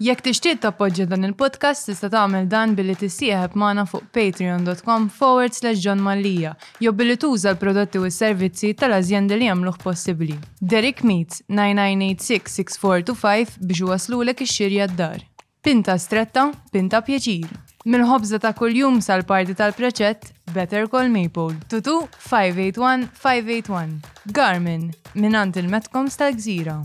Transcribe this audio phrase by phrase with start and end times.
[0.00, 5.76] Jekk tixtieq tappoġġja dan il-podcast tista' tagħmel dan billi tissieħeb magħna fuq patreon.com forward slash
[5.84, 10.38] John Mallia jew billi tuża l-prodotti u s-servizzi tal azjenda li jagħmluh possibbli.
[10.60, 13.18] Derek Meets 6425
[13.60, 15.20] biex waslulek ix-xirja d-dar.
[15.60, 17.52] Pinta stretta, pinta pjaċir.
[17.84, 20.22] Mill-ħobza ta' kuljum sal-parti tal-preċett
[20.56, 21.60] Better Call Maple.
[21.68, 24.00] Tutu 581-581.
[24.32, 26.80] Garmin, minant il metkom tal-Gżira.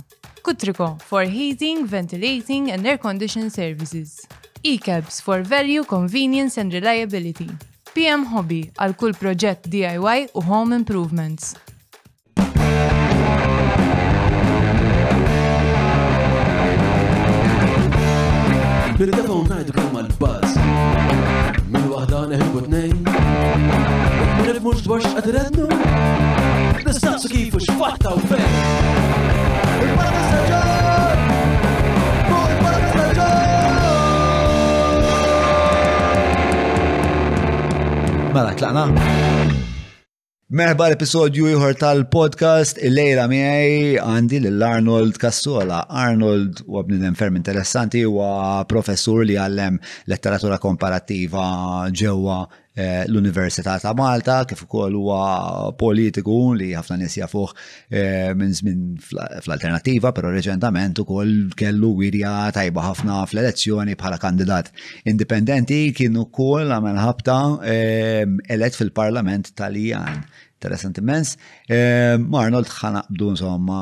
[0.46, 4.28] Kutriko for heating, ventilating and air conditioning services.
[4.64, 7.50] E-cabs for value, convenience and reliability.
[7.98, 11.56] PM Hobby għal kull proġett DIY u home improvements.
[19.02, 20.54] Bil-dafa unnajdu kum għal-baz
[21.74, 23.04] Min wahda neħibu t-nejn
[24.46, 25.68] Nifmux dwarx għadrednu
[26.86, 29.15] Nistaqsu kifu xfatta u fejn
[38.36, 38.82] Mela, tlaqna.
[40.60, 45.78] Merħba l-episodju jħor tal-podcast il-lejla miegħi għandi l-Arnold Cassola.
[46.02, 48.18] Arnold u għabnidem ferm interessanti u
[48.68, 49.80] professur li għallem
[50.12, 51.48] letteratura komparativa
[51.96, 52.42] ġewwa
[52.78, 57.54] Eh, l-Università ta' Malta, kif ukoll huwa politiku li ħafna nies jafuh
[57.96, 64.74] eh, minn żmien fl-alternattiva, però reġentament ukoll kellu wirja tajba ħafna fl-elezzjoni bħala kandidat
[65.08, 70.28] indipendenti kien ukoll għamel ħabta eh, elett fil-Parlament Taljan.
[70.66, 71.32] Interessant immens.
[71.70, 73.80] Eh, Marnold ħanaqbdu insomma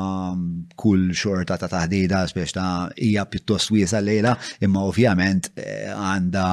[0.76, 4.34] kull xorta ta' taħdida biex ta' hija pjuttost wiesa lejla
[4.66, 6.44] imma ovvjament eh, għanda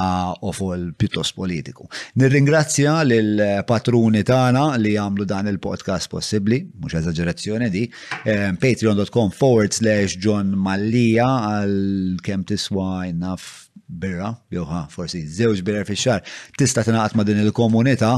[0.48, 1.90] ofol pjuttost politiku.
[2.22, 7.84] Nirringrazzja lil patruni tagħna li jagħmlu dan il-podcast possibbli, mhux eżaġerazzjoni di,
[8.24, 13.52] eh, patreon.com forward slash John Mallija għal kemm tiswa innaf
[14.00, 16.22] birra, joħa, forsi zewġ birra fi xar,
[16.58, 18.14] tista tinaqat ma din il-komunita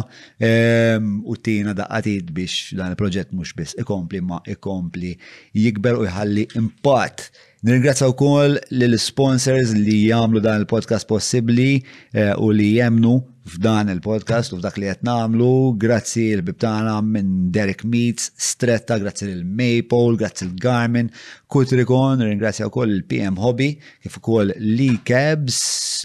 [0.49, 5.15] ehm, u tina daqqatid biex dan il-proġett mux biss ikompli ma ikompli
[5.58, 7.31] jikber u jħalli impatt
[7.63, 11.77] Nirgrazzaw kol l-sponsors li jamlu dan il-podcast possibli
[12.11, 13.13] eh, u li jemnu
[13.53, 15.69] f'dan il-podcast u f'dak li qed namlu.
[15.79, 21.07] Grazzi l-bibtana minn Derek Meets, Stretta, grazzi l-Maple, grazzi l-Garmin,
[21.51, 23.69] Kutrikon, ringrazzja wkoll il-PM Hobby,
[24.03, 25.61] kif ukoll li Cabs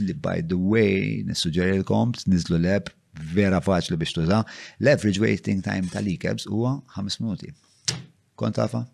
[0.07, 2.93] li by the way nissuġġerilkom nizlu l eb
[3.35, 4.45] vera faċli biex tuża.
[4.85, 7.51] L-average waiting time tal-e-cabs huwa 5 minuti.
[8.39, 8.87] Kontafa?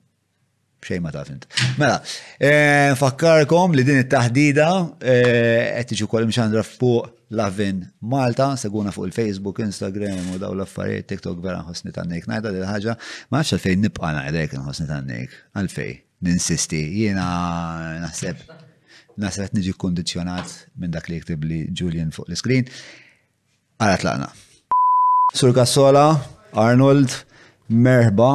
[0.84, 1.46] xej ma taf int.
[1.80, 1.96] Mela,
[2.38, 4.68] eh, nfakkarkom li din it-taħdida
[5.00, 7.80] eh, qed tiġi wkoll imxandra fuq Lavin
[8.12, 12.28] Malta, seguna fuq il-Facebook, Instagram u daw l-affarijiet, TikTok vera ħosni tannik.
[12.28, 12.94] Ngħidha din ħaġa,
[13.32, 15.36] ma nafx għalfejn nibqa' ngħidlek nħossni tannik.
[15.58, 15.94] Għalfej,
[16.28, 17.26] ninsisti, jiena
[18.04, 18.44] naħseb
[19.22, 22.66] naħseb qed niġi kkundizzjonat minn dak li jktib li Julian fuq l-iskrin.
[23.82, 24.30] Għala tlaqna.
[25.34, 26.06] Sur Kassola,
[26.64, 27.10] Arnold,
[27.68, 28.32] merba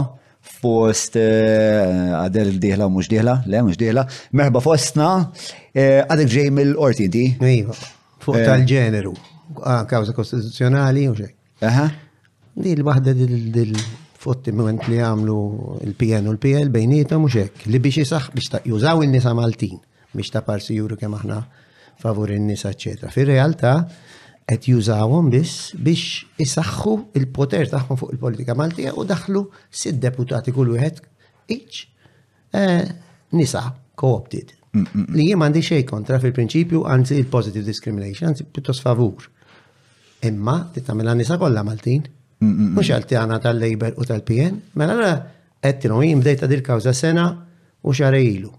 [0.60, 4.04] fost għader eh, diħla mux diħla, le mux diħla,
[4.36, 5.10] merħba fostna,
[5.74, 7.26] eh, għadek ġej mill-orti inti.
[7.62, 7.76] Iva,
[8.24, 8.46] fuq eh.
[8.48, 9.14] tal-ġeneru,
[9.90, 11.32] kawza kostituzjonali u xej.
[11.68, 11.88] Aha.
[12.60, 15.38] Di l-wahda dil-fottiment li għamlu
[15.88, 19.80] il-PN u l-PL bejnietom u xek, li biex jisax biex ta' jużaw il-nisa Maltin,
[20.12, 21.40] biex ta' parsi juru kem aħna
[22.04, 23.12] favur il-nisa, eccetera.
[23.16, 23.76] Fil-realtà,
[24.50, 25.54] qed jużawhom biss
[25.86, 26.02] biex
[26.42, 29.44] isaħħu il-poter tagħhom fuq il-politika Maltija u daħlu
[29.82, 31.02] sid deputati kull wieħed
[31.54, 31.82] iċ
[32.58, 32.88] eh,
[33.38, 33.62] nisa
[34.00, 34.56] co-opted.
[34.74, 35.18] Mm, mm, mm.
[35.18, 39.28] Li jien m'għandi xejn kontra fil-prinċipju anzi il-positive discrimination, anzi pjuttost favur.
[40.30, 42.08] Imma titagħmilha nisa kollha Maltin.
[42.42, 45.16] Mhux għalti għana tal-Labor u tal-PN, mela għana
[45.60, 47.26] għettilu jien bdejta dil-kawza sena
[47.84, 47.92] u
[48.24, 48.54] ilu.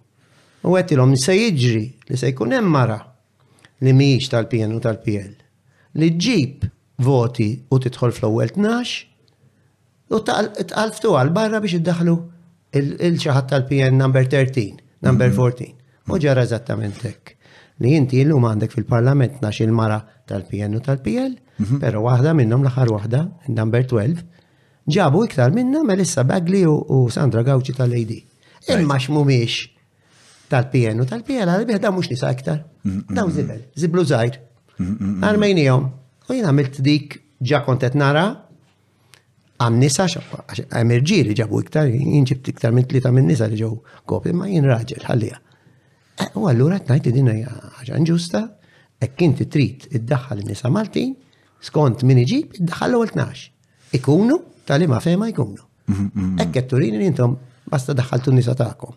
[0.69, 2.99] U għettilom se jiġri li se jkun hemm mara
[3.81, 5.40] li mhijiex tal-PN u tal-PL
[5.99, 6.67] li ġib
[7.05, 12.15] voti u titħol fl-ewwel 12 u tqalftu għal barra biex iddaħlu
[12.79, 15.73] il-ċaħat tal-PN number 13, number 14.
[15.75, 16.15] Mhm.
[16.15, 17.37] U ġara eżattament hekk.
[17.81, 20.01] Li inti illum għandek fil-parlament nax il-mara
[20.31, 21.81] tal-PN u tal-PL, mhm.
[21.83, 24.23] pero waħda minnhom l-aħħar waħda, number 12,
[24.87, 28.21] ġabu iktar minna Melissa Bagli u Sandra Gawċi tal-AD.
[28.77, 29.69] Imma x'mumiex
[30.51, 32.63] tal-PN u tal-PL għal bieħda mhux nisa iktar.
[32.85, 34.47] Daw zibel, ziblu żgħir.
[35.29, 35.89] Armejnijom,
[36.31, 37.19] u jien għamilt dik
[37.51, 38.25] ġa kontet nara,
[39.61, 43.73] għam nisa, għam irġiri ġabu iktar, inġibt iktar minn tlita minn nisa li ġew
[44.09, 45.41] kopi, ma jien raġel, ħallija.
[46.37, 47.35] U għallura t-najt id-dina
[47.81, 48.43] ħagġa ġusta,
[49.05, 51.15] ekk inti trid id-daħħal nisa Maltin,
[51.65, 53.47] skont min iġib, id-daħħal u għal 12.
[54.01, 55.61] Ikunu, tal-ima fema ikunu.
[55.91, 56.41] Mm-hmm.
[56.45, 57.37] Ekk turini intom
[57.71, 58.97] basta daħħaltu nisa tagħkom.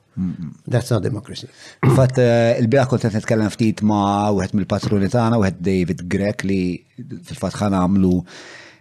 [0.70, 1.48] That's not democracy.
[1.96, 6.62] Fatt eh, il-bira kont qed nitkellem ftit ma' wieħed mill-patruni tagħna, wieħed David Grek li
[6.98, 8.14] fil-fatt ħan għamlu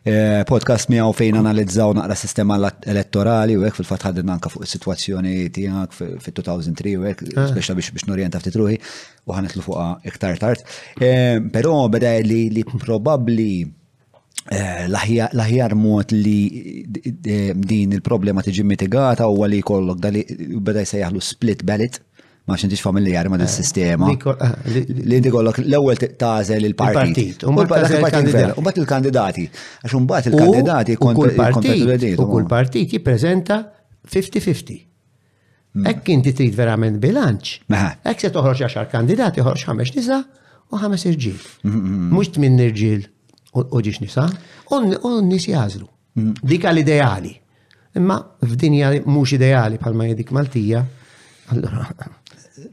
[0.03, 2.57] eh, podcast miegħu fejn analizzaw naqra sistema
[2.95, 7.51] elettorali u hekk fil-fatt ħadin anka fuq is-sitwazzjoni tiegħek fit-2003 u hekk ah.
[7.53, 10.65] speċa biex biex norjenta ftit u ħanitlu fuqha iktar tard.
[11.01, 13.51] Eh, però beda li probabbli
[14.51, 20.25] l-aħjar mod li din il-problema tiġi mitigata u li kollok dali
[20.59, 22.01] beda jisajħlu split ballot
[22.51, 27.43] ma xintix familjari ma dil sistema Li inti kollok l-ewel tażel il-partit.
[27.47, 29.45] U bat il-kandidati.
[29.87, 30.97] Għax un bat il-kandidati
[32.17, 33.61] U kull partit jiprezenta
[34.03, 34.89] 50-50.
[35.89, 37.61] Ekk inti trid verament bilanċ.
[37.71, 40.19] Ekk se toħroġ 10 kandidati, ħorġ ħames nisa
[40.73, 41.39] u ħames irġiel.
[42.11, 43.07] Mhux minn irġil
[43.55, 44.27] uġiġ nisa,
[44.71, 45.87] un nis jazlu.
[46.43, 47.33] Dik għal ideali.
[48.01, 50.83] Imma f'dinja mux ideali ma jedik Maltija,
[51.49, 51.87] allora.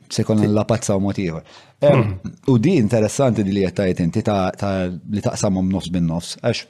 [0.10, 1.42] Sekon la pazza u motiva.
[1.82, 2.44] Mm.
[2.48, 4.22] U di interessanti di li jettajt inti
[5.10, 6.66] li taqsamum nofs bin nofs, għax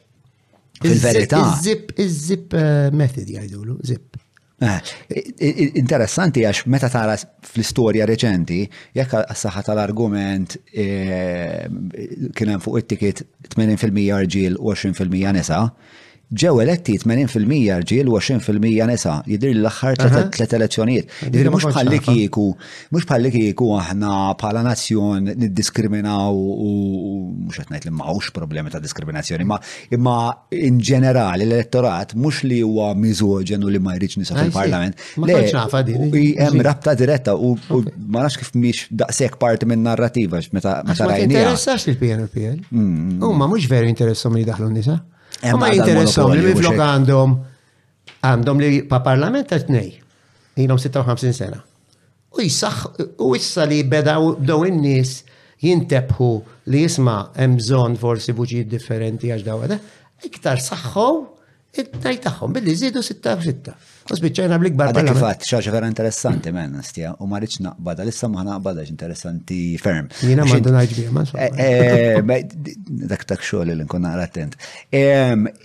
[0.81, 1.39] fil-verità.
[1.41, 4.08] Iż-zip, iż-zip eh, method jgħidulu, zip.
[4.59, 8.57] Eh, interessanti għax meta tara fl-istorja reċenti,
[8.97, 11.63] jekk saħħa tal-argument eh,
[12.35, 13.21] kien hemm fuq it-tiket
[13.55, 15.61] 80% rġiel u 20% nisa,
[16.29, 19.95] ġew eletti 80% rġiel u 20% nisa, jidir l-axħar
[20.37, 21.07] tlet elezzjonijiet.
[21.25, 22.43] Jidir mux bħalli kieku,
[22.93, 29.47] mux bħalli kieku aħna bħala nazzjon niddiskriminaw u mux għetnajt li mawx problemi ta' diskriminazzjoni,
[29.47, 29.57] ma
[29.97, 30.19] imma
[30.53, 35.01] in ġenerali l-elettorat mux li huwa mizoġenu li ma jridx nisa fil-parlament.
[35.17, 36.33] Ah, Le, eh?
[36.45, 37.55] hemm rabta diretta u
[38.05, 41.07] ma nafx kif miex daqsek parti minn narrativa meta rajnija.
[41.09, 42.51] Ma interessax il-PNP.
[42.69, 43.23] Mm.
[43.25, 45.01] Umma mux veru interessom li daħlu nisa.
[45.59, 47.35] Ma jinteressom li miflok għandhom
[48.29, 49.93] għandhom li pa parlament għat nej,
[50.59, 51.59] 56 sena.
[52.35, 52.89] U jissax,
[53.23, 55.21] u issa li beda bdow in-nies
[55.63, 56.31] jintebħu
[56.71, 59.63] li jisma' hemm bżonn forsi buġijiet differenti għax daw
[60.27, 61.07] iktar saħħu
[61.79, 63.71] id-daj tagħhom billi zidu 6 6.
[64.15, 64.89] Sbiċċajna bl-ikbar.
[64.91, 70.07] Għadda kifat, xaġa vera interessanti men, stja, u marriċ naqbada, issa ma naqbada interessanti ferm.
[70.25, 72.73] Jina ma dunajġ bija, ma eh, eh,
[73.11, 74.57] Dak tak xoħli li nkun naqra attent.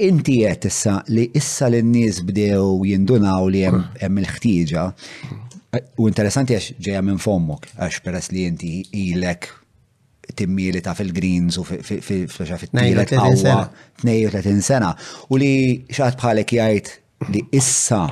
[0.04, 4.86] Inti jett issa li issa l-nis bdew jindunaw li jem il-ħtijġa,
[5.98, 8.74] u interessanti għax ġeja minn fommok, għax peress li inti
[9.08, 9.48] ilek
[10.38, 14.92] timmili ta' fil-greens u fil-tmili ta' 32 sena.
[15.34, 15.48] U li
[15.88, 16.92] xaħat bħalek jgħajt
[17.32, 18.02] li issa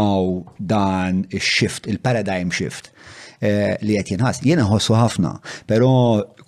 [0.00, 2.88] għaw dan il-shift, il-paradigm shift
[3.44, 4.42] eh, li qed jinħass.
[4.46, 5.34] Jena ħossu ħafna,
[5.68, 5.90] però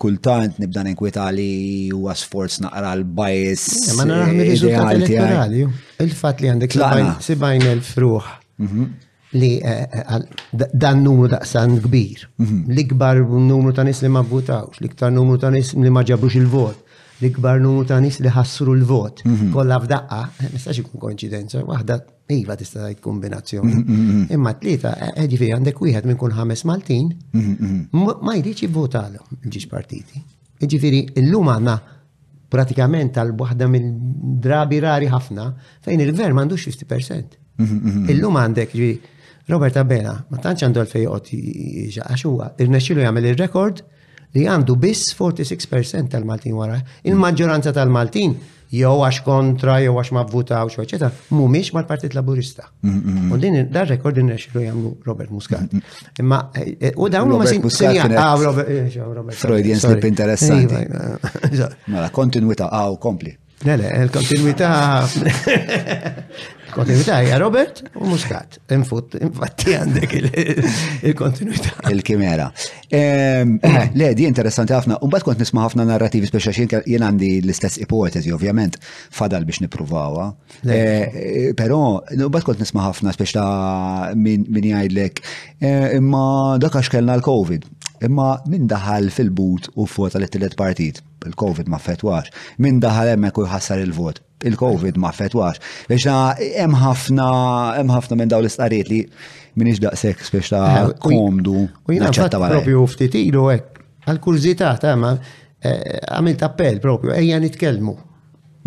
[0.01, 3.67] kultant nibda ninkwita li huwa sforz naqra l-bajs.
[3.99, 5.65] Ma naraħ mir-riżultat eh, elettorali.
[6.07, 8.31] Il-fatt li għandek 70,000 ruħ
[8.65, 8.89] mhm.
[9.37, 10.17] li eh,
[10.51, 12.27] dan numru daqsan kbir.
[12.41, 12.75] Mhm.
[12.75, 16.83] L-ikbar numru ta' nis li ma votawx, l-iktar numru ta' nis li ma ġabux il-vot
[17.19, 19.23] l-ikbar numru ta' nis li ħassru l-vot.
[19.25, 19.49] Mhm.
[19.53, 20.19] Kolla f'daqqa,
[20.53, 21.97] nistax ikun konċidenza, waħda
[22.37, 23.73] iva tista' jgħid kombinazzjoni.
[23.73, 27.09] Mhm, mhm, Imma t-tlieta, e, e, ġifieri għandek wieħed minn kun ħames Maltin,
[27.97, 29.21] ma jridx jivvotalu
[29.53, 30.23] ġiġ partiti.
[30.61, 31.77] Ġifieri llum għandna
[32.49, 33.89] pratikament tal waħda minn
[34.45, 35.49] drabi rari ħafna
[35.83, 37.37] fejn il-gvern m'għandux 50%.
[38.13, 38.91] Illum għandek ġi
[39.47, 41.27] Roberta Bena, ma tantx għandu l-fejqot
[42.09, 43.81] għax huwa irnexxilu jagħmel ir-rekord
[44.37, 46.77] li għandu biss 46% tal-Maltin wara.
[47.07, 48.35] Il-maġġoranza tal-Maltin
[48.67, 52.67] jew għax kontra, jew għax ma vvutawx, eċetera, mhumiex mal-Partit Laburista.
[52.83, 53.37] U mm, mm, mm.
[53.43, 55.71] din dar rekord din nexxilu jagħmlu Robert Muscat.
[56.21, 60.83] Imma eh, eh, u ma huma Robert ah, eh, Freudian slip interessanti.
[60.83, 61.17] Iva,
[61.53, 61.71] iva.
[61.95, 63.33] Mela kontinwità għaw kompli.
[63.65, 65.07] Nele, il-kontinuità.
[66.67, 68.59] Il-kontinuità hija Robert u Muscat.
[68.75, 70.13] Infut, infatti għandek
[71.09, 71.89] il-kontinuità.
[71.89, 72.51] Il-kimera.
[72.89, 73.55] Ehm,
[73.97, 74.99] le, di interessanti ħafna.
[75.01, 79.63] U bat kont nisma ħafna narrativi speċa xin jien għandi l-istess ipotezi, ovvjament, fadal biex
[79.65, 80.29] nipruvawa.
[80.61, 81.81] Eh, eh, Pero,
[82.13, 85.23] u bat kont nisma ħafna speċa min jgħidlek.
[85.61, 87.65] Eh, imma dak għax kellna l-Covid.
[88.05, 92.29] Imma nindaħal fil-but u fota l-tillet partit il-Covid ma fetwax.
[92.61, 94.21] Min daħal hemmhekk u jħassar il-vot.
[94.47, 95.61] Il-Covid ma fetwax.
[95.89, 97.27] Biex hemm ħafna
[97.81, 98.99] emħafna minn daw l-istqarijiet li
[99.57, 101.63] iġdaq daqshekk biex ta' eh, komdu.
[101.65, 102.51] U għal.
[102.51, 107.95] propju ftit ilu hekk għal-kurzità ta' ma eh, għamilt appell propju ejja nitkellmu.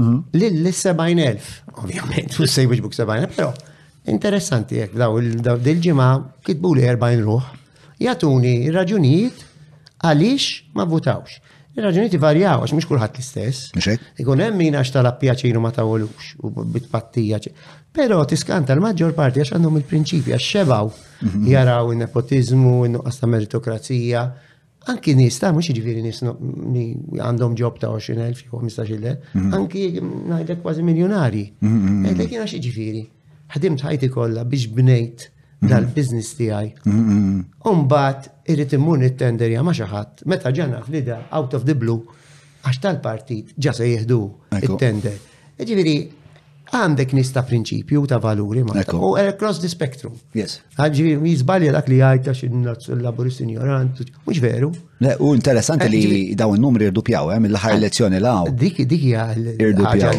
[0.00, 0.18] Mhm.
[0.34, 1.50] Lill-70,000,
[1.84, 3.52] ovvjament, u sejbiġ buk 70,000, però
[4.10, 6.10] interessanti jek daw il-ġimgħa
[6.48, 7.48] kitbu li 40 ruħ
[8.00, 9.46] jagħtuni raġunijiet
[10.08, 11.38] għaliex ma votawx.
[11.80, 13.70] Il-raġuni varjaw, għax mux kullħat l-istess.
[14.20, 17.38] Ikun hemm min għax tal-appjaċinu ma tawolux u bitpattija.
[17.96, 21.46] Pero tiskanta l-maġġor parti għax għandhom il-prinċipi, għax xebaw mhm.
[21.48, 24.26] jaraw il-nepotizmu, il-nuqqas ta' meritokrazija.
[24.92, 29.86] Anki nis ta' mux ġifiri nis għandhom ġob ta' 20.000 u 15.000, anki
[30.34, 31.46] najdek kważi miljonari.
[31.62, 33.02] Mhm, mhm, Għedek jena xieġifiri.
[33.56, 35.30] ħadim tħajti kolla biex bnejt
[35.60, 35.68] Mhm.
[35.70, 36.70] dal-biznis tiegħi.
[36.84, 37.40] Mhm.
[37.68, 42.00] Umbat, irrit immun it ma' xi ħadd meta ġana flida out of the blue
[42.64, 44.16] għax tal-partit ġa se jieħdu
[44.62, 45.18] it-tender.
[45.60, 45.94] Ġifieri
[46.72, 50.14] għandek nista prinċipju ta' valuri ma' u across the spectrum.
[50.32, 50.62] Yes.
[50.80, 54.72] Għadġi jizbalja dak li għajta xil-laburisti ignorant, mux veru.
[55.20, 58.46] U interessanti eh, li daw n-numri irdupjaw, eh, mill-ħar eh, elezzjoni law.
[58.48, 59.28] Dik hija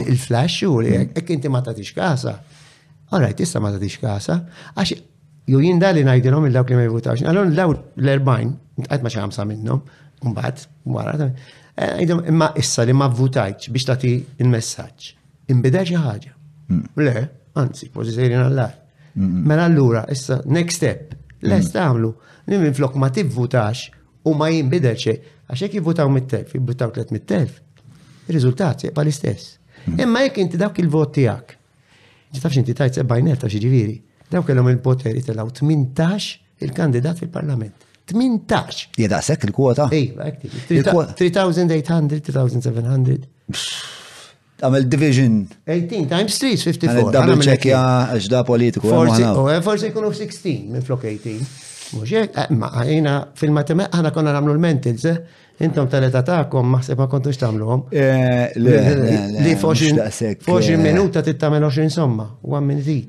[0.06, 1.34] il-flash u jek mm.
[1.34, 2.38] inti ma ta' kasa.
[3.12, 4.40] Għarajt, right, issa ma ta' kasa
[5.46, 7.24] ju jinda li najdilom il-dawk li ma jivutax.
[7.26, 8.52] Għallon daw l erbajn
[8.90, 9.82] għajt ma xamsa minnom,
[10.26, 11.16] mbagħad, wara,
[11.78, 15.10] għidhom eh, imma issa li ma votajċ biex tati il-messagġ.
[15.52, 16.34] Imbida xi ħaġa.
[16.72, 16.84] Mm.
[17.02, 17.24] Le,
[17.62, 18.76] anzi, pożizzjoni għallar.
[19.16, 22.44] Mela allura, issa, next step, les tagħmlu, mm.
[22.52, 23.88] li minn flok ma tivvutax
[24.30, 25.18] u ma jinbidel xej,
[25.50, 27.58] għax jekk jivvutaw mit-telf, mit 300.000,
[28.30, 29.50] ir-riżultat jibqa' l-istess.
[29.90, 29.98] Mm.
[30.06, 31.58] Imma jekk inti dawk il-vot tiegħek,
[32.38, 33.98] tafx inti tajt sebbajnet ta' ġiviri.
[34.32, 37.74] Dawk kellhom il-poteri telaw 18 il-kandidat fil-parlament.
[38.12, 38.96] 18.
[38.96, 39.88] Jeda sekk il-kwota?
[39.92, 40.26] Iva,
[40.68, 43.18] 3,800-3,700.
[44.62, 45.36] Għamil division.
[45.66, 47.04] 18 times 3 is 54.
[47.04, 47.80] Għamil double check ja
[48.14, 48.88] ġda politiku.
[48.94, 51.46] Forse oh, eh, jkunu 16 minn flok 18.
[51.98, 55.18] Muxek, eh, ma għajna fil-matematika għana konna namlu l-mentils, eh.
[55.66, 57.56] intom tal-età ta'kom maħseb ma kontux għom.
[58.62, 63.02] Li 20 minuta tittamel 20 somma, 1 minute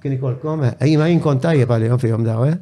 [0.00, 2.54] Kien ikolkom, jina jinkon tajjeb għalihom fihom daw, eh?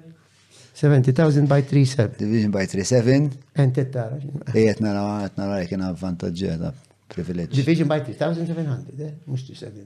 [0.81, 2.17] 70,000 by 37.
[2.25, 3.19] Division by 37.
[3.65, 4.19] Ente Ent tara.
[4.55, 6.73] Ejet nara, nara, kien avvantagġeta,
[7.13, 7.53] privileġ.
[7.61, 9.15] Division by 3,700, eh?
[9.29, 9.85] Mux 37.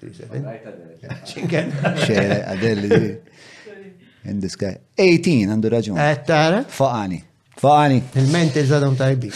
[4.24, 4.74] In the sky.
[4.94, 5.98] 18, għandu raġun.
[5.98, 6.58] Għattara?
[6.62, 7.18] Eh, Faqani.
[7.58, 7.98] Faqani.
[8.20, 9.30] Il-menti zadhom tajbi.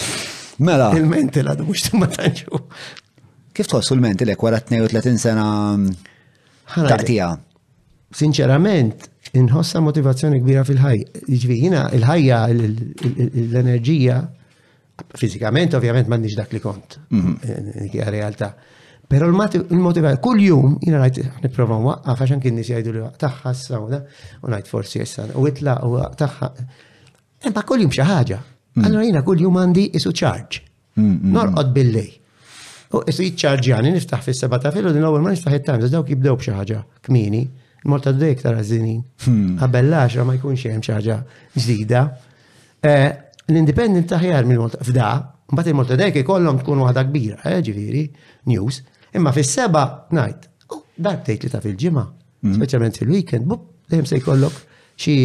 [0.67, 0.91] Mela.
[0.99, 2.61] Il-menti l-għadu mux ma tanġu.
[3.57, 6.03] Kif tħossu l-menti l-ek wara 32 sena mm,
[6.77, 7.31] taqtija?
[8.19, 9.07] Sinċerament,
[9.39, 11.25] inħossa motivazzjoni kbira fil-ħajja.
[11.31, 12.43] Ġvi, jina il-ħajja,
[13.49, 14.21] l-enerġija,
[15.19, 17.01] fizikament ovvjament mandiġ dak li kont.
[17.11, 17.39] Mhm.
[17.41, 18.53] Eh, eh, hija realtà.
[19.09, 23.51] Pero l motiva kull jum, jina najt, niprofa waqqaf, għaxan kien nis jgħidu li taħħa
[23.53, 23.99] s-sawna,
[24.47, 26.49] u najt forsi jessan, u itla u taħħa.
[27.51, 28.39] Imma kull jum xaħġa.
[28.77, 28.87] Mm.
[28.87, 30.61] Allora jina kull jum għandi isu ċarġ.
[30.97, 32.09] Mm, mm, Norqod billej.
[32.97, 36.55] U isu jitċarġjani, niftaħ fis sebata fil din l-ewwel ma niftaħ it-times, dawk jibdew b'xi
[36.57, 37.43] ħaġa kmini,
[37.83, 39.03] il-morta d ta' żinin.
[39.27, 39.59] Hmm.
[39.61, 41.19] Għabellax ma jkunx hemm xi ħaġa
[41.57, 42.03] ġdida.
[42.81, 43.09] Eh,
[43.51, 45.11] l-independent taħjar mill-Malta f'da,
[45.53, 48.05] mbagħad il-Malta dejk ikollhom tkun waħda kbira, eh, ġifieri,
[48.53, 48.81] news.
[49.17, 52.05] Imma fis-seba ngħid, oh, Dak tgħid li ta' fil-ġimgħa,
[52.45, 52.61] mm.
[52.61, 55.17] speċjalment fil-weekend, bub, dejjem se jkollok xi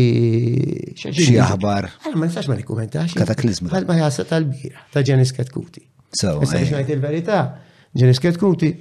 [1.16, 1.88] xi aħbar.
[2.04, 3.16] Għal ma nistax ma nikkumentax.
[3.20, 3.72] Kataklizma.
[3.72, 5.86] Għal ma jasa tal-bira ta' Ġenis Ketkuti.
[6.20, 6.72] So, biex eh.
[6.74, 7.40] ngħid il-verità,
[7.96, 8.74] Ġenis Ketkuti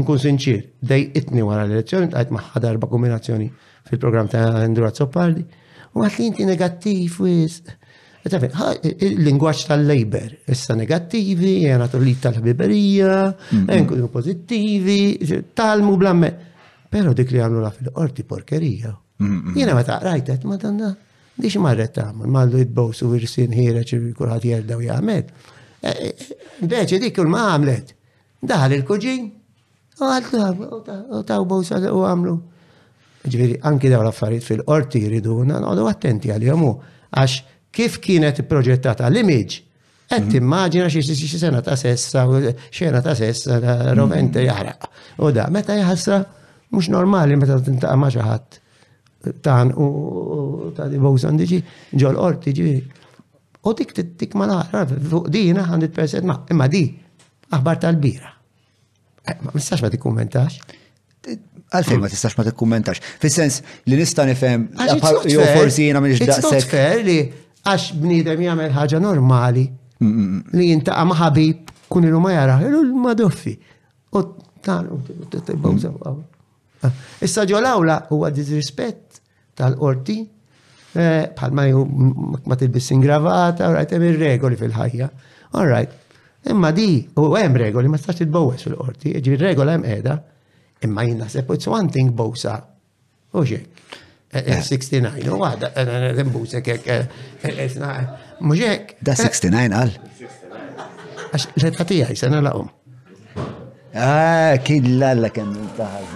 [0.00, 3.50] nkun sinċir, dej itni wara l-elezzjoni, għajt maħħa darba kombinazzjoni
[3.90, 5.44] fil-program ta' Andrew Zoppardi,
[5.92, 7.76] u għatli inti negattiv, wisq
[8.24, 13.16] Il-lingwaċ tal-lejber, issa negattivi, jena li tal-ħbiberija,
[13.68, 15.18] enkunu pozittivi,
[15.52, 16.30] talmu blamme.
[16.88, 18.94] Pero dik li għamlu la fil-qorti porkerija.
[19.58, 20.88] Jena ma rajtet, ma danna,
[21.36, 25.30] diċ marret tamul, ma l bowsu virsin ħireċ kullħat jerdaw jgħamet.
[25.84, 27.92] E, e, e, beċi dik kull ma għamlet,
[28.40, 29.24] daħal il-kuġin,
[30.00, 30.70] u għal
[31.44, 32.38] u bowsa u għamlu.
[33.24, 36.72] Ġviri, anki daw l-affarijiet fil-qorti jriduna, għadu attenti għal jomu
[37.16, 39.60] għax kif kienet proġettata l-image.
[40.08, 40.30] Qed mhm.
[40.34, 42.26] timmaġina xi sena ta' sessa,
[42.74, 43.56] xena ta' sessa,
[43.96, 44.46] rovente mhm.
[44.50, 44.88] jaħraq.
[45.24, 46.20] U da, meta jħassa
[46.74, 48.60] mhux normali meta tintaqa' ma' xi ħadd
[49.44, 51.62] tan u ta' di bowsan diġi
[51.96, 52.68] ġol orti ġi.
[53.64, 56.84] U dik dik ma nara, fuq dina 100% ma' imma di
[57.54, 58.30] aħbar tal-bira.
[59.24, 60.58] Eh, ma nistax ma tikkummentax.
[61.74, 63.00] Għalfejn ma tistax ma tikkummentax.
[63.24, 64.68] Fis-sens li nista' nifhem
[65.32, 66.74] jew forsi jiena m'iniex daqshekk.
[66.74, 67.16] Fair li
[67.64, 69.62] Għax bniedem jagħmel ħaġa normali
[70.04, 73.54] li jintaqa' ma' ħabib kun ilu ma jara, ilu ma doffi.
[74.14, 74.24] U
[77.24, 79.20] Issa awla huwa disrispett
[79.56, 80.16] tal-qorti
[80.92, 81.64] bħalma
[82.44, 85.08] ma tilbis ingravata, rajt hemm ir-regoli fil-ħajja.
[85.56, 85.96] All right.
[86.50, 90.18] Imma di, u hemm regoli ma stax titbowes fil-qorti, ġi regola hemm qiegħda.
[90.84, 92.60] Imma jien naħseb it's one thing bowsa.
[93.32, 94.03] U xek.
[94.60, 95.36] 69, eh, u eh, eh.
[95.38, 96.88] għada, rimbusek jek,
[98.40, 98.96] muġek.
[99.06, 99.92] Da 69 għal.
[101.30, 102.08] Għax, l-fatija
[102.40, 102.68] la' um.
[103.94, 106.06] Ah, kien l-alla kem taħal.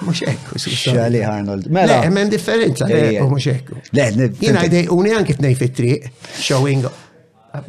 [0.00, 1.66] Mux ekku, xali Arnold.
[1.72, 2.00] Mela.
[2.04, 2.86] Le, men differenza,
[3.22, 3.46] u mux
[3.92, 6.06] Le, jina għidej, uni għanki t-nej fit-triq,
[6.40, 6.84] showing,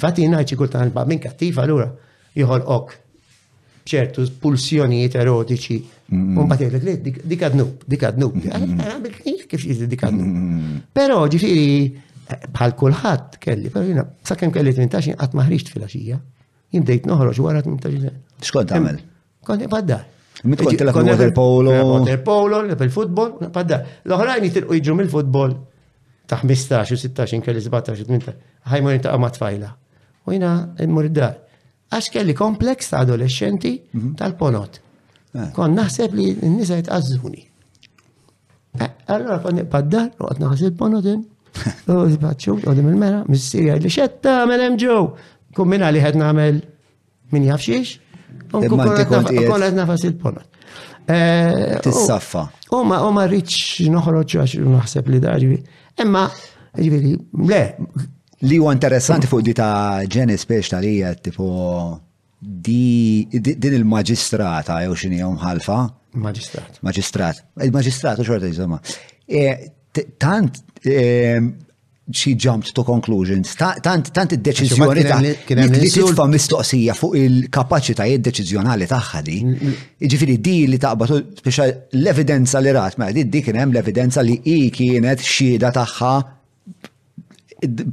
[0.00, 1.86] Fatti ngħid kultan kultant il-bambin kattiv allura
[2.76, 2.92] ok
[3.88, 5.78] ċertu pulsjonijiet erotiċi.
[6.10, 8.36] Mbagħad jgħidlek li dikad nub, dikad nub.
[9.48, 10.86] Kif jgħidlek dikad nub?
[10.94, 11.90] Però ġifiri
[12.52, 16.20] bħal kulħadd kelli, però jiena sakemm kelli 18 għat maħriċt fil axija
[16.74, 18.12] Jien noħroġ wara 18 sena.
[18.42, 18.98] Xkont għamel?
[19.46, 20.08] Kont baddar.
[20.44, 21.72] Mitkont tilak waterpolo.
[22.00, 23.80] Waterpolo, il-futbol, padda.
[24.04, 25.54] L-oħrajn jitilqu jiġu mill-futbol
[26.28, 28.34] ta' 15 u 16, kelli 17 u 18,
[28.72, 29.70] ħajmur ta' għamat fajla.
[30.28, 30.52] U jina
[30.84, 31.38] immur dar.
[31.92, 34.12] Għax kelli komplex ta' adolescenti mhm.
[34.20, 34.78] tal-ponot.
[35.34, 35.48] Eh.
[35.56, 37.42] Kon naħseb li n-nisa jitqazzuni.
[38.84, 41.24] Eh, allora kon paddar, u għat naħseb il-ponotin,
[41.88, 45.02] u zbaċċu, u dim il-mera, mis-sirja li xetta, melem ġew,
[45.56, 46.62] kun minna li għed namel
[47.34, 48.00] min jafxiex,
[48.50, 50.44] Konet nafas il-ponat.
[51.04, 52.48] Eh, Tissaffa.
[52.72, 55.58] Oma, oma rriċ noħroċ għax naħseb li daġbi.
[56.00, 56.22] Emma,
[56.78, 57.12] ġiviri,
[57.50, 57.60] le.
[58.44, 61.44] Li u interessanti fuq di ta' ġenis biex ta' ija tipo
[62.38, 63.30] din
[63.72, 65.78] il magistrata jew xini jew ħalfa.
[66.24, 66.78] Magistrat.
[66.86, 67.42] Magistrat.
[67.64, 68.80] il magistrat u xorta jizoma.
[69.26, 69.54] Eh,
[70.18, 71.40] tant eh,
[72.10, 73.54] she jumped to conclusions.
[73.56, 79.38] Tant tant id-deċiżjoni ta' li titfa' mistoqsija fuq il-kapaċitajiet deċiżjonali tagħha di.
[80.04, 84.68] Jiġifieri di li taqbad speċjal l-evidenza li rat ma' di kien hemm l-evidenza li hi
[84.74, 86.12] kienet xhieda tagħha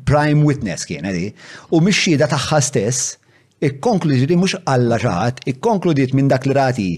[0.06, 1.30] prime witness kienet di.
[1.72, 3.14] U mhix xhieda tagħha stess
[3.64, 6.90] ikkonkludi li mux għalla xaħat, ikkonkludiet minn dak li rati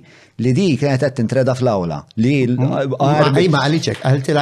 [0.41, 2.01] li di kienet għed tintreda fl-awla.
[2.23, 3.45] Li għarbi.
[3.53, 4.37] għalli ċek, għalti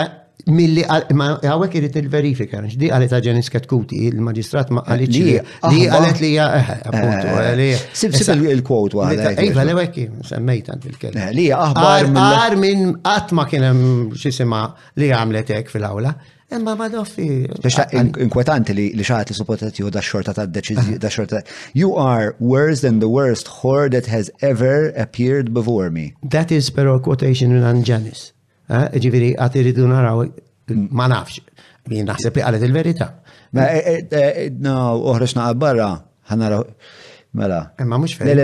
[0.50, 0.82] Milli
[1.18, 6.32] ma għawek irrit il-verifika, di għalet għagġenis katkuti, il-magistrat ma għalet li di għalet li
[6.42, 9.42] għalet eh, eh, eh, Sib sib il-quote għalet.
[9.46, 11.28] Ejva li għek iva, semmejt għant il-kelma.
[11.38, 13.80] Li aħbar għar minn għatma kienem
[14.18, 14.64] xisima
[14.98, 16.16] li għamlet ek fil-għawla.
[16.52, 17.30] Imma ma doffi.
[17.80, 21.40] Ah, inkwetanti li li xaħat li supportat ju da xorta ta' deċizji, da xorta.
[21.78, 26.12] You are worse than the worst whore that has ever appeared before me.
[26.28, 28.32] That is pero quotation in Anjanis.
[28.72, 28.88] Eh?
[29.04, 30.22] ġiviri għati rridu naraw
[30.96, 31.42] ma nafx,
[31.92, 33.08] minn naħseb li għalet il-verita.
[33.58, 34.76] Ma, eh, eh, no,
[35.12, 35.88] uħreċna għabbarra,
[36.32, 36.64] ħanaraw,
[37.36, 37.58] mela.
[37.84, 38.40] Ma mux fejn.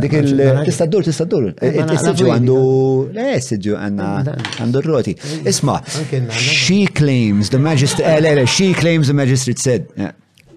[0.00, 1.50] Dik il- tista' dur, tista' dur.
[1.60, 2.58] Issiġu għandu,
[3.12, 4.08] le, issiġu għanna
[4.60, 5.14] għandu r-roti.
[5.44, 5.80] Isma,
[6.32, 9.86] she claims the magistrate, le, le, she claims the magistrate said.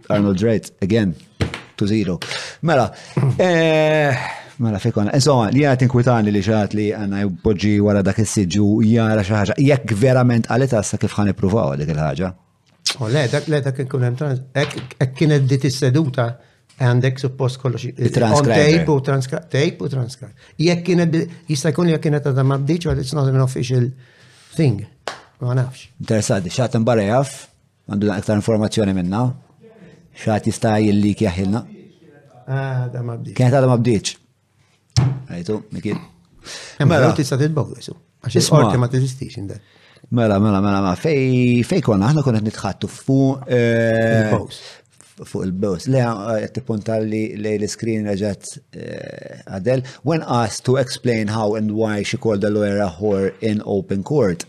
[0.09, 1.13] Arnold Wright, again,
[1.75, 2.19] to zero.
[2.61, 2.93] Mela,
[4.57, 9.21] Mela fikon, insomma, li għat inkwitani li ġat li għanna jubbogġi għara dak il-sidġu jara
[9.27, 12.29] xaħġa, jek verament għalet għassa kif għan ipruvaw dik il-ħagġa.
[13.03, 16.25] O le, dak le, dak kien ek kien id dit is-seduta
[16.81, 17.85] għandek suppost kollox.
[18.09, 19.45] Tape u transcribe.
[19.53, 20.33] Tape u transcribe.
[20.57, 23.91] Jek id-dit, jista' jkun jek id-dit għadha mabdiċ, għad it's not an official
[24.57, 24.81] thing.
[25.37, 25.85] Ma nafx.
[26.01, 27.43] Interessanti, xaħat mbara jaff,
[27.91, 29.23] għandu aktar informazzjoni minna,
[30.23, 31.65] xaħat jista' jill-li kjaħilna.
[32.47, 33.35] Ah, da mabdiċ.
[33.37, 34.21] Kienet għadha mabdiċ.
[35.01, 35.99] Għajtu, mikin.
[36.87, 37.95] Mela, tista titbog, għaxu.
[38.27, 39.59] Għaxu, orti ma t-istix inda.
[40.15, 40.95] Mela, mela, mela, ma mela.
[40.99, 43.19] fej, fej konna, ħna konna nitħattu fu.
[45.17, 45.87] Fuq eh, il-bows.
[45.91, 46.03] Le,
[46.37, 47.21] eh, t-punta li
[47.57, 49.81] l-screen reġat eh, għadel.
[50.07, 54.03] When asked to explain how and why she called the lawyer a whore in open
[54.05, 54.45] court,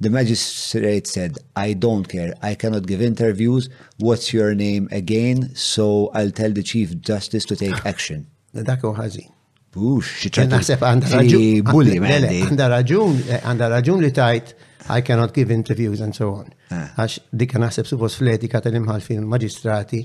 [0.00, 6.10] the magistrate said, I don't care, I cannot give interviews, what's your name again, so
[6.12, 8.26] I'll tell the chief justice to take action.
[8.58, 9.30] Dak u ħażin.
[9.78, 10.46] Ux, xieċa.
[10.50, 12.06] Naħseb għanda raġun.
[12.10, 14.54] Ah, raġun, għanda raġun li tajt
[14.90, 16.46] I cannot give interviews and so on.
[16.72, 16.76] Eh.
[16.96, 20.00] Għax dikka naħseb suppos fl-etika tal-imħalfin magistrati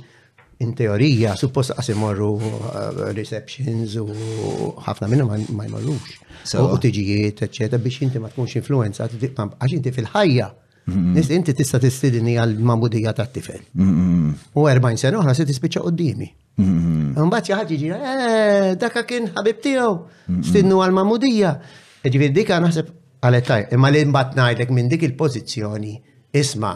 [0.64, 4.08] in teorija suppos għasim morru eh, receptions u
[4.86, 6.18] ħafna minna ma jmorrux.
[6.60, 10.52] U tiġijiet, eccetera, biex inti ma tkunx influenza, għax inti fil-ħajja
[10.86, 13.62] Nis inti tista' tistidni għal mamudija ta' tifel.
[13.80, 16.28] U 40 sena oħra se tispiċċa qoddimi.
[16.60, 19.94] Mbagħad xi ħadd jiġi eh, dakka kien ħabib tiegħu,
[20.44, 21.54] stidnu għal mamudija.
[22.04, 22.92] Ġifieri dik naħseb
[23.24, 25.94] għalettaj, imma li mbagħad ngħidlek minn dik il-pożizzjoni
[26.36, 26.74] isma'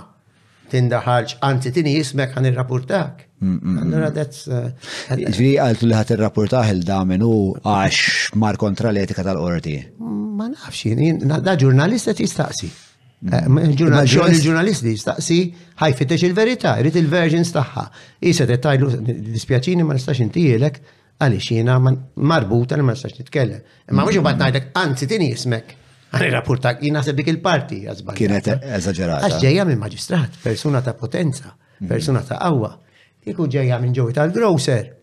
[0.71, 3.25] tindaħalx, anzi tini jismek għan il-rapportak.
[3.43, 4.47] Allora, that's.
[4.47, 4.71] Uh,
[5.11, 6.87] Ġviri jiġifieri għaltu li ħat il-rapportaħ il
[7.19, 9.77] u għax mar kontra l-etika tal-qorti.
[9.99, 12.71] Mm, ma nafx, da ġurnalista tistaqsi.
[13.17, 15.37] Eh, Il-ġurnalisti staqsi,
[15.81, 17.85] ħajfittex il-verità, rrit il-versions tagħha.
[18.29, 18.89] Isa dettajlu
[19.33, 20.77] dispjaċini ma nistax intijelek
[21.25, 23.63] għaliex jiena marbuta li ma nistax nitkellem.
[23.89, 25.73] Imma mhux imbagħad ngħidlek anzi tini jismek.
[26.13, 28.15] Għalli rapportak jina sebbik il-parti għazban.
[28.21, 29.31] Kienet eżagġerata.
[29.31, 31.89] Għax ġejja minn maġistrat, persuna ta' potenza, mhm.
[31.89, 32.71] persuna ta' qawwa.
[33.17, 34.93] Kiku ġejja minn ġewi tal-grocer.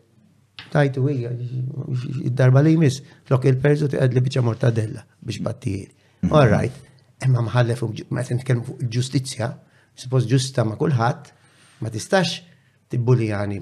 [0.70, 1.34] Tajtu għija,
[2.30, 5.92] id-darba li jmiss flok il-perżu ti li biċċa mortadella biex battijiet.
[6.22, 6.32] Mhm.
[6.32, 6.82] All right
[7.28, 9.48] imma mħallef ma' nitkellmu fuq ġustizzja
[10.04, 11.26] suppost ġusta ma' kulħadd,
[11.84, 12.38] ma tistax
[12.92, 13.60] tibbulijani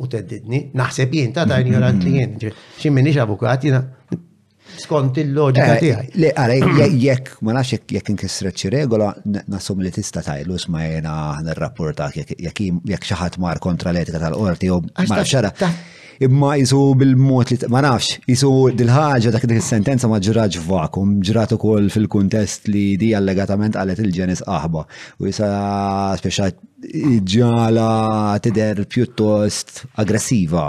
[0.00, 2.36] u teddidni, naħseb jien ta' ta' ignorant li jien,
[2.80, 3.80] xi minix avukat jiena
[4.80, 6.10] skont il-loġika eh, tiegħi.
[6.22, 9.10] Le għara jekk ma nafx jekk inkisret xi regola
[9.50, 14.70] nasum li tista' tajlu isma' jiena nirrapportak jekk jekk xi ħadd mar kontra l-etika tal-qorti
[14.72, 15.66] jew ma nafx
[16.20, 21.54] imma jisu bil-mod li ma nafx, jisu dil-ħagġa dak dik sentenza ma ġraġ vakum, ġrat
[21.56, 24.84] ukoll fil-kuntest li di allegatament għalet il-ġenis aħba.
[25.20, 25.48] U jisa
[26.20, 26.50] speċa
[27.36, 27.88] ġala
[28.44, 30.68] tider pjuttost aggressiva.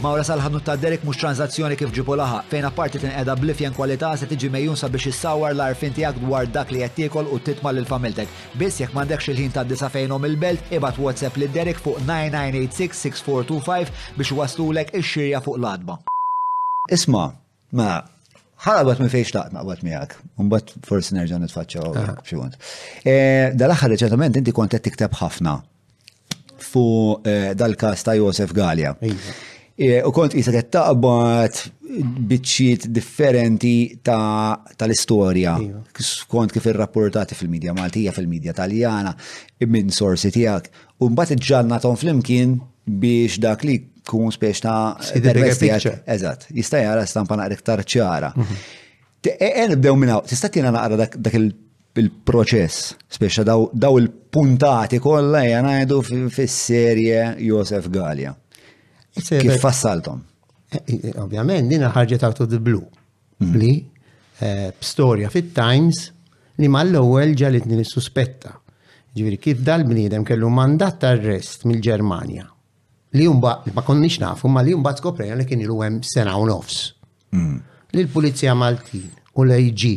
[0.00, 4.14] Mawra sal-ħanut ta' Derek mhux tranzazzjoni kif ġibu laħa, fejn apparti tin qeda blifjen kwalità
[4.16, 7.84] se tiġi mejjun sabiex issawar l-arfin tiegħek dwar dak li qed tiekol u titma' lil
[7.90, 8.32] familtek.
[8.58, 14.32] Biss jekk m'għandekx il-ħin ta' disa fejnhom il-belt, ibad WhatsApp lil Derek fuq 9986-6425 biex
[14.40, 15.98] waslulek ix-xirja fuq l-adba.
[16.96, 17.26] Isma,
[17.76, 18.00] ma'
[18.64, 22.10] ħalabat minn fejx taqt naqbat miegħek, mbagħad forsi nerġa' nitfaċċaw ah.
[22.24, 22.56] ximont.
[23.04, 25.58] Eh, dal-aħħar reċentament inti kont qed tikteb ħafna
[26.70, 26.88] Fu
[27.26, 28.92] eh, dal-każ ta' Josef Galja.
[29.04, 29.38] Iva.
[29.80, 35.54] Eh, u kont jisa taqbat taqbad biċċiet differenti tal-istorja.
[35.64, 35.80] Iva.
[36.30, 39.14] Kont kif il-rapportati fil-medja Maltija, fil-medja Taljana,
[39.66, 40.68] minn sorsi tiegħek.
[41.02, 41.42] U mbagħad
[41.80, 42.52] fl flimkien
[43.00, 48.30] biex dak li kun spiex ta' Eżatt, jista' jara stampa naqra iktar ċara.
[48.36, 48.60] Mhm.
[49.26, 56.04] Eħen e, bdew minnaw, tista' tiena naqra dak il-proċess, spiex daw il-puntati kollha jgħidu
[56.38, 58.36] fis-serje Josef Galia.
[59.14, 60.22] Kif fassaltom?
[60.70, 62.84] Eh, eh, eh, ovvjament, dina ħarġet out of the blue.
[63.40, 63.56] Mm.
[63.56, 63.72] Li,
[64.80, 65.98] storja fit-Times
[66.62, 68.54] li mal-ewwel ġalitni nissuspetta.
[69.12, 72.46] Ġifieri kif dal-bniedem kellu mandat ta' arrest mill-Ġermanja.
[73.18, 76.46] Li mbagħad ma konniex nafu, ma li mbagħad skoprejna li kien ilu hemm sena u
[76.48, 76.80] nofs.
[77.34, 77.58] Mm.
[77.92, 79.92] Li l-Pulizija Maltin u l-IG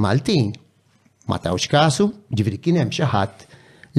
[0.00, 0.52] Maltin
[1.26, 3.46] ma tawx kasu, ġifieri kien hemm xi ħadd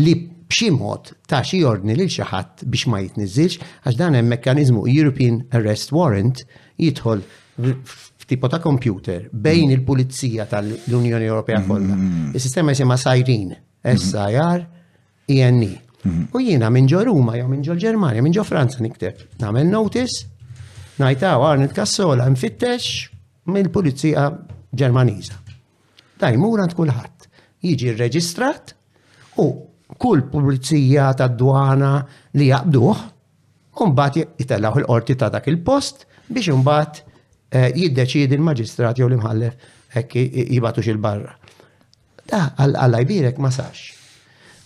[0.06, 0.16] li
[0.52, 4.84] b'xi mod ta' xi ordni lil xi ħadd biex ma jitniżilx għax dan hemm mekkaniżmu
[4.98, 6.42] European Arrest Warrant
[6.84, 7.22] jidħol
[7.88, 9.78] f'tipo ta' computer bejn mm.
[9.78, 11.70] il-Pulizija tal-Unjoni Ewropea mm.
[11.72, 12.00] kollha.
[12.36, 14.84] Is-sistema jisimha Sajrin, SIR, mm.
[15.38, 15.72] INE.
[16.36, 19.24] U jiena minn ġo Ruma, jew minn ġo Ġermanja, minn ġo Franza nikteb.
[19.44, 20.26] Nagħmel notice,
[21.00, 22.92] ngħidaw Arnold Kassola nfittex
[23.56, 24.28] mill-Pulizija
[24.82, 25.40] Ġermaniża.
[26.22, 27.28] Dajmura mura kulħadd.
[27.66, 28.74] Jiġi rreġistrat
[29.44, 29.48] u
[30.00, 32.98] kull pubblizija ta' dwana li jaqduh,
[33.82, 37.02] unbat jitellaw il-qorti ta' dak il-post biex unbat
[37.50, 40.24] eh, jiddeċidi il-magistrat jew l-imħallef ekki
[40.56, 41.34] jibatux il-barra.
[42.32, 43.90] Da, għalla jbirek ma sax.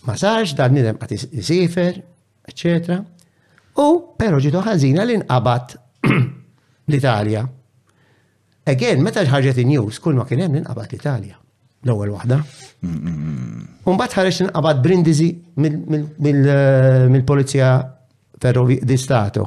[0.05, 1.97] Ma sax, dan nidem għat jisifer,
[2.45, 2.99] eccetera.
[3.81, 5.73] U pero ġitu ħazina li nqabat
[6.89, 7.41] l-Italja.
[8.69, 11.39] Again, meta ġħarġet in-news, kull ma kien hemm inqabat l-Italja
[11.85, 12.39] l-ewwel waħda.
[13.85, 17.85] Mbagħad ħareġ inqabad Brindisi mill-Polizija eh,
[18.41, 19.43] Ferrovi di Stato.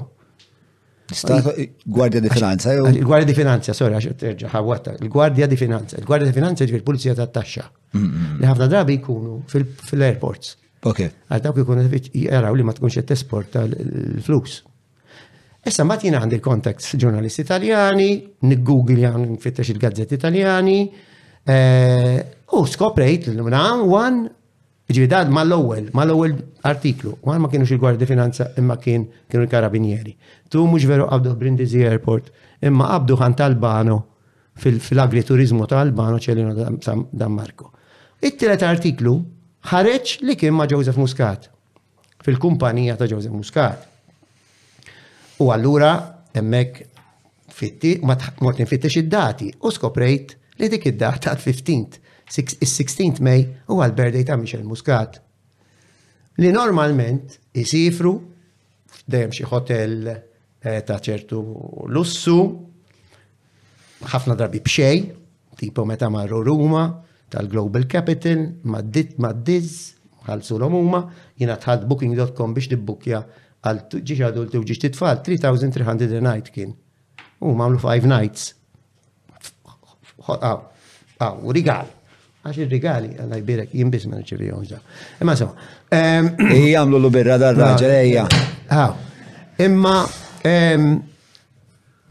[1.11, 1.51] Stato
[1.85, 2.73] Gwardja di Finanza.
[2.73, 5.97] Il-Gwardja di Finanza, sorry, għax terġa' Il-Gwardja di Finanza.
[5.99, 7.65] Il-Gwardja di Finanza ġifier pulizija tat-taxxa.
[7.95, 10.55] Li ħafna drabi jkunu fil-airports.
[10.87, 10.99] Ok.
[11.29, 11.79] Għal dawk ikun
[12.13, 14.61] jaraw li ma tkunx qed tesporta l-flus.
[15.67, 18.11] Issa ma jiena għandi l kontekst ġurnalisti italjani,
[18.47, 20.77] niggugli għan fittex il-gazzetti italjani,
[21.49, 22.19] Eh,
[22.59, 24.19] u skoprejt l-imna, għan,
[24.93, 26.35] ġividad mal-ewel, mal-ewel
[26.69, 30.13] artiklu, għan ma kienux xil gwardi Finanza imma kien kienu l karabinieri
[30.53, 32.29] Tu mux veru għabdu Brindisi Airport,
[32.61, 33.97] imma għabdu għan tal-Bano
[34.61, 36.53] fil-agriturizmu tal-Bano ċelino
[37.23, 37.73] Danmarko.
[38.21, 39.15] It-tielet artiklu
[39.73, 41.49] ħareċ li kien ma' Joseph Muscat,
[42.29, 43.87] fil-kumpanija ta' Joseph Muscat.
[45.41, 45.95] U allura
[46.37, 46.83] emmek
[47.49, 54.25] fitti, ma t-mortin fitti id-dati u skoprejt li dik id-data 15th, 16th May u għal-birthday
[54.27, 55.21] ta' Michel Muscat.
[56.39, 58.13] Li normalment isifru
[59.03, 61.39] fdejjem xi hotel eh, ta' ċertu
[61.95, 62.39] lussu,
[64.09, 65.01] ħafna drabi bxej,
[65.59, 66.85] tipo meta marru Ruma,
[67.33, 69.73] tal-Global Capital, mad-Diz,
[70.29, 70.99] ħalsu l huma
[71.41, 73.23] jina tħad booking.com biex dibbukja
[73.65, 76.75] għal ġiġ adulti u ġiġ titfal, 3,300 night kien.
[77.41, 78.53] U mamlu 5 nights
[81.43, 81.95] u rigali.
[82.39, 84.79] Għax il-rigali għalla jbirek jimbis ma għonza.
[85.21, 85.51] Imma so.
[85.91, 88.23] Ehm, e Jamlu l ubirra dar-raġel, ejja.
[88.71, 88.93] Għaw.
[89.67, 89.97] Imma,
[90.47, 90.93] ehm,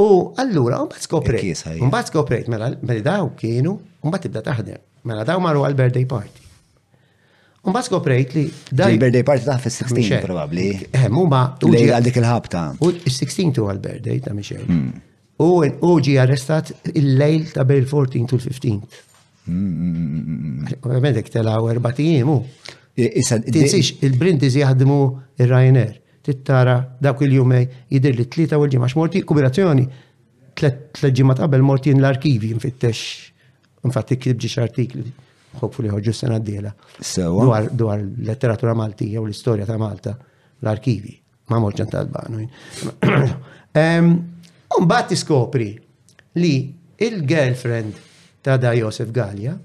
[0.03, 0.09] u
[0.43, 1.41] allura, un bat skopret.
[1.41, 4.83] E un bat skopret, mela, mela daw kienu, un bat tibda taħdem.
[5.07, 6.43] Mela daw marru għal-birthday party.
[7.67, 8.45] Un bat skopret li.
[8.75, 10.67] Il-birthday party ta' fil-16 probabli.
[10.91, 11.53] Eh, mumma.
[11.57, 12.69] għal dik il-ħabta.
[12.83, 14.67] U il-16 tu għal-birthday ta' Michel.
[14.67, 15.06] Hmm
[15.37, 18.97] u ġi arrestat il-lejl ta' bejn il-14 u l-15.
[20.83, 22.31] Ovvijament ek telaw erbatijiem
[22.97, 24.95] Tinsix, il brindisi jaħdmu
[25.37, 25.99] il-Ryanair.
[26.25, 29.85] Tittara dak il-jumej jidir li tlita u l ġimax x'morti kubirazzjoni.
[30.57, 33.03] Tlet ġimgħat qabel morti l-arkivi nfittex.
[33.85, 35.03] Infatti kib ġiex artikli
[35.61, 36.73] hopefully ħoġġu sena d-diela.
[37.77, 40.15] Dwar l-letteratura Maltija u l-istorja ta' Malta,
[40.65, 41.13] l-arkivi.
[41.53, 42.47] Ma morġan tal-banu.
[44.77, 45.73] Umbat tiskopri
[46.37, 47.91] li il-girlfriend
[48.41, 49.57] ta' da Josef Gallia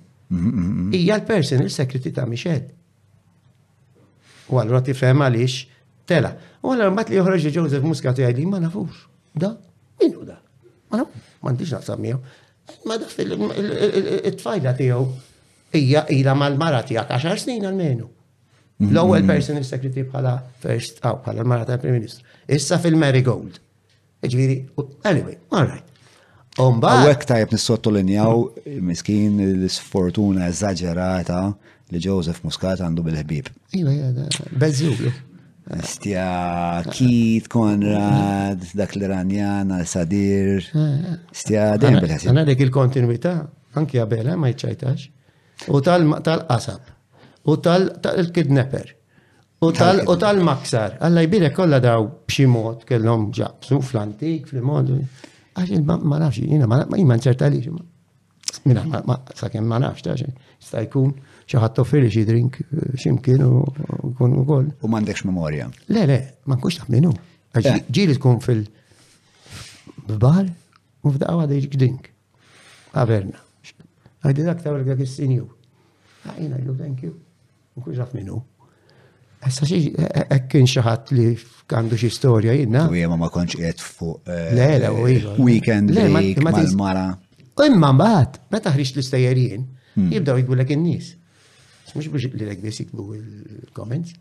[0.97, 2.63] hija l-personal secretary ta' Michel.
[4.49, 5.57] U għallura tifhem għaliex
[6.09, 6.31] tela.
[6.65, 9.03] U għallura mbagħad li joħroġ Joseph Muscat jgħid li ma nafux.
[9.37, 9.53] Da?
[10.01, 10.39] Min hu da?
[10.93, 12.23] Ma nafux, m'għandix naqsam miegħu.
[12.89, 15.05] Ma da fil-tfajla tiegħu
[15.77, 18.09] hija ila mal-mara tiegħek 10 snin għalmenu.
[18.89, 19.29] L-ewwel mhm.
[19.31, 20.33] personal secretary bħala
[20.65, 22.25] first bħala l-mara tal-Prim Ministru.
[22.49, 23.61] Issa fil-Marigold.
[24.27, 24.57] Ġviri,
[25.03, 25.89] anyway, all right.
[26.63, 26.93] Umbat.
[27.01, 28.43] Għawek tajb nissottolinjaw,
[28.87, 31.39] miskin l-sfortuna eżagġerata
[31.93, 33.49] li Joseph Muscat għandu bil-ħbib.
[33.81, 34.13] Iva,
[34.63, 35.11] bezzubju.
[35.89, 36.29] Stja,
[36.93, 40.67] Kit, Konrad, dak l-Iranjana, Sadir.
[41.33, 42.31] Stja, dejjem bil-ħasib.
[42.31, 43.35] Għanna dik il-kontinuità,
[43.81, 45.09] anki għabela ma jċajtax.
[45.73, 46.93] U tal-qasab.
[47.51, 49.01] U tal-kidnapper.
[49.63, 49.69] U
[50.19, 54.87] tal-maksar, għalla jibire kolla daw bximot kellom ġabsu fl-antik, fl-mod.
[55.55, 57.81] Għax il-bank ma nafx, jina ma jman ċerta li ma.
[58.67, 61.11] Mira, ma sakem ma nafx, ta' sta' jkun
[61.51, 63.49] xaħat ma xie drink eh, ximkien u
[64.19, 64.67] kun u koll.
[64.83, 65.67] U mandekx memoria.
[65.95, 66.19] Le, le,
[66.51, 67.13] ma nkunx taħminu.
[67.55, 67.65] Eh.
[67.87, 70.45] Ġili tkun fil-bar u
[71.15, 72.03] f'daqqa għadha jġik drink.
[72.97, 73.11] dak
[76.25, 76.33] ah,
[76.83, 77.13] thank you.
[79.47, 80.81] Issa xi e- e- e kien xi
[81.19, 81.35] li
[81.73, 82.87] għandu xi storja jiena.
[82.91, 84.89] U jiema ma kontx qiegħed fuq eh,
[85.41, 85.91] weekend
[86.45, 87.17] mal-mara.
[87.57, 89.65] U imma mbagħad meta ħriġ l-istejjerin
[89.97, 90.13] hmm.
[90.13, 91.11] jibdaw jgħidulek in-nies.
[91.93, 94.15] Mhux biex li lek biss jikbu il-comments.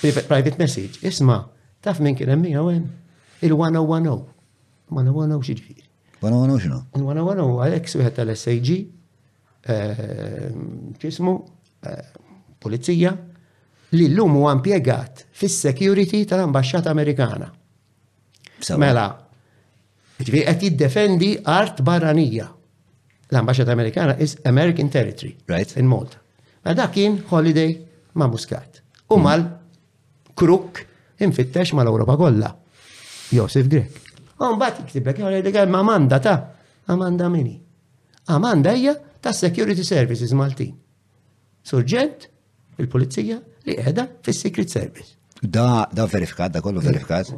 [0.00, 1.44] Private message, isma'
[1.80, 2.88] taf minn kien hemm hawn
[3.44, 4.24] il-1010.
[4.88, 5.84] 110 x'ġifieri.
[6.20, 6.80] 110 x'inhu?
[7.04, 8.72] 110 Alex wieħed tal-SAG
[11.04, 13.14] ġismu eh, eh, pulizija
[13.92, 17.50] li l-lum huwa impjegat fis-security tal-Ambaxxata Amerikana.
[18.80, 19.06] Mela,
[20.18, 22.48] ġifieri qed jiddefendi art barranija.
[23.30, 25.76] L-Ambaxxata Amerikana is American Territory right.
[25.76, 26.20] in Malta.
[26.64, 27.74] Ma dak kien holiday
[28.16, 28.80] ma' Muskat.
[29.10, 29.22] U hmm.
[29.22, 29.44] mal
[30.38, 30.80] kruk
[31.20, 32.54] infittex mal-Ewropa kollha.
[33.34, 34.00] Josef Grek.
[34.40, 36.38] U mbagħad iktibek għal ma' manda ta'
[36.92, 37.58] Amanda Mini.
[38.32, 40.72] Amanda hija ta' Security Services Maltin.
[41.64, 42.26] Surġent,
[42.80, 45.14] il-Pulizija, li qiegħda fis-Secret Service.
[45.40, 47.32] Da, da verifikat, da kollu verifikat.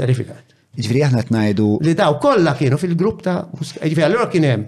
[0.00, 0.54] Verifikat.
[0.78, 1.66] Ġifri aħna tnajdu.
[1.84, 3.82] Li daw kollha kienu fil-grupp ta' Muskat.
[3.88, 4.66] Ġifri allura kien hemm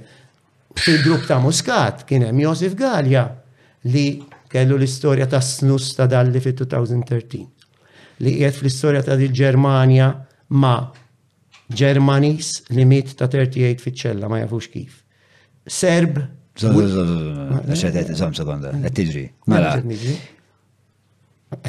[0.78, 3.26] fil-grupp ta' Muscat kien hemm Josef Galja
[3.92, 4.06] li
[4.52, 7.46] kellu l-istorja ta' snus ta' dalli fit-2013.
[8.24, 10.10] Li qiegħed fl-istorja ta' dil-Ġermanja
[10.60, 10.76] ma'
[11.72, 14.98] Germanis li mit ta' 38 fiċ-ċella ma jafux kif.
[15.64, 16.18] Serb.
[16.58, 19.22] Zom sekonda, għattiġri.
[19.48, 19.78] Mela,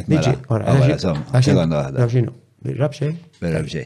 [0.07, 0.33] Niġi,
[1.33, 2.27] għaxin,
[2.77, 3.09] Rabxej?
[3.43, 3.83] Rabxej.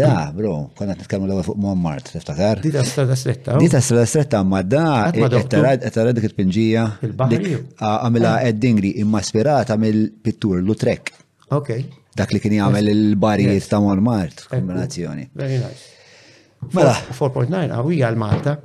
[0.00, 2.60] Da, bro, konna t-tkellmu l-ewwel fuq Muammart, tiftakar?
[2.62, 3.56] Dita strada stretta.
[3.58, 6.84] Dita strada stretta, ma da, ettarad e- e- dik it-pinġija.
[7.08, 7.58] Il-baħriju.
[7.90, 8.46] Għamila ah.
[8.52, 11.10] Eddingri imma spirata mill-pittur Lutrek.
[11.58, 11.74] Ok.
[12.18, 15.26] Dak li kien jagħmel il-barijiet ta' Muammart, kombinazzjoni.
[15.34, 15.90] Very nice.
[16.76, 16.94] Mela.
[17.10, 18.60] 4.9 għawija ah, l-Malta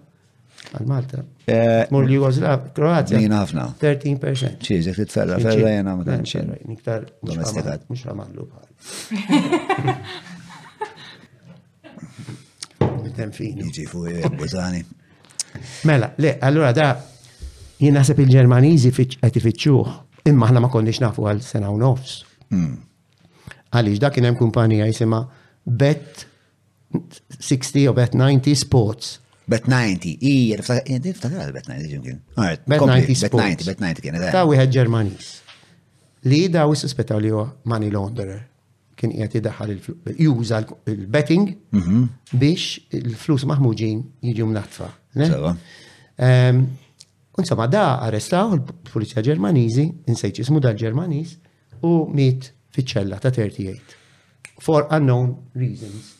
[0.73, 1.23] għal-Malta.
[1.45, 3.19] Eh, Mur li Jugoslav, Kroazja.
[3.21, 3.67] Min għafna.
[3.81, 4.61] 13%.
[4.65, 6.53] ċiżek li tferra, ferra jena ma tanċin.
[6.69, 7.85] Niktar domestikat.
[7.91, 9.99] Mux ramallu bħal.
[13.05, 13.61] Mitem fin.
[13.67, 14.83] Iġi fuq Bozani.
[15.87, 16.89] Mela, le, allora da
[17.79, 19.93] jina sepp il-Ġermaniżi qed ifittxuh,
[20.27, 22.19] imma ħna ma konniex nafu għal sena u nofs.
[22.51, 22.75] Hmm.
[23.75, 25.23] Għalix, da kienem kumpanija jisima
[25.65, 26.27] Bet
[27.33, 30.57] 60 u Bet 90 Sports Bet 90, ija,
[31.03, 32.19] niftakar għal-Bet 90 ġimkien.
[32.33, 34.15] Bet 90, Bet 90, Bet 90 kien.
[34.17, 34.31] Eh.
[34.33, 35.27] Ta' wieħed Ġermanis.
[36.25, 38.39] Li daw suspettaw li huwa money launderer
[38.97, 39.73] kien qiegħed idaħħal
[40.25, 40.63] juża
[40.95, 41.43] l-betting
[41.77, 42.03] mhm.
[42.33, 44.87] biex il-flus maħmuġin jiġu mnatfa.
[47.37, 51.35] Insomma, da arrestaw il-Pulizija Ġermaniżi, insejt ismu da Ġermaniż
[51.85, 56.13] u miet fiċ-ċella ta' 38 for unknown reasons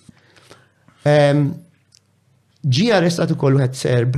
[2.74, 4.18] ġi arrestat ukoll wieħed Serb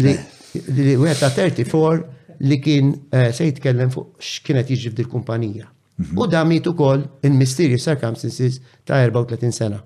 [0.00, 5.66] Li wieħed ta' 34 li kien eh, se jitkellem fuq x'kienet jiġri f'dil kumpanija.
[6.00, 6.16] Mhm.
[6.16, 9.82] U damit ukoll in-mysterious circumstances ta' 34 sena.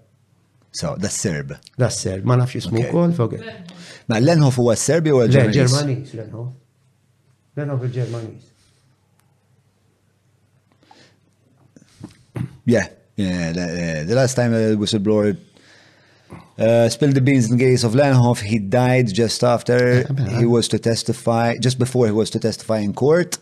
[0.75, 1.53] So, da serb.
[1.79, 3.39] Da serb, ma nafx jismu kol, foge.
[4.11, 5.61] Ma l-Lenhof huwa serbi u l-Ġermanis?
[5.63, 6.49] L-Ġermanis, l-Lenhof.
[7.55, 8.51] L-Lenhof il-Ġermanis.
[12.67, 13.53] Yeah, yeah.
[13.53, 15.37] The, uh, the last time the whistleblower
[16.59, 20.07] uh, spilled the beans in the case of Lenhoff, he died just after
[20.39, 23.39] he was to testify, just before he was to testify in court.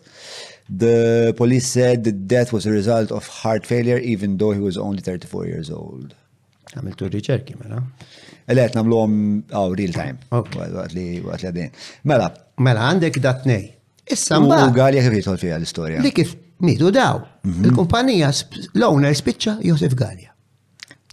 [0.68, 4.76] The police said the death was a result of heart failure, even though he was
[4.78, 6.14] only 34 years old.
[6.72, 7.82] Għamiltu riċerki, mela?
[8.48, 9.16] Elet eh, namlu għom,
[9.58, 10.16] oh, real time.
[10.32, 11.74] Għat li għadin.
[12.08, 12.30] Mela.
[12.64, 13.66] Mela, għandek datnej.
[14.08, 14.70] Issa mbaħ.
[14.72, 16.00] U għalja kif jitħol fija l-istoria.
[16.02, 16.32] Li kif
[16.62, 17.18] Midu daw.
[17.42, 17.64] Mhm.
[17.68, 18.30] Il-kumpanija,
[18.78, 20.28] l-owner spiċċa Josef Gallia.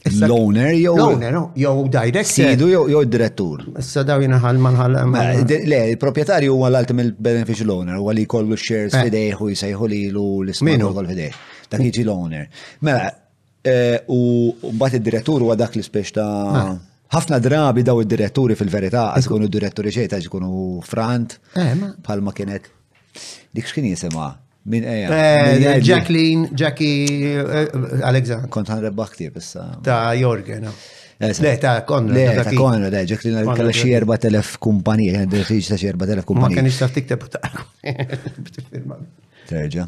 [0.09, 0.93] L-owner jew.
[0.95, 2.29] L-owner, jew direct.
[2.31, 3.63] Sidu jew direttur.
[3.81, 4.95] Issa daw jinaħal manħal.
[5.43, 9.07] Le, il-proprietarju huwa l-ultimate beneficial l-owner, huwa li kollu shares eh.
[9.09, 11.39] fidejħu jisejħu li lu l-isminu kol fidejħ.
[11.69, 12.45] Dak jiġi l-owner.
[12.85, 13.09] Mela,
[13.65, 16.27] eh, u mbagħad id-direttur huwa dak l spiex ta'
[16.59, 16.75] ah.
[17.15, 21.73] ħafna drabi daw id-diretturi fil-verità, għazkunu diretturi xejta, għazkunu frant, eh,
[22.05, 22.69] palma kienet.
[23.51, 24.29] Dik xkien jisema'
[24.63, 25.09] Min eh, eja?
[25.11, 27.67] Eh, Jacqueline, Jackie, eh,
[28.03, 28.49] Alexander.
[28.51, 29.69] Kont għan rebbaħti bissa.
[29.83, 30.65] Ta' Jorgen.
[31.19, 32.15] Le, ta' Konrad.
[32.17, 36.51] Le, ta' Konrad, eh, Jacqueline kalla xie 4.000 kumpanija, għandir xiex ta' xie 4.000 kumpanija.
[36.51, 38.83] Ma' kan iċtaf tikteb ta'
[39.49, 39.83] terġa.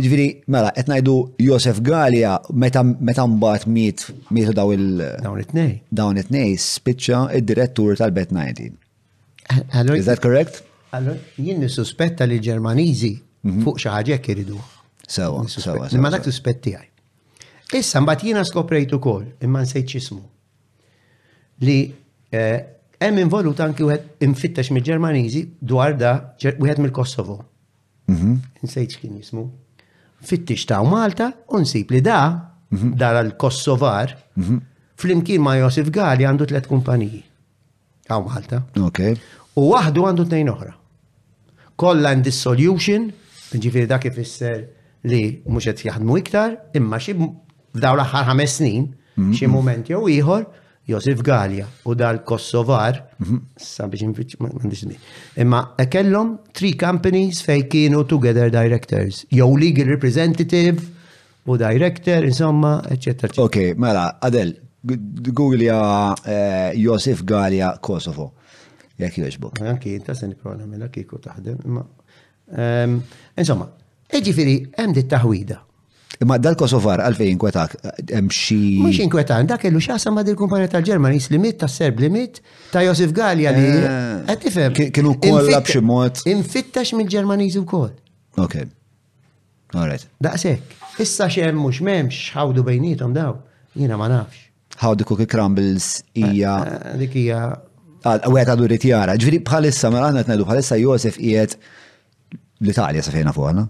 [0.00, 2.82] Ġviri, mela, etnajdu Josef Galia, meta
[3.28, 5.74] mbaħt miet mietu daw il- Dawn it-nej.
[5.92, 8.78] Dawn it-nej, spiċċa id-direttur tal-Bet 90.
[9.98, 10.62] Is that correct?
[10.96, 13.62] Allora, jien nissuspetta li ġermanizi Mhm.
[13.64, 14.58] fuq xi ħaġa jekk iridu.
[15.10, 15.44] sewwa.
[15.48, 15.88] sewa.
[15.90, 16.86] Imma dak suspetti għaj.
[17.78, 20.22] Issa mbagħad jiena skoprejt ukoll imma nsejt x'ismu.
[21.66, 21.78] Li
[22.32, 22.58] eh,
[23.00, 26.12] hemm involut anki wieħed infittex mill-Ġermaniżi dwar da
[26.44, 27.38] wieħed mill-Kosovo.
[28.10, 28.36] Mhm.
[28.62, 29.48] Nsejt x'kien jismu.
[30.20, 32.18] Fittix ta' Malta u nsib li da
[32.70, 32.92] mhm.
[32.98, 34.14] dar l-Kosovar
[35.00, 37.22] flimkien ma' Josif Gali għandu tliet kumpaniji.
[38.06, 38.62] Ta' Malta.
[38.76, 40.74] U waħdu għandu tnejn oħra.
[42.12, 43.08] in dissolution,
[43.58, 44.62] Ġifiri dak ifisser
[45.10, 48.84] li mhux qed jaħdmu iktar, imma xi f'daw l-aħħar ħames snin,
[49.16, 49.32] mhm.
[49.34, 50.44] xi mument jew ieħor,
[50.90, 53.40] Josif Galja u dal-Kosovar, mhm.
[53.58, 54.94] sabiex nfittx
[55.42, 55.60] imma
[55.90, 60.86] kellhom three companies fej kienu together directors, jew legal representative
[61.46, 63.32] u director, insomma, eccetera.
[63.42, 65.64] Ok, mela, Adel, Google
[66.24, 68.32] eh, Josif Galja Kosovo.
[69.00, 69.60] Jek joġbok.
[69.64, 71.80] Anki, ta' se prona minna kiku taħdem, imma
[72.56, 72.96] Ehm,
[73.34, 73.68] insomma,
[74.10, 75.60] e ġifiri, hemm dit taħwida.
[76.20, 77.76] Imma dal-Kosovar għalfej inkwetak,
[78.10, 78.58] hemm xi.
[78.82, 82.82] Mhux inkwetan, dak kellu x'għasam ma' il kumpanja tal ġermani limit ta' Serb limit ta'
[82.84, 83.94] Josef Galja li eh,
[84.26, 84.74] qed tifhem.
[84.76, 86.20] Kienu kolla b'xi mod.
[86.28, 87.94] Infittax mill-Ġermaniż ukoll.
[88.36, 88.58] Ok.
[89.74, 90.08] Alright.
[90.20, 90.76] Daqshekk.
[91.00, 93.38] Issa xem mhux m'hemmx xawdu bejnietom daw.
[93.76, 94.44] Jiena ma nafx.
[94.82, 96.58] Ħawdu cookie crumbles hija.
[96.66, 97.40] Eh, eh, dik hija.
[98.00, 99.12] Ah, Għal għadu rrit jara.
[99.20, 101.56] Ġviri bħalissa, ma mela għanna t bħalissa Josef jiet
[102.60, 103.64] l-Italja sa fejna fuqna.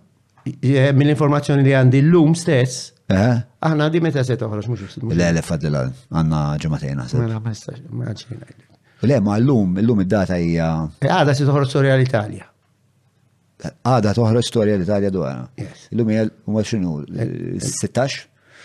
[0.62, 3.36] Eh, mill-informazzjoni li għandi l-lum stess, eh?
[3.66, 4.96] aħna di meta se toħroġ mhux.
[5.10, 8.56] l le fadil għandna ġematejn
[9.02, 10.66] Le ma l-lum, l-lum id-data hija.
[11.00, 12.46] Eh, għada se toħroġ storja l-Italja.
[13.84, 15.46] Għada toħroġ storja l-Italja dwarna.
[15.92, 16.98] L-lum hija huma x'inhu
[17.62, 18.18] 16?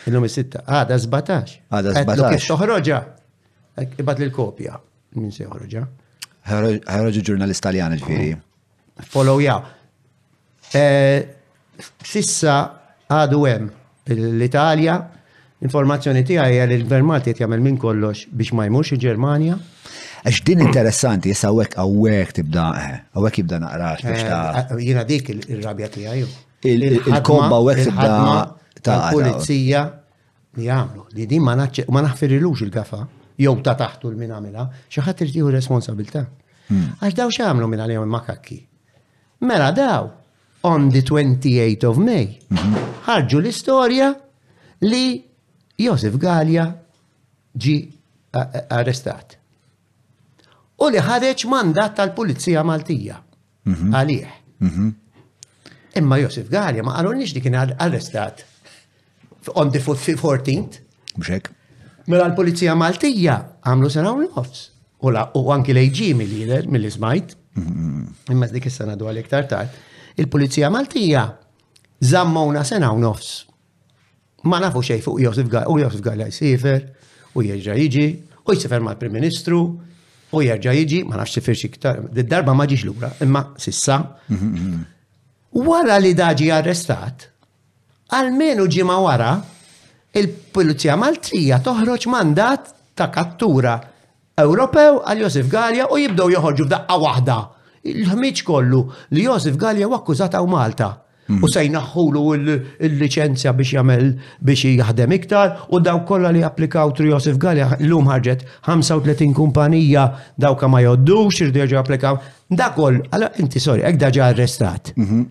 [0.10, 0.66] L-lum is-sitta.
[0.68, 1.56] Għada 17.
[1.72, 2.50] Għada 17.
[2.52, 3.00] Toħroġa.
[4.04, 4.76] Ibat l-kopja.
[5.22, 5.86] Min se joħroġa?
[6.52, 8.36] Ħroġu ġurnalist Taljan ġifieri.
[9.14, 9.56] Follow ja.
[10.74, 11.36] Eh,
[12.04, 12.58] sissa
[13.12, 14.96] għadu hemm l-Italja,
[15.66, 19.58] informazzjoni tiegħi li l-Gvern Malti qed jagħmel minn kollox biex ma jmux il-Ġermanja.
[20.26, 25.04] Għax din interessanti, jessa għawek għawek tibda, eh, għawek jibda naqrax biex eh, ta' Jina
[25.08, 26.26] dik il-rabja għaj.
[26.72, 28.18] Il-komba għawek tibda
[28.82, 29.84] ta' pulizija
[30.58, 31.56] li għamlu, li din ma
[32.08, 33.04] naħferilux il-gafa,
[33.44, 36.26] jew ta' taħtu l-min għamila, xaħat irtiħu responsabilta.
[36.66, 36.96] Hmm.
[37.02, 38.60] Għax daw xamlu minn għalihom il-makakki.
[39.46, 40.08] Mela daw,
[40.72, 42.26] on the 28 th of May
[43.06, 44.08] ħarġu l-istorja
[44.90, 45.02] li
[45.86, 46.64] Josef Galja
[47.64, 47.74] ġi
[48.80, 49.38] arrestat.
[50.82, 53.20] U li ħareġ mandat tal-Pulizija Maltija
[53.66, 54.34] għalih.
[56.02, 58.42] Imma Josef Galja ma għalun li kien arrestat
[59.54, 60.82] on the 14th.
[61.22, 61.52] Mxek.
[62.10, 63.38] Mela l-Polizija Maltija
[63.70, 64.72] għamlu sena u nofs.
[65.06, 67.36] U anki lejġi mill-lider, mill-ismajt.
[68.34, 69.84] Imma dik is-sena għal iktar tard
[70.18, 71.38] il-Pulizija Maltija
[72.00, 73.46] zammawna sena u nofs.
[74.44, 76.84] Ma nafu xej fuq Josef Gall, u Josef Gall jisifer,
[77.36, 78.06] u jerġa' jiġi,
[78.46, 79.62] u jisifer mal-Prim Ministru,
[80.32, 84.00] u jerġa' jiġi, ma nafx sifer xiktar, darba ma ġiġ lura, imma sissa.
[85.56, 87.28] Wara li daġi arrestat,
[88.14, 89.32] għalmenu ġima wara,
[90.16, 93.76] il-Pulizija Maltija toħroġ mandat ta' kattura
[94.36, 97.38] Ewropew għal Josef Galja u jibdew joħorġu f'daqqa waħda
[97.86, 98.80] il-ħmiġ kollu
[99.16, 100.92] li Josef Gallia wakkużat għaw Malta.
[101.26, 101.40] Hmm.
[101.42, 102.22] U se jnaħħulu
[102.86, 104.10] il-licenzja biex jagħmel
[104.46, 110.04] biex jaħdem iktar u daw kollha li applikaw tru Josef Gallia llum ħarġet 35 kumpanija
[110.38, 112.20] dawk ma jgħoddux irdu jerġgħu applikaw.
[112.54, 114.94] Da koll, allora inti sorry, hekk daġa arrestat.
[114.98, 115.26] Mhm.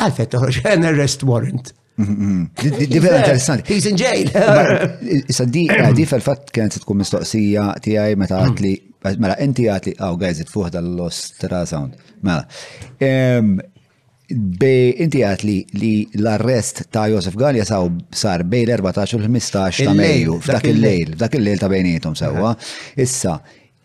[0.00, 1.72] Għalfet toħroġ arrest warrant.
[2.00, 2.44] Mhm, mhm.
[2.60, 3.74] Di interessant, interessanti.
[3.76, 5.24] He's in jail.
[5.26, 5.64] Issa di,
[6.12, 8.64] fil-fat kienet tkun mistoqsija tiegħi meta għat
[9.00, 11.94] Mela, inti għatli, għaw, oh, għajzit fuħ dal-los ostra sound.
[12.26, 12.44] Mela,
[14.30, 19.94] inti għat li li l-arrest ta' Josef Gallia saw sar bej l-14 u l-15 ta'
[19.96, 22.52] Mejju, f'dak il-lejl, f'dak il-lejl ta' bejnietom sewa.
[22.52, 23.02] Eh?
[23.06, 23.38] Issa,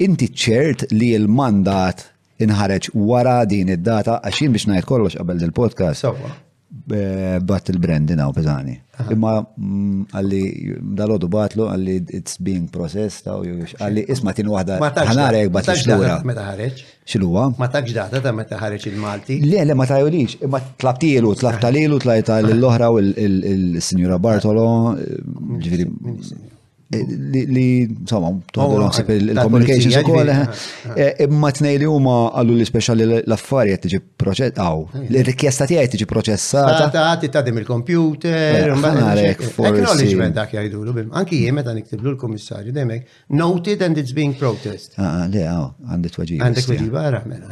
[0.03, 2.09] inti ċert li l-mandat
[2.43, 6.09] inħareġ wara din id-data għaxin biex najt kollox qabel dil podcast
[6.91, 8.75] Eh, battle brand dinaw pizani.
[9.09, 10.41] Imma mm, għalli
[10.93, 13.41] dal-ħodu batlu għalli it's being processed għaw
[13.81, 16.19] għalli isma tin wahda ħanara jek batlu xlura.
[16.29, 16.83] Meta ħareċ?
[17.09, 17.47] Xluwa?
[17.57, 19.39] Ma taċ data ta' meta ħareċ il-Malti?
[19.49, 20.38] Le, le, ma tajolix.
[20.45, 24.67] Imma tlabtilu, tlabtalilu, tlajta l-ohra u l-Signora Bartolo.
[24.93, 25.23] Eh,
[25.65, 25.89] Ġviri
[27.04, 30.50] li insomma oh, toħdu naħseb eh, il-communications ukoll eh,
[30.93, 34.78] eh, imma tnej li huma għallu li speċjali l-affarijiet tiġi proċessaw.
[35.10, 36.84] L-rikjesta tiegħi tiġi proċessata.
[36.93, 43.02] Tagħti tadim il-computer, acknowledgement dak jgħidulu anki jien meta niktiblu l-kummissarju demek
[43.36, 44.91] noted and it's being processed.
[45.00, 46.41] Ah, ah, le, għandi tweġiba.
[46.48, 47.50] Għandek tweġiba, ara mela.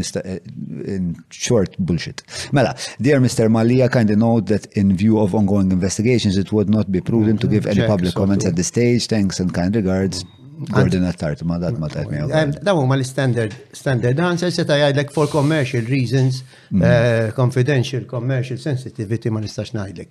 [0.00, 0.20] Mr.
[0.24, 2.22] Eh, in short bullshit.
[2.52, 3.48] Mela, dear Mr.
[3.50, 7.40] Malia, kindly note that in view of ongoing investigations, it would not be prudent mm
[7.40, 7.50] -hmm.
[7.50, 9.02] to give any public comments at this stage.
[9.06, 10.22] Thanks and kind regards.
[10.70, 15.28] Gordon Attart, ma dat ma tajt Da huma l-standard standard answers, se ta' jgħidlek for
[15.28, 16.90] commercial reasons, mm-hmm.
[16.90, 20.08] eh, confidential, commercial sensitivity ma nistax ngħidlek.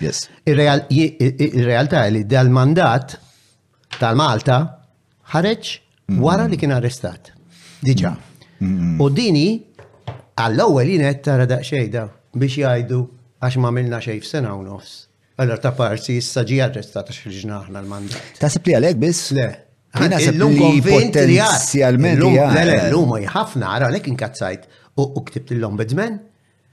[0.00, 0.28] Yes.
[0.46, 3.14] il realtà li dal-mandat
[4.00, 4.58] tal-Malta
[5.34, 6.22] ħareġ mm-hmm.
[6.22, 7.32] wara li kien arrestat.
[7.82, 8.10] Diġa.
[8.10, 8.25] Mm-hmm.
[9.00, 9.48] U dini,
[10.38, 12.04] għall-ewwel jienet tara daqsxejn da
[12.36, 13.00] biex jgħidu
[13.44, 14.94] għax ma milna xejn f'sena u nofs.
[15.36, 16.60] Allora ta' parsi issa ġi
[16.92, 18.38] ta' xilġna aħna l-mandat.
[18.40, 19.32] Ta' li għalek biss?
[19.36, 19.48] Le.
[19.96, 22.22] Jina sepli potenzjalment.
[22.22, 24.64] Le, le, l-lum jħafna għara għalek inkazzajt
[25.00, 26.16] u ktibt l-ombudsman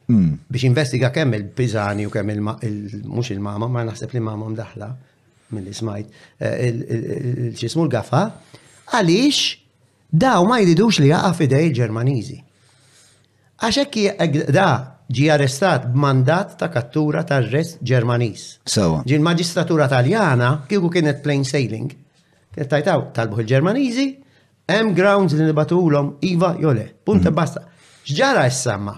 [0.07, 0.29] mm.
[0.47, 4.87] biex investiga kemm il-Pizani u kemm il-mux il-mama, ma naħseb li mama mdaħla
[5.53, 8.23] mill-ismajt, eh, il-ċismu l-gafa,
[8.95, 9.41] għalix
[10.13, 12.35] Daw ma jididux li jaqa' fidej Ġermaniżi.
[13.65, 13.95] Għaxek
[14.53, 14.67] da
[15.09, 18.43] ġi arrestat b'mandat ta' kattura ta' arrest Ġermaniż.
[18.69, 18.99] Sewa.
[19.09, 21.89] Ġi l-Maġistratura Taljana kieku kienet plain sailing.
[22.53, 24.05] Kienet tajtaw talbuħ il-Ġermaniżi,
[24.69, 26.85] hemm grounds li nibatulhom iva jole.
[27.03, 27.39] Punta mhm.
[27.39, 27.65] basta.
[28.05, 28.93] X'ġara jessamma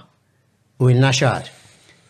[0.84, 1.48] u l-naxar.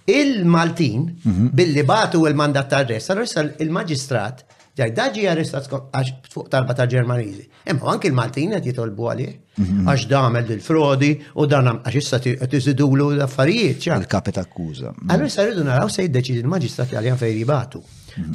[0.10, 1.54] Il-Maltin, mhm.
[1.54, 7.46] billi batu il-mandat ta' arrest, arrest il-Maġistrat Ġaj, daġi arrestat għax fuq talba ta' Ġermaniżi.
[7.72, 9.28] Imma anki l-Maltin qed jitolbu għalli.
[9.64, 9.86] Mhm.
[9.88, 12.18] Għax damel il-frodi u dan għax issa
[12.52, 13.88] tiżidulu l-affarijiet.
[13.88, 14.92] Il-kapet akkuża.
[14.98, 15.12] Mhm.
[15.14, 17.46] Allora issa rridu naraw se jiddeċidi il-magistrat għalli għan fejri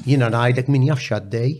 [0.04, 0.34] Jiena mhm.
[0.36, 1.52] ngħidlek min minn għaddej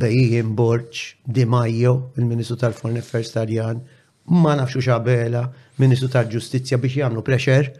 [0.00, 3.78] bejjim Borċ, Di Majo, il-Ministru tal-Foreign Affairs Taljan,
[4.40, 5.46] ma nafxu xabela,
[5.80, 7.70] Ministru tal-Ġustizzja biex jagħmlu preċer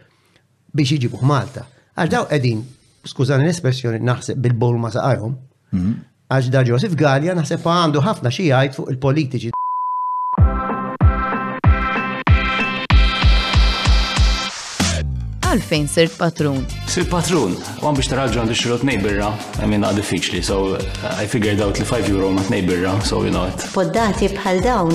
[0.72, 1.64] biex jiġibuh Malta.
[2.00, 2.62] Għax daw qegħdin,
[3.12, 5.36] skużani l-espressjoni naħseb bil-bowl ma saqajhom,
[6.28, 9.52] Għax da Joseph Gallia naħseb għandu ħafna xi jgħid fuq il-politiċi.
[15.48, 16.58] Għalfejn sirt patrun?
[16.84, 19.30] Sirt patrun, għan biex tarraġu għandu xirot nejbirra,
[19.64, 20.76] I mean, għad diffiċli, so
[21.16, 23.64] I figured out li 5 euro ma tnejbirra nejbirra so you know it.
[23.72, 24.92] Poddati bħal dawn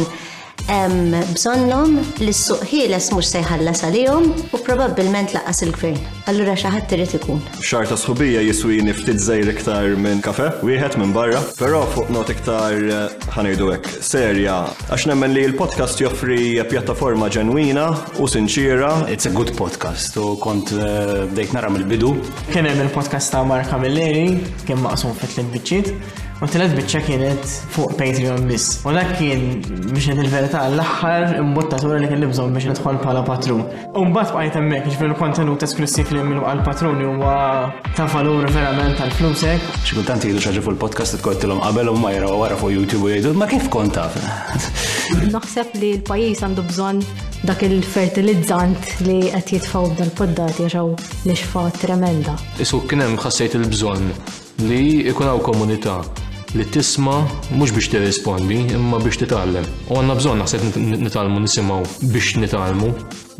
[0.67, 5.97] hemm bżonnhom li s-suq ħieles mhux se jħallas għalihom u probabbilment laqas il-gvern.
[6.31, 7.41] Allura xi ħadd irid ikun.
[7.59, 12.31] Xar ta' sħubija jiswini ftit żejr iktar minn kafe, wieħed minn barra, però fuq not
[12.31, 17.89] iktar eh, ħanejdu hekk serja għax nemmen li l-podcast joffri pjattaforma ġenwina
[18.23, 18.95] u sinċira.
[19.11, 22.15] It's a good podcast u kont bdejt eh, nara mill-bidu.
[22.55, 25.93] Kien hemm il-podcast ta' Marka Milleri, kien maqsum fit-tliet biċċiet
[26.43, 28.73] U t telet bieċa kienet fuq Patreon biss.
[28.83, 29.61] U dak kien
[29.93, 33.61] biex il-verità l-axħar imbottatura li kelli bżon biex nidħol bħala patrun.
[34.01, 37.35] Umbat bqajt hemmhekk biex fil-kontenut esklusif li minnu għal patruni huwa
[37.95, 42.11] ta' valur verament għal flusek Xi jidu jgħidu xaġi fuq il-podcast tkolltilhom qabel u ma
[42.17, 44.09] jraw wara fuq YouTube u jidu, ma kif konta?
[45.31, 47.05] Naħseb li l-pajjiż għandu bżonn
[47.47, 50.91] dak il-fertilizzant li qed jitfaw dal-poddati għaxaw
[51.23, 52.35] li xfa tremenda.
[52.59, 54.11] Isu kien hemm ħassejt il-bżonn
[54.67, 56.01] li ikun hawn komunità
[56.57, 57.15] li tisma
[57.57, 59.65] mhux biex tirrispondi imma biex titgħallem.
[59.89, 62.91] U għandna bżonn naħseb nitalmu nisimgħu biex nitalmu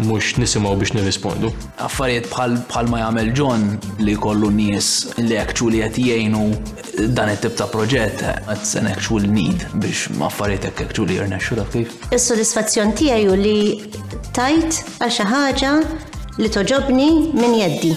[0.04, 1.52] mhux nisimgħu biex nirrispondu.
[1.88, 3.68] Affarijiet bħal bħal ma jagħmel John
[4.02, 4.90] li jkollu nies
[5.20, 10.86] li actually qed jgħinu dan it-tip ta' proġett qed se actual need biex affarijiet hekk
[10.90, 11.94] actually jirnexxu dak kif.
[12.10, 15.78] Is-sodisfazzjon tiegħi li tajt għal xi ħaġa
[16.42, 17.96] li toġobni minn jeddi.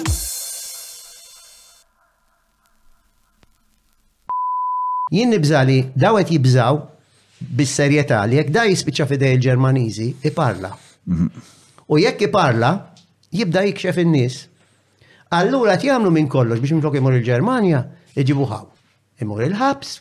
[5.12, 6.78] Jien nibżali, dawet jibżaw
[7.56, 10.72] bis-serjetà li jekk da jispiċċa fidej il-Ġermaniżi iparla.
[11.06, 11.28] Mhm.
[11.86, 12.70] U jekk iparla,
[13.30, 14.38] jibda jikxef in-nies.
[15.36, 17.84] Allura jagħmlu minn kollox biex minflok imur il-Ġermanja,
[18.18, 18.66] iġibu ħaw.
[19.22, 20.00] Imur il-ħabs,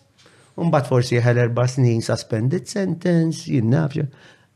[0.56, 4.06] Umbat forsi ħel erba snin suspended sentence, jinnafx.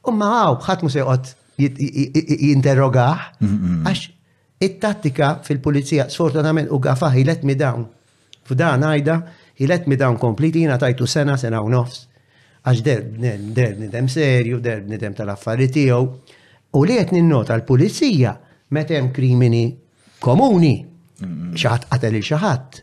[0.07, 3.25] Umma għaw, ħatmu seqot jinterrogaħ.
[3.43, 3.81] Mhm.
[3.83, 4.05] Għax,
[4.63, 7.83] it-tattika fil-pulizija, sfortunatament u għafaħi let me down.
[8.47, 9.17] F'dan għajda,
[9.59, 12.05] He let me down completely, jina tajtu sena, sena u nofs.
[12.69, 16.05] Għax derb nidem serju, derb nidem tal-affaritijow.
[16.79, 18.37] U li jett ninnota l-pulizija
[18.75, 19.65] metem krimini
[20.23, 20.77] komuni.
[21.23, 22.77] ċaħat għatel il-ċaħat.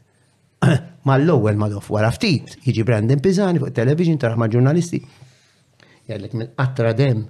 [1.09, 5.01] Mal-lowel madof wara ftit, jiġi Brandon Pizani fuq television taraħ ma' ġurnalisti.
[6.11, 7.22] Jgħallek minn qatra dem,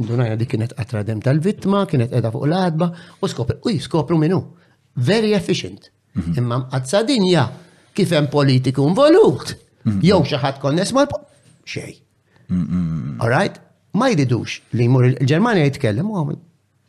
[0.00, 2.88] indunajna dik kienet qatra dem tal-vittma, kienet edha fuq l-adba,
[3.20, 4.40] u skopru, u jiskopru minnu.
[5.12, 5.90] Very efficient.
[6.14, 6.40] Mm-hmm.
[6.40, 7.44] Imma mqazza dinja
[7.94, 9.54] kif hemm politiku involut.
[10.02, 11.06] Jew xi ħadd konness mal
[11.68, 11.94] xej.
[13.20, 13.60] Alright?
[13.94, 16.24] Ma jridux li jmur il-Ġermanja jitkellem u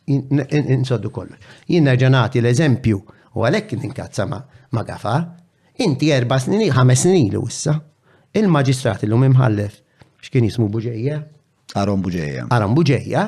[0.08, 1.38] insoddu kollox.
[1.70, 2.98] Jien ġanati l-eżempju
[3.36, 5.16] u għalhekk ninkazza ma gafa.
[5.84, 7.76] Inti erba' snin, ħames snin ilu issa.
[8.36, 9.80] Il-maġistrat illum imħallef
[10.26, 11.20] x'kien jismu Buġejja?
[11.76, 12.48] Aron Buġejja.
[12.50, 13.26] Aron Buġejja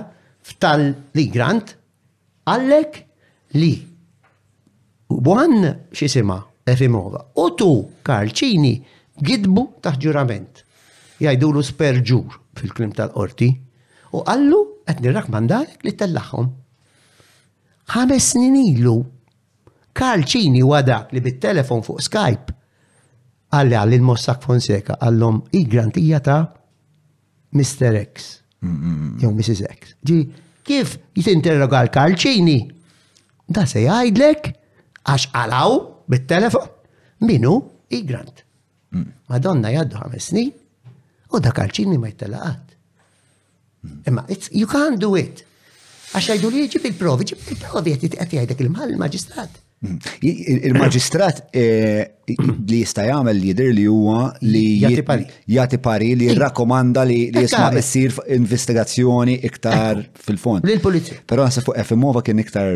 [0.49, 1.77] f'tal-li grant
[2.49, 3.03] għallek
[3.61, 3.73] li
[5.09, 5.65] Buħan
[5.97, 6.37] xisima
[6.73, 7.25] Efimova.
[7.41, 7.71] U tu,
[8.05, 8.75] Karlċini,
[9.25, 10.05] gidbu taħġurament.
[10.05, 11.19] ġurament.
[11.21, 13.49] Jajdulu sperġur fil-klim tal-qorti.
[14.15, 16.51] U għallu għed nirrakmandalek li tellaħħom.
[17.95, 18.97] Ħames snin ilu,
[19.99, 22.55] Karlċini wadak li bit-telefon fuq Skype
[23.51, 26.43] għalli għalli l mossak Fonseca għallom il-grantija ta'
[27.57, 27.97] Mr.
[28.03, 28.35] X.
[29.23, 29.63] Jew Mrs.
[29.73, 29.95] X.
[30.05, 30.19] Ġi,
[30.69, 32.59] kif jitinterroga l-Karlċini?
[33.49, 34.51] Da se jgħidlek
[35.09, 35.79] għax għalaw
[36.09, 36.69] bit-telefon.
[37.29, 37.53] Minu,
[37.93, 38.45] Igrant.
[39.29, 40.49] Madonna jaddu ħames snin
[41.37, 41.67] u da ma
[42.09, 42.67] jittelaqat.
[44.09, 45.45] Imma, you can't do it.
[46.17, 49.61] Għax għajdu li ġib il-provi, ġib il-provi għet il-mal il-maġistrat.
[49.79, 49.99] Mm.
[50.67, 52.01] Il-maġistrat eh,
[52.35, 58.17] li jista' jagħmel jidher li huwa li jagħti pari li jirrakkomanda li eh, jisma' issir
[58.35, 60.67] investigazzjoni iktar fil-fond.
[60.67, 61.21] Lill-pulizija.
[61.31, 62.73] Però nasa fuq f'mova kien iktar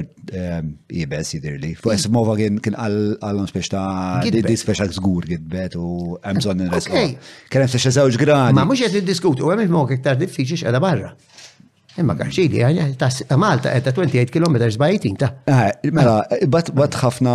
[0.95, 1.73] jibes eh, jidher li.
[1.75, 7.07] Fuq Efimova kien kien għallhom spiex ta' di speċa żgur gidbet u hemm bżonn nirresqu.
[7.51, 8.61] Kien hemm speċa żewġ grani.
[8.63, 11.17] Ma mhux qed iddiskutu u hemm imok iktar diffiċli x'qeda barra.
[11.97, 12.61] Imma Garġili,
[12.97, 15.59] ta' Malta, ta' 28 km by 18 ta'
[15.93, 17.32] Mela, bat ħafna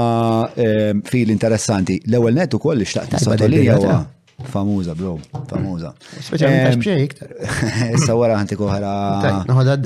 [0.58, 2.00] ehm, fil interessanti.
[2.10, 4.00] L-ewel netu koll ixtaqt nisatolija huwa
[4.48, 5.16] famuża, bro,
[5.50, 5.92] Famuza.
[6.00, 7.38] Speċjalment ehm, b'xej iktar.
[8.00, 8.98] Issa wara ħanti koħra.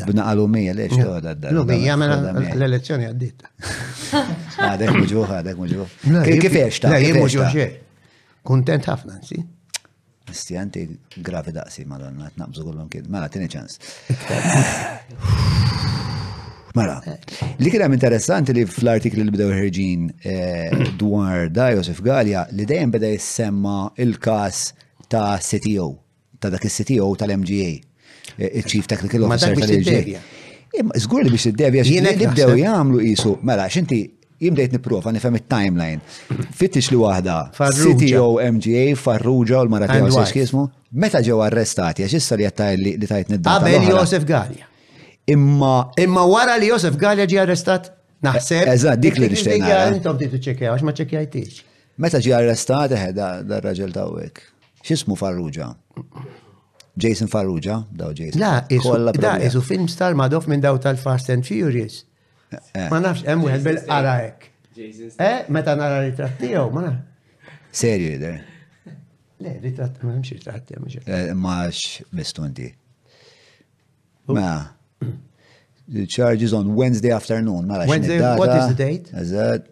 [0.06, 3.46] B'naqalu mija lex toħda d Mija mela l-elezzjoni għaddit.
[4.16, 5.64] Għadek ah, muġuħ, għadek ah,
[6.12, 6.38] muġuħ.
[6.48, 7.72] Kif ta'
[8.48, 9.44] Kuntent ħafna, nsi.
[10.32, 10.90] Istijanti
[11.22, 13.08] gravi daqsi t-nabżu kollom kien.
[13.12, 13.78] Mela, tini ċans.
[16.78, 16.98] Mela,
[17.60, 22.66] li kien hemm interessanti li fl-artikli li bdew ħirġin eh, dwar da Josef Galja li
[22.70, 24.62] dejjem beda jissemma il-każ
[25.12, 25.90] ta' CTO,
[26.40, 27.72] ta' dak is-CTO tal-MGA,
[28.40, 30.24] eh, il-Chief Technical Officer tal-MGA.
[31.04, 33.34] Zgur li biex tiddevja x'inti li bdew jagħmlu qisu.
[33.46, 34.06] Mela, x'inti
[34.42, 36.00] jibdejt niprofa nifhem it-timeline.
[36.56, 42.48] Fittix li waħda CTO MGA Farrugia u l-Maratija għax Meta ġew arrestati għax issa li
[42.50, 43.54] għattaj li tajt nidda.
[43.62, 44.66] Qabel Josef Galja.
[45.30, 45.92] Imma.
[46.02, 47.94] Imma wara li Josef Galja ġi arrestat?
[48.26, 48.66] Naħseb.
[48.74, 49.78] Eżat, dik li nixtejna.
[49.96, 51.64] Intom titu ċekja, għax ma ċekjajtix.
[52.04, 54.42] Meta ġi arrestat eħed dar raġel dawek.
[54.86, 55.70] X'ismu Farrugia?
[57.02, 58.42] Jason Farrugia, daw Jason.
[58.42, 62.04] La, isu film star madof minn daw tal-Fast and Furious.
[62.72, 62.88] Eh.
[62.92, 64.50] Ma nafx, hemm wieħed bil-qara hekk.
[64.76, 67.50] Eh, meta nara ritratt tiegħu, ma nafx.
[67.80, 68.40] Serju jidher.
[69.42, 72.70] Le, ritratt, ma hemmx ritratt hemm Max eh, mistundi.
[74.28, 74.50] Ma.
[75.88, 79.10] The charge is on Wednesday afternoon, ma mela Wednesday, what is the date?
[79.14, 79.68] Is that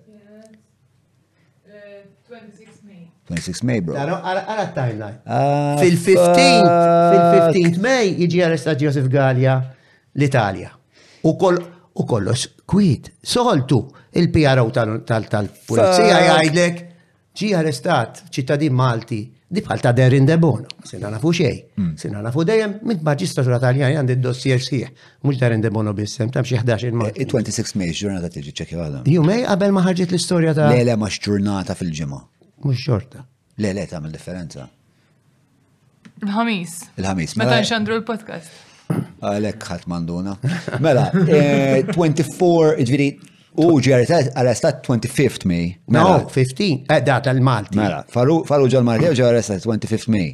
[3.30, 3.93] 26 May, bro.
[3.93, 5.19] Għara timeline.
[5.77, 9.59] Fil-15, ah, fil-15 May iġi arrestat Joseph Gallia
[10.17, 10.71] l-Italja.
[11.30, 13.80] U kollox Kwiet, soltu
[14.20, 16.84] il-PRO tal-pulizija jgħidlek
[17.39, 21.95] ġi arrestat ċittadin Malti di falta ta' in debon, sinna nafu xej, hmm.
[21.97, 24.91] sinna nafu dejjem, mint maġistratura taljani għandi d-dossier sieħ,
[25.26, 29.01] mux derin debono bissem, tam xieħda xin il 26 mej, ġurnata tiġi ċekki għadha.
[29.09, 32.22] Ju mej, għabel maħħġiet l-istoria ta' Lele ma' ġurnata fil-ġimma.
[32.70, 33.26] Mux xorta.
[33.57, 34.70] Lele ta' mill-differenza.
[36.20, 36.78] Il-ħamis.
[37.01, 37.38] Il-ħamis.
[37.41, 38.67] Meta nxandru l-podcast.
[38.93, 40.33] Għalek ħat manduna.
[40.81, 41.89] Mela, 24,
[42.77, 43.07] eh, ġviri,
[43.61, 44.07] u ġeri
[44.39, 45.73] arrestat 25th May.
[45.93, 46.97] No, 15, mela.
[46.97, 47.77] eh, data l-Malti.
[47.77, 50.31] Mela, faru ġal-Malti u ġeri arrestat 25th May.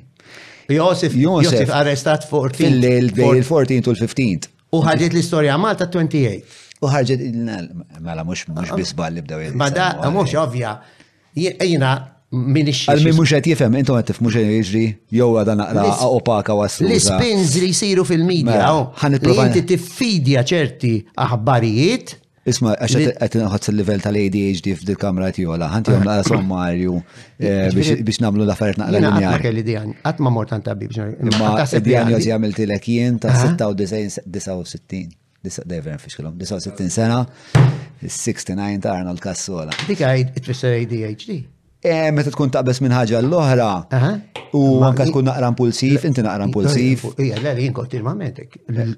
[0.71, 2.79] Josef, Josef arrestat 14.
[2.81, 4.49] Il-14 u l-15.
[4.75, 6.63] U ħarġet l-istoria Malta 28.
[6.83, 7.23] U ħarġet,
[8.05, 8.45] mela, mux
[8.75, 9.51] bisbal li bdew.
[9.57, 10.77] Ma da, mux ovvja.
[11.35, 11.93] Jina,
[12.35, 14.83] Min ix Għal-min mux għet jifem, intom għattif mux għet jġri,
[15.15, 16.89] jow għada naqra opaka waslu.
[16.89, 20.91] L-spins li jisiru fil-medja, mela, oh, li inti tiffidja ċerti
[21.25, 22.15] aħbarijiet.
[22.49, 26.97] Isma, għax għet nħodz il-level tal-ADHD f'dil kamra tjola, għanti għom eh, naqra sommarju
[27.39, 29.23] eh, biex namlu l-affarijiet naqra l-linjar.
[29.31, 30.93] Għatma kelli dijan, għatma mort għanta bib.
[31.39, 31.55] Ma
[31.87, 35.07] dijanjozi għamilti l jien ta' 69.
[35.69, 37.19] Dejver nfixkilom, 69 sena,
[38.01, 39.73] 69 ta' Arnold Kassola.
[39.85, 41.43] Dik għaj, it-fisser ADHD.
[41.85, 43.69] Eh, meta tkun taqbes minn ħaġa l-oħra.
[44.57, 47.03] U anka tkun naqra impulsiv, inti naqra impulsiv.
[47.21, 48.41] Ija, l jien kontinwament.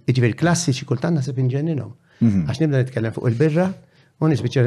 [0.07, 1.91] Ġifier klassiċi kultant nasib inġenninhom.
[2.21, 2.45] Mhm.
[2.47, 3.65] Għax nibda nitkellem fuq il-birra,
[4.23, 4.63] u nisbiċa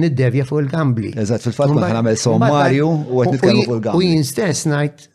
[0.00, 1.14] niddevja fuq il-gambli.
[1.24, 3.98] Eżatt, fil-fatt kun ħanamel sommarju u għed nitkellem fuq il-gambli.
[4.04, 5.08] U jien stess najt,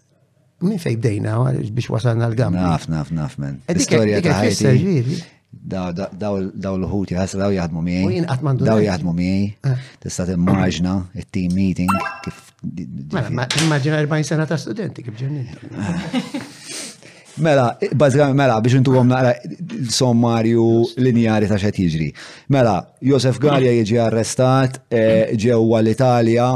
[0.65, 1.35] minn fej bdejna
[1.69, 2.63] biex wasalna l-gambli.
[2.65, 3.61] Naf, naf, naf, men.
[3.69, 8.21] Istorja ta' ħajti daw l-ħuti daw jaħdmu miej.
[8.59, 9.47] Daw jaħdmu miej.
[9.65, 9.79] Eh.
[10.03, 11.89] Tista' immaġna il team meeting
[13.19, 15.47] mela, Immaġna 40 sena ta' studenti kif ġenni.
[17.39, 19.29] Mela, bazzikament mela, biex intu għom naqra
[19.95, 20.63] sommarju
[20.99, 22.07] linjari ta' xa tiġri.
[22.51, 26.49] Mela, Josef Galja jieġi arrestat eh, ġewwa l-Italja,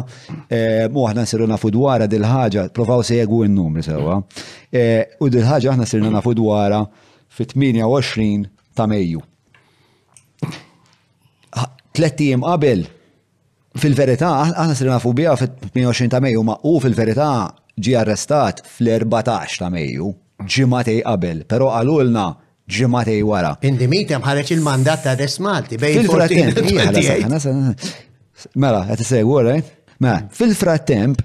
[0.51, 4.17] eh, muħna siru nafu dwara dil-ħagġa, provaw sejegu n-numri sewa.
[5.23, 6.83] U dil-ħagġa s sirna nafu dwara
[7.31, 9.21] fit-28 ta' Mejju.
[11.93, 12.85] Tlettijiem qabel,
[13.77, 17.29] fil-verità, aħna sirna nafu biha fit-28 ta' Mejju, ma' u fil-verità
[17.77, 20.09] ġi arrestat fl-14 ta' Mejju,
[20.55, 22.25] ġimatej qabel, pero għalulna
[22.73, 23.53] ġimatej wara.
[23.69, 26.61] Indimitem ħareċ il-mandat ta' arrest Malti, bej il-fratemp.
[28.01, 28.01] Mela,
[28.59, 29.67] mela, għet segwu, right?
[30.03, 31.19] Mela, fil frattemp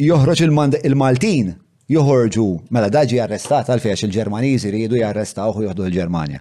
[0.00, 0.44] joħroġ
[0.86, 1.50] il-Maltin
[1.86, 6.40] joħorġu, mela daġi arrestat għalfejx il-Ġermaniżi ridu jarrestaw u joħdu l-Ġermanja.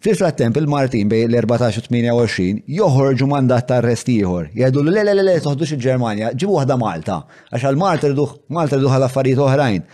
[0.00, 4.50] Fil-frattemp il-Martin bej l-14-28 joħorġu mandat ta' arrest ieħor.
[4.56, 7.18] Jgħidu l le le toħdux il-Ġermanja, ġibu waħda Malta,
[7.52, 9.84] għax għal-Malta rduħ Malta rduħ għal-affarijiet oħrajn.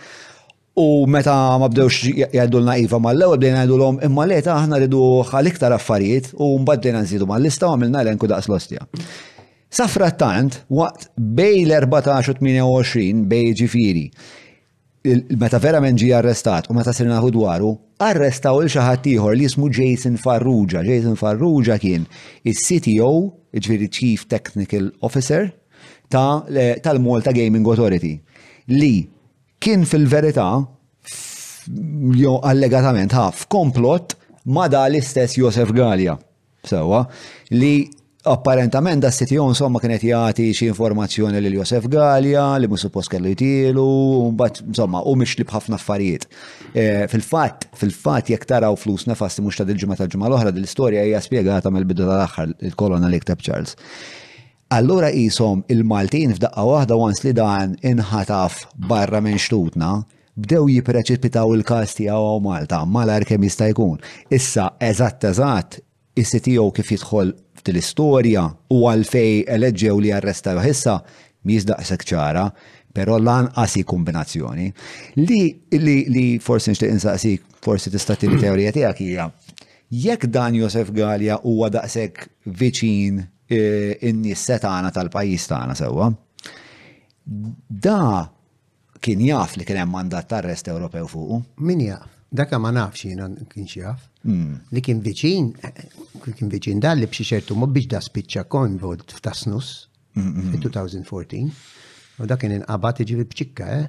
[0.79, 5.51] U meta ma bdewx jgħidulna Iva mal-ewwel bdejna l-om imma le ta' aħna ridu għal
[5.51, 8.87] iktar affarijiet u mbagħad bdejna nżidu mal-lista u għamilna l-enku daqs l-ostja.
[9.73, 14.07] Safrattant, waqt bej l-14 28 bej ġifiri,
[15.03, 20.15] meta verament ġi arrestat u meta sirna dwaru, arrestaw il xaħat ieħor li jismu Jason
[20.17, 20.83] Farrugia.
[20.85, 22.05] Jason Farrugia kien
[22.47, 23.09] is-CTO,
[23.53, 25.49] ġviri Chief Technical Officer,
[26.09, 28.13] tal-Malta ta Gaming Authority
[28.71, 29.03] li
[29.59, 30.47] kien fil-verità
[32.17, 34.13] jo allegatament ħaf komplott
[34.55, 36.15] ma da l-istess Josef Galia.
[36.63, 37.01] sewa
[37.51, 37.83] li
[38.23, 43.33] apparentament da sitjon insomma kienet jagħti xi informazzjoni lil Josef Galja li mu suppost kellu
[43.33, 43.83] jtielu,
[44.35, 46.27] mbagħad insomma u mixli b'ħafna affarijiet.
[46.73, 51.71] E, fil-fatt, fil-fatt jekk taraw flus nefasti mhux ta' dil-ġimgħa tal-ġimgħa l-oħra dil-istorja hija spjegata
[51.75, 53.75] mill-bidu tal-aħħar il-kolonna li ktab Charles.
[54.73, 59.91] Allura isom il-Maltin f'daqqa waħda wans li dan inħataf barra minn xtutna,
[60.39, 63.99] bdew jipreċipitaw il-kas tiegħu Malta, mal kemm jista' jkun.
[64.33, 65.81] Issa eżatt eżatt
[66.15, 67.33] is-CTO kif jidħol
[67.71, 68.43] l istorja
[68.73, 70.97] u għalfej eleġġew li arrestaw ħissa
[71.47, 72.45] miex daqshekk ċara,
[72.93, 74.67] però lanqas kombinazzjoni.
[75.21, 75.41] Li
[75.71, 79.29] li li forsi nixtieq insaqsik, forsi tista' tibi teorija tiegħek hija
[79.93, 82.23] jekk dan Josef Galja huwa daqshekk
[82.57, 83.59] viċin e,
[84.09, 86.07] in-nies setana tal-pajjiż tagħna sewwa,
[87.21, 87.99] da
[89.05, 91.39] kien jaf li kien hemm mandat tar-rest Ewropew fuqu.
[91.61, 92.09] Min jaf?
[92.33, 94.01] daka ma nafx jina kien xiaf.
[94.25, 94.53] Mm.
[94.73, 98.43] Li kien viċin, eh, kien viċin dal li bxie ċertu mod biex da spiċċa
[98.81, 101.51] vod f'tasnus, fil-2014,
[102.19, 103.87] u da kien inqabat iġi bċikka, eh?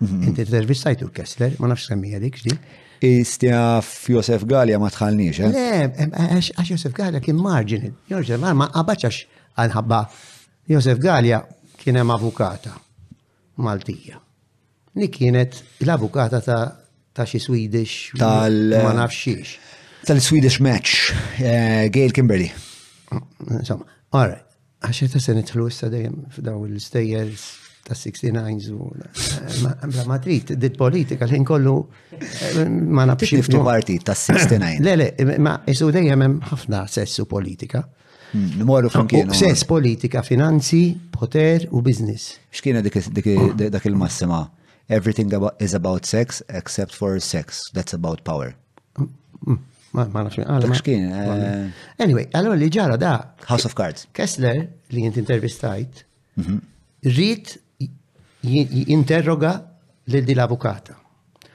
[0.00, 2.52] Inti t-servissajtu kessler ma nafx kemmi għadik, xdi?
[3.02, 5.50] Istja f'Josef Galja ma tħallniex, eh?
[5.50, 9.24] Le, għax Josef Galja kien marġin, Josef ma qabat għax
[9.58, 10.02] għanħabba.
[10.68, 11.40] Josef Galja
[11.80, 12.76] kien hemm avukata
[13.56, 14.20] Maltija.
[14.94, 16.81] Li kienet l-avukata ta'
[17.12, 19.56] ta' xi Swedish tal ma eh, nafxiex.
[20.04, 22.50] Tal-Swedish match, eh, Gail Kimberly.
[23.10, 23.20] Eh,
[23.54, 23.84] insomma,
[24.16, 24.42] all right,
[24.82, 27.44] għaxeta se nitħlu issa dejjem f'daw il-stejjers
[27.86, 28.72] ta' 69s
[29.62, 31.76] Ma bla matrit, dit politika l-ħin kollu
[32.94, 33.28] ma nafx.
[33.36, 34.82] Tiftu parti ta' 69.
[34.82, 37.84] Le, le, ma isu dejjem hemm ħafna sessu politika.
[38.32, 39.28] Hmm, nimorru flimkien.
[39.36, 42.30] Sess politika, finanzi, poter u biznis.
[42.50, 43.78] X'kiena dik oh.
[43.84, 44.42] il-massima?
[44.88, 47.70] everything is about sex except for sex.
[47.74, 48.54] That's about power.
[49.94, 50.38] Ma nafx
[50.86, 53.34] eh, Anyway, allora li ġara da.
[53.48, 54.06] House of Cards.
[54.12, 56.56] Kessler li jint intervistajt, mhm.
[57.02, 57.60] rrit
[58.42, 59.66] jinterroga
[60.06, 60.96] lil di l-avukata.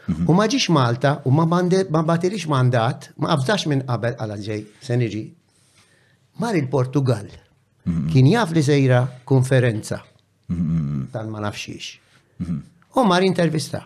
[0.08, 0.28] Mhm.
[0.30, 1.46] U ma ġiex Malta u ma
[2.04, 5.24] batirix mandat, ma qabżax minn qabel ala ġej, seniġi.
[6.38, 7.26] Mar il-Portugal.
[7.88, 8.08] Mhm.
[8.12, 10.04] Kien jaf li sejra konferenza.
[11.12, 11.86] Tal ma nafxiex.
[12.96, 13.84] U mar intervista.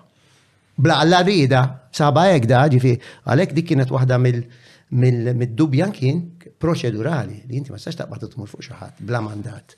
[0.81, 1.61] Bla għalla rida,
[1.93, 2.93] saba da, ġifi,
[3.25, 6.21] għalek dik kienet waħda mill-dubjan kien
[6.61, 9.77] proċedurali, li inti ma s taqbad tmur fuq xaħat, bla mandat.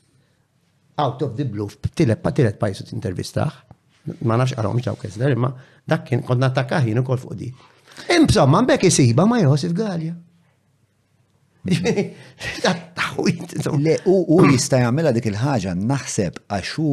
[0.98, 3.56] Out of the blue, tilet pa tilet pajsu t-intervistaħ,
[4.28, 5.50] ma nafx għarom ċaw kesder, imma
[5.88, 7.50] dak kien konna attakkaħin u kol fuq di.
[8.14, 10.14] Insomma, mbek jisiba ma Josif Galja.
[11.68, 12.10] Mm-hmm.
[13.80, 13.98] Le,
[14.28, 16.88] u jista jagħmilha dik il-ħaġa naħseb għaxu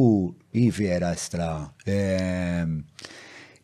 [0.77, 1.49] vera stra
[1.89, 2.77] ehm,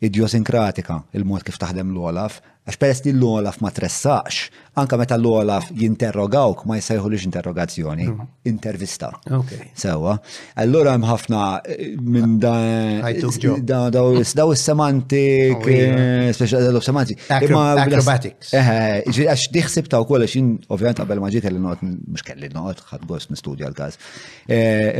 [0.04, 6.66] idiosinkratika il-mod kif taħdem l-Olaf Għax peress li l-olaf ma tressaqx, anka meta l-olaf jinterrogawk
[6.68, 8.40] ma jisajħu liġ interrogazzjoni, mm-hmm.
[8.50, 9.08] intervista.
[9.80, 10.12] Sewa.
[10.64, 15.64] Allora hemm ħafna eh, minn daw is-semantik,
[16.36, 17.22] speċjal semantik.
[17.38, 18.50] Acrobatics.
[18.58, 22.26] Eh, eh, għax diħsib ta' wkoll għax jien ovvjament qabel ma ġiet li noqgħod mhux
[22.28, 23.96] kelli noqgħod ħadd gost nistudja l-każ.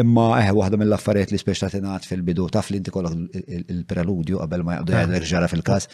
[0.07, 4.79] Imma eh waħda mill-affarijiet li speċjal tingħad fil-bidu taf li inti kollok il-preludju qabel ma
[4.79, 5.91] jaqdu jgħidlek ġara fil-każ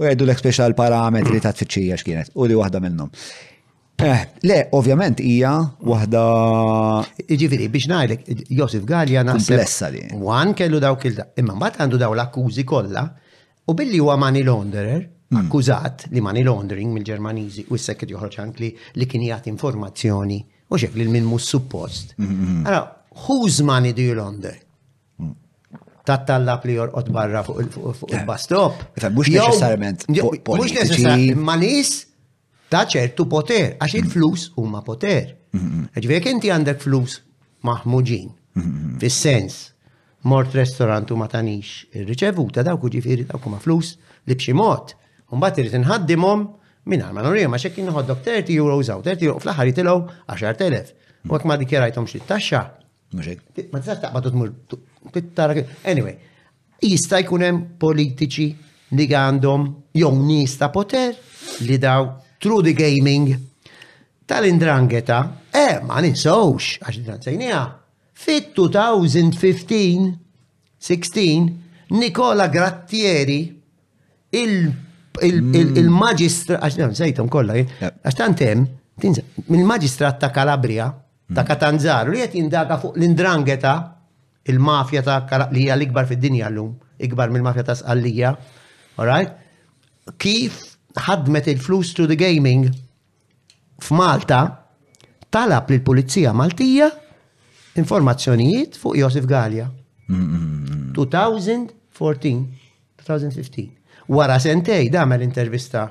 [0.00, 3.10] u jgħidu l special parametri ta' tfittxija x'kienet u li waħda minnhom.
[4.02, 5.50] Eh, le, ovvjament hija
[5.86, 6.20] waħda.
[7.26, 9.54] Iġifiri, biex ngħidlek, Josif Galja naħseb.
[9.58, 10.06] Blessa li.
[10.26, 13.04] Wan kellu dawk il imma mbagħad għandu daw l-akkużi kollha
[13.70, 15.44] u billi huwa money launderer, mm.
[15.44, 20.40] akkużat li money laundering mill-Ġermaniżi u s-sekket joħroġ li, li kien jagħti informazzjoni
[20.72, 22.16] u xek li l-min mus suppost.
[22.18, 22.66] Mm-hmm.
[22.66, 22.82] Allora,
[23.28, 24.56] whose money do you launder?
[26.04, 30.04] ta' tallab li jorqot barra fuq il bastop iva, Mux neċessarjament.
[30.08, 31.92] Mux neċessarjament, ma' nis
[32.72, 34.08] ta' ċertu poter, għax mm-hmm.
[34.08, 35.36] il-flus huma poter.
[35.52, 36.30] Ġvek mm-hmm.
[36.34, 37.20] inti għandek flus
[37.68, 38.96] maħmuġin, mm-hmm.
[39.02, 39.60] fis-sens,
[40.30, 43.94] mort restorant u ma tanix ir-riċevuta dawk ġifieri daw kuma flus
[44.26, 44.92] li bximot.
[44.92, 44.98] mod.
[45.38, 46.42] Mbagħad irid inħaddimhom
[46.90, 49.98] minn għal ma x'ekin nħoddok 30 euros aw 30 euro fl-aħħar jitilgħu
[50.28, 50.94] 10,000.
[51.30, 52.62] U għak ma dikjerajthomx it-taxxa.
[53.14, 54.50] Ma tistax taqbad tmur
[55.10, 55.54] tittara.
[55.84, 56.16] Anyway,
[56.82, 58.46] jista' jkun hemm politiċi
[58.96, 59.62] li għandhom
[59.98, 61.12] jew nies ta' poter
[61.66, 62.02] li daw
[62.42, 63.26] through the gaming
[64.26, 65.18] tal-indrangeta,
[65.50, 67.62] eh, ma ninsawx, għax id-dransajnija,
[68.14, 70.18] fit 2015,
[70.78, 71.58] 16,
[71.92, 73.42] Nikola Grattieri,
[74.32, 76.62] il-maġistra, mm.
[76.62, 77.66] għax dan sejtom kolla, eh?
[77.90, 78.58] għax tantem,
[79.50, 80.86] mill-maġistrat ta' Kalabria,
[81.34, 82.14] ta' Katanzaru, mm.
[82.16, 83.74] li jett jindaga fuq l-indrangeta
[84.44, 88.36] il-mafja ta' li hija l-ikbar fid-dinja lum, ikbar mill-mafja ta' Sqallija,
[88.98, 89.32] right
[90.18, 90.56] Kif
[90.98, 92.66] ħadmet il-flus to the gaming
[93.78, 94.40] f'Malta
[95.32, 96.88] talab lil pulizija Maltija
[97.78, 99.68] informazzjonijiet fuq Josef Galja.
[100.10, 101.72] 2014,
[103.06, 103.68] 2015.
[104.12, 105.86] Wara sentej damel intervista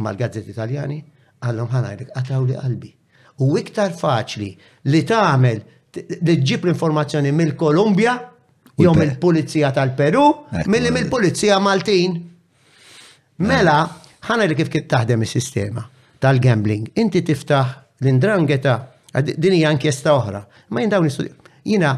[0.00, 0.98] mal-gazzetti italjani,
[1.44, 2.92] għallum ħanajdek, għataw li qalbi.
[3.44, 4.50] U iktar faċli
[4.94, 5.58] li tagħmel
[5.94, 8.12] li l-informazzjoni mill-Kolumbja,
[8.80, 10.24] jew mill-Pulizija tal-Peru,
[10.66, 12.16] milli mill-Pulizija Maltin.
[13.46, 13.78] Mela,
[14.28, 15.84] ħana li kif kif taħdem is-sistema
[16.22, 16.88] tal-gambling.
[17.00, 17.72] Inti tiftaħ
[18.02, 18.76] l-indrangeta,
[19.22, 20.42] din hija inkjesta oħra.
[20.70, 21.10] Ma jien dawn
[21.64, 21.90] Jina,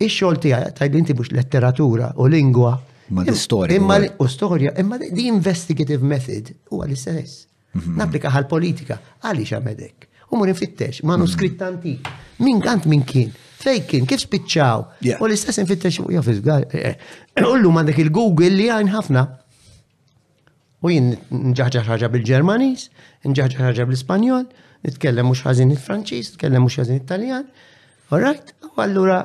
[0.00, 2.76] ix-xogħol tiegħek li inti bux letteratura u lingwa.
[3.12, 3.76] Ma l-istorja.
[3.76, 7.44] Imma u storja, imma di investigative method huwa l-istess.
[7.74, 7.98] Mhm.
[7.98, 11.66] Naplika għal politika għaliex għamedek u mur infittex, manuskritt mm.
[11.66, 12.08] antik.
[12.46, 13.30] Min kant min kien?
[13.62, 14.06] Fej kien?
[14.10, 14.84] Kif spiċċaw?
[15.22, 17.38] U l-istess infittex u jafis eh, eh.
[17.50, 19.22] Ullu mandek il-Google li għajn ħafna.
[20.84, 21.12] U jien
[21.52, 22.90] nġaħġa ħaġa bil-Ġermanis,
[23.30, 24.42] nġaħġa ħaġa bil-Spanjol,
[24.84, 27.46] nitkellem mux ħazin il-Franċis, nitkellem mux ħazin il-Taljan.
[28.12, 28.52] Alright?
[28.74, 29.22] U allura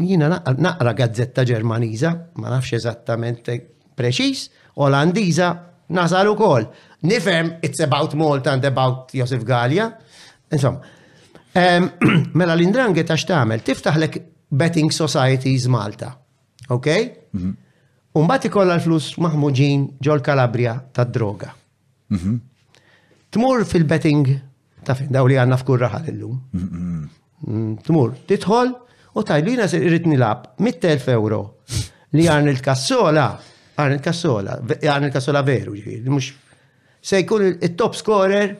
[0.00, 3.46] jina naqra gazzetta ġermaniza, ma nafx eżattament
[3.98, 4.48] preċis,
[4.82, 5.52] olandiza,
[5.94, 6.66] nasal u kol.
[7.06, 9.92] Nifem, it's about Malta and about Josef Gallia,
[10.50, 10.80] Insomma,
[11.52, 14.18] ehm, mela l-indrange ta' xtamel, tiftaħlek
[14.48, 16.12] betting societies Malta,
[16.68, 16.88] ok?
[17.36, 17.54] Mhm.
[18.18, 21.52] Umbat ikolla l-flus maħmuġin ġol Kalabria ta' droga.
[22.16, 22.38] Mhm.
[23.30, 24.30] Tmur fil-betting
[24.82, 26.38] ta' fin daw li għanna f'kur raħal illum.
[26.56, 26.96] Mhm.
[27.38, 28.70] Mm, tmur, titħol
[29.18, 31.58] u li nasir irrit nilab 100.000 euro
[32.16, 33.26] li għan il-kassola,
[33.78, 35.74] għan il-kassola, għan il-kassola veru,
[36.10, 36.32] mux
[37.00, 38.50] se jkun il-top scorer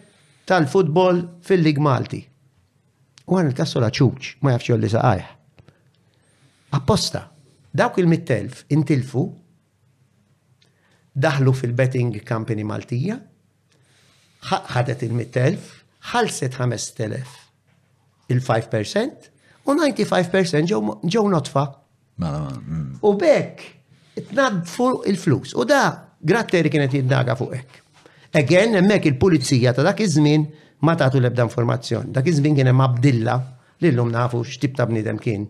[0.49, 2.21] tal-futbol fil-Lig Malti.
[3.29, 5.33] U għan il-kassola ċuċ, ma jafx li saqajħ.
[6.79, 7.21] Apposta,
[7.77, 9.25] dawk il-mittelf intilfu,
[11.25, 13.19] daħlu fil-betting company Maltija,
[14.49, 15.69] ħadet il-mittelf,
[16.13, 19.29] ħalset 5.000 il-5%
[19.69, 21.67] u 95% ġew notfa.
[22.23, 23.03] Mela, mm.
[23.05, 23.67] U bekk,
[24.71, 25.53] fuq il-flus.
[25.61, 25.83] U da,
[26.25, 27.83] gratteri kienet jiddaga fuq hekk.
[28.33, 30.43] Again, hemmhekk il-pulizija ta' dak iż-żmien
[30.85, 32.13] ma tagħtu l-ebda informazzjoni.
[32.13, 33.35] Dak iż-żmien kien hemm Abdilla
[33.81, 35.47] li llum nafu x'tib ta' bniedem kien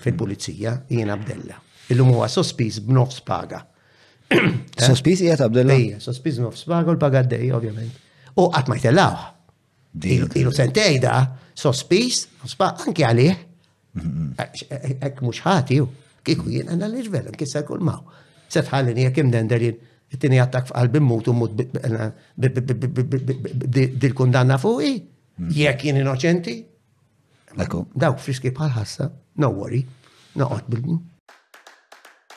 [0.00, 1.58] fil-pulizija jien Abdilla.
[1.92, 3.60] Illum huwa sospiż b'nofs paga.
[4.88, 5.74] Sospiż hija Abdilla?
[5.76, 8.00] Ejja, sospiż b'nofs paga u l-paga dej, ovvjament.
[8.36, 9.18] U qatt ma jtellaw.
[10.34, 11.12] Ilu sentejda,
[11.56, 12.22] sospiż,
[12.66, 13.44] anke għalih.
[13.96, 15.04] Mm-hmm.
[15.08, 15.78] Ek mhux ħati,
[16.26, 18.00] kieku jien għandha l-irvel, kissa kull maw.
[18.52, 19.78] Setħallini kemm imdenderin
[20.12, 21.52] it-tini għattak f'qalbi mut u mut
[24.04, 24.92] dil-kundanna fuqi,
[25.56, 26.56] jekk jien innoċenti.
[27.56, 29.04] Dawk friski bħal ħassa,
[29.40, 29.82] no worry,
[30.38, 30.82] noqgħod bil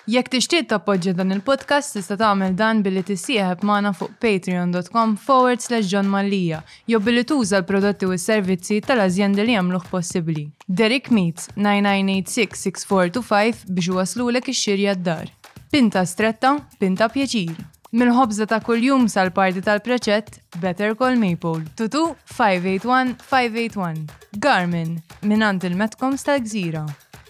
[0.10, 5.86] Jekk tixtieq tappoġġja dan il-podcast tista' tagħmel dan billi tissieħeb magħna fuq patreon.com forward slash
[5.92, 10.48] John Mallija jew billi tuża l-prodotti u s-servizzi tal azjende li jagħmluh possibbli.
[10.66, 13.30] Derek Meets 9986
[13.70, 15.30] biex waslulek ix-xirja d-dar.
[15.70, 17.52] Pinta stretta, pinta pjeċir.
[17.94, 21.62] min ħobza ta' kuljum sal-parti tal-preċett Better Call Maple.
[21.78, 24.10] Tutu 581-581.
[24.38, 26.86] Garmin, minant il metkom tal-Gżira.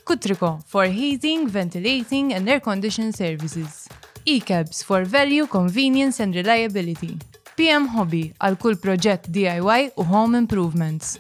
[0.05, 3.89] Kutriko, for heating, ventilating and air conditioning services.
[4.25, 7.17] E-cabs for value, convenience and reliability.
[7.57, 11.19] PM Hobby, għal kull proġett DIY u home improvements.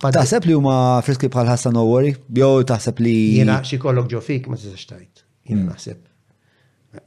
[0.00, 2.16] Taħseb li huma friski bħal no worry?
[2.32, 3.16] Jew taħseb li.
[3.36, 5.24] Jena xi ġofik ġo fik ma t-istajt.
[5.46, 5.68] Jena hmm.
[5.76, 6.05] naħseb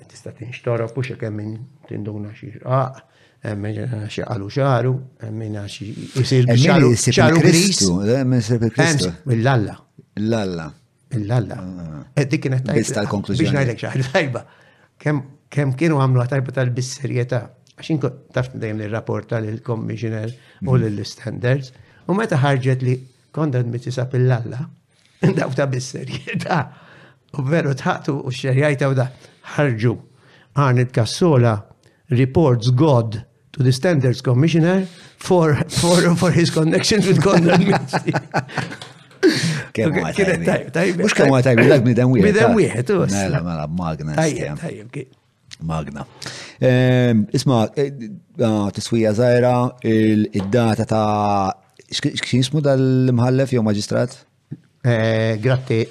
[0.09, 1.55] tista' tinxtorob u xekemm min
[1.87, 3.01] tinduna xi raq,
[3.45, 3.67] hemm
[4.11, 4.93] xi qalu xaru,
[5.25, 5.43] hemm
[5.75, 9.11] xi jsir xaru xaru Kristu, hemm isir Kristu.
[9.25, 9.77] Mill-Alla.
[10.17, 10.73] il alla
[11.11, 11.55] il-lalla.
[11.57, 12.03] Ah.
[12.15, 12.89] Eh, dik kienet tajba.
[12.99, 13.41] tal-konklużjoni.
[13.41, 14.41] Biex ngħidlek xi tajba.
[15.01, 17.39] Kemm kienu għamlu tajba tal-bisserjetà.
[17.79, 18.01] Għaxin
[18.35, 20.83] taft dejjem nirrapporta lill-Commissioner u mm-hmm.
[20.83, 21.71] lill-Standards.
[22.09, 22.97] U meta ħarġet li
[23.33, 24.61] kondad mitisab il-Alla,
[25.39, 26.59] dawta bis-serjetà.
[27.37, 29.09] U veru tħatu u xerjajta u da
[29.55, 29.95] ħarġu.
[30.57, 31.53] Arnit Kassola
[32.09, 33.19] reports God
[33.53, 38.13] to the Standards Commissioner for, for, for his connections with Conrad Minsi.
[39.75, 42.31] Kienet tajb, Mux kemmu tajb, dak midem wieħed.
[42.31, 43.03] Midem wieħed, u.
[43.11, 44.15] Mela, mela, magna.
[44.17, 46.05] Tajb, tajb, Magna.
[47.35, 47.89] Isma, eh,
[48.41, 49.53] ah, tiswija zaħira,
[49.83, 51.51] id-data ta'
[51.91, 54.17] xkien ismu dal-mħallef jew maġistrat?
[54.81, 55.37] Eh,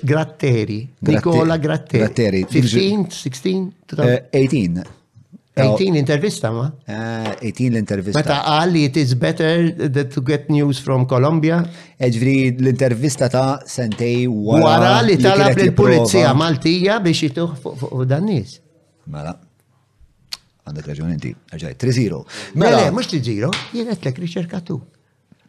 [0.03, 1.99] gratteri, Nicola Gratteri.
[2.05, 2.45] Gratteri.
[2.47, 3.95] 15, 16,
[4.31, 4.97] 18.
[5.55, 6.73] 18 intervista ma?
[7.39, 8.19] 18 eh, l-intervista.
[8.21, 11.61] Meta għalli it is better that to get news from Colombia.
[11.99, 14.63] Eġvri eh, l-intervista ta' sentej wara.
[14.65, 18.61] Wara li talab l-pulizija Maltija biex jituħ fuq dan nis.
[19.11, 19.35] Mela.
[20.65, 21.35] Għandek raġun inti.
[21.59, 22.23] Ġaj, 3-0.
[22.61, 24.79] Mela, mux 3-0, jien għetlek riċerkatu.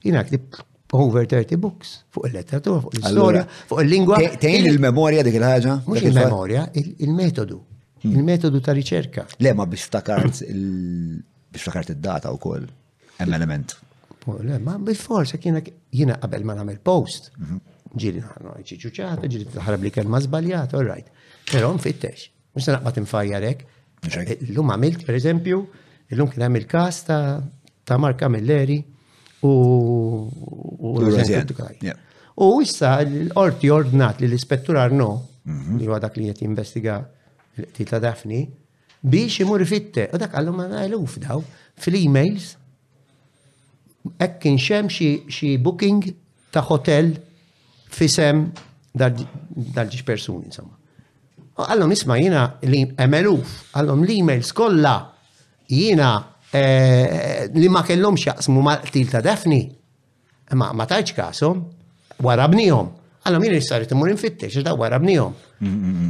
[0.08, 0.58] Jien għaktib
[0.94, 4.20] over 30 books fuq il-letteratura, fuq l-istoria, fuq il-lingwa.
[4.42, 5.76] Tejn il-memoria dik il-ħagġa?
[5.86, 7.60] Mux il-memoria, il-metodu.
[8.00, 8.14] Hmm.
[8.16, 9.26] Il-metodu ta' riċerka.
[9.44, 12.64] Le, ma biex takart biex takart id-data u koll,
[13.20, 13.76] hemm element.
[14.42, 15.60] Le, ma biex forsa kiena
[15.92, 17.32] jiena qabel ma nagħmel post.
[17.38, 17.60] Mhm.
[18.00, 21.08] Ġiri naħna ċiċuċata, ġiri taħrab li kelma żbaljata, all right.
[21.50, 23.68] Però nfittex, mhux se naqbad infajjarek.
[24.56, 25.58] lum għamilt, per eżempju,
[26.14, 28.80] illum kien hemm il-każ ta' Mark Camilleri
[29.44, 30.30] u
[32.42, 35.78] U issa l-orti ordnat li l-ispettur Arno, mhm.
[35.78, 37.00] li huwa dak li qed jinvestiga
[37.60, 38.46] l-qtil ta' Dafni,
[39.02, 40.08] biex imur fitte.
[40.14, 41.44] U dak għallu ma' eluf daw
[41.80, 42.54] fil-emails
[44.20, 46.04] hekk kien xem xi booking
[46.52, 47.12] ta' hotel
[47.92, 48.48] fisem
[48.96, 50.76] dal-ġiġ persuni, insomma.
[51.60, 54.96] għallu isma jina li emeluf, għallom l-emails kolla
[55.68, 56.14] jina
[56.52, 59.68] Eh, li ma kellhom xaqsmu ma qtil ta' defni.
[60.58, 61.62] Ma ma tajċ kasom,
[62.26, 62.88] wara bnijom.
[63.22, 65.36] Għallom jien saret imur infittex, da wara bnijom.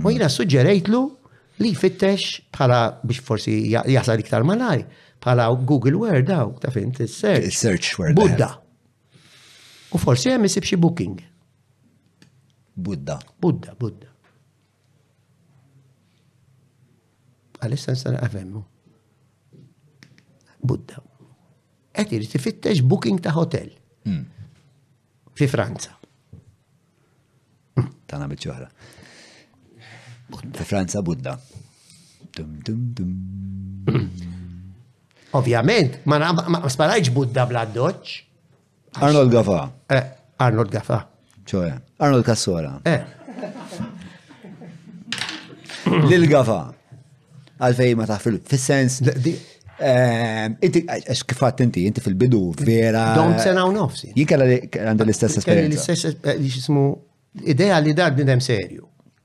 [0.07, 1.01] U jina suġġerejtlu
[1.59, 4.85] li fittex bħala biex forsi jasal iktar malaj,
[5.19, 7.49] bħala Google Word daw, ta' fint il-search.
[7.49, 8.15] Il-search word.
[8.15, 8.51] Budda.
[9.91, 11.17] U forsi hemm isib xi booking.
[12.79, 13.19] Budda.
[13.41, 14.07] Budda, Budda.
[17.59, 18.63] Għalissa nistana għavemmu.
[20.61, 20.99] Budda.
[21.95, 23.71] Qed irid tifittex booking ta' hotel.
[24.05, 24.25] Hmm.
[25.35, 25.95] Fi Franza.
[28.09, 28.67] Tana bitċoħra.
[30.29, 31.35] Fi Franza Budda.
[35.39, 38.15] Ovvjament, ma sparajġ Budda bla doċ.
[38.99, 39.61] Arnold Gaffa.
[39.95, 40.03] Eh,
[40.45, 41.05] Arnold Gaffa.
[41.49, 41.69] ċoħe,
[42.05, 42.75] Arnold Kassora.
[42.85, 43.05] Eh.
[46.05, 46.59] Lil Gaffa.
[47.57, 48.99] Għalfej ma taf fil-sens.
[49.81, 50.83] Ehm, inti,
[51.25, 53.13] kifat inti, inti fil-bidu, vera.
[53.15, 54.11] Don't sena out nofsi.
[54.17, 55.95] Jikala għandu l-istess esperienza.
[55.95, 56.85] Eh, li xismu,
[57.47, 58.83] ideja li dar bnidem serju.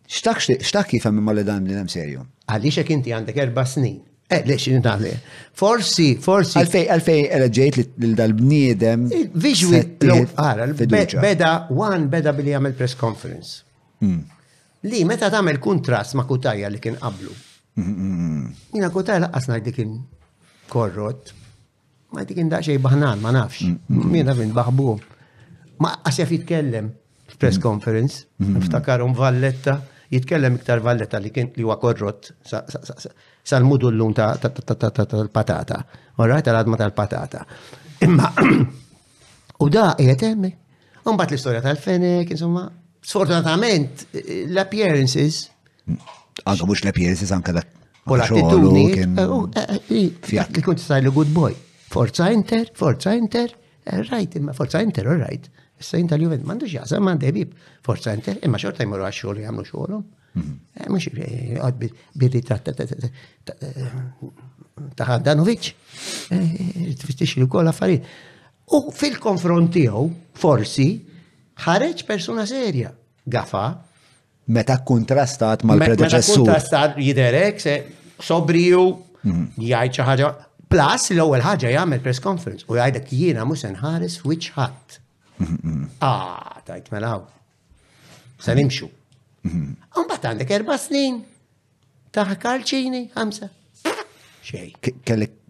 [0.08, 2.22] X'taq jifem imma li dan bnidem serju?
[2.46, 3.98] Għalli xek inti għandek erba snin.
[4.30, 5.10] Eh, lex nitali.
[5.58, 6.58] Forsi, forsi.
[6.60, 9.02] Għalfej, għalfej, għalġejt li dal bniedem
[9.36, 9.82] Viġwi,
[10.38, 10.68] għara,
[11.20, 13.62] beda, one beda billi għamil press conference.
[14.00, 14.22] Hmm.
[14.86, 17.34] Li, meta tagħmel kontrast ma' kutajja li kien qablu.
[17.74, 19.92] Hmm, hmm, Jina kutajja laqqas ngħid kien
[20.74, 21.30] korrot,
[22.14, 23.68] ma dik inda xej baħnan, ma nafx.
[24.10, 24.94] Mina fin baħbu.
[25.82, 26.88] Ma għasjaf jitkellem
[27.34, 27.66] press mm-hmm.
[27.66, 28.58] conference, mm-hmm.
[28.62, 29.78] niftakarhom Valletta,
[30.14, 32.32] jitkellem iktar Valletta li kien li huwa korrot
[33.44, 35.78] sal-mudu l-lum tal-patata.
[36.22, 37.44] Orrajt tal-adma tal-patata.
[38.06, 38.30] Imma,
[39.64, 40.52] u da qiegħed hemmi.
[41.04, 42.66] Mbagħad l-istorja tal-fenek, insomma,
[43.04, 44.06] sfortunatament
[44.48, 45.44] l-appearances.
[46.48, 47.72] Anka mhux l-appearances anka dak
[48.06, 48.92] U l attituni
[50.28, 51.54] Fjat li kont stajlu good boy.
[51.90, 53.52] Forza Inter, Forza Inter,
[53.86, 55.48] eh, right, imma Forza Inter, all right.
[55.80, 57.50] Issa jinta li juvent, mandu xjaza, mandu ebib,
[57.84, 59.64] Forza Inter, imma xorta jmurru għaxxol li għamlu
[60.34, 60.54] Mux mhm.
[60.82, 60.86] eh,
[61.22, 61.76] eh, għad
[62.18, 65.64] bil-ritratta ta' Handanovic,
[66.98, 68.04] tfistix li kol affarijiet.
[68.74, 70.02] U fil konfrontiju
[70.34, 70.88] forsi,
[71.62, 72.90] ħareċ persona serja,
[73.24, 73.68] gafa,
[74.52, 76.42] meta kontrastat mal-predeċessur.
[76.42, 77.74] Meta kontrastat jiderek se
[78.22, 78.84] sobriju
[79.24, 79.46] mhm.
[79.58, 80.32] jgħaj ċaħġa.
[80.74, 83.76] Plus l-ewwel ħaġa jgħamil press conference u jgħidek jiena musen
[84.08, 84.98] se which hat.
[85.38, 85.88] Mhm.
[86.00, 87.24] Ah, tajt melaw.
[88.38, 88.90] Se nimxu.
[89.44, 89.76] Mhm.
[90.08, 91.22] bat għandek erba' snin
[92.10, 93.48] ta' kalċini ħamsa.
[94.44, 94.72] Xej.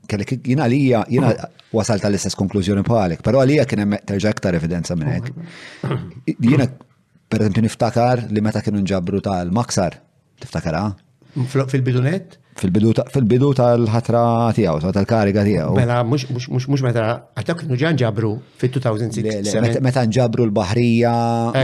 [0.07, 1.33] Kellek jiena għalija, jina
[1.73, 6.77] wasalt tal istess konklużjoni bħalek, pero għalija kien hemm terġa' aktar evidenza minn hekk
[7.35, 9.99] per esempio niftakar li meta kienu nġabru tal-maksar,
[10.43, 10.83] tiftakara?
[10.87, 11.55] Ah?
[11.55, 12.37] Fil-bidunet?
[12.61, 14.21] Fil-bidu tal-ħatra
[14.55, 15.73] tijaw, tal-kariga tijaw.
[15.75, 17.07] Mela, mux meta,
[17.41, 19.81] għatak kienu ġan ġabru fil-2006.
[19.83, 21.15] Meta nġabru l-Bahrija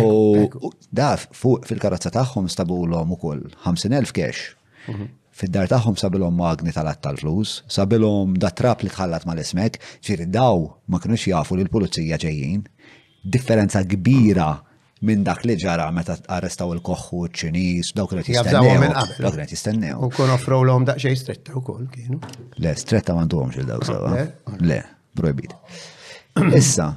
[0.03, 4.49] u da fil-karozza taħħom stabu l-om u koll 50.000 kesh
[4.91, 5.07] mhm.
[5.41, 10.99] fid-dar tagħhom sabilhom magni tal-att tal-flus, sabilhom da trap li tħallat mal-ismek, ġiri daw ma
[11.05, 12.67] kinux jafu li l-pulizija ġejjin.
[13.23, 14.51] Differenza kbira
[15.07, 18.91] minn dak li ġara meta arrestaw il-koħħu ċinis, dawk li jistennew.
[19.21, 19.95] Dawk li jistennew.
[20.05, 22.19] U kon offrow l-om daqxej stretta u kol kienu.
[22.61, 24.13] Le, stretta mandom xil daw sewa.
[24.69, 24.79] Le,
[25.17, 25.55] proibit.
[26.57, 26.91] Issa,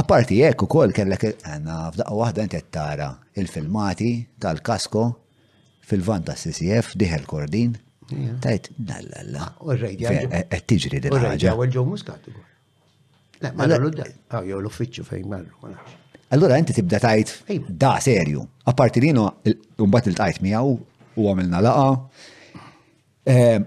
[0.00, 5.04] apparti jekk u kol kellek għanna f'daqqa wahda inti tara il-filmati tal-kasko
[5.92, 7.76] fil-van ta' CCF diħel kordin.
[8.42, 9.44] Tajt, nallalla.
[9.50, 10.16] Ah, u r-rejdja.
[10.48, 11.20] Għed tiġri din ħaġa.
[11.20, 12.30] U r-rejdja, u ġo muskat.
[13.40, 13.98] Le, ma l-għu
[14.32, 15.76] ah, l-uffiċu fejn marru,
[16.32, 17.30] Allura inti tibda tajt,
[17.68, 18.44] da serju.
[18.70, 19.24] Apparti li no,
[19.82, 20.68] mbagħad il-tajt miegħu
[21.18, 22.60] u għamilna laqa.
[23.30, 23.64] Ehm,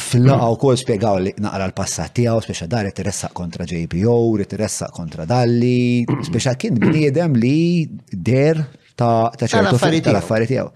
[0.00, 4.16] fil-laqa u kol spiegaw li naqra l-passat tiegħu, speċa dar tiressaq kontra JPO,
[4.48, 8.62] tiressaq kontra Dalli, speċa kien bniedem li der
[8.96, 10.70] ta' ċertu tal-affarijiet tiegħu.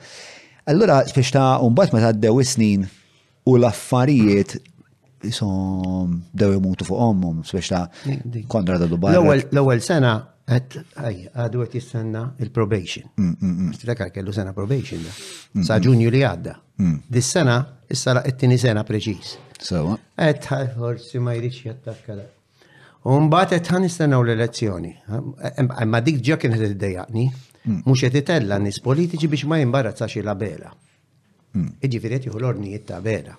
[0.74, 2.84] Allura speċa mbagħad meta ddew is-snin
[3.48, 4.58] u l-affarijiet
[5.24, 7.86] jisom dew imutu fuq ommum, speċa
[8.52, 9.16] kontra da Dubai.
[9.16, 10.18] L-ewwel sena
[10.50, 13.04] Għad, għaj, għadu għet jistanna il-probation.
[13.06, 14.08] Stilak mm, mm, mm.
[14.16, 15.12] kellu sena probation da.
[15.62, 16.54] Sa ġunju li għadda.
[17.12, 17.54] Dis-sena,
[17.92, 19.36] issa laqettini sena preċis.
[19.62, 19.94] Sawa.
[20.18, 22.26] Għed, forsi ma jridx jattakka da.
[23.14, 23.70] Umbat għed
[24.00, 24.92] għan u l-elezzjoni.
[25.86, 27.28] Ma dik ġa kien għed id-dajaqni,
[27.86, 30.72] mux għed itella nis politiċi biex ma jimbarazzax il bela.
[31.78, 33.36] Iġi għed juhu l-ornijiet ta' bela.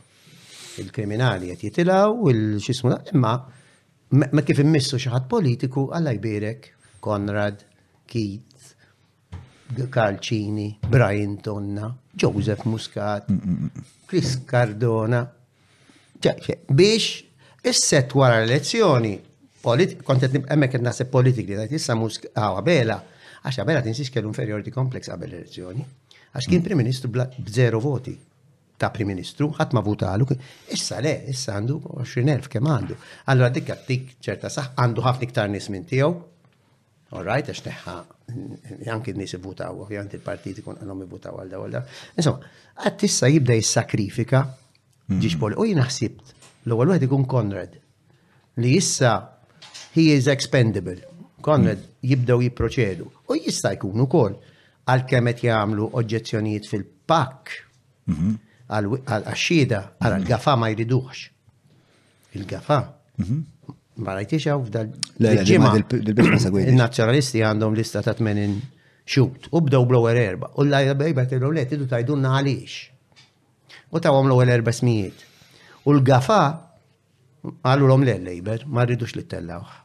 [0.80, 3.36] Il-kriminali għet jitilaw, il-xismu, imma
[4.16, 6.66] ma kif immissu xaħat politiku għalla jbirek
[7.02, 7.66] Konrad,
[8.06, 8.76] Keith,
[9.90, 13.68] Calcini, Brian Tonna, Joseph Muscat, mm, mm, mm.
[14.06, 15.34] Chris Cardona.
[16.70, 17.24] Biex
[17.64, 19.16] is-set wara l-elezzjoni,
[20.04, 23.00] kontet emmek naħseb politikli, għajt issa Muscat, ah, għabela,
[23.44, 25.86] għax għabela tinsis kellu inferiority complex għabel l-elezzjoni,
[26.36, 28.14] għax kien Prim Ministru b'zero voti
[28.78, 30.28] ta' Prim Ministru, ħadd ma votalu,
[30.78, 32.98] issa le, issa għandu 20.000 kemm għandu.
[33.34, 36.14] Allora dikka dik ċerta saħ għandu ħafna iktar nies minn tiegħu,
[37.12, 37.94] Alright, għax neħħa,
[38.94, 41.74] anki n-nis votaw, ovvijament il-partiti kun għanom votaw għal dawl
[42.16, 42.52] Insomma,
[42.88, 44.46] għattissa jibda jissakrifika
[45.12, 45.58] ġiġ poli.
[45.60, 46.22] U jinaħsib,
[46.70, 47.74] l-ewwel wieħed ikun Konrad,
[48.64, 49.12] li issa
[49.98, 51.02] he is expendable.
[51.44, 51.92] Konrad mm.
[52.14, 53.10] jibdew jipproċedu.
[53.28, 54.38] U jista' jkun ukoll
[54.92, 57.58] għal kemet qed jagħmlu oġġezzjonijiet fil pak
[58.08, 58.38] mhm.
[58.72, 60.64] għal-axxida, għal-gafa mhm.
[60.64, 61.26] ma jriduħx.
[62.40, 62.80] Il-gafa
[63.26, 63.44] mhm
[64.00, 64.92] ma rajtix għaw f'dal.
[65.20, 66.70] L-ġimma dil bisma segwejt.
[66.72, 68.56] Il-nazjonalisti għandhom lista ta' 80
[69.12, 70.52] xut u bdew blower erba.
[70.56, 72.78] U l-lajra bejba t-rowlet idu tajdunna għalix.
[73.92, 75.26] U ta' għom l-għol erba smijiet.
[75.86, 76.42] U l-gafa
[77.66, 79.80] għallu l-om l-lejber ma rridux li t tellaw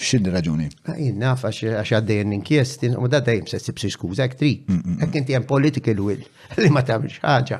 [0.00, 0.64] Xid raġuni?
[0.88, 4.52] Għajna, ah, għax għaddejn inkjesti, u da dajem se sibsi skuza, għek tri.
[4.64, 5.16] Għek mm, mm, mm.
[5.18, 6.22] inti għem political will,
[6.62, 7.58] li ma tamil xaġa.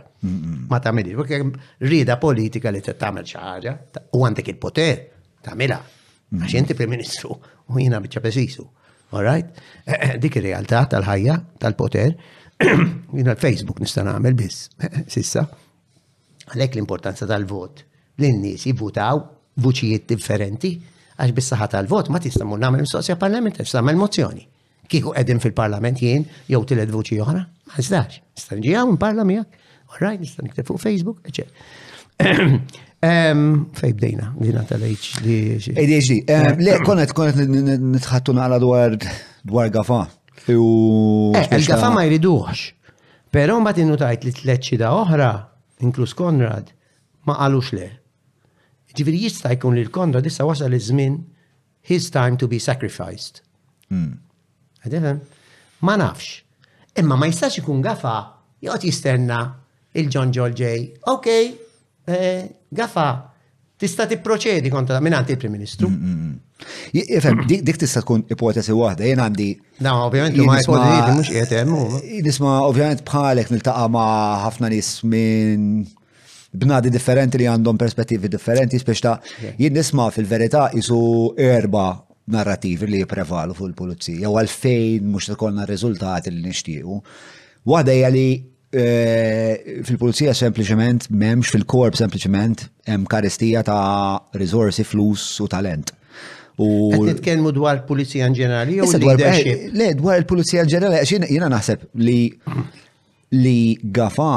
[0.73, 3.75] Ma tamil, rrida politika li t-tamil xaġa,
[4.17, 5.03] u għandek il-poter
[5.45, 5.81] tamela.
[6.33, 6.45] Mm.
[6.45, 8.67] Għax inti prim ministru u jina bieċa pesisu.
[9.13, 9.49] All right?
[9.85, 12.15] Eh, eh, dik ir-realtà tal-ħajja, tal-poter,
[12.65, 15.47] jina l-Facebook nista' nagħmel biss, eh, sissa.
[16.55, 17.85] Għalhekk l-importanza tal-vot.
[18.21, 19.21] Lin-nies jivvutaw
[19.65, 20.75] vuċijiet differenti
[21.21, 24.45] għax bis-saħħa tal-vot ma tista' mu nagħmel mistoqsija parlament, nagħmel mozzjoni.
[24.91, 28.21] Kieku qegħdin fil-parlament jien jew tilet vuċi oħra, ma nistax.
[28.37, 29.59] Nista' nġi hawn parla miegħek.
[29.91, 32.49] All right, nista' nikteb Facebook, eċetera.
[33.75, 35.29] Fej bdejna, bdejna tal-ADHD.
[35.73, 36.27] ADHD.
[36.61, 38.97] Le, konet, konet nitħattu naqra dwar
[39.45, 40.03] dwar gafa.
[40.51, 42.93] Il-gafa ma jriduħx.
[43.33, 45.31] Pero mbagħad innutajt li da oħra,
[45.85, 46.73] inkluż Konrad,
[47.25, 47.87] ma qalux le.
[48.93, 51.17] Ġifieri jista' jkun li l-Konrad issa wasal iż-żmien
[51.89, 53.41] his time to be sacrificed.
[53.93, 55.21] Għadifem?
[55.89, 56.41] Ma nafx.
[57.01, 58.17] Imma ma jistax ikun gafa,
[58.65, 59.41] jgħot jistenna
[59.97, 60.89] il ġonġol ġej.
[61.09, 61.31] Ok,
[62.71, 63.07] Gafa,
[63.81, 65.89] tista' tipproċedi kontra minn għanti il-Prim Ministru.
[65.91, 67.07] Mm, mm, mm.
[67.17, 69.47] Jifem, dik tista' tkun ipotesi waħda, jien għandi.
[69.87, 71.73] Na, ovvijament, ma ipotesi mux jietem.
[72.27, 75.81] Nisma, ovvjament, bħalek niltaqa ma' ħafna nis minn
[76.61, 79.17] bnadi differenti li għandhom perspettivi differenti, speċta
[79.59, 81.01] jien nisma fil-verità jisu
[81.39, 81.89] erba
[82.31, 87.01] narrativi li jiprevalu fuq il-pulizija, u għalfejn mux tkolna rizultati li nishtiju.
[87.71, 88.31] Wahda jgħali li
[88.71, 95.91] Eh, fil-pulizija sempliciment, memx fil-korp sempliciment, hemm karestija ta' rizorsi, flus u talent.
[96.61, 99.51] U nitkellmu dwar pulizija in ġenerali jew leadership.
[99.51, 102.17] Eh, le, dwar il-pulizija in ġenerali, għax jiena naħseb li
[103.41, 103.57] li
[103.95, 104.29] gafa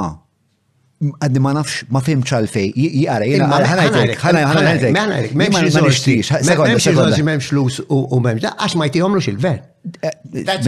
[1.03, 6.17] għaddi ma nafx ma fimx għalfej, jgħara, jgħara, ħanajtek, ħanajtek, ħanajtek, memx rizorsi,
[6.49, 9.65] memx rizorsi, memx lus u memx, għax ma jtijomlu xil-gvern.
[9.99, 10.21] Eh,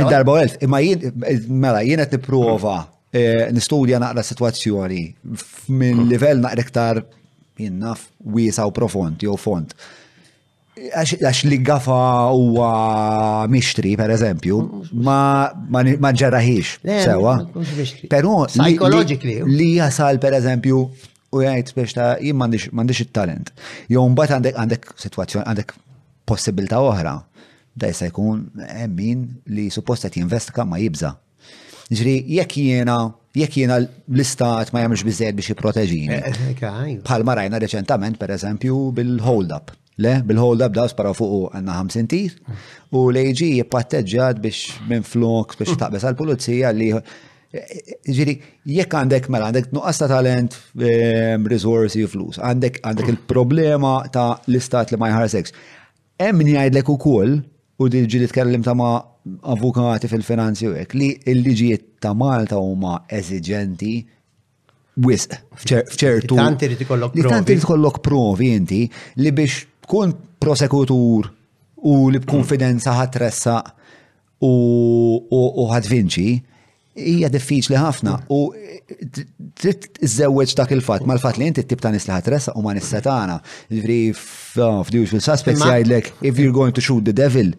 [0.10, 1.16] darba u elf, imma jien,
[1.48, 2.82] mela, jien għet niprofa
[3.16, 5.04] Eh, nistudja naqra situazzjoni
[5.80, 6.08] minn mhm.
[6.10, 6.98] livell naqra iktar
[7.62, 8.02] jinnaf
[8.36, 9.72] wiesa u profond jew font.
[10.76, 12.00] Għax li għafa
[12.36, 12.72] huwa
[13.48, 14.58] mixtri, per eżempju,
[15.08, 16.72] ma ġerraħiex
[17.06, 17.38] sewa.
[18.12, 23.54] Però li jasal per eżempju u jgħid biex ta' jien m'għandix it-talent.
[23.88, 25.72] Jow mbagħad għandek għandek sitwazzjoni għandek
[26.28, 27.16] possibilità oħra.
[27.76, 29.24] Da jista' jkun hemm eh, min
[29.56, 31.16] li suppost qed jinvestika ma jibza.
[31.94, 32.96] Ġri, jekk jiena
[33.38, 36.18] jekk jiena l-istat ma jamx bizzed biex jipproteġini.
[36.18, 39.74] Eh, eh, Bħalma rajna reċentament pereżempju bil-hold-up.
[40.02, 42.38] Le, bil-hold-up da sparaw fuq għanna 50 tir
[42.96, 46.90] u l-AG jippatteġġat biex minn flok biex taqbes għal-pulizija li
[48.12, 48.34] ġiri,
[48.68, 54.32] jekk għandek mela, għandek nuqqas ta' talent, ehm, resursi u flus, għandek għandek il-problema ta'
[54.50, 55.54] l-istat li ma jħarseks.
[56.24, 57.38] Emni għajdlek u koll,
[57.78, 58.96] u diġi li tkellim ta' ma'
[59.44, 63.94] avukati fil-finanzi u hekk li l-liġijiet ta' Malta huma eżiġenti
[65.06, 66.08] wisq fċertu.
[66.08, 67.24] Li provi.
[67.26, 68.84] Tant irid ikollok provi inti
[69.22, 71.32] li biex tkun prosekutur
[71.90, 73.60] u li b'konfidenza ħatressa
[74.46, 76.30] u ħadvinċi
[76.96, 78.40] hija diffiċli ħafna u
[78.86, 83.40] trid iżewweġ dak il-fatt mal-fatt li inti tib ta' nisli li ħatressa u ma tagħna,
[83.74, 87.50] Ġifri f'diwx fil-suspects jgħidlek if you're going to shoot the devil,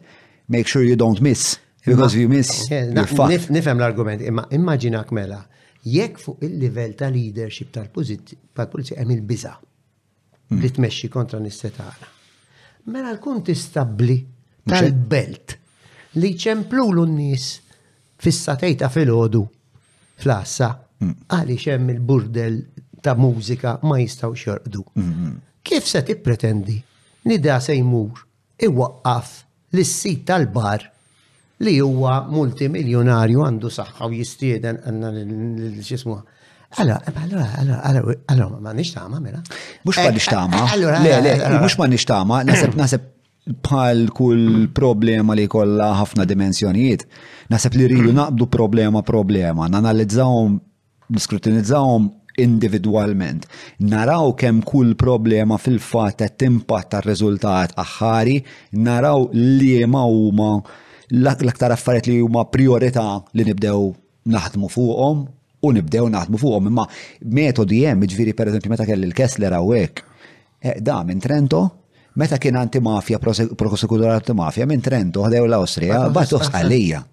[0.49, 1.59] make sure you don't miss.
[1.85, 2.69] Because you miss.
[2.71, 5.41] Nifem l-argument, imma immaġinak mela,
[5.87, 10.63] jekk fuq il-level ta' leadership tal-pulizija hemm il-biża hmm.
[10.65, 12.09] li tmexxi kontra nistetana.
[12.91, 14.19] Mela l-kun tistabli
[14.67, 15.55] tal-belt
[16.19, 17.47] li ċemplu l-nis
[18.25, 19.45] fissatejta fil-ħodu
[20.25, 21.15] fl-assa hmm.
[21.31, 22.59] għaliex hemm il-burdel
[23.07, 24.83] ta' mużika ma jistaw xorqdu.
[24.99, 25.37] Hmm.
[25.67, 26.81] Kif se tippretendi
[27.31, 28.25] li da se jmur
[28.67, 29.45] iwaqqaf
[29.75, 30.85] l-sit tal-bar
[31.67, 36.17] li huwa multimiljonarju għandu saħħa u jistieden għanna l-ġismu.
[36.83, 39.41] Allora, allora, allora, allora, ma nix tama, mela?
[39.87, 40.65] Mux ma nix tama.
[40.75, 43.07] Eh, eh, le, le, mux ma nix tama, nasib, nasib
[43.65, 47.07] bħal kull problema li kolla ħafna dimensjonijiet.
[47.55, 50.61] Nasib li rridu naqbdu problema problema, nanalizzawm,
[51.17, 51.97] niskrutinizzaw
[52.37, 53.47] individualment.
[53.85, 58.37] Naraw kemm kull problema fil-fatt qed timpatt tar-riżultat aħħari,
[58.89, 60.51] naraw li ma huma
[61.13, 63.89] l-aktar affarijiet li huma priorità li nibdew
[64.37, 65.25] naħdmu fuqhom
[65.67, 66.87] u nibdew naħdmu fuqhom imma
[67.39, 70.05] metodi hemm jiġifieri pereżempju meta kelli l-Kessler hawnhekk.
[70.67, 71.63] Eh, da minn Trento
[72.17, 77.05] meta kien antimafja, prosekutur antimafja minn Trento ħdew l-Awstrija, bat għalija.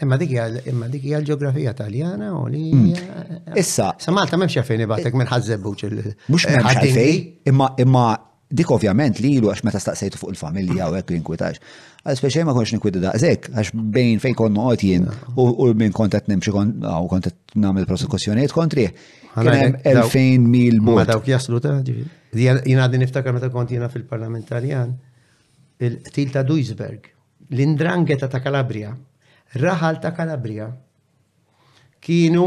[0.00, 0.32] Imma dik
[0.66, 2.90] imma dik hija l-ġeografija Taljana u li mm.
[3.60, 3.92] issa.
[4.02, 6.00] Sa Malta m'hemmx għalfejn ibatek minn ħażebbuċ il
[6.32, 8.02] Mhux m'hemmx imma imma
[8.54, 11.62] dik ovvjament li ilu għax meta staqsejtu fuq il-familja u hekk inkwitax.
[12.04, 15.06] Għal speċej ma konx ninkwita daqshekk għax bejn fejn konnu noqgħod jien
[15.40, 16.56] u minn kontet nimxi u
[17.14, 18.88] kont nagħmel prosekuzzjonijiet kontri.
[19.38, 20.98] Kien hemm 2000 mil bot.
[20.98, 22.10] Ma dawk jaslu ta' ġifieri.
[22.66, 24.90] Jien għadni niftakar meta kont jiena fil-Parlament Taljan
[25.86, 27.06] il til ta' Duisberg,
[27.54, 28.90] l-indrangeta ta' Kalabria,
[29.52, 30.68] Raħal ta' Kalabria
[32.04, 32.46] kienu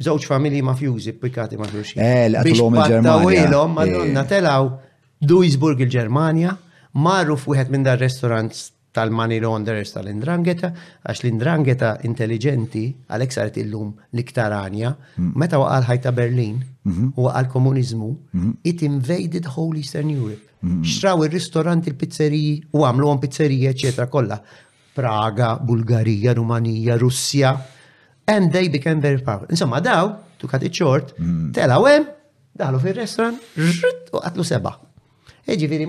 [0.00, 2.02] żewġ familji mafjużi pikati eh, ma' xulxin.
[2.02, 3.64] Eh, l-għatulom il-Ġermanja.
[3.74, 4.68] madonna telaw
[5.20, 6.54] Duisburg il-Ġermanja,
[7.04, 8.54] marru fuħet minn dar restaurant
[8.96, 10.70] tal-money launderers tal-indrangeta,
[11.04, 15.36] għax l-indrangeta intelligenti għalek saret illum l-iktar għanja, mm.
[15.38, 17.12] meta waqal ħajta Berlin mhm.
[17.16, 18.56] u għal komunizmu, mhm.
[18.64, 20.42] it invaded whole Eastern Europe.
[20.64, 20.80] Mhm.
[20.86, 24.40] Xtraw il-ristoranti, il-pizzeriji u għamlu għom pizzeriji, eccetera, kolla.
[24.94, 27.56] Praga, Bulgarija, Rumanija, Russija
[28.26, 29.46] and they became very powerful.
[29.50, 30.76] Insomma, daw, tu kati ċort,
[31.10, 31.50] short, mm.
[31.56, 32.04] telaw hemm,
[32.56, 34.72] daħlu fil rrrt, u qatlu seba.
[35.46, 35.86] viri, e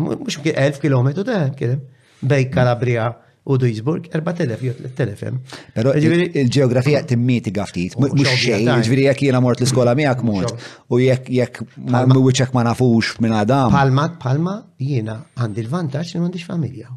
[0.00, 1.82] mux mkien 1000 km da, kien
[2.20, 3.10] bej Kalabria
[3.44, 5.38] u Duisburg, 4000 jew 3000.
[5.74, 6.00] Pero e
[6.40, 10.56] il-ġeografija timmiti għaftit, mux xejn, ġviri jek jena mort l-iskola miegħek mort,
[10.88, 13.70] u jekk jekk ma nafux minn dam.
[13.74, 16.88] Palma, palma, jiena għandi l-vantaġġ li m'għandix familja.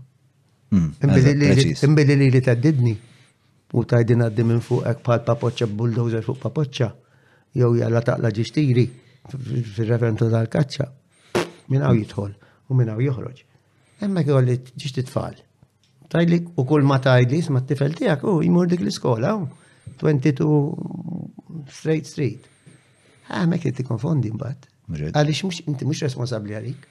[0.69, 0.93] Hmm,
[1.83, 2.91] Imbidi li li taddidni
[3.73, 6.89] u tajdin għaddi minn fuq ek bħal papoċċa bulldozer fuq papoċċa
[7.57, 8.83] jew jalla taqla ġistiri
[9.31, 10.85] fil-referentu tal-kaċċa
[11.73, 12.35] minn għaw jitħol
[12.69, 13.41] u minn għaw joħroġ.
[14.05, 15.41] Emma kħu ġisti tfal.
[16.09, 19.33] Tajlik u kull ma tajli ma t-tifel tijak u oh, jimur dik l-iskola
[19.97, 22.45] 22 straight street.
[23.33, 24.69] Ha, ma kħi konfondi mbat.
[25.17, 26.88] Għalix mux inti mux responsabli għalik.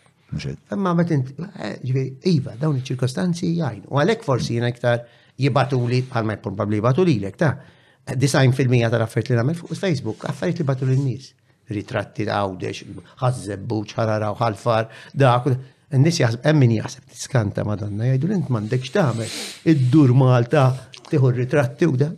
[0.71, 1.81] Imma ma tint, eh,
[2.23, 3.87] iva, dawn iċ-ċirkostanzi jgħin.
[3.89, 5.07] U għalek forsi jena iktar
[5.41, 7.55] jibatuli, bħalma probabli jibatuli l ta'
[8.17, 11.31] design fil-mija tal-affariet li namel fuq Facebook, affariet li batu n nis
[11.73, 12.85] Ritratti ta' għawdex,
[13.23, 15.35] ħazzebbu, ħararaw, ħalfar, da'
[15.97, 19.31] N-nis jaħseb, emmin jaħseb tiskanta madonna, jgħidu l-int mandekx tamer,
[19.73, 20.67] id-dur Malta,
[21.09, 22.11] tiħu ritratti u da,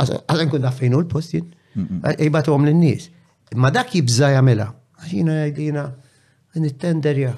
[0.00, 1.44] għazan kun daffejnu l postin
[1.76, 3.10] jien, eh, jibatu għom l-nis.
[3.60, 4.70] Ma dak jibza jamela,
[5.02, 5.84] għaxina jgħidina,
[6.62, 7.34] n-tenderja,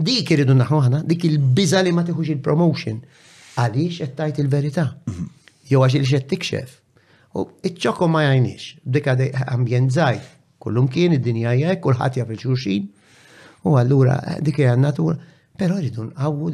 [0.00, 3.00] dik iridu naħħuħna, dik il-biza li ma tiħux il-promotion.
[3.60, 4.86] Għalix qed tajt il-verità.
[5.08, 5.28] Mhm.
[5.70, 6.76] Jew għax il-xed tikxef.
[7.38, 10.30] U iċċoko ma jajnix, dik għadej ambjent zaħir.
[10.60, 12.88] Kullum kien id-dinja jgħaj, kullħat jaf il-xurxin.
[13.68, 15.18] U għallura dik natura.
[15.60, 16.50] Pero rridu nqawwu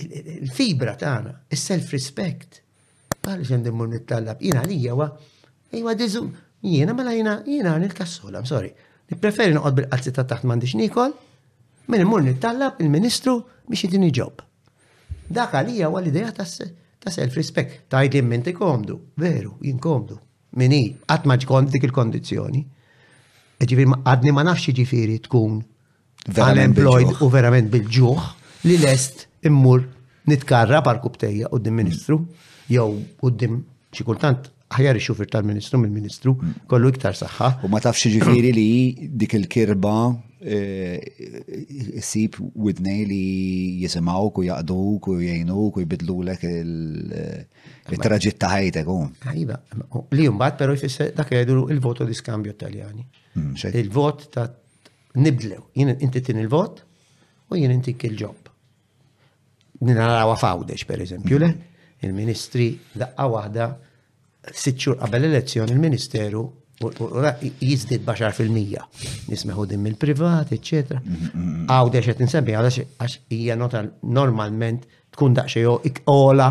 [0.00, 2.62] il-fibra tagħna, is-self-respect.
[3.22, 5.10] Għal xen mur nittallab, jina li jawa,
[5.70, 6.24] Ejwa dizu,
[6.66, 8.70] jina mela jina, jina nil-kassola, sorry.
[9.20, 11.12] Preferi noqod bil-qazzi ta' taħt mandi xnikol.
[11.90, 13.36] minn immur nittallab il-ministru
[13.68, 14.42] biex jidini ġob.
[15.28, 16.46] Dak għalija huwa l-ideja ta'
[17.14, 20.18] self-respect, ta' jgħid minn komdu, veru, jinkomdu.
[20.58, 22.64] Mini, għat ma ġkont dik il-kondizjoni.
[23.62, 25.60] Ġifiri, għadni ma nafx ġifiri tkun
[26.34, 29.84] unemployed u verament bil-ġuħ li lest immur
[30.26, 32.18] nitkarra parku btejja u d-ministru.
[32.18, 33.58] Mm jew qudiem
[33.90, 36.36] xi kultant aħjar ix-xufir tal-Ministru mill-Ministru
[36.70, 37.48] kollu iktar saħħa.
[37.66, 39.94] U ma tafx ġifieri li dik il-kirba
[40.44, 40.92] eh,
[42.06, 43.22] sib widnej li
[43.82, 48.92] jisimawk u jaqduk u jgħinuk u jbidlulek il-traġit eh, ta' ħajtek.
[48.94, 49.10] Oh.
[49.34, 49.56] Iva,
[50.14, 53.02] li jumbat pero jfisser dak jgħidu il-voto di skambju taljani.
[53.40, 54.46] Mm, il-vot ta'
[55.18, 56.78] nibdlew, jien inti tin il-vot
[57.50, 58.54] u jien inti il-ġob.
[59.80, 61.48] Nina għawa fawdex, per eżempju, le?
[61.48, 61.66] Mm
[62.06, 62.70] il-ministri
[63.00, 63.66] daqqa waħda
[64.56, 66.44] sitxur qabel elezzjoni il-ministeru
[67.60, 68.86] jizdid baxar fil-mija.
[69.28, 70.96] Nismeħu din mill-privat, etc.
[71.68, 73.82] Għaw deċet nsebbi, għadax għax hija nota
[74.18, 76.46] normalment tkun daqxie jo ikqola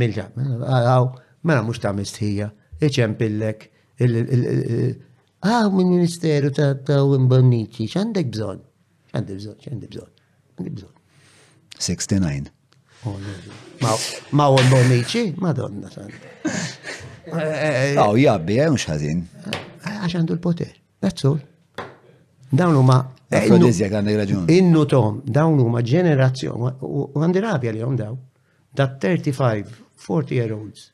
[0.00, 0.26] mill-ġa.
[0.36, 1.08] Għaw,
[1.48, 2.50] mela mux ta' mistħija,
[2.84, 3.64] iċempillek,
[4.04, 8.60] għaw minn ministeru ta' ta' mbonniċi, xandek bżon,
[9.14, 10.14] xandek bżon, xandek bżon,
[10.58, 10.94] xandek bżon.
[11.80, 12.52] 69.
[13.08, 13.60] Oh, no, no.
[14.30, 15.34] Ma u bonici?
[15.38, 15.88] madonna.
[15.96, 16.08] Aw,
[17.38, 18.20] eh, eh, eh.
[18.20, 19.22] jabbi, mux ħazin.
[19.84, 21.40] Għaxandu l-poter, that's all.
[22.52, 22.98] Dawn huma.
[23.30, 24.46] Afrodizjak għandek raġun.
[24.56, 28.16] Innu tom, dawn huma ġenerazzjoni, u għandi rabja li għom daw,
[28.74, 29.70] da 35,
[30.00, 30.88] 40 year olds,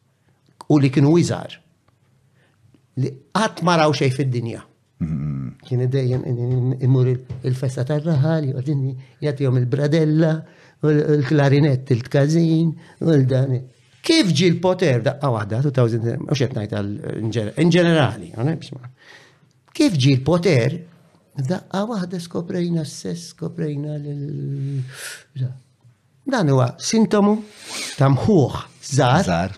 [0.68, 1.56] u li kienu wizar,
[3.02, 4.62] li għat maraw xej fid-dinja.
[5.00, 5.56] Mm-hmm.
[5.66, 8.92] Kien dejjem imur il-festa tal-raħal, jgħadini
[9.22, 10.34] jgħatijom il-bradella,
[10.82, 12.68] Il-klarinett il-tkazin,
[13.00, 13.56] u l-dan.
[14.06, 16.74] Kif ġi l-poter daqqa wahda, 2000, u xet najt
[17.58, 18.34] in ġenerali,
[19.74, 20.76] kif ġi l-poter
[21.46, 24.84] da wahda skoprejna s-sess, skoprejna l-
[26.26, 27.36] Dan huwa sintomu
[27.96, 29.52] ta' mħuħ zar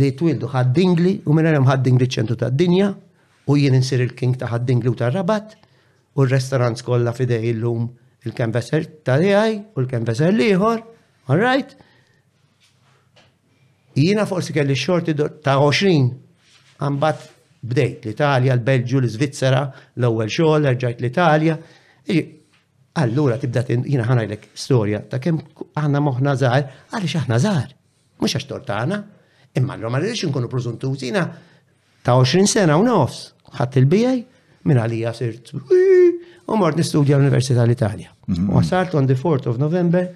[0.00, 4.48] li twildu ħaddingli u minn għalhom ħaddingli ċentru ta' dinja u jien insir il-king ta'
[4.48, 5.52] ħaddingli u ta' rabat
[6.16, 7.84] u r restorant kollha fidej illum
[8.26, 10.80] il-kembeser tal jaj u l-kembeser liħor,
[11.30, 11.74] all right?
[13.98, 16.10] Jina forsi kelli xorti ta' 20,
[16.78, 17.26] għambat
[17.68, 19.62] bdejt l-Italja, l-Belġu, l-Svizzera,
[19.98, 21.56] l-ewel xogħol, rġajt l-Italja.
[22.98, 25.42] Allura tibda jina ħanajlek storja ta' kemm
[25.78, 26.64] aħna moħna żgħar,
[26.94, 27.74] għaliex aħna żgħar,
[28.22, 29.00] mhux għax tortana.
[29.58, 31.10] Imma l ma rridx nkunu preżuntużi
[32.02, 34.18] ta' 20 sena u nofs, ħadd il-bijaj
[34.68, 35.52] minn għalija sirt
[36.48, 38.08] U mort nistudja l-Università l-Italja.
[38.28, 38.54] U mhm.
[38.56, 40.08] għasart on the 4th of November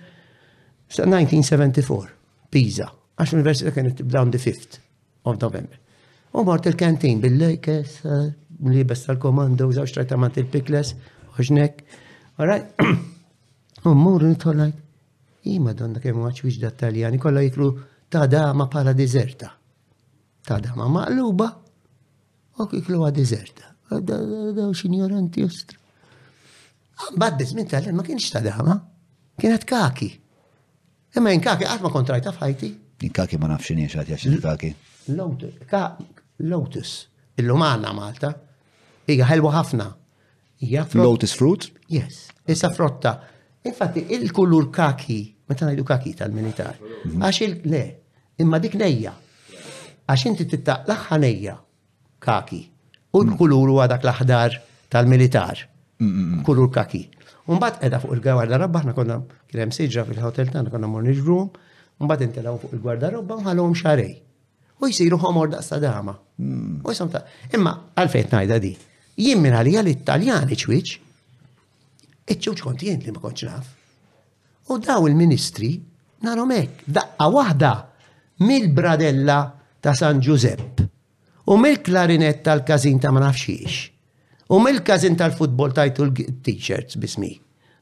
[0.88, 2.08] 1974,
[2.52, 2.88] Pisa,
[3.20, 4.80] għax l-Università kienet tibda on the 5th
[5.28, 5.76] of November.
[6.32, 8.22] U mort il-kantin bil lejkes eh,
[8.68, 9.84] li besta tal-komando, użaw
[10.20, 10.94] mant il-pikles,
[11.36, 11.82] uġnek.
[12.40, 12.62] Għaraj,
[13.90, 14.72] u mur nitolaj,
[15.52, 17.68] ima donna kemm għax wieġda taljani, kolla jitlu
[18.08, 19.52] ta' dama pala dizerta.
[20.48, 21.50] Ta' dama maqluba,
[22.56, 23.68] u kiklu għad dizerta.
[23.92, 25.81] Daw xinjoranti ostra.
[27.10, 28.74] Mbagħad biż minn tal ma kienx ta' dama,
[29.40, 30.10] kienet kaki.
[31.18, 32.70] Imma kaki, qatt ma kontrajta f'ħajti.
[33.16, 34.74] kaki ma nafx jiex għat jaxin kaki.
[36.44, 36.90] Lotus,
[37.40, 38.32] Il-lumana Malta,
[39.08, 39.86] hija ħelwa ħafna.
[40.94, 41.66] Lotus fruit?
[41.88, 43.16] Yes, issa frotta.
[43.66, 45.18] Infatti, il-kulur kaki,
[45.48, 47.22] meta ngħidu kaki tal-militar, mhm.
[47.26, 47.82] għax il-le,
[48.42, 49.12] imma dik nejja.
[50.08, 51.56] Għax inti tittaqlaħħa nejja
[52.18, 52.60] kaki.
[53.16, 53.78] U l-kulur mhm.
[53.78, 54.58] u dak l-aħdar
[54.90, 55.66] tal-militar
[56.44, 57.08] kulur kaki.
[57.46, 59.16] Unbat edha fuq il-gwardarobba, ħna konna
[59.50, 60.88] kienem siġra fil-hotel tagħna konna
[61.18, 61.48] ġrum,
[62.00, 64.12] unbat inti intelaw fuq il-gwardarobba nħalhom xarej.
[64.82, 66.14] U jisiru ħomor da' sadama.
[66.38, 66.80] Mm.
[66.84, 67.24] U ta'
[67.54, 68.72] imma għalfejt najda di,
[69.16, 70.96] jien minn għalija l-Italjani ċwiċ,
[72.26, 73.68] iċċuċ konti jien li ma konċ naf.
[74.70, 75.76] U daw il-ministri
[76.22, 77.72] naromek, hekk daqqa waħda
[78.46, 79.38] mill-bradella
[79.82, 80.88] ta' San Giuseppe
[81.50, 83.91] u mill klarinetta tal-kazin ta' ma nafxiex
[84.52, 87.30] U mill-kazin tal-futbol tajtu l-t-shirts bismi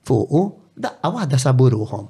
[0.06, 0.42] fuqu,
[0.84, 2.05] daqqa waħda saburuhom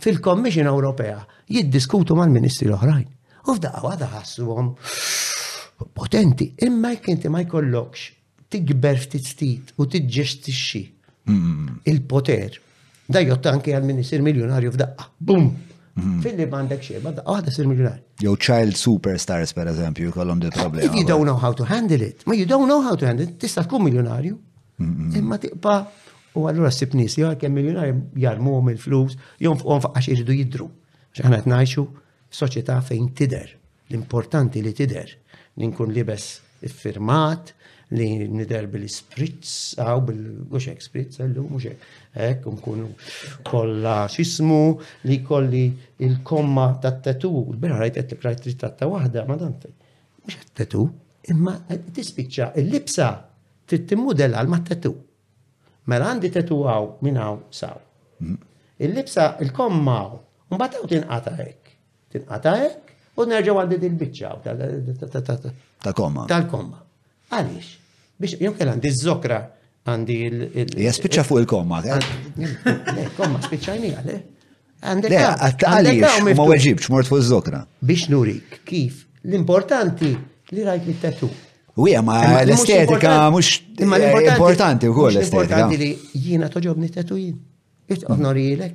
[0.00, 1.18] fil kommission Ewropea
[1.56, 3.04] jiddiskutu mal-ministri l-oħrajn.
[3.44, 4.70] U f'daqqa waħda ħassuhom
[5.92, 8.06] potenti, imma jekk inti ma jkollokx
[8.56, 10.82] tikber ftit u tiġġestixxi
[11.92, 12.56] il-poter.
[13.12, 15.10] Da jott anke għal-ministri miljonarju f'daqqa.
[15.20, 15.52] Bum!
[15.96, 16.20] Mhm.
[16.20, 18.00] Fil-li bandek xie, bada għada sir miljonar.
[18.20, 20.84] Jow child superstars, per eżempju, kollom di problema.
[20.84, 23.24] If you don't know how to handle it, ma you don't know how to handle
[23.24, 24.36] it, tista tkun miljonarju.
[24.78, 25.16] Mhm.
[25.16, 25.74] Imma tiqpa,
[26.34, 30.70] u għallura sibnis, jow għakem miljonarju jarmu għom il-flus, jom għom faqqax iridu jidru.
[31.16, 31.82] ċaħna t-najxu
[32.30, 33.48] soċieta fejn tider.
[33.90, 35.08] L-importanti li tider.
[35.56, 37.55] Ninkun libes iffirmat,
[37.94, 41.82] li nider bil-spritz, għaw bil-għuxek spritz, għallu muxek,
[42.26, 42.88] ek, unkunu
[43.46, 45.66] kolla xismu li kolli
[46.02, 47.30] il-komma tat tatu,
[47.60, 49.70] bera rajt għettek rajt ritratta wahda, ma dante,
[50.24, 50.86] mux tatu,
[51.30, 53.10] imma tispiċċa il-libsa
[53.70, 54.92] tittimudel għal ma tatu.
[55.86, 57.78] Mela għandi tatu għaw minn għaw saw.
[58.24, 58.38] Mm.
[58.82, 60.16] Il-libsa il-komma għaw,
[60.50, 61.70] un bataw tinqata ek,
[62.16, 64.34] tinqata ek, u nerġaw għandi dil-bicċa
[65.96, 66.26] komma.
[66.26, 66.82] Tal-komma.
[67.32, 67.68] Għaliex?
[68.20, 69.40] Biex jom kell għandi z-zokra
[69.86, 71.76] għandi il- Jaspiċċa fuq il-komma.
[73.16, 74.16] Komma spiċċajni għale.
[74.82, 75.18] Għandek
[75.72, 77.60] għaliex, ma weġibx, mort fuq z-zokra.
[77.82, 78.94] Biex nurik, kif?
[79.26, 80.12] L-importanti
[80.54, 81.28] li rajt t tatu
[81.76, 85.40] Wija, ma l-estetika mux importanti u koll l-estetika.
[85.42, 85.90] Importanti li
[86.24, 87.34] jina toġobni t-tatujin.
[88.08, 88.74] Onori jilek.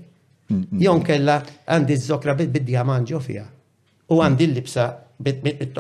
[0.78, 3.22] Jon kella għandi z-zokra bid-diamant ġo
[4.12, 4.86] U għandi l-libsa
[5.20, 5.74] biex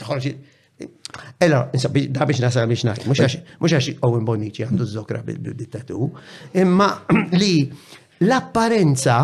[0.00, 0.32] tħorġi
[1.38, 1.70] Ella,
[2.10, 3.06] da biex nasal biex naħt,
[3.58, 6.08] mux għax Owen Bonici għandu z-zokra bil-dittatu,
[6.58, 6.88] imma
[7.40, 7.68] li
[8.26, 9.16] l-apparenza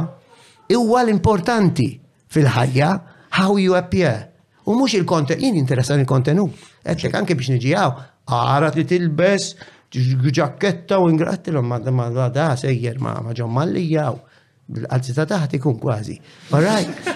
[0.78, 1.88] huwa l-importanti
[2.30, 2.92] fil-ħajja,
[3.40, 4.30] how you appear.
[4.70, 6.46] U mux il-konten, jien interessan il kontenu
[6.84, 7.90] Għetlek, anke biex nġijaw,
[8.28, 9.46] għara li tilbes,
[9.96, 14.18] ġaketta u ingrattilom, ma da da sejjer ma ġommallijaw.
[14.90, 16.18] Għalzita taħt ikun kważi.
[16.54, 17.12] right.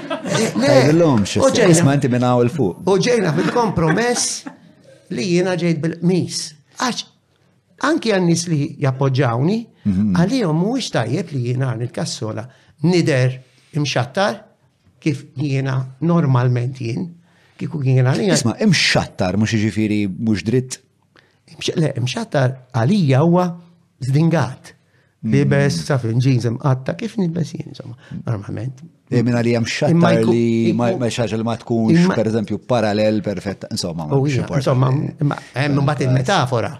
[1.38, 4.44] Uġejna eh, fil-kompromess
[5.14, 6.39] li jiena ġejt bil-qmis.
[6.80, 7.05] Għax,
[7.89, 9.59] anki għannis li jappoġġawni,
[9.89, 10.10] mhm.
[10.20, 12.44] għalihom mhuwiex tajjeb li jiena għan il-kassola
[12.89, 13.39] nider
[13.78, 14.43] imxattar
[15.01, 17.09] kif jiena normalment jien,
[17.59, 18.36] kiku jiena għalija.
[18.39, 20.80] Isma, imxattar mhux jiġifieri mhux dritt.
[21.78, 23.47] Le, imxattar għalija huwa
[24.05, 24.74] zdingat.
[25.20, 25.82] Bibes, mm.
[25.84, 28.84] saf jeans, għatta kif nibes jien, insomma, normalment.
[29.10, 33.66] Eh, minna li jem xattar li ma xaġa li ma tkunx, per eżempju, parallel perfetta,
[33.72, 34.06] insomma.
[34.14, 36.70] Oh, insomma, hemm eh, eh, bat il-metafora.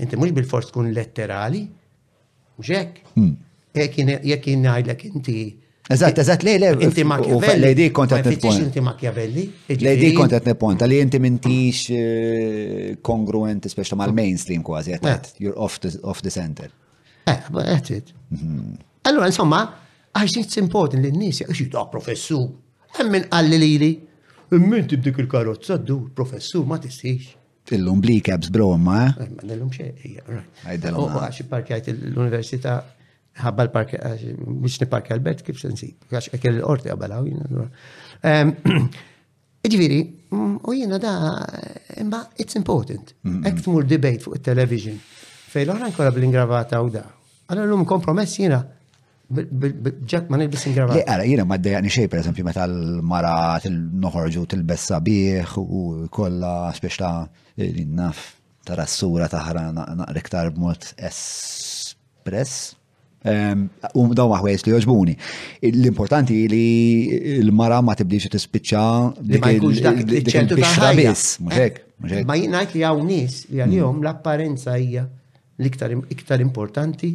[0.00, 1.64] Inti mhux bil-fors tkun letterali,
[2.60, 3.00] mhux hekk.
[3.16, 3.32] Hmm.
[3.76, 5.36] Jekk jien ngħidlek inti
[5.90, 7.60] Eżat, eżat, le, le, inti Machiavelli.
[7.64, 8.62] Lejdi kontet nipponta.
[8.62, 9.44] Inti Machiavelli.
[9.82, 11.88] Lejdi kontet nipponta li inti mintix
[13.02, 14.94] kongruenti, speċta mal-mainstream kważi,
[15.42, 16.70] you're off the, off the center.
[17.30, 18.12] Eh, that's it.
[18.34, 18.74] Mm-hmm.
[19.02, 19.74] Allora, insomma,
[20.14, 22.46] I think it's important li n-nis jgħu da professur.
[22.98, 23.90] Emmin għalli li li.
[24.56, 27.36] Emmin tibdik il-karotza du, dur professur, ma tistix.
[27.70, 29.12] Fillum bli kebs bromma, eh?
[29.24, 29.28] eh?
[29.36, 30.64] Ma nellum xe, eh, right.
[30.64, 31.04] Għajdellum.
[31.04, 32.80] U għax parkajt l-Università
[33.40, 33.94] ħabba l-park,
[34.64, 37.70] biex nipark Albert, kif sensi, għax ekkel l-orti għabalaw, jina.
[39.70, 40.00] Ġviri,
[40.32, 41.12] mm, u jena da,
[42.02, 43.14] imma it's important.
[43.22, 43.46] Mm-hmm.
[43.52, 44.98] Ektmur debate fuq il-television,
[45.54, 47.04] fej l-oħran kolla bl-ingravata u da,
[47.50, 48.60] Għana l-lum kompromess jina.
[50.10, 50.94] Ġak ma nilbis ingrava.
[50.94, 53.32] Le, għara, jina ma d-dajani xej, per esempio, meta l-mara
[53.66, 55.80] noħorġu til-bessa bieħ u
[56.14, 57.08] kolla speċta
[57.96, 58.20] naf
[58.66, 62.76] ta' rassura taħra naqrek tar b'mod espress.
[63.24, 65.16] U daw maħwejs li joġbuni.
[65.72, 66.64] L-importanti li
[67.48, 68.84] l-mara ma tibdiċ t-spicċa
[69.32, 71.34] li ma jkunx dak il-bixra biss.
[71.50, 74.02] Eh, ma jina li għaw nis li għal-jom mm.
[74.04, 75.06] l-apparenza hija
[75.60, 77.10] l-iktar importanti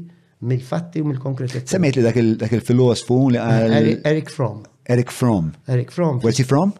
[0.50, 1.72] mill-fatti u mill-konkretezza.
[1.76, 2.18] Semmejt li dak
[2.58, 3.76] il-filosofu li għal.
[3.80, 4.64] Eh, Eric Fromm.
[4.92, 5.52] Eric Fromm.
[5.72, 6.22] Eric Fromm.
[6.24, 6.74] Where's he from?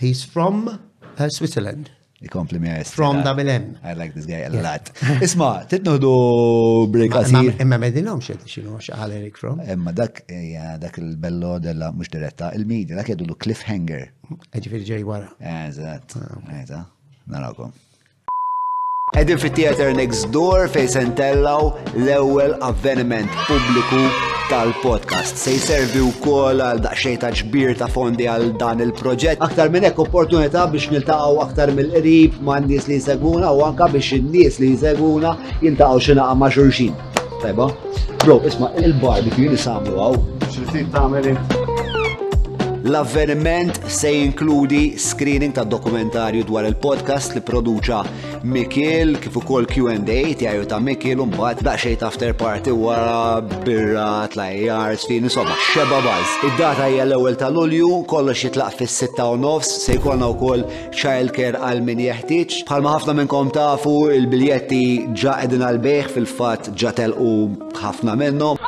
[0.00, 1.90] He's from uh, Switzerland.
[2.22, 2.94] Ikompli mi għest.
[2.94, 3.64] From WM.
[3.82, 4.92] I like this guy a lot.
[5.26, 6.10] Isma, titnuħdu
[6.94, 7.56] break għasir.
[7.64, 9.62] Imma medilom xed xinu xaħal Eric Fromm.
[9.74, 14.06] Imma dak, eh, dak il-bello della mux diretta, il-media, dak jadu cliffhanger.
[14.54, 15.32] Eġifir ġej wara.
[15.66, 17.00] Eżat, ah, eżat,
[17.32, 17.74] narakom.
[19.16, 24.00] Edin fit theater next door fej sentellaw l-ewel avveniment publiku
[24.48, 25.36] tal-podcast.
[25.36, 29.44] Se jservi u kol għal daqxej ta' ġbir ta' fondi għal dan il-proġett.
[29.44, 34.16] Aktar minn hekk opportunità biex niltaqgħu aktar mill-qrib ma' nies li jseguna u anka biex
[34.16, 36.96] in-nies li jsegwuna jiltaqgħu x'inaqa' ma' xulxin.
[37.44, 37.68] Tajba?
[38.24, 40.22] Bro, isma' il-barbecue li samlu għaw.
[40.48, 41.04] Xirtit ta'
[42.84, 48.00] L-avveniment se jinkludi screening ta' dokumentarju dwar il-podcast li produċa
[48.42, 54.98] Mikil kif ukoll Q&A tiegħu ta' Mikil u mbagħad xejt after party wara birra tlajjar
[54.98, 56.26] sfin insomma xeba baz.
[56.50, 61.84] Id-data hija l-ewwel ta' Lulju, kollox jitlaq fis-6 u nofs se jkollna wkoll childcare għal
[61.86, 62.58] min jeħtieġ.
[62.66, 64.82] Bħalma ħafna minnkom tafu il-biljetti
[65.22, 67.30] ġa qegħdin għal beħ fil-fatt ġatel u
[67.78, 68.58] ħafna minnhom.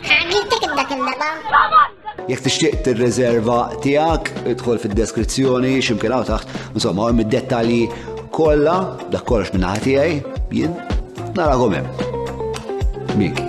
[0.00, 1.88] Għamiltek dak il-laba?
[2.28, 7.80] Jek tixtieq tir-reserva tiegħek, idħol fid-deskrizzjoni x'imkien hawn taħt, insomma hemm id-dettalji
[8.36, 8.76] kollha,
[9.12, 10.20] dak kollox minn naħa tiegħi,
[10.58, 10.76] jien
[11.38, 12.36] narakom hemm.
[13.20, 13.40] Mik,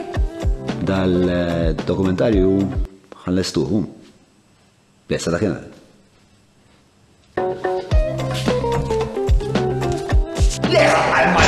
[0.88, 2.56] dal-dokumentarju
[3.26, 3.86] ħallestuhum.
[5.12, 5.68] Lesa dakinhar.
[10.72, 11.41] Lesa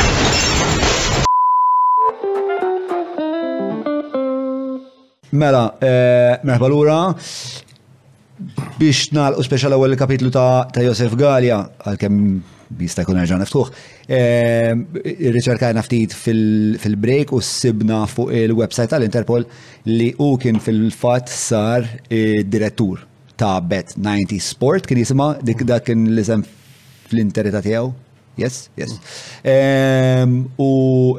[5.34, 6.96] Mela, eh, merħba lura
[8.78, 13.70] biex nalqu speċjal ewwel kapitlu ta', Josef Galja, għalkemm bista jkun nerġa' niftuħ.
[14.18, 14.74] Eh,
[15.34, 19.46] Riċerkajna ftit fil-break u sibna fuq il-website tal-Interpol
[19.90, 23.02] li u kien fil-fatt sar direttur
[23.38, 26.44] ta' Bet 90 Sport kien jisima dik dak kien l-isem
[27.10, 27.90] fl-interita tiegħu.
[28.42, 28.98] Yes, yes.
[30.62, 30.70] U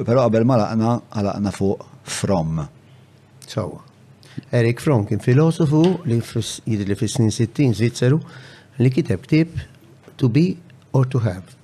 [0.07, 2.65] pero, għabel ma laqna għalaqna fuq From.
[3.47, 3.81] Sawa.
[4.55, 8.21] Erik Fromm kien filosofu li jidri li fis-snin 60
[8.85, 9.57] li kiteb tip
[10.23, 10.45] to be
[10.93, 11.57] or to have.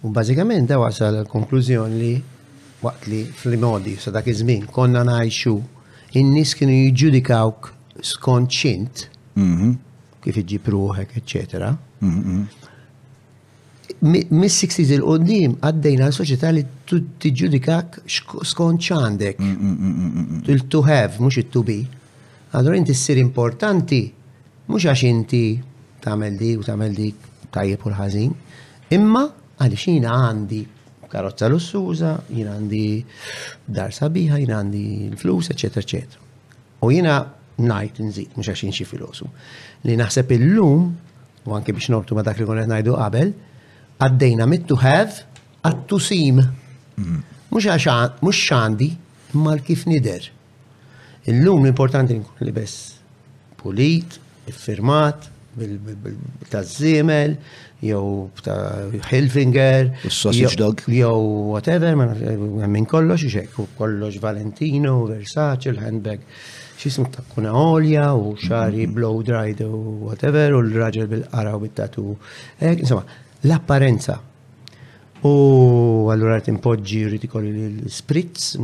[0.00, 2.12] U bażikament da wasal konklużjoni li
[2.80, 5.52] waqt li fl-modi sa dak iż-żmien konna najxu
[6.16, 7.68] in-nies kienu jiġġudikawk
[8.14, 9.04] skont xint
[9.36, 9.74] mhm.
[10.24, 11.04] kif iġib eccetera.
[11.20, 11.70] eċċetera.
[12.00, 12.59] Mhm, mhm
[14.30, 16.62] mis sixties il-qoddim għaddejna l-soċieta li
[17.20, 19.40] tiġudikak skont x'għandek.
[19.40, 21.80] Mm, mm, mm, il-to have, mux il-to be.
[22.52, 24.02] inti s-sir importanti,
[24.66, 25.44] mux għax inti
[26.00, 27.10] tamel di u tamel di
[27.50, 28.32] tajjeb u l-ħazin,
[28.96, 29.24] imma
[29.60, 30.62] għalix jina għandi
[31.10, 32.86] karozza lussuża, jina għandi
[33.66, 35.64] dar sabiħa, jina għandi l-flus, ecc.
[35.76, 36.20] eccetera.
[36.86, 37.18] U jina
[37.58, 39.26] najt nżid, mux għax xi filosu.
[39.84, 40.90] Li naħseb il-lum,
[41.44, 43.32] u anke biex nortu ma dak li għonet najdu qabel,
[44.02, 45.22] għaddejna mit to have
[45.64, 46.40] għat to seem.
[47.50, 48.90] Mux xandi,
[49.36, 50.28] mal kif nider.
[51.28, 52.96] Illum importanti nkun li bess
[53.60, 54.16] pulit,
[54.48, 55.26] iffirmat,
[56.48, 57.34] ta' zimel,
[57.84, 61.12] jew ta' Hilfinger, sausage dog, jew
[61.52, 61.92] whatever,
[62.70, 66.24] minn kollox xek, u kollox Valentino, Versace, il-handbag,
[66.80, 68.96] xismu ta' kuna olja, u xari mm-hmm.
[68.96, 72.14] blow dried, u whatever, u l-raġel bil-qara u bit-tatu.
[72.72, 73.04] Insomma,
[73.48, 74.18] l-apparenza.
[75.22, 78.54] U għallura għartin timpoġġi rriti kolli l-spritz,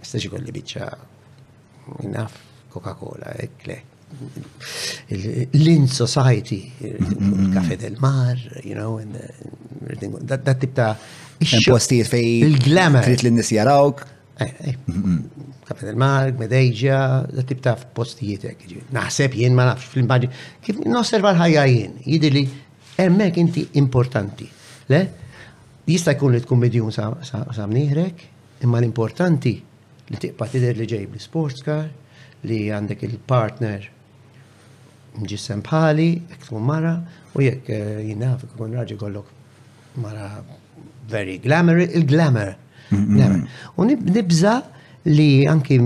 [0.00, 0.88] mistax kolli bicċa
[2.12, 2.34] naf
[2.72, 3.78] Coca-Cola, ekle.
[5.58, 9.16] Lin Society, il-kafe del Mar, you know, and
[10.28, 10.92] that uh, tip ta'
[11.72, 13.04] postijiet fej il-glamour.
[13.08, 14.04] Trid l-nis jarawk.
[14.34, 14.76] Kafe eh,
[15.70, 15.80] eh.
[15.86, 16.98] del Mar, medeġja,
[17.30, 18.44] dat tip ta' postijiet
[18.94, 20.30] Naħseb jien ma nafx fil-immaġi.
[20.62, 22.46] Kif nosserva l-ħajja jien, jidili
[22.98, 24.48] Emmek inti importanti.
[24.86, 25.02] Le?
[25.84, 27.10] Jista' jkun li tkun medjun sa'
[28.64, 29.52] imma l-importanti
[30.08, 31.88] li tiqpa tider li ġejb l-sports car,
[32.48, 33.84] li għandek il-partner
[35.18, 36.94] mġissem bħali, jek tkun mara,
[37.34, 39.26] u jekk eh, jina kun raġi kollok
[40.00, 40.30] mara
[41.12, 42.54] very glamour, il-glamour.
[43.76, 44.56] U nibza
[45.10, 45.76] li anki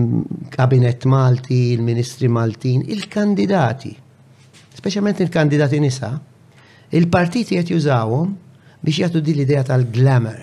[0.55, 3.97] kabinet Malti, il-ministri Maltin, il-kandidati,
[4.79, 6.15] specialment il-kandidati nisa,
[6.91, 8.31] Il-partiti qed jużawhom
[8.85, 10.39] biex jagħtu din l-idea tal-glamour.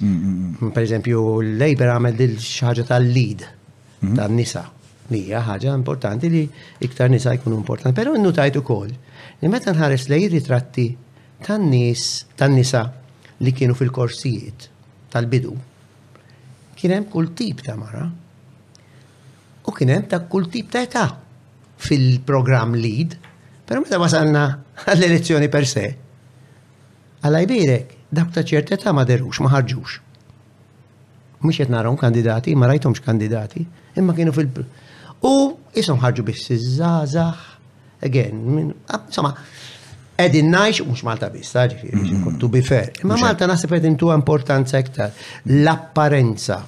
[0.00, 0.70] Mm, mm, mm.
[0.74, 3.42] Per eżempju, l-Labor għamel dil xaġa tal-lead
[4.02, 4.14] mhm.
[4.20, 4.62] tan-nisa.
[5.10, 6.44] Li hija ħaġa importanti li
[6.86, 7.96] iktar nisa jkunu importanti.
[7.98, 8.92] Però tajtu ukoll
[9.42, 10.84] li meta nħares lej ritratti
[11.42, 12.04] tan-nies
[12.38, 12.84] tan-nisa
[13.42, 14.68] li kienu fil-korsijiet
[15.10, 15.56] tal-bidu.
[16.78, 18.06] Kien hemm kull tip ta' mara
[19.66, 21.10] u kien hemm ta' kull tip ta' ta'
[21.82, 23.18] fil-programm lead.
[23.66, 24.46] Però meta wasalna
[24.88, 25.84] għall-elezzjoni per se.
[27.22, 29.98] Għalla jbirek, dak ta' ċerteta ma derux, ma ħarġux.
[31.42, 33.64] Mux jett narom kandidati, ma rajtomx kandidati,
[33.98, 34.50] imma kienu fil-
[35.22, 37.36] U jisom ħarġu biss iż-żazax,
[38.02, 39.32] again, ah, insomma,
[40.18, 42.38] edin najx, mux Malta biss, ġifiri, mm-hmm.
[42.42, 42.90] to be fair.
[43.04, 45.10] Imma Malta nasib edin tu importanza iktar,
[45.46, 46.60] l-apparenza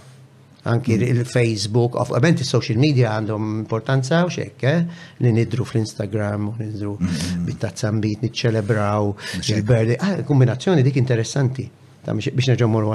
[0.65, 1.01] anki mm.
[1.01, 5.03] il-Facebook, ovvjament il-social media għandhom importanza u xekke, eh?
[5.21, 7.43] li nidru fl-Instagram, u nidru mm, mm.
[7.49, 9.11] bit-tazzambit, nitċelebraw,
[9.45, 11.67] il-berdi, ah, kombinazzjoni dik interessanti,
[12.07, 12.87] biex nerġomur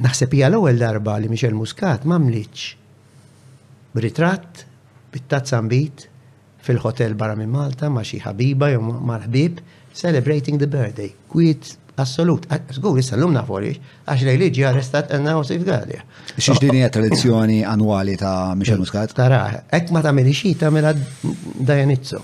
[0.00, 4.62] Naħseb hija l-ewwel darba li Michel Muscat m'għamlitx ritratt
[5.12, 6.06] bit-tazzambit
[6.62, 9.60] fil-hotel barra minn Malta ma' xi ħabiba jew ma' ħbib
[9.92, 12.46] celebrating the birthday, kwit assolut.
[12.48, 16.04] Ah, zgur, issa l-lum naforix, għax li liġi arrestat għanna u safeguardja.
[16.36, 16.94] Xiex din hija oh.
[16.94, 19.12] tradizzjoni annwali ta' Michel Muscat?
[19.16, 19.40] Tara,
[19.76, 22.22] ek ma ta' melixi ta' mela Dajanizzo.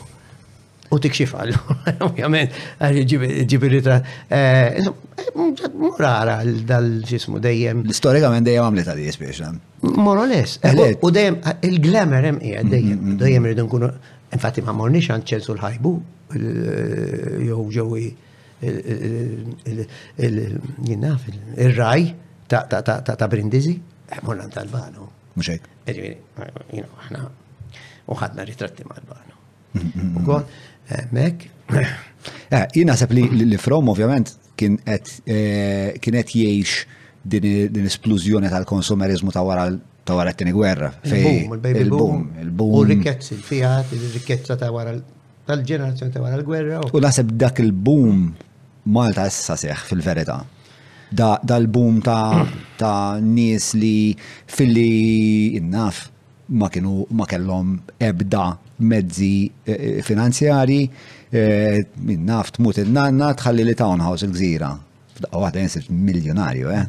[0.94, 1.76] U tikxif għallu,
[2.06, 2.52] ovvjament,
[3.51, 3.97] ġibirita.
[4.30, 4.78] Eh,
[5.82, 7.80] Murara eh, dal-ġismu dejjem.
[7.93, 9.55] Storikament dejjem għamlet għaddi eh?
[9.90, 10.60] Moro Moroles.
[11.02, 13.22] U dejjem, il-glamour hemm dejjem, mm-hmm, mm-hmm.
[13.26, 13.90] dejjem rridu nkunu,
[14.38, 15.94] infatti ma morni għand ċelsu l-ħajbu,
[16.35, 18.09] jew ġewi
[20.86, 22.15] jinnaf il-raj
[22.48, 25.09] ta' Brindisi, eh, morna tal-Albano.
[25.36, 25.62] Mxek.
[25.86, 27.28] Jina,
[28.09, 29.35] uħadna ritratti ma' l-banu.
[29.77, 30.24] Mm-hmm.
[30.24, 30.44] kon,
[30.89, 31.47] eh, mek.
[32.51, 33.23] Eh, Jina sepp li
[33.53, 36.81] l-from ovvjament kien qed jgħix
[37.23, 39.69] din esplużjoni tal-konsumerizmu ta' wara
[40.07, 40.89] ta' wara t-tini gwerra.
[41.07, 42.24] Il-boom, il-baby boom.
[42.43, 42.74] Il-boom.
[42.81, 44.90] U rikkezz, il-fijat, il-rikkezza ta' wara
[45.47, 46.81] tal-ġenerazzjoni ta' wara l-gwerra.
[46.93, 48.27] U nasib dak il-boom
[48.86, 50.36] Malta issa seħ fil-verità.
[51.10, 52.44] Da, dal-boom ta',
[52.78, 52.93] ta
[53.23, 54.12] nies li
[54.47, 56.06] fil-li innaf
[56.55, 58.44] ma kienu ma kellhom ebda
[58.86, 64.70] mezzi eh, eh finanzjari eh, minnaf tmut il-nanna tħalli li townhouse il-gżira.
[65.16, 66.86] F'daqqa waħda jinsirt miljonarju, eh?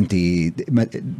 [0.00, 0.18] Inti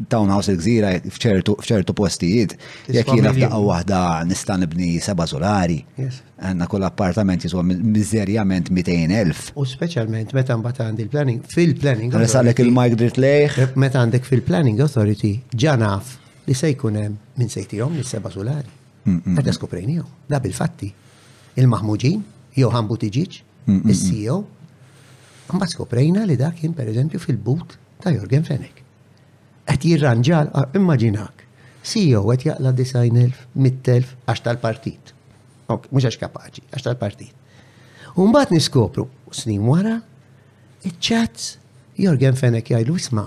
[0.09, 2.55] townhouse il-gżira fċertu postijiet,
[2.89, 3.99] jekk jiena f'daqqa waħda
[4.31, 5.77] nista' nibni seba' solari.
[6.01, 9.53] Għandna kull appartament jiswa miżerjament 200,000.
[9.61, 12.17] U speċjalment meta mbagħad għandi il planning fil-planning.
[12.23, 16.17] Nisalek il-Mike Dritt eh, Meta għandek fil-planning authority ġanaf
[16.49, 18.73] li se jkun hemm minn sejtihom li seba' zolari.
[19.05, 19.59] Mm, mm, Għadda mm.
[19.61, 20.89] skoprejnijom, da bil-fatti.
[21.61, 22.19] Il-Mahmuġin,
[22.57, 23.41] jew Hambu Tiġiġ,
[23.83, 24.41] il-CEO,
[25.53, 28.83] Mbagħad skoprejna li dak kien pereżempju fil-but ta' Jorgen Fenek.
[29.71, 31.45] Għet jirranġal, ah, immaġinak,
[31.87, 35.15] CEO għet jaqla 90.000, 100.000, għax tal-partit.
[35.71, 37.61] Ok, mux għax kapaċi, għax tal-partit.
[38.23, 39.97] Umbat niskopru, snin wara,
[40.85, 40.99] il
[42.03, 43.27] Jorgen Fenek jgħajlu isma'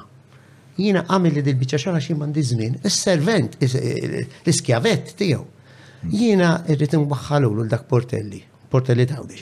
[0.81, 5.43] jina għamil li dil-bicċa xala xie mandi zmin, il-servent, l skjavet tijaw.
[6.09, 9.37] Jina irrit nwaxħalu l-dak portelli, portelli tawdi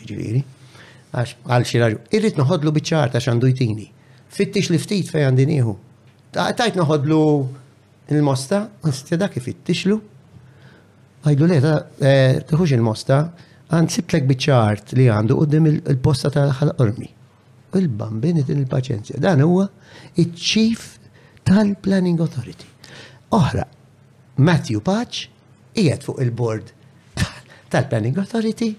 [1.14, 3.86] għax għal xie raġu, irrit noħodlu bicċa għarta xandu jtini
[4.34, 5.74] fittix li ftit fej għandin iħu.
[6.34, 7.20] Tajt noħodlu
[8.14, 9.36] il-mosta, nistja dak
[9.86, 10.00] lu.
[11.24, 11.60] Għajdu le,
[12.50, 13.20] tħuġ eh, il-mosta,
[13.72, 17.08] għan sitlek biċċart li għandu qoddim il-posta tal-ħal-ormi.
[17.76, 19.20] Il-bambin il-paċenzja.
[19.24, 19.70] Dan huwa
[20.20, 20.98] il-chief
[21.48, 22.68] tal-Planning Authority.
[23.34, 23.64] Oħra,
[24.36, 25.24] Matthew Patch,
[25.80, 26.74] ijed fuq il-board
[27.74, 28.74] tal-Planning Authority,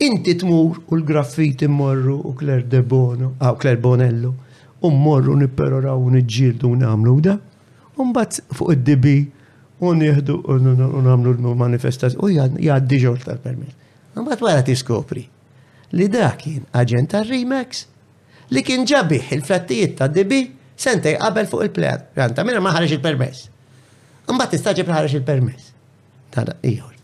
[0.00, 4.34] Inti tmur u l-graffiti morru u Kler de Bono, ah, Kler Bonello,
[4.80, 7.34] u morru nipperora u nġildu u namlu da,
[7.96, 9.18] u mbatt fuq id-dibi
[9.84, 13.76] u nieħdu u namlu l-manifestazzjoni u jgħaddi ġor tal-permess.
[14.16, 15.26] Mbatt wara tiskopri
[15.92, 17.82] li da kien aġent tal-Remax
[18.56, 20.46] li kien ġabiħ il-flattijiet ta' dibi
[20.80, 22.08] sentej qabel fuq il-pjan.
[22.16, 23.50] Ranta minna mela ma ħarex il-permess.
[24.32, 25.74] Mbatt istaġib ħarex il-permess.
[26.32, 26.96] Tara, iħor.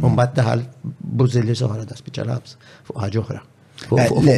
[0.00, 2.56] Umbat daħal bużilli soħra da special labs
[2.88, 3.42] fuq ħagħu oħra.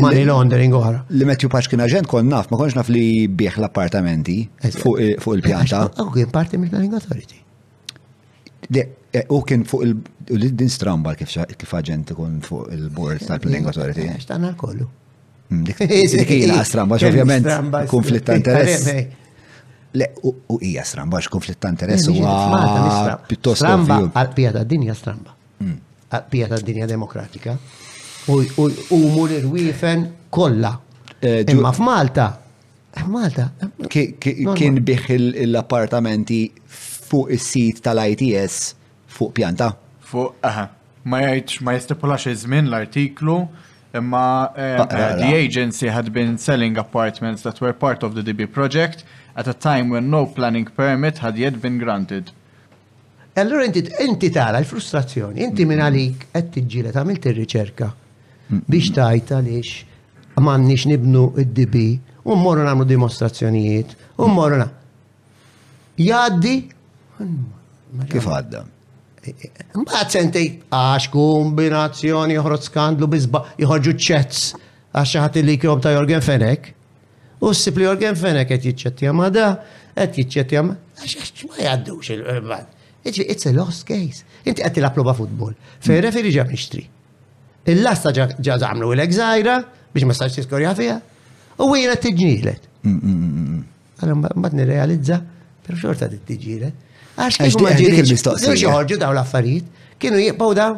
[0.02, 1.04] Money laundering oħra.
[1.14, 4.38] Li Matthew Pax kien aġent kon naf, ma konx naf li bieħ l-appartamenti
[4.82, 5.84] fuq il-pjanta.
[6.02, 7.38] U kien parti minn l Authority.
[9.32, 9.86] U kien fuq
[10.36, 14.08] il-din stramba kif aġent kon fuq il-board tal-Planning Authority.
[14.16, 14.90] Għaxtan għal-kollu.
[15.68, 15.80] Dik
[16.28, 17.48] kien stramba, ovvjament,
[17.94, 18.90] konflitt ta' interess.
[19.98, 23.56] Le, u hija stramba, għax konflitt ta' interess u piuttosto.
[23.64, 25.32] Stramba għal-pija ta' dinja stramba.
[25.62, 25.74] Mm.
[26.14, 27.54] Għal-pija ta' dinja demokratika.
[28.30, 30.74] U mur irwifen kolla.
[31.18, 32.28] Eh, imma f'Malta.
[33.08, 33.48] Malta.
[33.90, 35.04] Kien biħ
[35.48, 38.58] l-appartamenti fuq is-sit tal-ITS
[39.18, 39.72] fuq pjanta.
[40.10, 40.68] Fuq, aha.
[41.08, 43.40] Ma jgħidx ma jistipulax iż-żmien l-artiklu
[43.98, 48.22] imma eh, ah, eh, the agency had been selling apartments that were part of the
[48.22, 49.02] DB project
[49.40, 52.30] at a time when no planning permit had yet been granted.
[53.34, 55.84] Allora inti inti tara l-frustrazzjoni, inti minn mm-hmm.
[55.92, 58.62] għalik qed tiġġieled tagħmel ir-riċerka mm-hmm.
[58.74, 61.84] biex tajt għaliex m'għandniex nibnu id-DB
[62.28, 64.32] u mmorru nagħmlu dimostrazzjonijiet, u mm-hmm.
[64.34, 64.66] mmorru na.
[66.02, 66.56] jgħaddi
[68.10, 68.40] kif mela.
[68.40, 68.64] għadda.
[69.22, 75.56] Eh, eh, mbagħad sentej għax kombinazzjoni joħroġ skandlu biżba joħorġu ċets għax xi ħadd li
[75.62, 76.72] kjob ta' Jorgen Fenek.
[77.40, 79.48] U s-sipli organ fenek għet jitċettija ma da,
[79.94, 80.74] għet jitċettija ma,
[81.46, 82.66] ma jaddux il-bad.
[83.08, 84.24] It's a lost case.
[84.44, 85.54] Inti għet il-approba futbol.
[85.84, 86.82] Fej referi ġab nixtri.
[87.68, 89.60] Il-lasta ġaz għamlu l-egżajra
[89.94, 90.98] biex ma sarċ tiskorja fija.
[91.62, 92.66] U għina t-tġnilet.
[92.88, 95.20] Għalum bat nirrealizza,
[95.64, 96.86] pero xorta t-tġnilet.
[97.18, 98.56] Għax kif ma ġiri il-mistoqsija.
[98.66, 99.70] Xorġu daw l-affarijiet,
[100.02, 100.74] kienu jibbaw daw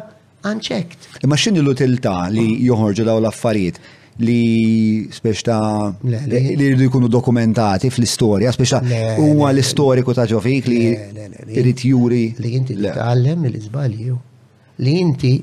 [0.51, 1.09] unchecked.
[1.25, 3.81] Imma x'inhi l-utilità li joħorġu daw l-affarijiet?
[4.19, 5.59] li speċta
[6.03, 8.81] li rridu jkunu dokumentati fl-istorja, speċta
[9.21, 10.81] huwa l-istoriku ta' ġofik li
[11.55, 12.25] rrit juri.
[12.43, 14.17] Li inti tgħallem li żbalju.
[14.83, 15.33] Li inti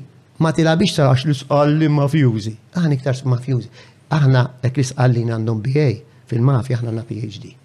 [0.43, 2.53] ma tilabix għax li isqalli mafjużi.
[2.77, 3.69] Aħna iktar mafjużi.
[4.15, 5.89] Aħna jekk li sqalli għandhom BA
[6.29, 7.55] fil-mafja aħna na PhD.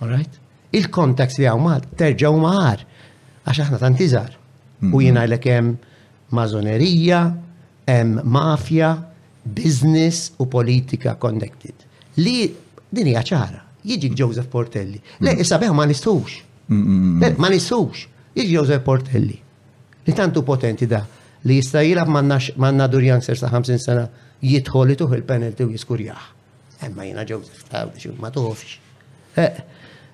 [0.00, 0.40] Alright?
[0.74, 2.80] il kontekst li għaw mal, terġaw maħar.
[3.46, 4.32] Għax aħna tantizar.
[4.82, 5.02] U mm.
[5.04, 5.68] jina l-kem
[6.34, 7.20] mażonerija,
[8.26, 8.88] mafja,
[9.52, 11.74] business u politika connected.
[12.16, 12.48] Li
[12.90, 13.60] din hija ċara.
[13.84, 14.96] Jiġi Joseph Portelli.
[15.20, 15.40] Le, mm.
[15.44, 16.38] issa beħ ma nistux.
[16.68, 18.06] Mm, mm, ma nistux.
[18.34, 19.36] Jiġi Joseph Portelli.
[20.06, 21.02] Li tantu potenti da
[21.44, 24.04] li jista jilab manna Durjan ser sa' 50 sena
[24.40, 26.22] jidħol li tuħ il-penalti u jiskurjaħ.
[26.86, 27.82] Emma jina Joseph ta'
[28.20, 28.78] ma tofx.
[29.36, 29.58] Eh,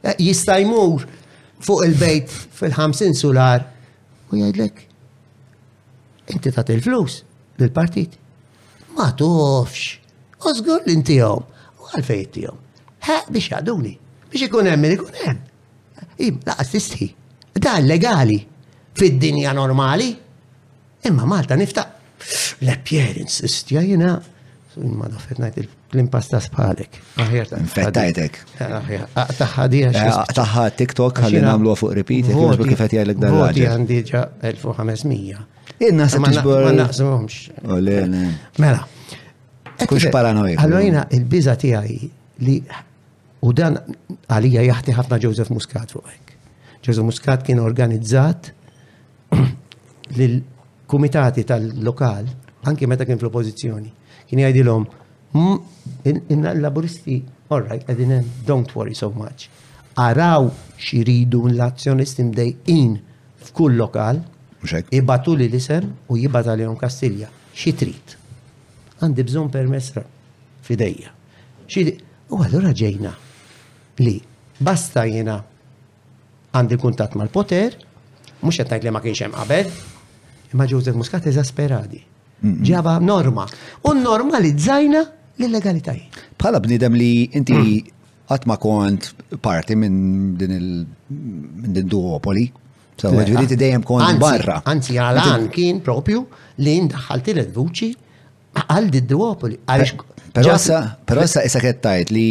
[0.02, 1.04] eh, jista jmur
[1.62, 3.62] fuq il-bejt fil-50 sular
[4.30, 4.82] u jgħidlek
[6.34, 7.20] inti ta' il-flus
[7.60, 8.18] l-partit
[8.96, 9.98] ma tofx,
[10.46, 11.42] użgur l-intijom,
[11.80, 12.58] u għalfej intijom.
[13.06, 13.92] Ha, biex jaduni,
[14.30, 15.40] biex ikun hemm ikun hemm.
[16.24, 17.10] Im, laqas tisti,
[17.56, 18.40] da legali
[18.98, 20.10] fid-dinja normali,
[21.08, 24.16] imma Malta niftaq le appearance istja jina,
[24.80, 25.58] ma dofet najt
[25.96, 27.00] l-impasta spalek.
[27.74, 28.36] Fettajtek.
[29.16, 32.30] Taħħa TikTok għalli namlu fuq repeat,
[32.70, 33.40] kif għet jgħalek dan.
[33.40, 35.48] Għandi 1500.
[35.86, 36.62] Inna se tiġbor.
[36.68, 37.50] Ma naqsmomx.
[37.64, 37.78] Oh,
[38.58, 38.84] mela.
[39.88, 40.58] Kux paranoik.
[40.60, 41.90] Allora jina il-biza tijaj
[42.44, 42.56] li
[43.40, 43.78] u dan
[44.28, 46.34] għalija jaħti ħafna Joseph Muscat fuq hekk.
[46.84, 48.50] Joseph Muscat kien organizzat
[50.18, 52.28] lil-kumitati tal-lokal
[52.68, 53.88] anki meta kien fl-oppozizjoni.
[54.28, 54.84] Kien jgħidilhom
[55.32, 55.58] mm,
[56.34, 59.48] inna l-laburisti, all right, għedin don't worry so much.
[59.96, 62.92] Araw xiridu l-azzjonisti mdejqin
[63.48, 64.20] f'kull lokal,
[64.90, 67.28] Ibatu li l-isem u jibata li Kastilja.
[67.56, 68.16] Xi trid.
[69.00, 70.02] Għandi bżonn permessra
[70.66, 71.12] fidejja.
[72.30, 73.10] U allura ġejna
[74.04, 74.14] li
[74.60, 75.38] basta jena
[76.52, 77.78] għandi kuntat mal-poter,
[78.44, 79.70] mux jattajt li ma kienx hemm qabel,
[80.52, 82.04] imma Joseph Muscat eżasperadi.
[82.70, 83.46] Ġaba norma.
[83.84, 85.02] U normalizzajna
[85.40, 86.00] l legalitaj
[86.40, 87.96] Bħala bnidem li inti mm.
[88.32, 89.10] għatma kont
[89.44, 92.46] parti minn din il-duopoli,
[93.00, 94.58] So, ġviriti dejjem kon barra.
[94.68, 96.20] Anzi, għalan kien propju
[96.64, 97.88] li ndaħħalti il vuċi
[98.66, 99.56] għal d-duopoli.
[99.64, 102.26] Pero issa issa kettajt li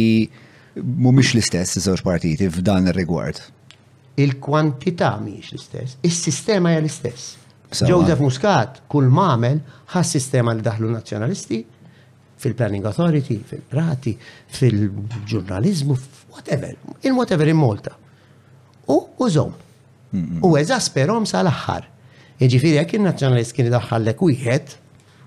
[0.76, 3.40] mumiex l-istess iż-żewġ partiti f'dan ir-rigward.
[4.22, 7.32] Il-kwantità miex l-istess, is-sistema hija l-istess.
[7.86, 9.58] Joseph Muscat kull mamel
[9.92, 11.60] ħas sistema li daħlu nazzjonalisti
[12.40, 14.14] fil-Planning Authority, fil-Rati,
[14.58, 15.96] fil-ġurnalizmu,
[16.36, 17.96] whatever, in whatever in Malta.
[18.90, 19.58] U użom.
[20.44, 21.84] U eżasperom sal-axħar.
[22.42, 24.72] Iġifiri, jek il-nazjonalist kien daħħallek wieħed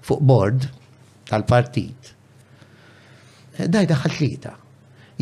[0.03, 0.65] fuq bord
[1.29, 2.09] tal-partit.
[3.61, 4.55] Eh, daj daħħal tlieta.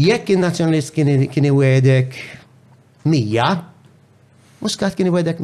[0.01, 2.17] Jekk il-nazjonalist kien iwedek
[3.11, 3.49] mija,
[4.63, 5.43] muskat kien iwedek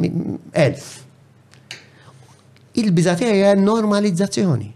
[0.65, 0.87] elf.
[2.77, 4.71] Il-bizatija hija normalizzazzjoni.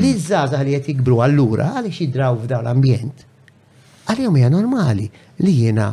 [0.00, 3.24] Li żgħażagħ li qed jikbru allura għaliex jidraw f'dawn l-ambjent.
[4.08, 5.04] għal hija normali
[5.44, 5.90] li jiena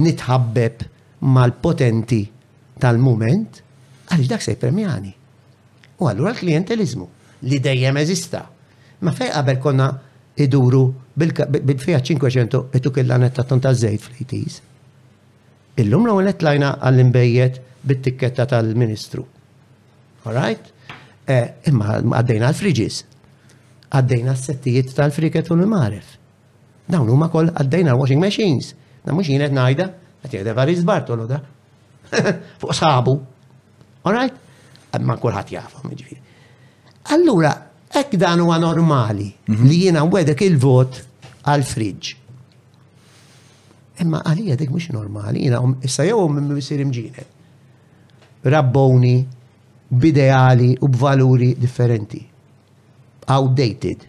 [0.00, 0.86] nitħabbeb
[1.22, 2.22] mal-potenti
[2.82, 3.60] tal-moment,
[4.10, 5.12] għalix dak se premjani.
[6.02, 7.06] U għallura l-klientelizmu
[7.50, 8.42] li dejjem eżista.
[9.02, 9.86] Ma fej qabel konna
[10.42, 10.82] iduru
[11.14, 14.60] bil-fija 500 etu kella ta' tonta zejt fl itis
[15.76, 19.24] Illum l-għu lajna għall imbejiet bit-tikketta tal-ministru.
[20.24, 20.66] All right?
[21.26, 21.36] E,
[21.70, 23.02] imma għaddejna l friġis
[23.92, 26.14] Għaddejna s-settijiet tal-friket u l-maref.
[26.88, 28.70] Dawn huma kol għaddejna washing machines.
[29.04, 29.90] Na mux jienet najda
[30.24, 31.40] Għet jgħidha Varis Bartolo da.
[32.62, 33.16] Fuq sabu.
[34.06, 34.38] Alright?
[35.02, 36.20] Ma kullħat jafhom ġifiri.
[37.14, 37.50] Allura,
[37.98, 39.66] ek dan huwa normali mhm.
[39.66, 41.00] li jiena wedek il-vot
[41.50, 42.12] għal friġġ.
[44.02, 47.40] Imma għalija dik mhux normali, jiena um- issa jew minn um- misir imġinet.
[48.52, 49.16] Rabboni,
[49.90, 52.22] b'ideali u b'valuri differenti.
[53.30, 54.06] Outdated.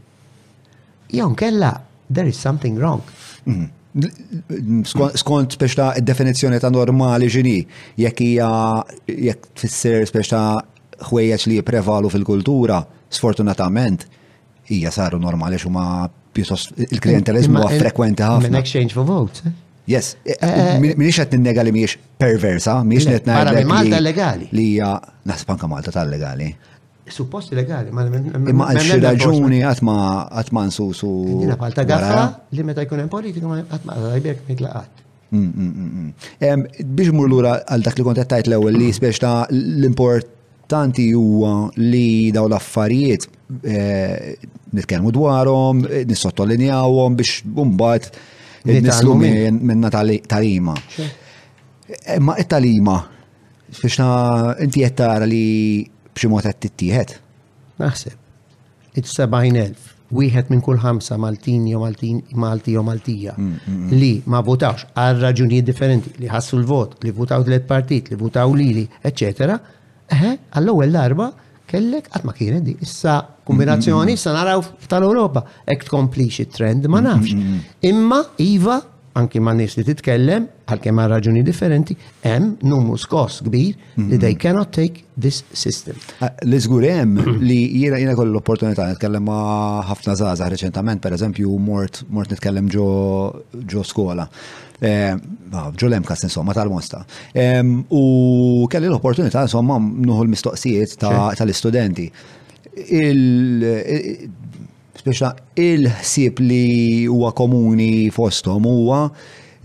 [1.14, 1.72] Jew kella,
[2.10, 3.02] there is something wrong.
[3.45, 3.69] Mm -hmm
[5.13, 7.59] skont biex ta' definizjoni ta' normali ġini,
[8.01, 8.49] jekk hija
[9.07, 10.61] jekk tfisser biex ta'
[11.09, 12.79] ħwejjeġ li prevalu fil-kultura,
[13.13, 14.05] sfortunatament,
[14.71, 18.49] hija saru normali xuma pjuttost il-klientelizmu huwa frekwenti ħafna.
[18.49, 19.43] In exchange for votes.
[19.45, 19.59] Eh?
[19.91, 24.47] Yes, eh, eh, minix qed ninnega li miex perversa, miex qed ngħidlek Malta legali.
[24.55, 24.95] Li hija
[25.27, 26.47] naħseb anke Malta tal-legali
[27.15, 27.90] suppost legali.
[27.94, 29.95] Imma għal xi raġuni għatma
[30.41, 31.11] għatma nsusu.
[31.45, 32.23] Dina palta gaffa
[32.57, 35.02] li meta jkun hemm politika għatma għajbek mitlaqat.
[35.34, 39.48] Mm, mm, mm, biex mur lura għal dak li kont tajt l-ewwel li spiex ta'
[39.53, 43.26] l-importanti huwa li daw l-affarijiet
[43.65, 44.35] eh,
[44.77, 47.41] nitkellmu dwarhom, nissottolinjawhom biex
[47.73, 48.14] mbagħad
[48.76, 50.77] nislu minna talima.
[51.03, 53.02] Eh, ma it-talima,
[53.80, 55.44] biex ta' inti jettara li
[56.14, 57.15] b'ximot qed tittieħed.
[57.81, 58.18] Naħseb,
[58.94, 63.94] il-70.000, wieħed minn kull ħamsa Maltin jew Maltin Malti jew Maltija mm, mm, mm.
[63.98, 68.53] li ma votawx għal raġunijiet differenti li ħassu l-vot, li votaw tliet partit, li votaw
[68.53, 69.57] lili, eċetera,
[70.14, 71.31] eħe, għall-ewwel darba
[71.73, 72.76] kellek qatt ma kienet di.
[72.85, 73.15] Issa
[73.48, 74.61] kombinazzjoni issa naraw
[74.91, 77.34] tal-Ewropa hekk tkompli xi trend ma nafx.
[77.90, 78.77] Imma iva
[79.19, 81.95] anki ma' nies li titkellem, għalkemm għal raġuni differenti,
[82.26, 83.76] hemm numru skos kbir
[84.10, 85.95] li they cannot take this system.
[86.26, 91.48] Ah, li żgur hemm li jiena jiena kollu l-opportunità nitkellem ma' ħafna żgħażagħ reċentament, pereżempju
[91.61, 92.88] mort mort nitkellem ġo
[93.76, 94.26] ġo skola.
[94.84, 95.14] Eh,
[95.80, 96.99] ġo lemkas insomma tal-mosta.
[97.06, 97.07] U
[98.68, 100.91] kelli l-opportunità insomma nuħu l-mistoqsijiet
[101.38, 102.14] tal-istudenti eh,
[105.05, 109.07] biex il-ħsieb li huwa komuni fosthom huwa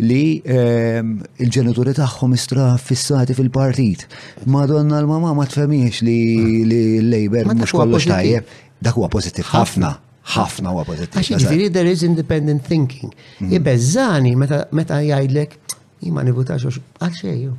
[0.02, 4.04] li ehm, il-ġenituri tagħhom istra fissati fil-partit.
[4.50, 6.18] Madonna l-mama ma tfemiex li
[6.64, 8.44] l-Labor mhux kollox tajjeb.
[8.82, 9.92] Dak huwa pożittiv ħafna
[10.34, 11.18] ħafna huwa pożittiv.
[11.18, 13.10] Għax jiġifieri there is independent thinking.
[13.40, 13.54] Mhm.
[13.58, 15.56] Ibeżżani meta jgħidlek
[16.02, 17.54] jien ma nivutax għal xejn.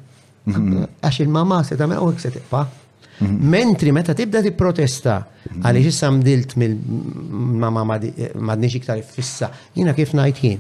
[0.52, 1.26] Għax mhm.
[1.26, 2.68] il-mama se tagħmel u se tibqa'.
[3.20, 3.38] Mhm.
[3.48, 5.64] Mentri meta tibda tipprotesta mhm.
[5.66, 10.60] għaliex issa mdilt mill-mama madniex iktar fissa, jina kif ngħid jien,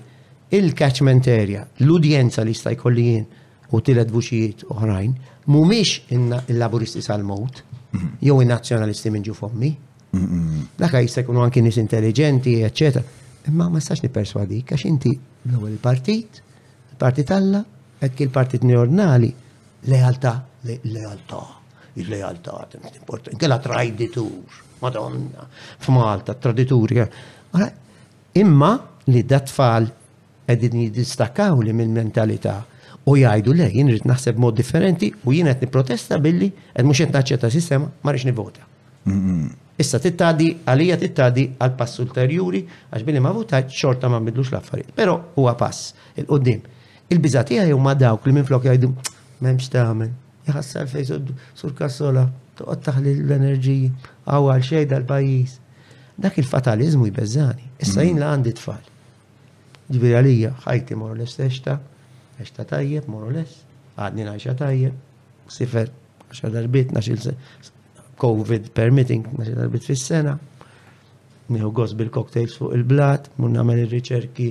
[0.57, 3.25] il-catchment area, l-udjenza li sta jkolli jien
[3.71, 5.13] u tilet vuċijiet oħrajn,
[5.45, 7.61] mhumiex il-laburisti sal-mot,
[7.93, 8.13] mhm.
[8.27, 9.75] jew in-nazzjonalisti minn ġu fommi.
[10.09, 13.17] Daka jista' jkunu anki nies intelligenti, eċċetera.
[13.51, 16.41] Imma ma ni nipperswadik għax inti l-ewwel il-partit,
[16.95, 17.63] il-partit Alla,
[18.01, 19.29] ekk il-partit neordnali,
[19.87, 20.33] lealtà,
[20.65, 21.58] lealtà
[22.01, 22.67] il-lealtà,
[22.97, 24.45] importanti, kella traditur,
[24.79, 25.47] madonna,
[25.77, 26.91] f'Malta, traditur.
[27.01, 27.71] Eh,
[28.39, 29.91] imma li dat-tfal
[30.45, 32.53] edin jidistakaw li mill-mentalità
[33.09, 37.01] u jgħidu le, jien rrit naħseb mod differenti u jien qed nipprotesta billi qed mhux
[37.03, 38.67] qed naċċetta sistema ma rridx nivota.
[39.79, 42.61] Issa tittadi għalija tittadi għal pass ulterjuri
[42.91, 44.93] għax billi ma votajt xorta ma bidlux l-affarijiet.
[44.93, 46.61] Però huwa pass il-qoddim.
[47.09, 48.93] Il-biża tiegħi ma dawk li minflok jgħidu
[49.39, 50.11] m'hemmx tagħmel
[50.49, 51.11] jħassar fej
[51.55, 52.23] sur kassola,
[52.59, 53.89] toqgħod taħli l-enerġiji
[54.33, 55.55] għaw għal xejn dal-pajjiż.
[56.25, 57.69] Dak il-fatalizmu jbeżani.
[57.85, 58.23] Issa jien mm.
[58.23, 58.83] la għandi tfal.
[59.93, 61.77] Ġibir għalija ħajti mor es eċta,
[62.43, 63.61] eċta tajjeb, l less,
[63.99, 64.95] għadni naċa tajjeb,
[65.49, 65.89] sifer
[66.29, 67.23] għaxa darbit naxil
[68.19, 70.35] COVID permitting naxil darbit fis-sena,
[71.49, 74.49] nieħu għos bil-cocktails fuq il-blat, mun nagħmel ir-riċerki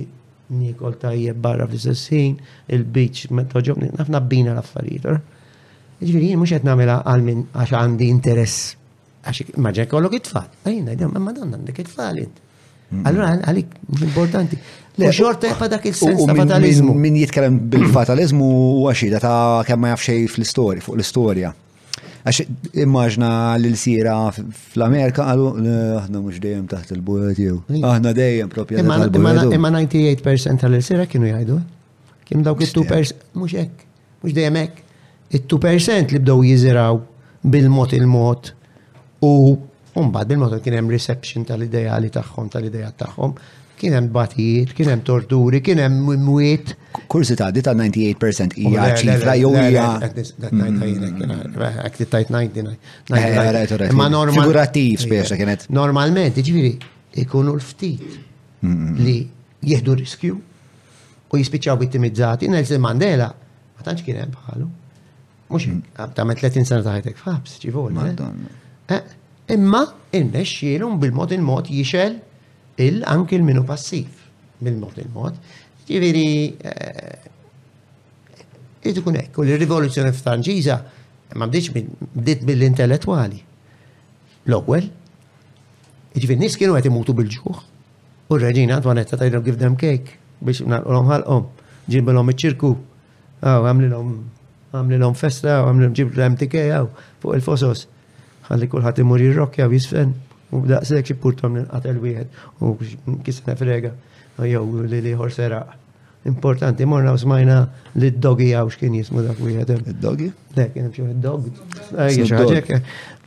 [0.57, 2.39] nikol tajjeb barra fl sessin
[2.73, 5.21] il-beach, metħoġobni, nafna bina l-affarijiet.
[6.01, 8.67] Ġviri, mux għet namela għal minn għax għandi interess,
[9.27, 10.45] għax maġġa kollok it-tfal.
[10.63, 12.21] Għajna, id ma madonna għandek it-tfal.
[12.89, 13.01] Mm.
[13.05, 13.73] Allora, għalik,
[14.07, 14.59] importanti.
[14.99, 16.93] Le xorta jibba dak il-sens ta' fatalizmu.
[16.95, 21.51] Min jitkellem bil-fatalizmu u għaxida ta' kemm ma jafxej fl-istorja, fuq l-istorja.
[22.23, 22.47] Għax
[22.85, 25.51] immaġna l-sira fl-Amerika għalu,
[26.05, 27.59] aħna mux dejjem taħt il-bujet jew.
[27.83, 28.81] Aħna dejjem propja.
[28.87, 28.97] Imma
[29.75, 31.59] 98% tal-sira kienu jgħidu.
[32.29, 33.87] Kim dawk il-2%, mux ek,
[34.23, 34.85] mux dejjem ek
[35.29, 36.97] it-2% li bdow jiziraw
[37.53, 38.49] bil-mod il-mod
[39.25, 39.33] u
[39.99, 43.33] mbagħad bil mot kien hemm reception tal-ideali tagħhom tal-idejat tagħhom
[43.79, 46.73] kien hemm batijiet, kien hemm torturi, kien hemm mwiet.
[47.07, 49.85] Kursi ta' ta' 98% hija ċifra jew hija.
[50.03, 52.73] Għek tajt 99.
[53.95, 54.41] Ma normal.
[54.43, 55.65] Figurattiv spiex kienet.
[55.71, 56.73] Normalment, ġifieri,
[57.23, 58.19] ikunu l-ftit
[59.05, 59.15] li
[59.69, 60.35] jieħdu riskju
[61.29, 62.51] u jispiċċaw vittimizzati.
[62.51, 64.69] Nelson Mandela ma tantx kien hemm bħalu.
[65.49, 65.67] Mux,
[66.15, 67.95] tamen 30 sena ta' għajtek, fabs, ġivol.
[68.03, 68.93] Eh?
[68.93, 69.15] Eh,
[69.55, 69.81] imma,
[70.19, 72.19] innex jelum bil-mod il-mod jixel
[72.85, 74.27] il-anki il-minu passif.
[74.61, 75.39] Bil-mod il-mod.
[75.89, 76.27] Ġiviri,
[78.85, 80.77] jidikun eh, ekk, u l-rivoluzjoni f franġiza
[81.39, 81.73] ma bdiċ
[82.17, 83.37] bdiet bil intellettuali
[84.49, 84.85] l ogwel
[86.15, 87.65] ġiviri, nis kienu għet imutu bil-ġuħ.
[88.29, 90.15] U reġina Antoanetta tajdu give them cake
[90.45, 91.49] biex nal naqlom ħalqom,
[91.89, 92.71] ġibilom iċ-ċirku,
[93.41, 94.11] għamlilom
[94.75, 96.67] għamlilhom festa, għamlilhom ġibru l-MTK
[97.23, 97.87] fuq il-fosos.
[98.49, 100.13] Ħalli kulħadd imur jirrokja jisfen
[100.53, 102.73] u b'daqshekk xi purtom nqatel wieħed u
[103.27, 103.91] kisna frega
[104.39, 105.75] u jow li li seraq.
[106.29, 107.55] Importanti, morna u smajna
[107.95, 109.75] li d-dogi għaw xkien jismu dak wieħed.
[109.93, 110.25] Id-dogi?
[110.57, 112.75] Le, kien hemm xi dog.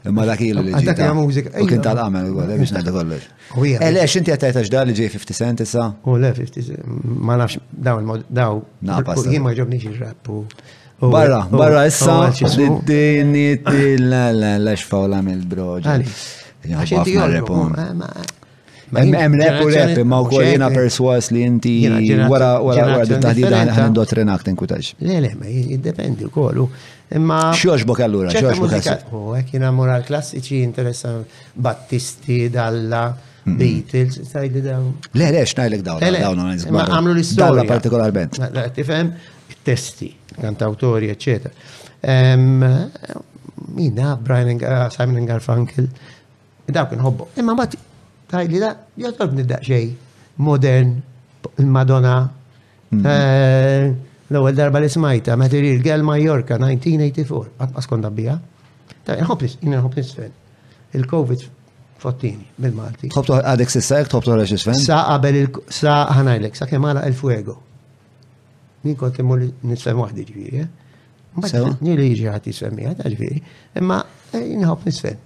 [0.04, 0.74] Imma dak il-li.
[0.84, 1.54] Dak hija mużika.
[1.62, 3.30] U kien tal-għamel u għal eh, biex ngħidu kollox.
[3.62, 5.86] Ele eh, x'inti qed tgħid x'dar li ġej 50 cent issa?
[6.04, 6.92] U le 50 cent.
[7.06, 8.60] ma nafx daw daw.
[9.32, 10.30] Jien ma ġobniex ir-rapp.
[11.08, 12.30] Barra, barra issa,
[12.86, 13.60] d-dini,
[13.98, 15.88] la la la xfaw mill-broġ.
[18.92, 21.74] Hemm rep u rep, imma wkoll jiena perswas li inti
[22.30, 24.92] wara wara wara d taħdida ħan indottrinak tinkutax.
[25.02, 26.62] Le le, ma jiddependi wkoll.
[27.18, 29.04] Imma xogħġbok allura, xogħġbok għas.
[29.10, 31.16] U oh, hekk jiena mural klassiċi interessa
[31.54, 33.08] Battisti, Dalla,
[33.44, 34.92] Beatles, sajdi dawn.
[35.18, 36.48] Le le, x'ngħidlek dawn, dawn
[36.92, 37.42] għamlu l-istorja.
[37.48, 38.42] Dawla partikolarment.
[38.78, 39.14] Tifhem?
[39.62, 41.26] testi, kantawtori, ecc.
[42.00, 42.64] Ehm,
[43.74, 45.88] mina, Brian, uh, Simon Garfunkel,
[46.72, 47.28] dak nħobbu.
[47.40, 47.76] Imma bat,
[48.30, 49.90] tajli da, jgħatolb nidda xej,
[50.42, 50.94] modern,
[51.58, 52.16] il-Madonna,
[52.90, 53.06] mhm.
[53.06, 58.38] eh, l-ewel darba li smajta, materi l il-Gel Mallorca 1984, għat ma skonda bija.
[59.02, 60.32] Ta' nħoblis, jina nħoblis fen.
[60.96, 61.44] Il-Covid
[62.02, 63.10] fottini, bil-Malti.
[63.14, 64.78] Tħobtu għadek s-sajk, tħobtu għadek s-fen?
[64.80, 67.60] Sa' għabel il-sa' ħanajlek, sa' kemala il-fuego.
[68.84, 70.62] Min kont imur nisem wahdi ġviri.
[70.62, 71.58] Eh?
[71.80, 73.42] Nil jiġi ħat semmi ħat ġviri.
[73.78, 74.00] Imma
[74.34, 75.20] eh, jinħob nisfem.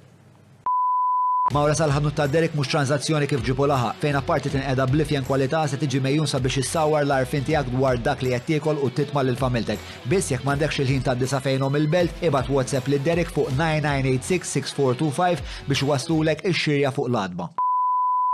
[1.54, 5.78] Mawra salħadnu ta' Derek mux tranzazzjoni kif ġipu laħa, fejn apparti tinqeda blifjen kwalità se
[5.78, 9.84] tiġi mejjun sabiex issawar l-arfin tiegħek dwar dak li qed tiekol u titma' lil familtek.
[10.10, 15.86] Biss jekk m'għandekx il-ħin ta' disa fejnhom il-belt, ibad WhatsApp li Derek fuq 9986-6425 biex
[15.92, 17.52] waslulek ix-xirja fuq l-adba.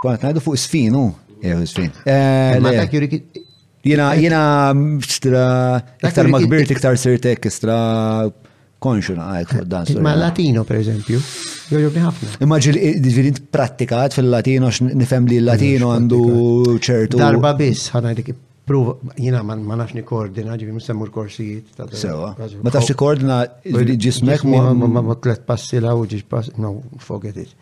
[0.01, 1.05] Kont ngħidu fuq sfinu.
[1.43, 1.93] Ew, sfin.
[2.09, 2.95] Eh, Ma dak
[3.83, 4.41] Jena, jena,
[5.03, 7.79] stra, iktar magbirt, iktar sirtek, stra,
[8.83, 9.89] konxu naqajt dan.
[10.07, 11.19] Ma latino, per eżempju,
[11.73, 12.37] joġobni ħafna.
[12.47, 16.21] Immaġil, divinit pratikat fil-latino, nifem li latino għandu
[16.79, 17.19] ċertu.
[17.19, 18.31] Darba bis, biss, ħanajdik,
[18.71, 21.75] pruva, jena, ma nafx ni koordina, ġivim semmur korsijiet.
[21.99, 22.37] Sewa.
[22.39, 23.41] Ma tafx ni nikordina
[24.07, 24.93] ġismek ma.
[25.01, 27.59] Ma tlet passi la u ġiġ passi, no, forget it.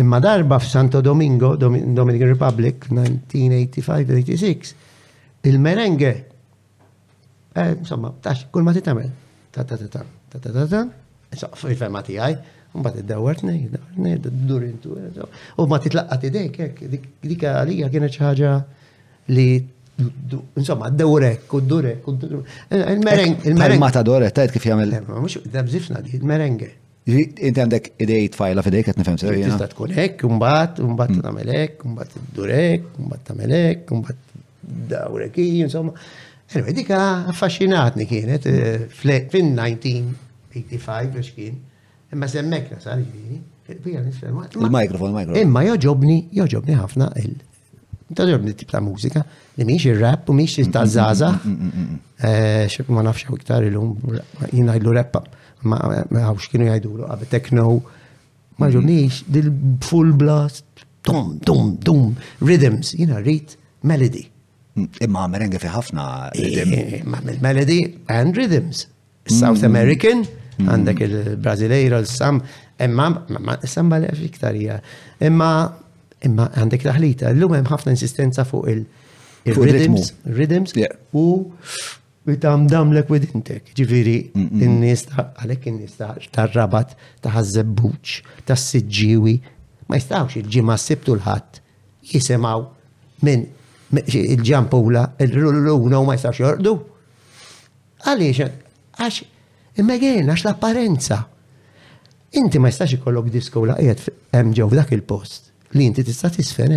[0.00, 4.80] Imma darba f-Santo Domingo, Dominican Republic, 1985-86,
[5.44, 6.24] Il-merenge,
[7.52, 9.10] eh, insomma, tax, kull ma titamel,
[9.50, 12.02] ta' ta' ta' ta' ta' ta' ta' ta' ta ta ta ta ta ta ta
[13.68, 16.72] ta ta U ma titlaqat idejk eh,
[17.20, 19.44] dik għalija kienet xi li
[20.56, 22.14] insomma dewrek u durek u
[22.68, 23.78] eh, il-mereng il-mereng.
[23.82, 24.68] Ma ta' tajt kif
[26.02, 26.70] di il
[27.42, 29.42] Inti għandek idej tfajla f'idejk nifem s-sarri.
[29.42, 31.24] Tista' tkun hekk, imbagħad, imbagħad hmm.
[31.26, 33.54] tagħmel hekk, durek un bat tagħmel
[33.90, 34.30] un bat
[34.90, 35.92] dawreki, insomma.
[36.54, 41.54] Anyway, dika affaxxinatni kienet eh, fin-1985 biex kien.
[42.12, 43.38] Imma semmek nasar ġviri.
[43.72, 45.34] Il-mikrofon, il-mikrofon.
[45.40, 47.38] Imma joġobni, joġobni ħafna il-
[48.12, 49.20] Ta' ġobni tip ta' mużika
[49.56, 51.28] li miex il-rap u miex ta' zaza.
[52.18, 53.94] Eh, xek ma nafx għu iktar il-lum,
[54.52, 55.16] jina jgħidlu rap
[55.64, 57.68] Ma għawx kienu jgħidulu għabe tekno.
[58.58, 60.64] Ma ġobniex dil-full blast,
[61.06, 63.54] dum, dum, dum, rhythms, jina rit,
[63.86, 64.26] melody.
[64.74, 66.72] Imma merenga fi ħafna rhythm.
[66.78, 68.86] Eh, eh, melody and rhythms.
[69.28, 69.36] Mm.
[69.38, 70.24] South American,
[70.56, 70.68] mm.
[70.72, 72.38] għandek il-Brazileiro, il-Sam,
[72.82, 73.10] imma
[73.68, 74.78] samba li fiktarija.
[75.28, 75.50] Imma
[76.24, 80.76] imma għandek taħlita, l-lum hemm ħafna insistenza fuq il-rhythms, rhythms
[81.12, 81.26] u
[82.40, 83.72] tam damlek widintek.
[83.76, 85.98] Ġifiri, n-nis għalek n-nis
[86.32, 89.36] tar-rabat, ta' taħazzebbuċ, tas-sidġiwi,
[89.90, 91.60] ma jistawx il-ġimma s-sibtu l-ħat
[92.14, 92.70] jisimaw
[93.26, 93.50] minn
[94.00, 96.72] il-ġampula, il-rulluna u ma jistax jordu.
[98.06, 98.48] Għaliex,
[98.98, 99.22] għax,
[99.78, 101.18] imma għax l-apparenza.
[102.38, 106.72] Inti ma jistax ikollok disko la qiegħed hemm ġew dak il-post li inti tista' tisfen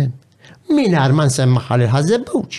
[0.66, 2.56] Min Mingħajr ma nsemmaħħa il ħażebbuċ.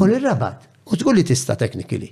[0.00, 2.08] U l-rabat, u tqul li tista' teknikili.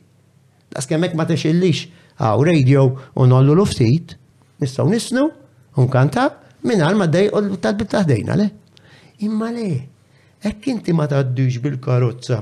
[0.73, 1.87] Das kemmek ma texillix
[2.19, 2.85] għaw radio
[3.19, 4.15] u nollu l-ftit,
[4.63, 5.25] nistgħu nisnu,
[5.79, 5.89] min
[6.71, 8.49] mingħajr ma dej u tal-bib taħdejna le.
[9.27, 9.71] Imma le,
[10.45, 12.39] Ekk inti ma taddux bil-karozza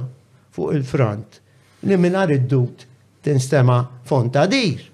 [0.54, 1.40] fuq il front
[1.88, 2.84] li minar id-dut
[3.24, 4.90] tinstema fontadir.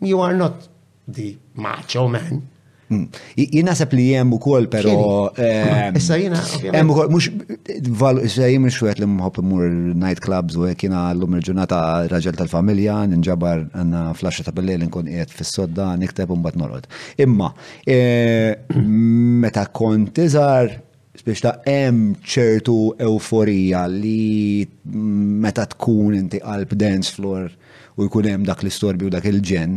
[0.00, 0.68] You are not
[1.12, 2.42] the macho man.
[2.88, 3.08] Hmm.
[3.34, 5.32] Jina sepp li jem u kol, pero.
[5.96, 6.38] Issa jina.
[6.62, 7.26] Jem u kol, mux,
[8.02, 9.64] valu, issa jim xwet li mħob mur
[9.98, 11.80] night clubs u jekina l-lum il-ġurnata
[12.12, 16.86] raġel tal-familja, ninġabar għanna flasġa ta' bellil li nkun jgħet fis-sodda, nikteb un bat norod.
[17.18, 17.50] Imma,
[17.82, 18.54] eh,
[19.42, 20.76] meta kont iżar,
[21.26, 24.62] biex ta' hemm ċertu euforija li
[24.94, 27.48] meta tkun inti qalb dance floor
[27.98, 29.72] u jkun hemm dak l istorbi u dak il-ġen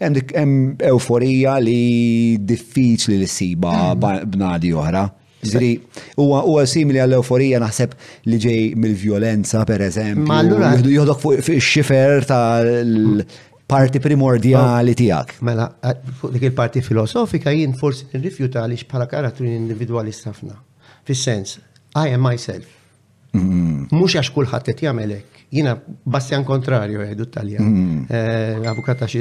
[0.00, 0.54] hemm
[0.90, 4.32] euforija li diffiċli li siba mm.
[4.32, 5.06] b'nadi oħra.
[5.46, 5.70] Ġiri,
[6.18, 7.92] huwa huwa simili għall euforija naħseb
[8.32, 10.86] li ġej mill-vjolenza per eżempju.
[10.94, 15.36] joħdok fuq ix-xifer tal-parti primordjali tiegħek.
[15.44, 20.56] Mela, eh, fuq dik il-parti filosofika jien forsi nirrifjuta għaliex bħala karattru individwali ħafna.
[21.06, 21.58] Fis-sens,
[22.06, 22.66] I am myself.
[23.32, 24.06] Mux mm-hmm.
[24.16, 25.42] għax kullħat qed jagħmelek.
[25.54, 25.74] Jiena
[26.10, 27.68] Bastian kontrarju għedu taljan.
[27.70, 28.08] Mm-hmm.
[28.10, 29.20] Eh, avukat għax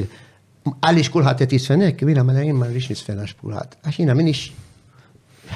[0.71, 3.77] għaliex kulħadd qed jisfenek, jiena mela jien ma rridx nisfen għax kulħadd.
[3.85, 4.41] Għax jiena minix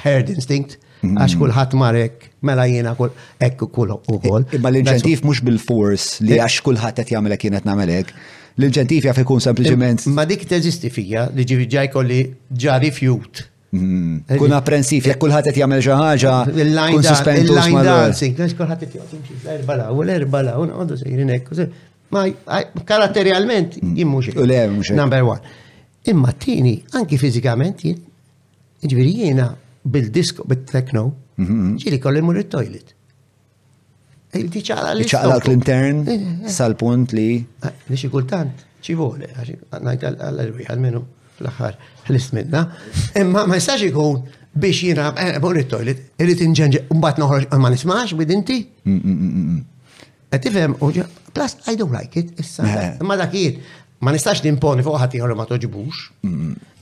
[0.04, 1.18] herd instinct mm-hmm.
[1.24, 3.10] għax kullħat marek, mela jiena kull
[3.48, 4.46] ekku kull u kull.
[4.60, 6.44] Imma l inġentif mux bil-fors li eh.
[6.44, 8.14] għax kullħat qed jagħmelek jien qed nagħmelek.
[8.60, 10.06] L-inċentif jaf ikun eh, sempliċement.
[10.14, 12.22] Ma dik teżisti fija li ġivi ġaj kolli
[12.54, 16.32] ġa rifjut Kun apprensif, jek kullħat qed jagħmel xi ħaġa.
[16.58, 17.52] Il-line suspendu.
[17.54, 21.68] Il-line dancing, lex kullħat qed l-erbala u l erbala u l ewwel għandu sejrin hekk.
[22.10, 22.24] Ma
[22.88, 24.32] karatterjalment jien mhux.
[24.42, 24.90] U le mhux.
[24.98, 25.54] Number one.
[26.10, 28.00] Imma t-tieni, anki fiżikament jien,
[28.82, 29.46] jiġifieri jiena
[29.84, 31.04] bil-disko bit-techno,
[31.84, 32.96] ġieli kolli mur it-toilet.
[34.40, 35.06] Il-tiċala li.
[35.12, 36.02] l-intern
[36.58, 37.28] sal-punt li.
[37.86, 41.02] Li xi kultant ċi vole, għal għal għal għal għal
[41.40, 41.76] fl-axar
[42.08, 42.62] ħlist minna.
[43.18, 44.20] Imma ma jistax ikun
[44.54, 45.06] biex jina
[45.40, 48.60] bor it-toilet, irrit inġenġi, mbagħad noħroġ ma nismax bidinti.
[50.30, 52.66] Qed uġa, plus I don't like it, issa.
[53.00, 53.36] Imma dak
[54.00, 56.04] ma nistax nimponi fuq ħadd ma toġbux.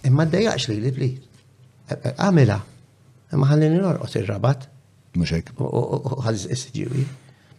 [0.04, 1.24] Imma d-dajax li li please.
[2.18, 2.58] Għamilha.
[3.32, 4.66] Imma ħallini norqos ir-rabat.
[5.18, 5.52] Muxek.
[5.54, 6.20] hekk.
[6.24, 7.04] Ħallis istiġiwi.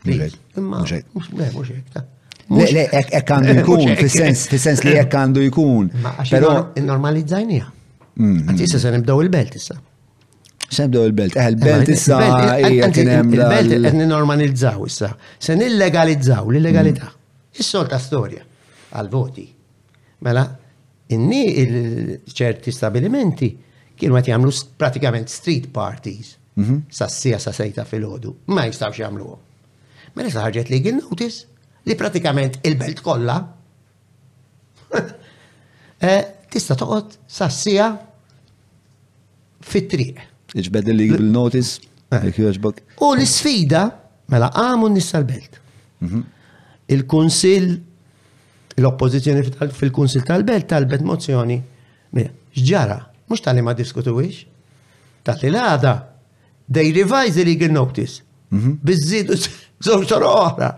[0.06, 0.40] Muxek.
[0.58, 1.12] Muxek.
[1.14, 1.54] Muxek.
[1.56, 2.08] Muxek.
[2.50, 5.92] Le, ek għandu jkun, fil-sens li ek għandu jkun.
[6.30, 7.68] Pero normalizzajnija.
[8.20, 8.50] Mm-hmm.
[8.52, 9.78] Għatissa se nibdaw il-belt issa.
[10.70, 12.18] Se nibdaw il-belt, eħ eh, il-belt issa.
[12.66, 15.12] Il-belt qed normalizzaw issa.
[15.40, 17.12] Se nillegalizzaw l-illegalità.
[17.12, 17.60] Mm.
[17.62, 18.42] Is-solta storja
[18.98, 19.46] għal-voti.
[20.26, 20.44] Mela,
[21.16, 23.52] inni il-ċerti stabilimenti
[24.00, 26.34] kienu għet jamlu pratikament street parties.
[26.60, 26.84] Mm-hmm.
[26.98, 28.34] Sassija sejta fil-ħodu.
[28.56, 29.46] Ma jistawx jamluħom.
[30.18, 31.46] Mela, ħarġet li għin notice
[31.90, 33.38] li pratikament il-belt kollha
[36.14, 37.88] eh, tista' toqgħod sassija
[39.70, 40.22] fit-triq.
[40.58, 41.80] Iġbed li legal notice
[42.14, 42.30] eh.
[43.02, 43.84] U l-sfida
[44.34, 45.58] mela għamu nissa l-belt.
[46.02, 46.22] Mhm.
[46.96, 47.66] il konsil
[48.80, 49.42] l-oppozizjoni
[49.78, 51.58] fil konsil tal-belt talbet mozzjoni.
[52.60, 52.96] Ġġara,
[53.30, 54.42] mux tal-li ma diskutuwix,
[55.28, 55.92] tal-li l-għada,
[56.72, 58.24] they revise the legal notice.
[58.56, 58.80] Mhm.
[58.82, 60.70] Bizzidu zoċ oħra.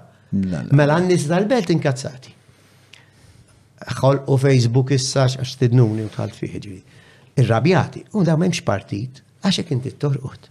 [0.72, 2.34] Mela n-nis tal-belt inkazzati.
[3.99, 6.76] Xol u Facebook issa għax tidnuni u tħalt fiħġi.
[7.41, 10.48] Irrabjati, u da memx partit, għaxek inti t-torqot.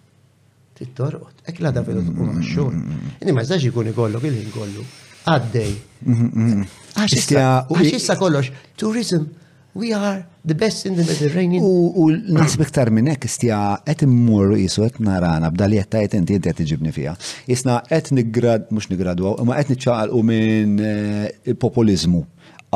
[0.81, 2.77] T-torqot, ek la da vedu t-kum għaxxur.
[3.23, 4.85] Inni ma zaġi kun ikollok il-ħin kollu.
[5.31, 5.73] Għaddej.
[6.05, 6.77] Mm-hmm, mm-hmm.
[7.01, 9.29] Għax kollox, turizm,
[9.75, 11.63] We are the best in the Mediterranean.
[11.65, 16.35] U nasib iktar minn hekk istja qed immur isu qed narana b'dali qed tajt inti
[16.41, 17.13] inti qed iġibni fiha.
[17.55, 22.25] Isna qed niggrad mhux nigradwaw, imma qed niċċaqalqu minn eh, il-populiżmu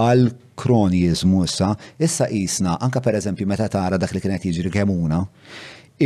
[0.04, 0.26] għal
[0.58, 5.24] kronizmu issa, issa isna, anka per eżempju meta tara dak li kienet jiġri kemuna,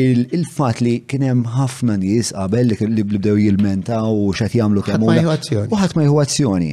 [0.05, 5.37] il-fat li kienem ħafna nies qabel li bdew jilmentaw u xat jamlu kemuna.
[5.69, 6.73] U ħat ma jħu azzjoni.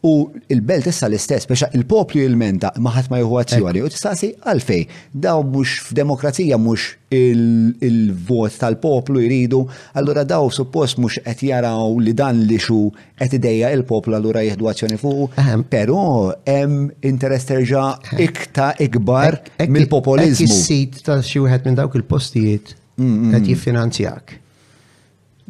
[0.00, 0.12] U
[0.48, 4.84] il-belt issa l-istess, biex il-poplu jilmenta maħat ma juhu azzjoni, u t-istasi, għalfej,
[5.26, 9.60] daw mux f'demokrazija mux il-vot tal-poplu jridu,
[10.00, 12.78] allura daw suppost mux qed jaraw li dan li xu
[13.20, 15.66] qed ideja il-poplu allura jihdu għazzjoni fuq, ehm.
[15.68, 16.00] pero
[16.48, 18.24] hemm interess terġa ehm.
[18.30, 20.48] ikta ikbar mill-populizmu.
[20.48, 23.50] Ekk sit ta' xi wieħed minn dawk il-postijiet mm, mm, qed mm.
[23.52, 24.38] jiffinanzjak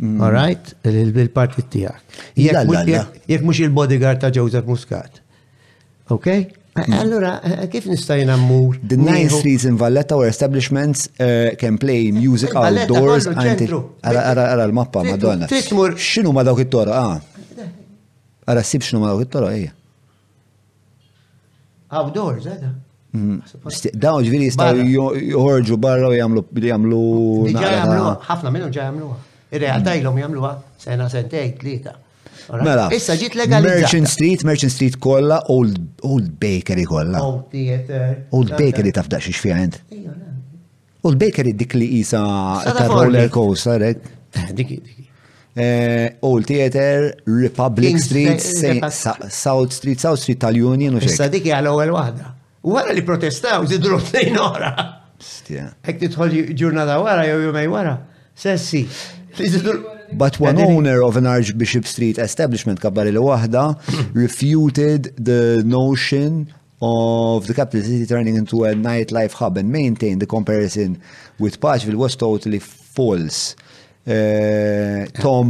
[0.02, 0.20] Mm.
[0.20, 0.76] All right?
[0.82, 2.00] Il-partit tijak.
[3.28, 5.20] Jek mux il-bodyguard ta' Joseph Muscat.
[6.08, 6.26] Ok?
[6.26, 6.92] Mm.
[7.00, 8.78] Allora, eh, kif nistajna mmur?
[8.88, 13.26] The nine streets in Valletta where establishments eh, can play music outdoors.
[14.02, 15.46] Ara l-mappa, madonna.
[15.46, 15.94] Tismur.
[15.96, 17.20] Xinu ma dawk it tora ah.
[18.46, 19.52] Ara sib xinu ma dawk it-toro, ah.
[19.58, 19.72] ejja.
[21.90, 22.70] Outdoors, eh?
[23.12, 23.40] Mm.
[23.98, 27.00] Dawn ġviri jistaw joħorġu barra u jamlu.
[27.50, 29.16] Ħafna minnu ġa jamluħa.
[29.54, 31.96] Ir-realtà ilhom jagħmluha sena sentejn tlieta.
[32.64, 32.86] Mela.
[32.94, 33.80] Issa ġiet legalizzata.
[33.82, 37.20] Merchant Street, Merchant Street kollha, Old, old Bakery kollha.
[37.22, 38.24] Old Theater.
[38.34, 39.78] Old Bakery taf daqsxiex fiha int.
[41.06, 42.22] Old Bakery dik li qisha
[42.68, 44.08] ta' roller coaster hekk.
[44.34, 48.42] Eh, dik eh, Old Theater, Republic Street,
[48.86, 52.34] South Street, South Street tal-Union u Issa dik hija l-ewwel waħda.
[52.70, 54.72] Wara li protestaw, zidru t-tejn ora.
[55.50, 57.98] Hekk titħol ġurnata wara jew jumej wara.
[58.40, 58.84] Sessi,
[60.12, 63.64] But one owner of an Archbishop Street establishment kabbali li wahda
[64.14, 66.52] refuted the notion
[66.82, 71.00] of the capital city turning into a nightlife hub and maintained the comparison
[71.38, 73.54] with Pashville was totally false.
[74.06, 74.10] Uh,
[75.24, 75.46] Tom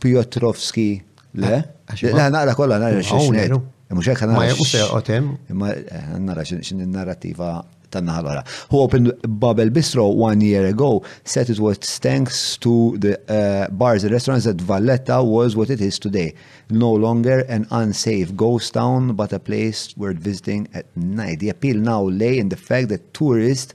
[0.00, 1.02] Piotrowski,
[1.34, 1.56] le?
[2.02, 3.48] Le, naqra kolla, naqra xinxnet.
[3.96, 5.22] Mux ekk naqra.
[5.60, 7.64] Ma eh, naqra xin narrativa
[7.94, 13.70] tan-naħa Who opened Babel Bistro one year ago said it was thanks to the uh,
[13.72, 16.34] bars and restaurants that Valletta was what it is today.
[16.70, 21.40] No longer an unsafe ghost town, but a place worth visiting at night.
[21.40, 23.74] The appeal now lay in the fact that tourists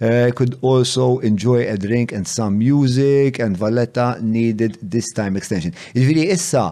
[0.00, 5.72] uh, could also enjoy a drink and some music and Valletta needed this time extension.
[5.94, 6.68] Ġviri issa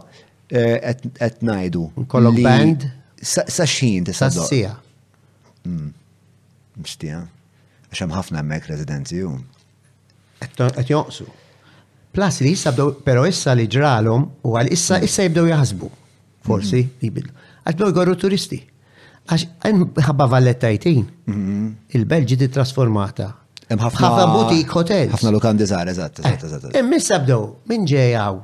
[0.47, 1.89] qed uh, najdu.
[2.07, 2.87] Kollok band?
[3.17, 4.77] Saxin tista' Sassija
[6.83, 7.23] mstija,
[7.91, 9.35] għaxem ħafna mek rezidenzi u.
[10.45, 11.27] Għet joqsu.
[12.17, 15.91] Plus li jissa bdew, pero issa li ġralom u għal issa issa jibdew jaħsbu,
[16.49, 17.01] forsi, mhm.
[17.09, 17.35] jibidlu.
[17.67, 18.61] Għax bdew jgorru turisti.
[19.27, 19.75] Għax
[20.11, 21.67] ħabba vallettajtin, mhm.
[21.99, 23.31] il-Belġi di trasformata.
[23.67, 25.09] ħafna butik hotel.
[25.17, 26.81] ħafna lokandi żgħar eżatt, eżatt, eh, eżatt.
[26.81, 27.41] Emmissa bdew,
[27.73, 28.41] minn ġejaw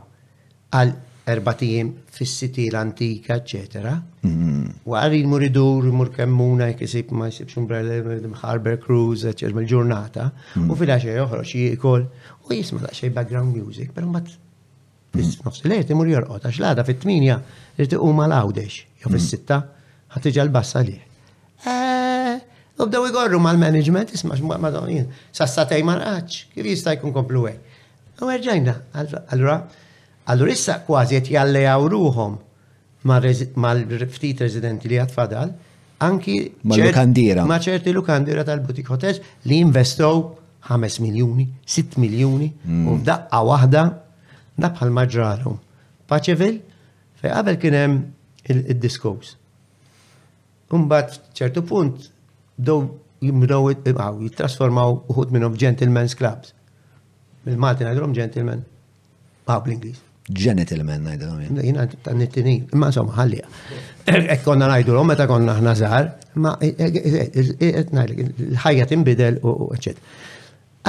[0.72, 0.94] għal
[1.24, 3.92] erbatijiem fis-siti l-antika, eccetera.
[3.94, 4.70] U mhm.
[4.90, 10.28] għarri muridur, mur kemmuna, jkisib ma jisibx umbrella, Harbor Cruise, eccetera, mill-ġurnata.
[10.56, 10.70] Mhm.
[10.70, 12.06] U fil-axej joħroġ jikol,
[12.46, 15.20] u jisma daċxej background music, pero mbatt mhm.
[15.20, 17.38] fis-nofs lejt imur jorqot, għax l-għada fit-tminja
[17.78, 19.60] irti u mal-għawdex, jo fis-sitta,
[20.16, 20.96] ħatiġa l-bassa li.
[21.02, 22.38] U eh,
[22.82, 27.46] bdew igorru mal-management, isma madon jien, sassatej marqaċ, kif jista' jkun komplu
[28.22, 28.72] U għerġajna,
[29.32, 29.54] allura,
[30.26, 32.36] Allura issa kważi qed jallejaw ruhom
[33.04, 35.50] mal-ftit residenti li għatfadal,
[36.06, 36.36] anki
[36.70, 39.18] ma lukandira Ma ċerti lukandira tal-Butik Hotels
[39.50, 40.22] li investow
[40.68, 42.86] 5 miljoni, 6 miljoni, mm.
[42.88, 43.82] u daqqa waħda
[44.62, 45.56] nabħal maġralhom.
[46.10, 46.58] Paċevil,
[47.18, 49.34] fej qabel kien hemm id-diskos.
[50.72, 52.06] Umbat ċertu punt
[52.56, 52.84] dow
[53.22, 56.54] jimdow jittrasformaw uħud minnhom gentlemen's clubs.
[57.44, 58.62] Bil-Malti ngħidhom gentlemen,
[59.50, 60.08] bl-Ingliż.
[60.32, 61.60] Gentleman, najdu.
[61.62, 63.48] Jina ta' nittini, imma insomma, ħallija.
[64.34, 66.08] Ekkonna najdu l-om, meta konna ħna zaħar,
[66.44, 67.26] ma e, e,
[67.68, 70.00] e, l-ħajja timbidel u eċet.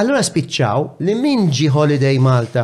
[0.01, 2.63] Allora spiċċaw li min ġi Holiday Malta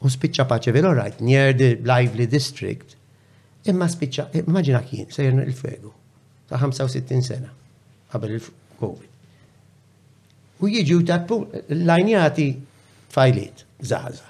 [0.00, 2.94] u spiċċa paċe all right, near the lively district,
[3.68, 5.92] imma spiċċa, immaġina kien, sejn il-fegu,
[6.48, 7.50] ta' 65 sena,
[8.12, 9.08] qabel il-Covid.
[10.60, 11.22] U jieġu ta'
[11.74, 12.48] lajnjati
[13.12, 14.29] fajlit, zaħza.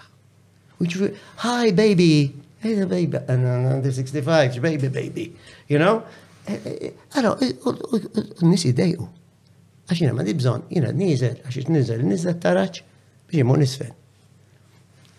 [0.81, 0.97] Which,
[1.37, 5.29] hi baby, hey the baby, and uh, the 65, baby, baby,
[5.69, 6.01] you know?
[6.49, 9.05] Għara, n-nis jiddejqu.
[9.91, 12.81] Għax jina ma dibżon, jina nizel, għax nizel, nizel taraċ,
[13.29, 13.93] biex jimmu nisfen.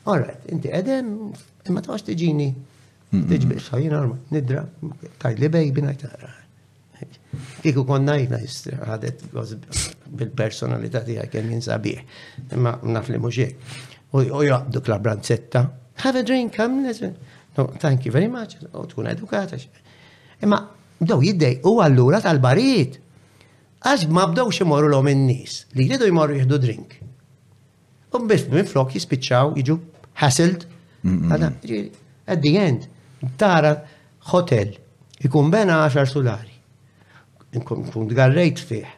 [0.09, 1.11] All right, inti għedem,
[1.69, 2.49] imma taħx tiġini,
[3.13, 4.65] tiġbir, xa jina arma, nidra,
[5.37, 6.33] li bej bina jtara.
[7.61, 9.29] Kiku kon najna jistri, għadet
[10.09, 12.01] bil-personalità tijak, kien jinsabiħ,
[12.57, 13.77] imma naf li muxek
[14.13, 14.19] u
[14.89, 17.15] la branzetta, Have a drink, come listen.
[17.57, 18.55] No, thank you very much.
[18.73, 19.55] U tkun edukata.
[20.43, 20.57] Imma
[21.01, 22.97] bdew jiddej u għallura tal-barit.
[23.85, 26.95] Għax ma bdow imorru l-om nis li jridu jmorru jihdu drink.
[28.15, 29.77] U bif minn flok jispiċċaw, jiġu
[30.23, 30.65] hassled.
[32.27, 32.87] At the end,
[33.37, 33.75] tara
[34.31, 34.73] hotel
[35.21, 36.55] ikun bena 10 solari.
[37.59, 38.89] Nkun tgarrejt fiħ.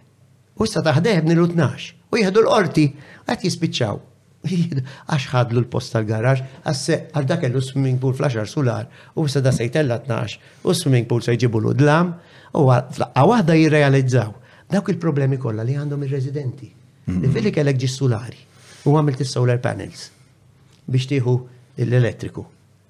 [0.55, 1.93] U issa taħdeħ bnilu 12.
[2.13, 2.87] U jihdu l-qorti
[3.27, 4.12] għat jispiċċaw
[4.43, 9.39] għax ħadlu l-post tal garax għasse għal dak kellu swimming pool fl-10 sular, u sa
[9.39, 12.09] da sejtella 12, u swimming pool se jġibu l-udlam,
[12.59, 14.33] u għawahda jirrealizzaw
[14.73, 16.71] dawk il-problemi kollha li għandhom ir-residenti.
[17.07, 18.39] Li kellek ġis sulari
[18.87, 20.09] u għamilt is-solar panels
[20.87, 21.33] biex tieħu
[21.79, 22.43] l-elettriku.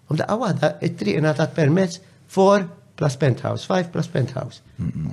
[0.09, 1.99] U daqqa it-triq ta' permezz
[2.33, 2.65] 4
[2.97, 4.61] plus penthouse, 5 plus penthouse.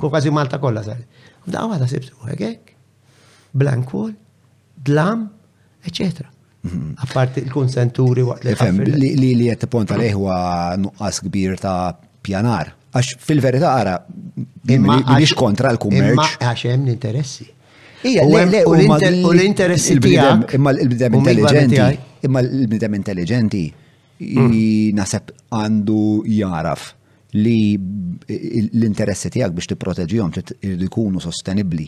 [0.00, 1.00] Kważi Malta kollha sar.
[1.46, 2.72] U daqqa waħda sibtu hekk,
[3.56, 4.14] blank wall,
[4.84, 5.28] dlam,
[5.80, 6.28] eccetera.
[6.62, 6.92] Mhm.
[6.96, 9.16] A parte il-konsenturi waqt li.
[9.16, 12.74] Li li jett ponta leħwa nuqqas kbir ta' pjanar.
[12.92, 16.36] Għax fil-verità ara mhix kontra l-kummerċ.
[16.42, 17.46] Għax hemm l-interessi.
[18.04, 20.54] Ija, u l-interessi tijak.
[20.58, 21.98] Imma l-bidem intelligenti.
[22.26, 23.66] Imma l-bidem intelligenti.
[24.20, 24.96] Mm.
[24.98, 26.90] Naseb għandu jaraf
[27.40, 31.86] li l-interessi tiegħek biex t-proteġijom, t-ikunu sostenibli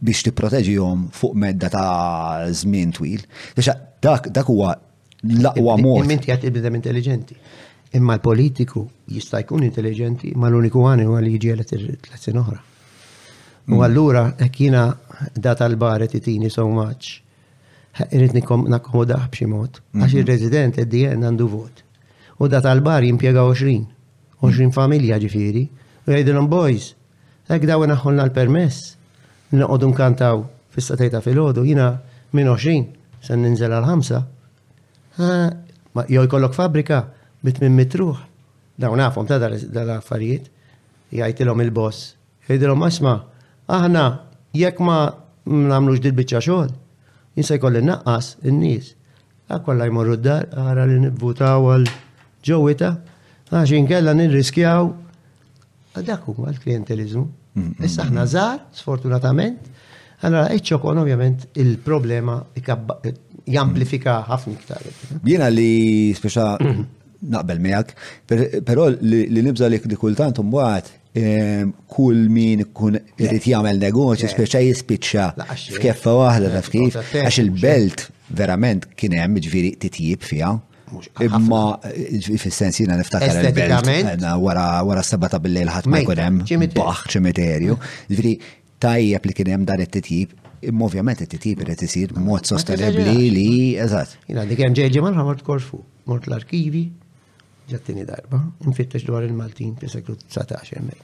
[0.00, 3.24] biex tipproteġihom fuq medda ta' żmien twil.
[4.00, 4.72] Dak dak huwa
[5.20, 6.04] l-aqwa mod.
[6.04, 7.36] Imminti qed ibidem intelligenti.
[7.96, 12.60] Imma l-politiku jista' jkun intelligenti, ma l-uniku għani huwa li jiġi għalet tliet oħra.
[13.70, 13.82] U mm.
[13.86, 14.86] allura hekk jiena
[15.34, 17.18] data l-bar qed itini so much,
[18.08, 19.76] irrid nakkomoda b'xi mod.
[19.80, 19.98] Mm-hmm.
[20.04, 21.84] Għax ir-resident id-dien għandu vot.
[22.40, 23.84] U data l-bar jimpjega 20,
[24.46, 25.66] 20 familja ġifieri,
[26.06, 26.94] u jgħidilhom boys,
[27.52, 28.94] hekk dawn naħħolna l-permess
[29.58, 30.42] noqogħdu nkantaw
[30.74, 31.86] fis-satejta fil-ħodu, jina
[32.36, 34.20] minn 20 se ninżel għal ħamsa.
[36.06, 37.04] joj jkollok fabrika
[37.42, 38.16] bit minn mitruħ.
[38.80, 40.46] Dawn nafhom ta' dal-affarijiet,
[41.12, 42.14] jgħidilhom il-boss,
[42.46, 43.16] jgħidilhom asma,
[43.68, 44.04] aħna
[44.56, 44.98] jekk ma
[45.50, 46.70] nagħmlux dil-biċċa xogħol,
[47.36, 48.94] jinsa jkolli naqqas in-nies.
[49.50, 51.90] Akolla jmorru d-dar, għara li nibvutaw għal
[52.46, 52.92] ġowita,
[53.50, 54.92] għaxin kella nirriskjaw.
[56.06, 57.26] Dak huwa l-klientelizmu.
[57.84, 59.66] Issa ħna żgħar, sfortunatament,
[60.20, 62.36] għandna e iċċokon ovvjament il-problema
[63.50, 64.60] jamplifika ħafna mm.
[64.60, 64.90] iktar.
[65.26, 66.46] Jiena li speċa
[67.32, 67.92] naqbel miegħek,
[68.64, 75.28] però li nibża li kultant mbagħad ehm, kull min kun irid jagħmel negozju speċa jispiċċa
[75.80, 80.54] f'keffa waħda ta' kif għax il-belt verament kien hemm ġifieri titjib fiha.
[81.20, 87.02] Imma eh, fil sens jina niftakar il-belt s sabata billi l-ħat ma jkunem, hemm baħ
[87.14, 87.76] ċimiterju.
[88.10, 88.32] Ġifieri
[88.82, 90.34] tajjeb li kienem dan it-titjib
[90.70, 93.46] imma ovvjament it-titjib irid isir mod sostenibli li
[93.84, 94.16] eżat.
[94.28, 95.78] Jina, dik hemm ġeġi malħa mort Korfu,
[96.10, 96.82] mort l-arkivi,
[97.70, 101.00] ġattini darba, nfittax dwar il-Maltin pjesaklu 19 mej.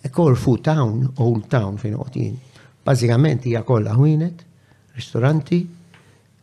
[0.00, 2.34] E Korfu town, old town fejn għotin,
[2.88, 4.44] bazzikament hija kollha ħwienet,
[4.98, 5.60] ristoranti,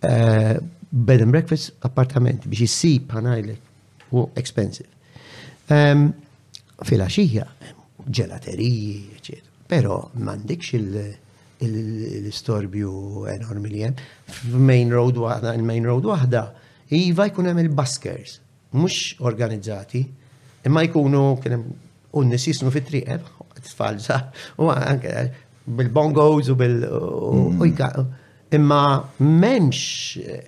[0.07, 0.57] eh,
[0.91, 4.87] bed and breakfast appartament biex jissib ħanajlek u expensive.
[5.69, 6.09] Um,
[6.85, 7.45] Fil-axija,
[8.07, 9.43] ġelateriji, eccetera.
[9.67, 10.75] Pero mandikx
[11.65, 14.61] il-storbju enormi li hemm.
[14.63, 16.43] Main road wahda, il-main road waħda,
[16.95, 18.37] iva jkun hemm il-baskers,
[18.77, 20.05] mhux organizzati,
[20.69, 23.25] imma jkunu kien hemm unnis jisnu fit-triqeb,
[23.57, 24.21] eh, tfalza,
[24.61, 28.05] u anke eh, bil-bongos u bil- mm.
[28.55, 28.83] imma
[29.19, 29.83] memx
[30.23, 30.45] eh,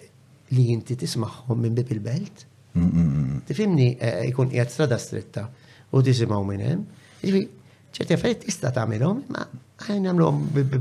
[0.56, 2.46] li jinti tismaħħom minn bib il-belt.
[2.78, 3.90] Mm, mm, mm, Tifimni,
[4.30, 5.48] jkun eh, jgħat strada stretta
[5.98, 6.86] u tisimaw minn hemm.
[7.24, 7.44] Ġifi,
[7.98, 9.46] ċerti affarijiet tista' tagħmilhom, ma
[9.86, 10.10] ħajn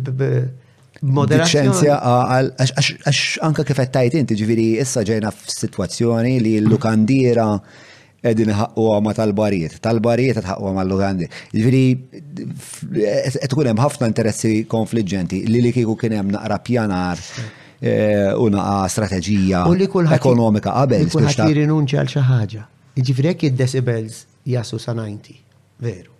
[0.08, 0.30] b
[1.14, 1.90] moderazzjoni.
[1.90, 7.52] għax anka kif qed tajt inti ġifieri issa ġejna f'sitwazzjoni li l-lukandiera
[8.26, 11.28] edin ħakku ma tal-barijiet, tal-barijiet qed għama mal-lukandi.
[11.54, 11.84] Ġifieri
[13.38, 17.22] qed tkun hemm ħafna interessi konfliġġenti li li kieku kien hemm naqra pjanar
[17.80, 19.62] Eh, una strategija
[20.10, 21.06] ekonomika qabel.
[21.12, 22.62] Kulħadd ah, jirinunċa għal xi ħaġa.
[22.98, 25.36] Jiġifieri id-decibels jasu sa 90,
[25.86, 26.10] veru.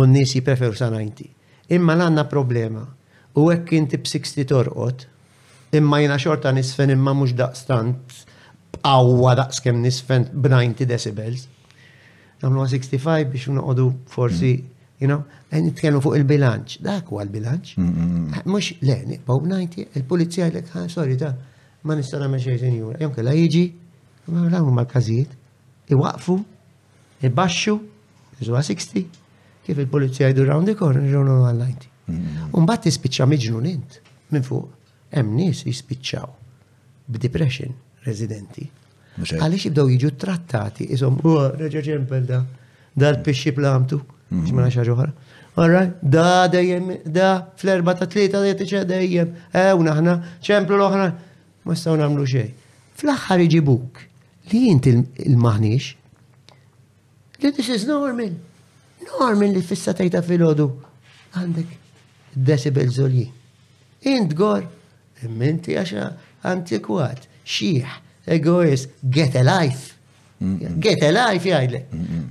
[0.00, 1.28] U n-nies jipreferu sa 90.
[1.76, 2.86] Imma l-għandna problema.
[3.36, 5.04] U hekk inti b'60 torqod,
[5.76, 8.16] imma jiena xorta nisfen imma mhux daqstant
[8.78, 11.44] b'qawwa daqs kemm nisfen b'90 decibels.
[12.40, 17.76] Namlu 65 biex noqogħdu forsi mm You know, għen nitkellmu fuq il-bilanċ, dak huwa l-bilanċ.
[18.52, 21.30] Mux ah, le, nippaw najti, il-pulizija jgħidlek, ha, ah, sorry, da,
[21.88, 22.98] ma nistana me xejn senjura.
[23.00, 23.62] Jom kella jiġi,
[24.28, 25.32] ma l-għamlu ma l-kazijiet,
[25.96, 26.36] iwaqfu,
[27.30, 27.74] ibaxxu,
[28.44, 29.06] iżwa 60,
[29.64, 31.88] kif il-pulizija jgħidu round the corner, ġonu għal-90.
[32.60, 33.30] Umbat tispiċċa
[33.72, 33.98] int,
[34.36, 34.68] minn fuq,
[35.16, 36.38] hemm nies jispiċċaw
[37.16, 37.72] b'depression
[38.04, 38.68] residenti.
[39.16, 41.16] Għaliex jibdaw jiġu trattati, isom,
[41.56, 42.44] reġa ġempel da,
[42.92, 45.10] dal-pixxi pl'amtuk ġimena xaġuħra.
[45.58, 51.08] Għarra, da dejjem, da fl-erba ta' tlieta dejjem dejjem, eh, ewna ħna, ċemplu l-oħra,
[51.66, 52.52] ma staw namlu xej.
[53.00, 54.04] Fl-axħar iġibuk
[54.52, 54.94] li jinti
[55.26, 55.90] il-maħniex,
[57.42, 58.30] li this is normal.
[59.18, 60.66] Normal li fissa tajta fil-ħodu.
[61.34, 63.26] Għandek decibel zolji.
[64.04, 64.62] Jint gor,
[65.26, 66.10] imminti għaxa
[66.46, 67.96] antikwat, xieħ,
[68.26, 69.96] egoist, get a life.
[70.40, 71.82] Get a life jajle.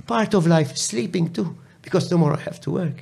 [0.06, 1.52] Part of life, sleeping too
[1.90, 2.98] because tomorrow I have to work.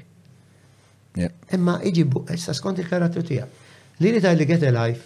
[1.52, 3.50] Imma iġibu, issa skont il karattu tijak.
[4.00, 5.02] Li li li get a life,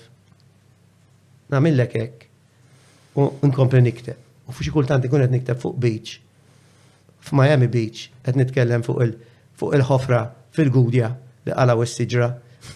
[1.50, 2.28] namillek ek,
[3.16, 4.18] u nkompli nikteb.
[4.46, 6.20] U fuxi kultanti kun qed nikteb fuq beach,
[7.26, 9.16] f'Miami Beach, qed nitkellem fuq il-
[9.58, 10.20] fuq il-ħofra
[10.52, 11.12] fil-gudja
[11.46, 12.28] li għala westiġra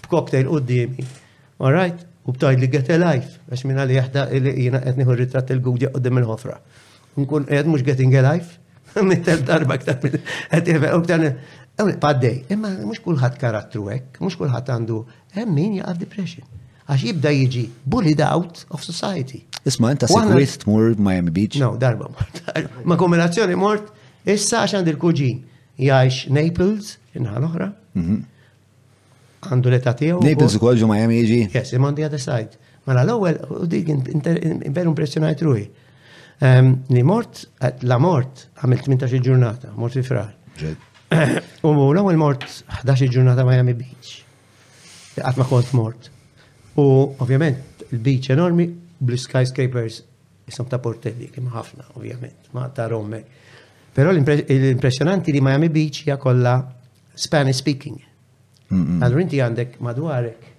[0.06, 1.06] b'cocktail qoddimi.
[1.60, 1.98] All right?
[2.26, 5.50] U btajd li get a life, għax minna li jahda li jina qed nieħu ritrat
[5.54, 6.56] il-gudja qoddim il-ħofra.
[7.20, 8.58] Nkun qed mhux getting a life,
[9.02, 11.32] mittel darba ktar minn.
[12.00, 15.00] Paddej, imma mux kullħat karattru ek, mux kullħat għandu,
[15.36, 16.46] hemm min jaqaf depression.
[16.88, 19.42] Għax jibda jiġi bullied out of society.
[19.68, 21.58] Isma, inta sekwist mur Miami Beach?
[21.60, 22.40] No, darba mort.
[22.86, 23.90] Ma kombinazzjoni mort,
[24.24, 25.42] issa għax għandi kuġin
[25.76, 27.70] jgħajx Naples, inħal oħra.
[29.46, 30.22] Għandu l-età tiegħu.
[30.24, 31.40] Naples u kolġu Miami jiġi?
[31.58, 32.62] Yes, imma għandija għadha side.
[32.86, 33.88] Mela l ewel u dik
[34.72, 35.64] veru impressjonajt ruħi
[36.38, 40.34] Li mort, eh, la mort, għamil 18 ġurnata, mort fi frar.
[41.64, 42.44] U l-għamil mort
[42.82, 44.10] 11 ġurnata Miami Beach.
[45.22, 46.10] Għatma kont mort.
[46.76, 46.84] U
[47.16, 48.66] ovvjament, il-beach enormi,
[48.98, 50.02] blu skyscrapers,
[50.46, 53.22] jisom ta' portelli, kim ħafna, ovvjament, ma ta' romme.
[53.96, 56.58] Pero l-impressionanti li Miami Beach hija kollha
[57.16, 57.96] Spanish speaking.
[58.68, 60.55] Allora inti għandek madwarek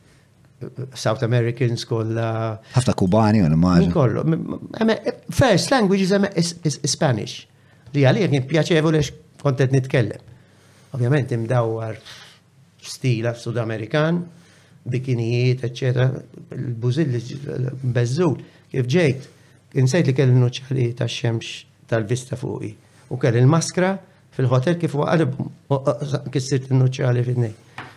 [0.98, 2.30] South Americans kolla.
[2.74, 3.92] Ħafna Kubani għan immaġin.
[3.94, 4.24] Kollu.
[5.38, 7.36] First language is, is, is, is Spanish.
[7.94, 9.02] Li għalija kien pjaċevole
[9.44, 10.24] kontet nitkellem.
[10.98, 12.00] Ovvjament imdawwar
[12.88, 14.24] stila sud-Amerikan,
[14.88, 16.22] bikinijiet, eccetera,
[16.56, 17.14] il-bużill
[17.94, 18.38] bezzul.
[18.72, 19.28] Kif ġejt,
[19.78, 21.54] insejt li kelli nuċċali ta' xemx
[21.92, 22.74] tal-vista fuqi.
[23.14, 23.94] U kell il-maskra
[24.36, 25.38] fil-hotel kif waqalib
[26.34, 27.56] kissirt nuċċali fil-nej.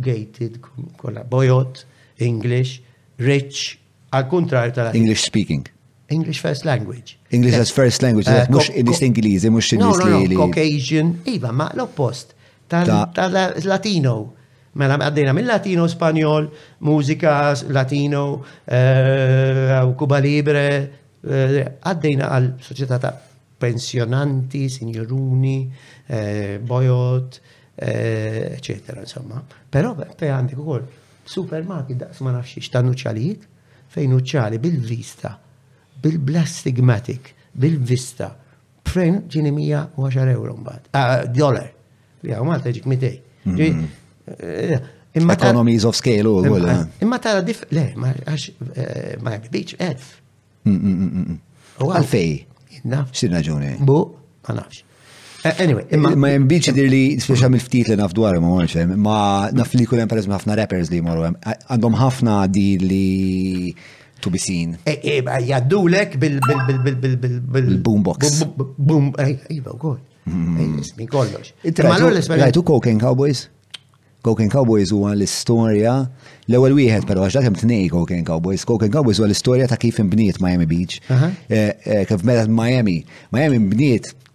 [0.00, 0.60] gated,
[0.96, 1.84] kolla bojot,
[2.18, 2.80] English,
[3.18, 3.78] rich,
[4.12, 5.66] al kontrar tal English speaking.
[6.08, 7.18] English first language.
[7.32, 10.36] English eh, as first language, mux id-dist Ingliżi, mux id-dist li.
[10.36, 12.34] Caucasian, iva, ma l-oppost,
[12.70, 14.14] tal-Latino.
[14.76, 16.46] Mela għaddejna mill-Latino Spanjol,
[16.84, 18.24] mużika Latino,
[18.68, 20.66] Kuba eh, Libre,
[21.24, 23.14] għaddejna eh, għal soċjetà ta'
[23.58, 25.58] pensjonanti, sinjoruni,
[26.68, 27.40] bojot,
[27.78, 29.42] Eh, eccetera, insomma.
[29.68, 30.86] Però te għandek ukoll
[31.28, 33.42] supermarket daqs ma nafx x'tan uċċalijiet
[33.92, 35.34] fejn uċċali bil-vista,
[36.00, 38.30] bil-blastigmatic, bil-vista,
[38.88, 40.88] fejn ġini 110 euro mbagħad.
[40.96, 41.68] Ah, Dollar.
[42.24, 43.18] Ja, Malta ġik mitej.
[43.44, 43.92] Mm-hmm.
[44.40, 44.88] Eh,
[45.20, 46.70] imma Economies of scale u għol.
[47.04, 47.24] Imma eh.
[47.28, 48.48] tara dif, le, ma għax,
[49.20, 50.08] ma għax, elf.
[50.66, 52.32] U għalfej.
[52.88, 53.12] Naf.
[53.16, 53.76] Sin raġuni.
[53.84, 54.00] Bu,
[54.48, 54.85] ma nafx.
[55.46, 58.80] Eh, anyway, eh, Ma jembiċi dir li speċa mil ftit li naf dwar ma għonċe,
[58.98, 59.16] ma
[59.54, 63.74] naf li kullem per ħafna rappers li morru għandhom ħafna di li
[64.24, 64.74] to be seen.
[64.90, 68.20] Eh, lek bil-boombox.
[68.50, 69.04] Boom,
[69.50, 69.96] jiba, u kol.
[70.26, 71.52] Min kollox.
[71.62, 73.46] Rajtu Cocaine Cowboys?
[74.26, 75.92] Cocaine Cowboys huwa l-istorja
[76.50, 78.64] l-ewwel wieħed però għax hemm tnej Cocaine Cowboys.
[78.66, 79.36] Cocaine Cowboys huwa l
[79.70, 79.94] ta' kif
[80.40, 80.98] Miami Beach.
[81.46, 82.18] Kif
[82.50, 83.06] Miami.
[83.30, 83.62] Miami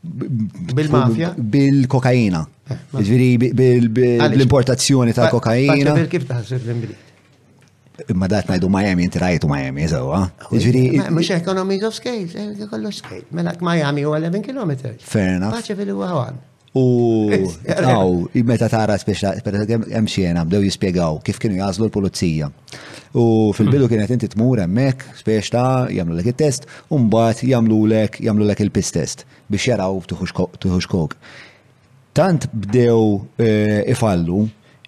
[0.01, 1.35] Bil-mafja?
[1.37, 2.41] Bil-kokaina.
[2.73, 3.51] Eh, Ġviri,
[3.93, 5.95] bil-importazzjoni ta' kokaina.
[6.11, 6.91] Kif taħseb l
[8.09, 10.23] Imma dat najdu Miami, inti rajtu Miami, sewa.
[10.49, 11.01] Ġviri.
[11.13, 13.27] Mux economies of scale, eh, kollox scale.
[13.29, 14.95] Mela, Miami u 11 km.
[14.97, 15.53] Fair enough.
[15.53, 16.39] Paċe fil-għawan.
[16.77, 16.81] U
[17.27, 18.13] għaw,
[18.47, 22.47] meta tara speċa, hemm xiena, bdew jispjegaw kif kienu jażlu l-pulizija.
[23.11, 23.25] U
[23.55, 23.91] fil-bidu hmm.
[23.91, 29.25] kienet inti tmur hemmhekk speċ ta' jagħmlu lek it-test, u mbagħad jagħmlulek jagħmlulek il pistest
[29.51, 31.15] biex jaraw tuħux kok.
[32.15, 33.01] Tant bdew
[33.39, 34.45] eh, ifallu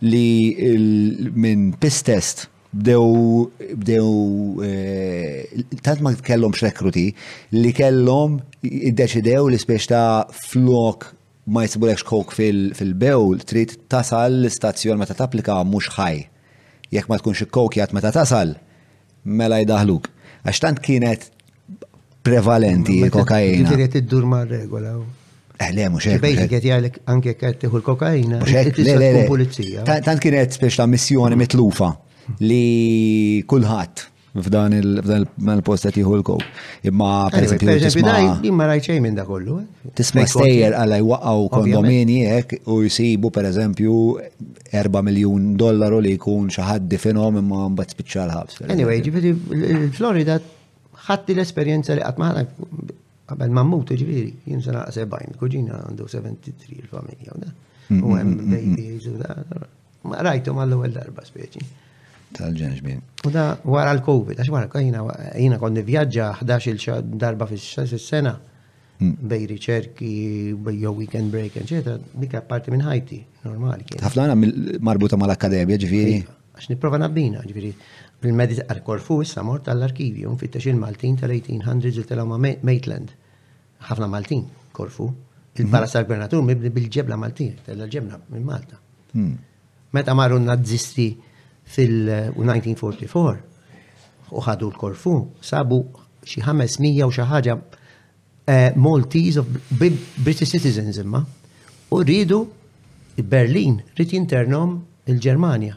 [0.07, 3.47] li minn pistest bdew
[3.81, 7.09] bdew eh, tant ma kellhomx rekruti
[7.55, 10.05] li kellhom iddeċidew li speċ ta'
[10.47, 11.11] flok
[11.45, 16.21] ma jisibulekx kok fil bewl trid tasal l-istazzjon meta tapplika mhux ħaj.
[16.95, 18.53] Jekk ma tkunx kok jgħat meta tasal,
[19.25, 20.07] mela jdaħluk.
[20.47, 21.27] Għax tant kienet
[22.23, 23.75] prevalenti il-kokaina.
[23.75, 24.95] id iddur ma' regola.
[25.59, 26.19] Eħle, eh, mux eħle.
[26.23, 28.41] Bejti għet jgħalek anke għet tiħu l-kokaina.
[29.93, 31.91] Tant kienet spiex ta' missjoni mitlufa
[32.39, 34.11] li kulħadd
[34.41, 36.35] f'dan il-post qed jieħu
[36.89, 39.59] Imma per eżempju imma rajt xejn minn da kollu.
[39.61, 39.91] Eh?
[39.99, 43.93] Tisma' stejjer għal jwaqgħu kondomini hekk u jsibu eżempju
[44.73, 48.63] 4 miljun dollaru li jkun xi ħadd difinhom imma mbagħad spiċċa l-ħabs.
[48.73, 50.39] Anyway, ġifieri Florida
[51.09, 52.97] ħatti l-esperjenza li qatt maħna
[53.29, 57.53] qabel ma mmut ġifieri, jien sena 70, kuġina għandu 73 il-familja u da.
[57.93, 59.65] Mm, u mm, hemm mm, babies u da.
[60.09, 61.69] Ma rajtu mal-ewwel darba speċi
[62.37, 62.99] tal-ġenġbin.
[63.25, 64.83] U da wara l-Covid, għax wara
[65.37, 69.13] jina konni vjaġġa 11 darba fis-sena mm.
[69.31, 70.11] bej riċerki,
[70.65, 73.87] bej weekend break, eccetera, dik parti minn ħajti, normali.
[74.01, 74.37] Ħafna
[74.89, 76.15] marbuta mal-akademja ġviri.
[76.55, 77.71] Għax niprofa nabbina, ġviri,
[78.23, 83.15] bil medis għal-Korfu, issa mort għall-arkivju, nfittex il-Maltin tal-1800 il telama Maitland.
[83.83, 85.07] ħafna Maltin, Korfu.
[85.59, 85.97] Il-Palazz mhm.
[85.99, 88.79] għal gvernatur mibni bil-ġebla Maltin, tal-ġebla minn Malta.
[89.13, 89.33] Mm.
[89.93, 91.11] Meta marru nazisti
[91.75, 93.35] fil-1944
[94.33, 95.11] u ħadu l-Korfu,
[95.45, 95.81] sabu
[96.25, 97.53] xi 500 u xi ħaġa
[98.83, 99.45] Maltese of
[99.79, 101.25] British citizens imma u
[102.03, 102.39] rridu
[103.29, 104.69] Berlin rrid jinternom
[105.09, 105.75] il-Ġermanja.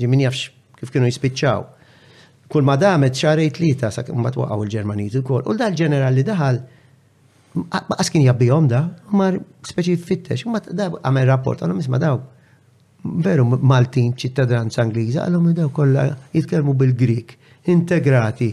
[0.00, 0.40] Ġimin jafx
[0.78, 1.60] kif kienu jispiċċaw.
[2.48, 3.14] Kull ma damet
[3.60, 4.82] li ta' sa ma waqaw il u
[5.20, 5.44] wkoll.
[5.46, 6.56] U dal-ġeneral li daħal
[7.96, 8.80] għaskin jabbijom da,
[9.10, 9.38] ma'
[9.70, 12.18] speċi fittex, ma da għamel rapport, għanna misma daw,
[13.04, 17.36] veru Maltin ċittadranza Angliża għalhom daw kollha jitkellmu bil-Grik,
[17.70, 18.50] integrati,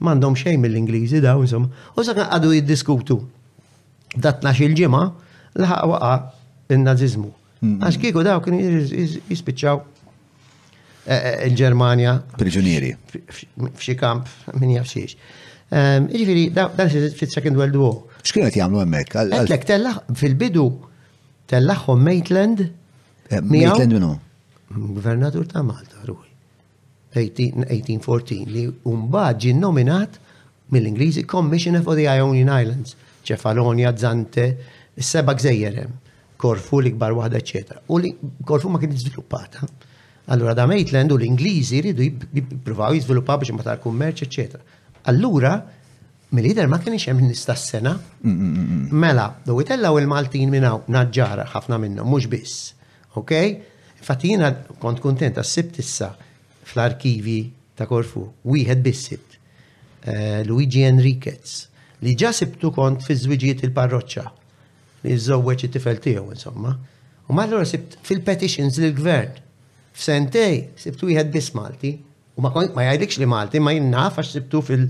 [0.00, 1.70] m'għandhom xejn mill-Ingliżi daw insomma.
[1.96, 3.16] U sa għadu jiddiskutu
[4.22, 5.02] nax il-ġimgħa
[5.58, 7.28] laħaq waqa' il naziżmu
[7.62, 7.78] mm.
[7.82, 12.16] Għax kieku daw kien jispiċċaw e, e, il-Ġermanja.
[12.38, 12.94] Prigionieri.
[13.72, 14.30] F'xi kamp
[14.60, 15.18] min jaf xiex.
[15.68, 17.96] Ehm, Ġifieri dan fit-Second World War.
[18.22, 19.18] X'kienet jagħmlu hemmhekk?
[19.26, 20.68] Għalhekk tellaħ fil-bidu
[21.50, 22.66] tellaħħom Maitland
[23.28, 24.14] Eh, Miegħu?
[24.70, 26.26] Gvernatur ta' Malta, ruħi.
[27.14, 30.18] 1814 li umbaġ ġin nominat
[30.74, 34.44] mill-Ingliżi Commissioner for the Ionian Islands, Ċefalonia, Zante,
[34.98, 35.94] seba gżejjerem,
[36.38, 37.72] Korfu l-ikbar waħda, ecc.
[37.88, 38.12] U li
[38.46, 39.66] Korfu ma kien iżviluppata.
[40.28, 42.04] Allura da Maitland u l-Ingliżi ridu
[42.36, 44.60] jippruvaw jiżviluppaw biex matar kummerċ, ecc.
[45.08, 45.54] Allura
[46.32, 47.96] mill-lider ma kien hemm nista' sena.
[48.22, 52.60] Mm, mm, mm, mela, u itella il-Maltin minnaw naġġara ħafna minnhom mhux biss
[53.18, 53.60] ok?
[53.98, 54.50] Infatti jina
[54.80, 56.12] kont kontent għas issa
[56.64, 57.38] fl-arkivi
[57.76, 61.66] ta' Korfu, wieħed bissibt, uh, eh, Luigi Enriquez,
[62.02, 64.26] li ġa sibtu kont fi żwiġijiet il-parroċċa
[65.06, 66.74] li żewweġ it-tifel tiegħu insomma.
[67.28, 69.38] U mal sibt fil-petitions lil gvern
[69.98, 71.92] f'sentej sibtu wieħed biss Malti
[72.38, 74.86] u ma, ma jgħidlikx li Malti ma jinnaf għax sibtu fil,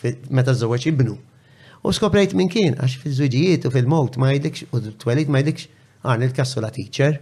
[0.00, 1.16] fil meta żewweġ jibnu.
[1.86, 6.28] U skoprejt minn kien għax fil-żwiġijiet u fil-mowt ma jgħidlikx u t-twelid ma jgħidlikx għan
[6.28, 7.20] il-kassu la teacher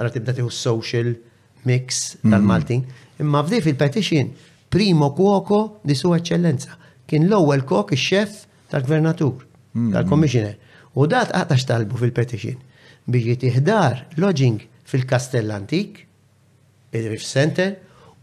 [0.00, 1.10] għara tibda tiħu social
[1.68, 2.32] mix mhm.
[2.32, 2.84] tal-Maltin.
[3.20, 4.30] Imma f'di fil-petition,
[4.72, 6.78] primo kuoko di su eccellenza.
[7.06, 9.44] Kien l-ewwel kok ix-xef tal-gvernatur,
[9.76, 9.92] mhm.
[9.96, 10.56] tal-commissioner.
[10.98, 12.56] U dat għatax talbu fil-petition
[13.10, 14.58] biex jitiħdar lodging
[14.90, 16.02] fil-Kastell Antik,
[16.92, 17.72] fil Center,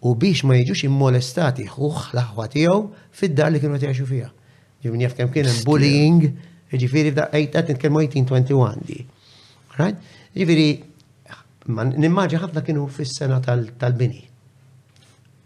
[0.06, 2.78] u biex ma jiġux immolestati uħ laħwa tiegħu
[3.22, 4.28] fid-dar li kienu jgħixu fiha.
[4.86, 6.22] Ġimni jaf kemm kien bullying,
[6.74, 9.02] ġifiri f'da 8 21 di.
[9.80, 9.98] Right?
[10.38, 10.70] Ġifieri
[11.68, 14.24] Nimmaġi ħafna kienu fis-sena tal-bini.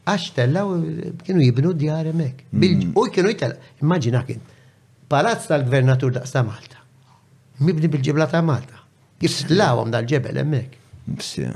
[0.06, 0.70] Għax tellaw
[1.26, 2.46] kienu jibnu djar hemmhekk.
[2.54, 2.94] Mm.
[2.98, 4.42] U kienu jitella, immaġina kien.
[5.10, 6.78] Palazz tal-Gvernatur daqsta Malta.
[7.62, 8.78] Mibni bil-ġibla ta' Malta.
[9.22, 10.78] Jislawhom dal-ġebel hemmhekk.
[11.18, 11.56] Msija.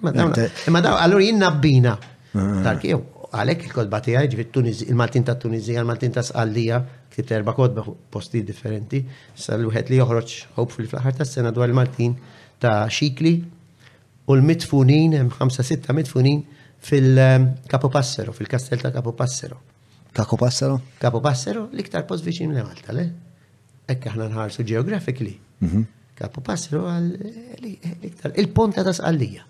[0.00, 1.96] Ma daw, allora jinnabbina.
[2.34, 2.62] Ah.
[2.66, 3.02] Tal-kiew,
[3.34, 4.60] għalek il-kodba tijaj ġivit
[4.90, 6.82] il-Maltin ta' Tunizija, il-Maltin ta' Sqallija,
[7.12, 9.04] ktib erba kodba posti differenti,
[9.42, 12.16] sal-wħed li joħroġ, hopefully fl-ħar ta' sena dwar il-Maltin,
[12.60, 13.36] ta' xikli
[14.26, 16.44] u l-mitfunin, hemm 5-6 mitfunin
[16.78, 19.60] fil-Kapopassero, fil kapo Passero, fil kastell ta' Kapo Passero.
[20.12, 20.80] Kapo Passero?
[20.98, 21.20] Kapo
[21.74, 23.06] l-iktar post viċin li Malta, le?
[23.86, 25.36] Ekk aħna nħarsu geographically.
[25.60, 26.46] Kapo mhm.
[26.46, 29.44] Passero l-iktar, il-ponta ta' sqallija.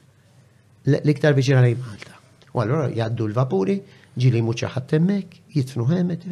[0.98, 2.18] L-iktar viċin għal Malta.
[2.52, 3.78] U għallora jgħaddu l-vapuri,
[4.16, 6.28] ġili muċaħat temmek, jitfnu ħemet.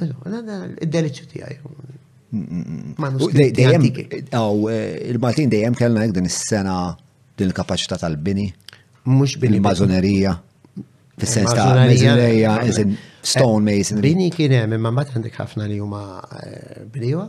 [0.00, 1.58] Id-deliċu tijaj,
[2.32, 2.36] E,
[5.10, 6.76] Il-Maltin dejjem kellna jek din is-sena
[7.36, 8.44] din il-kapaċità tal-bini.
[9.10, 9.58] Mhux bini.
[9.64, 10.32] Mażonerija.
[11.20, 12.52] Fis-sens ta' mażonerija,
[13.32, 13.96] stone mason.
[13.98, 16.02] Eh, bini kien hemm imma mbagħad għandek ħafna li huma
[16.44, 17.26] eh, briwa.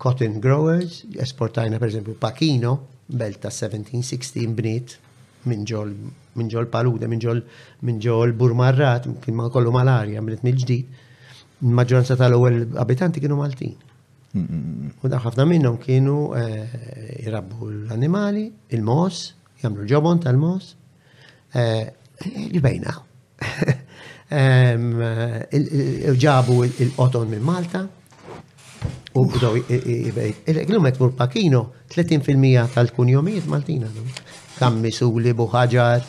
[0.00, 2.72] Cotton growers, esportajna pereżempju Pakino,
[3.20, 4.88] belt ta' 17-16 bniet
[5.50, 10.86] minn ġol paluda, minn ġol burmarrat, kien ma kollu malarja, minn mill-ġdid
[11.62, 13.76] maġġoranza tal-ewwel abitanti kienu Maltin.
[15.02, 16.16] U da ħafna minnhom kienu
[17.20, 18.44] jirabbu l-annimali,
[18.76, 19.22] il-mos,
[19.62, 20.74] jagħmlu ġobon tal-mos.
[21.52, 22.94] Li bejna.
[26.24, 27.86] Ġabu il-qoton minn Malta,
[29.18, 33.88] U bdow, il-għlum għet mur pakino, 30% tal kunjomijiet Maltina.
[34.60, 36.04] Kammi suli, buħħaġar,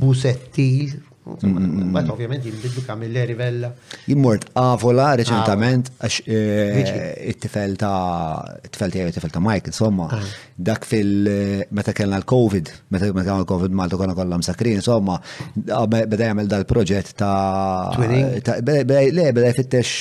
[0.00, 3.68] busettil, Ma ovvjament jimbidlu kamilleri rivella.
[4.08, 10.22] Jimmort avola reċentament għax eh, it-tifel ta' it-tifel ta' it-tifel ta' Mike, insomma, ah.
[10.56, 15.18] dak fil eh, meta kellna l-Covid, meta kellna l-Covid Malta konna kollha msakrin, insomma,
[15.60, 19.92] beda jagħmel dal-proġett ta' le beda jfittex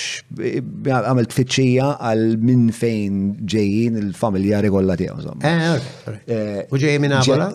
[1.03, 6.15] għamil tfittxija għal minn fejn ġejjin il-familjari kollha tiegħu, insomma.
[6.15, 7.51] Eh, U ġejjin minn avola?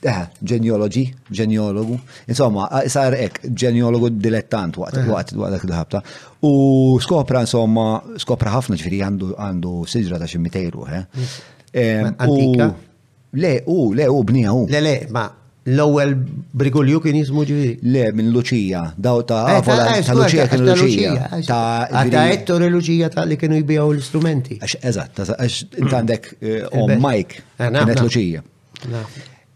[0.00, 1.98] Eh, genealogy, genealogu.
[2.26, 5.94] insomma, sar ek, genealogu dilettant waqt, waqt, waqt waqt,
[6.40, 11.04] U skopra, insomma, skopra ħafna ġifiri għandu għandu siġra ta' ximitejru, eh?
[11.16, 12.14] Mm.
[12.16, 12.70] Antika?
[13.36, 14.64] Le, u, le, u, bnija u.
[14.70, 15.26] Le, le, ma,
[15.68, 16.14] l-ewwel
[16.52, 17.76] Brigolju kien jismu ġifieri.
[17.82, 21.12] Le, minn Luċija, daw ta' għafola, eh, ta' Luċija eh, kien Luċija.
[21.44, 24.56] Ta' eh, ah, Ettore Luċija ta' li kienu jbijaw l-istrumenti.
[24.64, 25.52] Għax, ta'
[25.84, 26.32] intandek,
[26.80, 28.44] on Mike, kienet Luċija.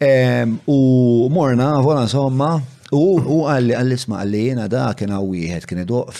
[0.01, 2.57] U morna, vola somma,
[2.95, 6.13] u għalli għalli sma għalli jena da kien għawijħed, kien iduq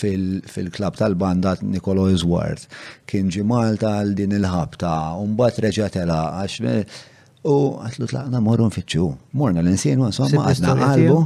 [0.51, 2.65] fil-klab tal-banda Nikolo Izward,
[3.07, 4.91] kien ġimalta għal din il-ħabta,
[5.23, 9.05] un-bat reġatela, għax u għatlu tlaqna morru nfittxu.
[9.39, 11.17] Morna l-insien, għasomma, għadna għalbu,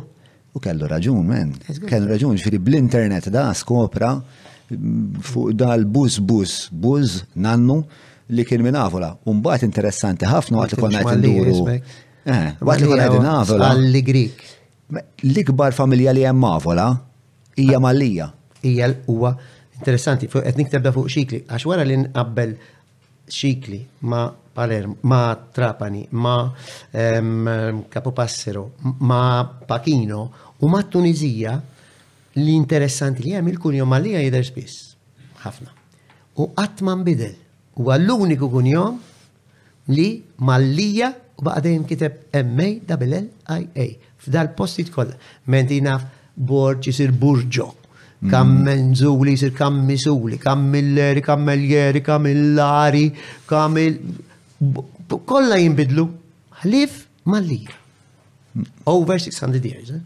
[0.54, 1.56] u kellu raġun, men.
[1.90, 4.14] Kellu raġun, ġifiri bl-internet da skopra
[4.70, 7.82] fuq dal-bus, bus, bus, nannu
[8.30, 14.44] li kien minn un bat interessanti ħafna għatli konna għatli Eh, Waqt li kuna Grik.
[15.24, 16.86] L-ikbar familja li hemm għavola
[17.60, 18.28] hija Malija.
[18.64, 19.34] Hija huwa
[19.76, 22.54] interessanti, qed nikteb fuq xikli, għax wara li nqabbel
[23.34, 26.38] xikli ma Palermo, ma Trapani, ma
[26.92, 28.68] um, Capopassero,
[29.00, 30.22] ma Pachino
[30.60, 31.58] u ma Tunizija
[32.38, 34.92] li interessanti li hemm il-kunjom mallija jidher spiss.
[35.42, 35.74] Ħafna.
[36.40, 37.34] U qatt ma nbidel.
[37.80, 39.02] Huwa l-uniku kunjom
[39.92, 41.12] li mallija
[41.42, 43.88] u baqdejn kiteb MA double LIA
[44.26, 45.18] f'dal postit kollha.
[45.50, 46.04] Menti naf
[46.50, 47.70] borġ isir burġo.
[48.22, 48.30] Mm.
[48.32, 53.08] Kam menzuli isir kam misuli, kam milleri, kam meljeri, kam millari,
[53.50, 53.98] kam il...
[55.26, 56.08] Kolla jimbidlu.
[56.64, 57.48] Ħlif mal
[58.86, 60.04] Over 600 years, eh?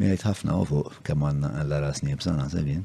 [0.00, 2.80] Mejt ħafna u fuq kemm għandna għalla rasni b'sana sebien.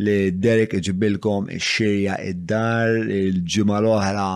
[0.00, 4.30] li Derek iġibilkom ix-xirja id-dar il-ġimgħa l-oħra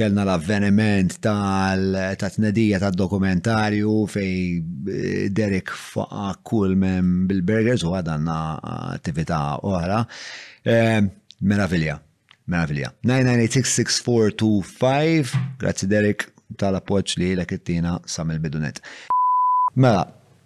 [0.00, 4.34] kellna l-avveniment tal-tnedija tal-dokumentarju fej
[4.66, 8.40] eh, Derek faqa kull mem bil-burgers u għadanna
[8.98, 10.02] attività oħra.
[11.42, 12.02] Meravilja.
[12.52, 12.52] 9986-6425,
[15.62, 18.78] grazzi Derek tal-appoċ li l ittina sam il-bidunet.
[19.80, 20.02] Mela,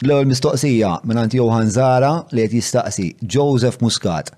[0.07, 4.29] l-ewwel mistoqsija minn għanti Johan Zara li qed jistaqsi Joseph Muscat.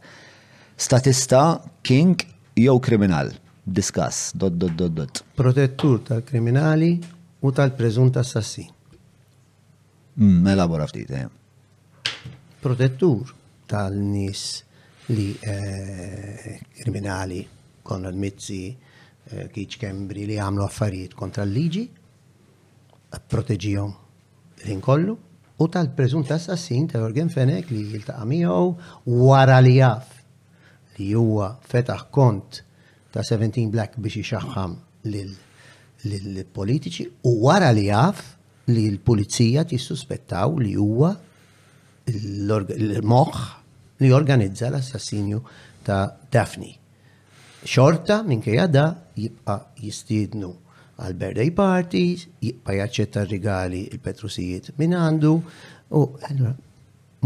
[0.81, 2.17] Statista, king
[2.57, 3.31] jew kriminal?
[3.69, 4.31] Discuss.
[4.33, 5.21] Dot, dot, dot, dot.
[5.37, 6.95] Protettur tal-kriminali
[7.45, 8.69] u tal-preżunt assassin.
[10.23, 11.27] Mm, elabora ftit, eh.
[12.63, 13.35] Protettur
[13.71, 14.47] tal-nis
[15.09, 17.45] li eh, kriminali
[17.89, 18.61] konna d-mizzi
[19.33, 21.87] kiċ eh, kembri li għamlu affarijiet kontra l-liġi,
[23.33, 23.95] proteġijom
[24.67, 25.17] l inkollu kollu,
[25.65, 30.11] u tal-prezunta assassin ta' Jorgen Fenek li jiltaqa miegħu wara li jaf
[30.99, 32.61] li huwa fetaħ kont
[33.15, 34.75] ta' 17 Black biex ixaħħam
[35.09, 38.27] l politiċi u wara li jaf
[38.69, 41.15] li l-pulizija tissuspettaw li huwa
[42.13, 43.43] l-moħħ
[44.05, 45.41] li organizza l-assassinju
[45.87, 46.75] ta' Daphne
[47.73, 48.85] xorta minkejja da
[49.21, 50.49] jibqa jistidnu
[50.99, 55.33] għal birthday parties, jibqa jaċċetta rigali il-petrusijiet minn għandu,
[55.95, 56.01] u
[56.31, 56.55] allora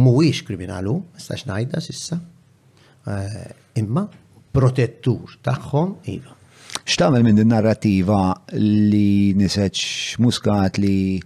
[0.02, 4.04] mhuwiex kriminalu, stax ngħidha sissa, eh, imma
[4.52, 6.34] protettur tagħhom iva.
[6.82, 8.18] X'tamel minn din narrativa
[8.58, 11.20] li niseċ muskat li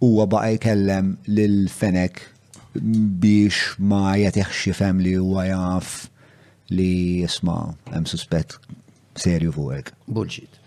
[0.00, 2.22] huwa baqa jkellem lil fenek
[3.20, 6.06] biex ma jatiħx li huwa jaf
[6.74, 7.56] li jisma
[7.92, 8.56] hemm suspett
[9.16, 9.90] serju fuq hekk.
[10.06, 10.58] Bullshit.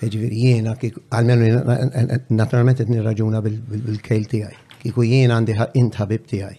[0.00, 4.58] Ġifieri jiena kieku għalmenu naturalment qed nirraġuna bil-kejl tiegħi.
[4.82, 6.56] Kieku jiena għandi int ħabib tiegħi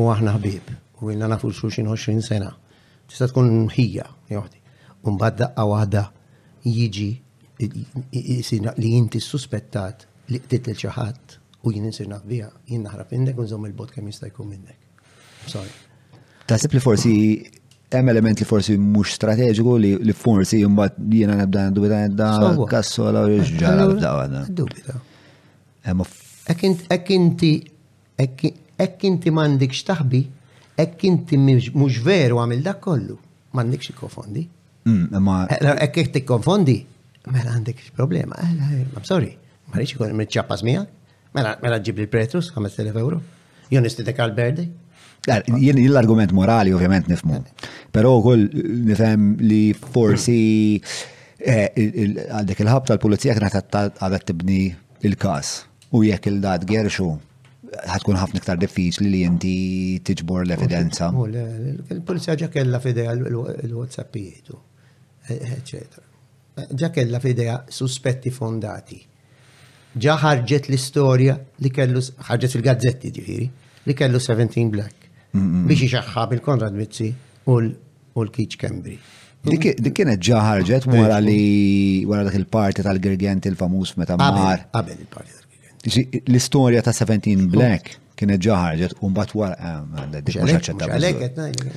[0.00, 2.52] u aħna ħbib u jiena nafu xu xi 20 sena.
[3.08, 4.60] Tista' tkun ħija joħdi.
[5.04, 6.04] U mbagħad daqqa waħda
[6.64, 7.10] jiġi
[7.60, 13.44] li inti suspettat li qtitel xi ħadd u jien insir naqbija, jien naħrab minnek u
[13.46, 14.76] nżomm il-bot kemm jista' jkun minnek.
[15.48, 15.72] Sorry.
[16.44, 17.12] Taħseb li forsi
[17.98, 22.30] hemm element li forsi mhux strateġiku li, forsi mbagħad jiena nibda dubita da
[22.70, 24.96] kassola u ġara b'daw Dubita.
[26.48, 27.54] Hekk inti
[28.84, 30.20] hekk inti m'għandikx taħbi,
[30.80, 33.16] hekk inti mhux veru għamil dak kollu,
[33.54, 34.42] m'għandikx ikkonfondi.
[34.90, 36.76] Mm, hekk eh, qed tikkonfondi,
[37.32, 38.36] mela għandek problema.
[38.42, 39.30] Eh, eh, I'm sorry,
[39.70, 40.90] ma rridx ikun mitċappas miegħek.
[41.34, 43.20] Mela, mela ġibli l Pretrus 5000 euro.
[43.72, 44.66] Jonisti istidek għal-Berdi.
[45.24, 47.40] Jien l-argument morali ovvjament nifmu.
[47.94, 48.48] Però kull
[48.88, 50.40] nifhem li forsi
[51.44, 54.58] għaldek eh, il ħabta tal-pulizija kienet għadha tibni
[55.04, 55.54] il-każ
[55.94, 57.08] u jekk il-dad gerxu
[57.90, 59.54] ħatkun ħafna iktar diffiċli li inti
[60.06, 61.08] tiġbor l-evidenza.
[61.14, 64.58] Il-pulizija ġa kellha fidea l-WhatsAppijietu,
[65.28, 66.04] e, e, eccetera.
[66.70, 69.00] Ġa kellha fidea suspetti fondati.
[69.94, 73.48] Ġa ħarġet l-istorja li kellu, ħarġet fil-gazzetti ġifieri,
[73.88, 75.00] li kellu 17 Black
[75.34, 77.08] biex ixaxħab il-Konrad Mizzi
[77.50, 78.94] u l-Kiċ Kembri.
[79.44, 84.62] Di kienet ġa ħarġet wara li wara dak il-parti tal girgenti il-famuż meta mar.
[84.72, 86.28] Qabel il-parti tal-Girgent.
[86.30, 91.70] L-istorja ta' 17 Black kienet ġa ħarġet u mbagħad wara eh,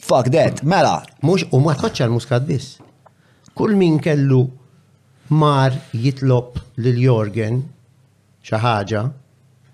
[0.00, 1.02] Fuck that, mela.
[1.22, 2.78] Mux, u ma tħoċċa l-muskat biss.
[3.54, 4.46] Kull min kellu
[5.36, 7.60] mar jitlob lil Jorgen
[8.42, 9.02] xi ħaġa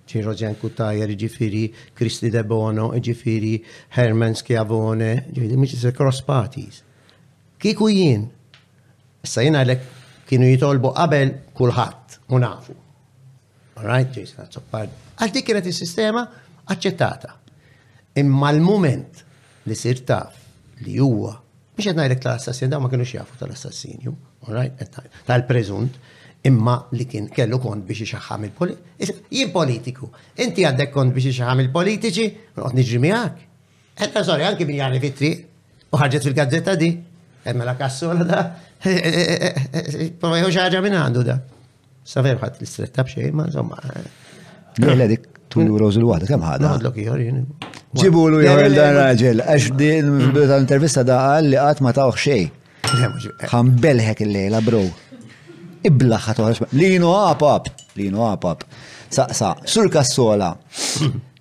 [0.07, 1.65] ċiroġen Kutajer, ġifiri
[1.97, 3.55] Kristi De Bono, ġifiri
[3.99, 6.83] Herman Schiavone, ġifiri miċi se cross parties.
[7.59, 8.27] Kiku jien,
[9.27, 9.87] sa jina għalek
[10.29, 12.77] kienu jitolbu qabel kulħadd u nafu.
[13.77, 16.23] Alright, Jason, għal Għax dik kienet il-sistema
[16.73, 17.37] accettata.
[18.21, 19.23] Imma l-moment
[19.67, 20.35] li sir taf
[20.85, 21.31] li huwa,
[21.77, 24.13] biex għedna ngħidlek tal-assassin, daw ma kienux jafu tal-assassinju,
[24.51, 24.83] alright,
[25.27, 26.16] tal-preżunt, tal
[26.49, 30.09] imma li kien kellu kont biex ixaħħam il politiċi Jien politiku,
[30.45, 32.27] inti għandek kont biex ixaħħam il-politiċi,
[32.59, 33.39] għot nġri miħak.
[33.97, 35.23] Etta eh, eh, sorry, anki min jgħarri fit
[35.93, 36.91] u ħarġet fil-gazzetta di,
[37.51, 38.43] emma eh, la kassola da,
[40.21, 41.39] provajħu jħu minn għandu da.
[42.07, 43.81] Saver għat l-istretta b'xej, ma insomma.
[44.77, 45.71] Jella mela, dik l mela.
[45.75, 46.29] euros l għada.
[46.31, 46.75] kem ħada?
[46.79, 47.41] Għadlok jħor jien.
[47.97, 50.39] Ġibulu jgħamil dan raġel, għax din mm.
[50.47, 52.47] l intervista da għal li għat ma tawx xej.
[52.87, 54.85] Għambelħek l lejla bro
[55.89, 56.71] iblaħat għax.
[56.77, 58.67] Lino għapab, lino għapap,
[59.17, 60.49] Saqsa, sur kassola.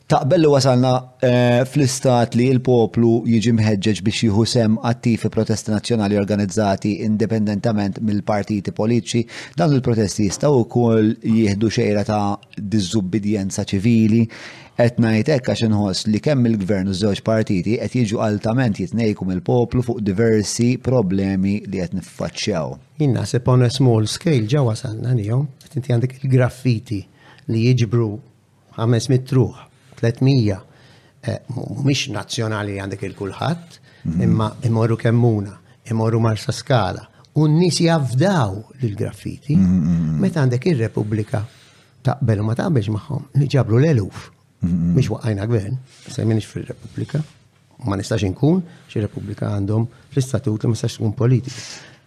[0.05, 5.73] Taqbel li wasalna eh, fl-istat li il-poplu jiġi mħeġġeġ biex jieħu sem attiv fi protesti
[5.73, 9.23] nazzjonali organizzati indipendentament mill-partiti politiċi,
[9.57, 12.21] dan il-protesti jistgħu wkoll jieħdu xejra ta'
[12.61, 14.21] diżubbidjenza ċivili,
[14.75, 19.23] Et najt ekk għax nħoss li kemm il-gvern u żewġ partiti qed jiġu altament jitnejku
[19.23, 22.73] mill-poplu fuq diversi problemi li qed niffaċċjaw.
[23.07, 26.99] Inna naħseb on a small scale ġewwa sanna nihom, qed inti għandek il-graffiti
[27.55, 28.09] li jiġbru
[28.81, 29.55] 500 truħ,
[30.03, 34.21] 300 mhumiex nazzjonali għandek il-kulħadd, mhm.
[34.27, 35.55] imma imorru kemmuna,
[35.91, 37.07] imorru marsa skala
[37.39, 41.45] un-nis jafdaw l-graffiti, mhm, mhm, meta għandek ir-Repubblika
[42.05, 44.31] taqbel ma taqbelx magħhom, li ġabru l-eluf.
[44.67, 45.77] Mhix waqajna gvern,
[46.09, 47.21] se minix fil-Repubblika,
[47.85, 51.63] ma nistax inkun xi Repubblika għandhom fl-istatut li ma nistax tkun politiku.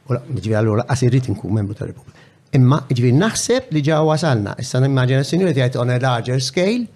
[0.08, 2.16] Ġifieri allura qas irrid inkun membru tal-Repubblika.
[2.56, 6.86] Imma ġifieri naħseb li ġa wasalna, issa nimmaġina s-sinjur jgħid on a larger scale,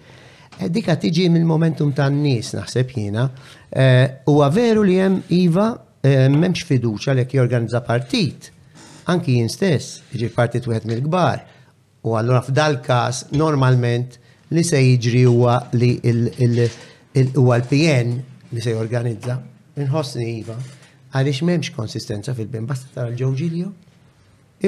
[0.57, 3.27] eh, dika tiġi mill-momentum tan-nies naħseb jiena.
[3.69, 5.67] Eh, huwa veru li hemm iva
[6.03, 8.49] eh, m'hemmx fiduċa li jorganizza partit.
[9.11, 11.45] Anki jien stess, ġi partit wieħed mill-kbar.
[12.03, 14.17] U allura f'dal każ normalment
[14.53, 18.09] li se jiġri huwa li l-PN
[18.53, 19.39] li se jorganizza.
[19.81, 20.55] Inħossni iva,
[21.17, 23.69] għaliex m'hemmx konsistenza fil bim basta tara l-ġewġilju,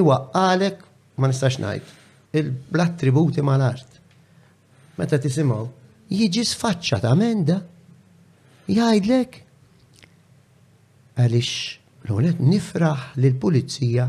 [0.02, 0.78] iwa għalek
[1.22, 1.86] ma nistax ngħid.
[2.36, 3.92] Il-blat tributi mal-art.
[4.98, 5.66] Meta tisimgħu,
[6.10, 7.58] jiġi sfaċċa ta' menda.
[8.74, 9.32] Jgħidlek
[11.20, 11.52] għaliex
[12.08, 14.06] l-għonet nifraħ l-pulizija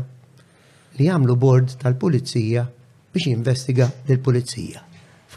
[0.97, 2.61] li għamlu bord tal-pulizija
[3.13, 4.81] biex jinvestiga l-pulizija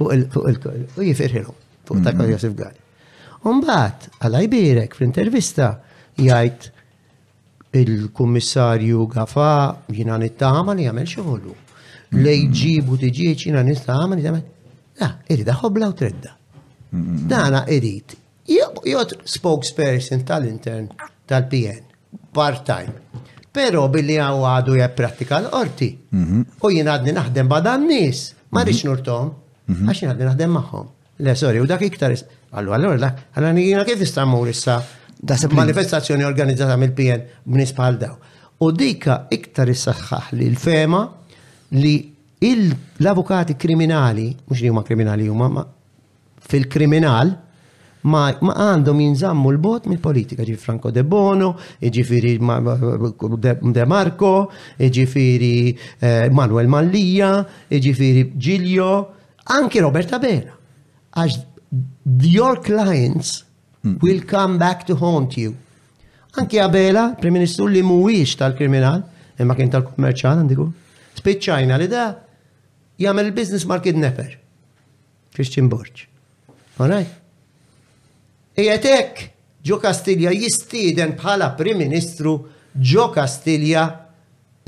[0.07, 1.57] fuq il-kull, u jifirħilhom,
[1.89, 2.79] fuq ta' kol Josef Gali.
[3.51, 5.75] Umbat, għalaj birek, fl-intervista
[6.21, 6.69] jgħid
[7.81, 9.51] il-kummissarju għafa
[9.97, 11.53] jina nittama li għamel xoħlu.
[11.55, 12.23] Mm-hmm.
[12.27, 14.45] Lej ġibu tiġieċ jina nittama li għamel.
[15.01, 16.33] Ah, da, irida ħobla u tredda.
[16.91, 17.27] Mm-hmm.
[17.31, 18.17] Dana irid.
[18.91, 20.89] Jot spokesperson tal-intern
[21.31, 21.85] tal-PN,
[22.35, 22.97] part-time.
[23.51, 25.91] Pero billi għaw għadu jgħab pratika l-orti.
[26.13, 26.59] Mm-hmm.
[26.67, 28.27] U jina għadni naħdem badan nis.
[28.51, 29.31] Ma rix nurtom.
[29.71, 29.89] Mhm.
[29.89, 30.89] Għax jina naħdem maħħom.
[31.25, 32.15] Le, sorry, u dak iktar.
[32.59, 34.79] Allora, allora, dak, allora, jina kif istammur issa
[35.57, 38.15] manifestazzjoni organizzata mill-PN b'nis bħal daw.
[38.65, 41.03] U dika iktar issaħħaħ li l-fema
[41.77, 41.95] li
[42.41, 45.67] l-avukati kriminali, mux li huma kriminali huma, ma
[46.51, 47.35] fil-kriminal,
[48.09, 52.39] ma, għandhom jinżammu l-bot mill-politika, ġi Franco De Bono, ġifiri
[53.61, 54.51] De Marco,
[54.81, 55.53] ġifiri
[56.01, 58.93] eh, Manuel Mallija, ġifiri Giglio,
[59.49, 60.57] Anki Roberta Bera.
[61.17, 61.47] Għax
[62.35, 63.45] your clients
[63.83, 63.97] hmm.
[64.03, 65.55] will come back to haunt you.
[66.39, 69.01] Anki Abela, Prim Ministru li mhuwiex tal-kriminal,
[69.43, 70.69] imma kien tal-kummerċan għandiku,
[71.19, 72.05] spiċċajna li da
[73.03, 74.37] jagħmel il-business mal kidnapper.
[75.35, 76.05] Christian Borch.
[76.79, 77.17] Alright?
[78.59, 79.25] Ijetek
[79.67, 82.37] ġo Kastilja jistiden bħala Prim Ministru
[82.75, 83.89] ġo Kastilja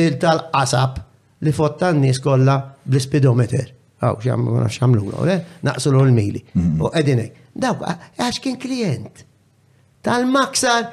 [0.02, 0.99] il tal-qasab
[1.42, 3.68] li fottan nies kollha bl-spidometer
[4.02, 6.81] għaw xamlu xamlu, le, naqsu l mili mm-hmm.
[6.82, 7.82] U għedinek, daw,
[8.18, 9.24] għax kien klient.
[10.02, 10.89] Tal-maksar,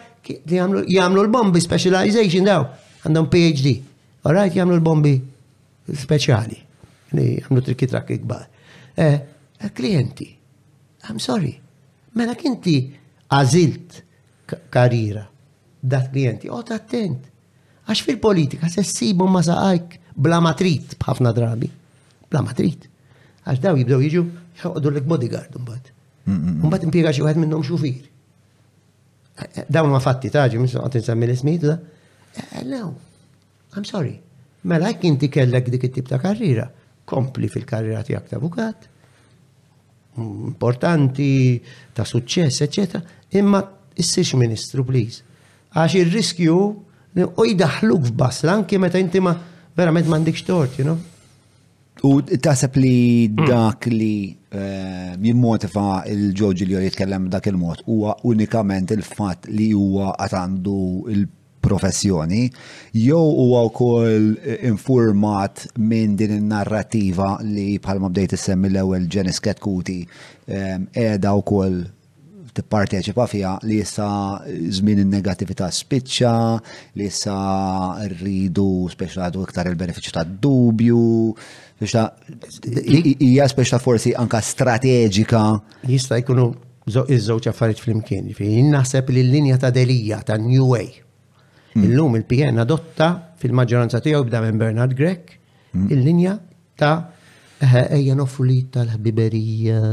[0.50, 2.68] jamlu l-bombi specialization daw,
[3.04, 3.78] għandhom PhD.
[4.26, 5.16] Alright, jamlu l-bombi
[5.98, 6.60] speċjali.
[7.18, 8.46] Għamlu trikitrak ikbar.
[8.94, 10.28] Eh, eh, klienti,
[11.10, 11.56] I'm sorry,
[12.20, 12.78] mela kinti
[13.32, 14.04] għazilt
[14.74, 15.24] karira
[15.82, 17.26] dat klienti, ot oh, attent.
[17.90, 21.72] Għax fil-politika se s-sibu ma saqajk bla matrit bħafna drabi.
[22.30, 22.89] Bla matrit
[23.50, 24.22] għax daw jibdew jiġu
[24.62, 25.94] jħoqdu l-ek bodyguard mbagħad.
[26.30, 28.04] Mbagħad impjega xi għed minnhom xufir.
[29.72, 31.78] Dawn ma fatti taġi minn soqgħod insemmi l-ismijiet da.
[32.40, 32.94] Eh, no,
[33.74, 34.14] I'm sorry.
[34.70, 36.68] Mela jekk inti kellek dik it-tip ta' karriera,
[37.10, 38.88] kompli fil-karriera tiegħek ta' avukat,
[40.20, 41.32] importanti,
[41.96, 43.02] ta' suċċess, ecc.
[43.40, 43.62] imma
[43.96, 45.24] issirx ministru, please.
[45.74, 46.58] Għax il riskju
[47.20, 49.34] u jidaħluk f'bas, lanki meta inti ma
[49.76, 51.00] verament m'għandikx tort, you know?
[52.08, 53.48] U taħseb li hmm.
[53.50, 60.78] dak li eh, jimmotiva il-ġoġi li jitkellem dak il-mod huwa unikament il-fatt li huwa għatandu
[61.12, 62.46] il-professjoni
[62.96, 64.30] jew huwa wkoll
[64.72, 71.80] informat minn din in-narrativa li bħalma bdejt issemmi l-ewwel Ġenis Ketkuti eh, qiegħda wkoll
[72.56, 74.08] tipparteċipa fija li jissa
[74.50, 76.32] żmien in-negatività spiċċa,
[76.98, 77.36] li jissa
[78.16, 81.04] rridu speċjalatu iktar il-benefiċċju tad-dubju,
[81.82, 85.42] Ija speċta forsi anka strateġika.
[85.88, 86.50] Jista jkunu
[86.90, 88.28] iż-żewġ affarijiet flimkien.
[88.34, 90.88] imkien naħseb li l-linja ta' delija ta' New Way.
[91.76, 91.84] Mm.
[91.86, 93.10] Illum il-PN adotta
[93.40, 95.36] fil-maġġoranza tiegħu bda minn Bernard Grek
[95.76, 95.92] mm.
[95.94, 96.34] il-linja
[96.80, 97.12] ta'
[97.62, 99.84] eh, ejja nofru li tal-ħbiberija,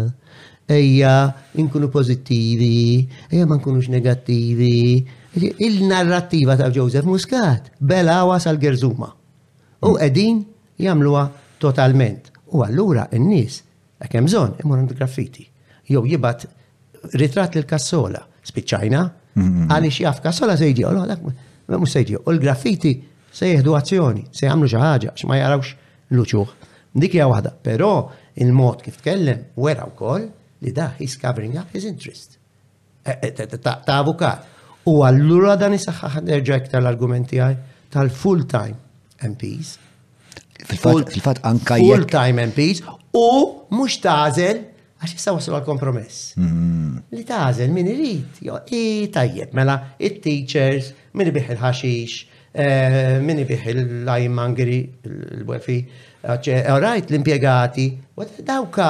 [0.72, 1.12] ejja
[1.60, 5.04] inkunu pozittivi, ejja ma nkunux negattivi.
[5.36, 9.10] Il-narrattiva ta' Joseph Muscat bela għal-gerżuma.
[9.84, 10.86] U qegħdin mm.
[10.88, 11.24] jagħmluha
[11.58, 12.32] totalment.
[12.54, 13.60] U allura n-nies
[14.02, 15.46] hekk hemm bżonn imur għand graffiti.
[15.90, 16.46] Jow jibgħat
[17.20, 19.72] ritratt lil kassola spiċċajna mm-hmm.
[19.72, 21.20] għaliex jaf kassola se jġiew,
[21.72, 22.22] mhux se jġiew.
[22.24, 22.92] U l-graffiti
[23.36, 25.72] se jieħdu azzjoni, se jagħmlu xi ħaġa x'ma jarawx
[26.16, 26.52] luċuħ.
[26.96, 27.90] Dik hija waħda, però
[28.42, 30.28] il-mod kif tkellem wera wkoll
[30.64, 32.38] li da he's covering up his interest.
[33.06, 34.54] Eh, eh, ta' avukat.
[34.86, 37.56] U allura dan isaħħaħ nerġa' iktar l-argumenti għaj
[37.90, 38.78] tal-full time
[39.26, 39.82] MPs
[40.64, 42.80] Fil-fat anka Full-time MPs
[43.16, 43.28] u
[43.74, 44.62] mux tażel
[44.96, 46.22] għax jissa waslu għal-kompromess.
[46.40, 46.96] Hmm.
[47.12, 52.22] Li tażel min irrit, jo, i tajjeb, mela, it-teachers, min biħi il-ħaxix,
[52.56, 54.78] eh, min ibiħ il-lajmangri,
[55.10, 55.78] l wefi
[56.24, 57.88] right, l-impiegati,
[58.48, 58.88] dawka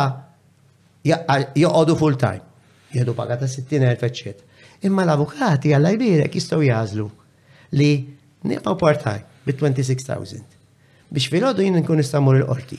[1.06, 2.42] joqodu full-time,
[2.94, 4.46] jihdu pagata 60.000, eccetera.
[4.86, 7.08] Imma l-avukati għalla jbirek jistaw jazlu
[7.80, 7.90] li
[8.46, 10.55] nipaw part-time bit 26.000
[11.12, 12.78] biex filgħodu jien nkun istamur il-qorti.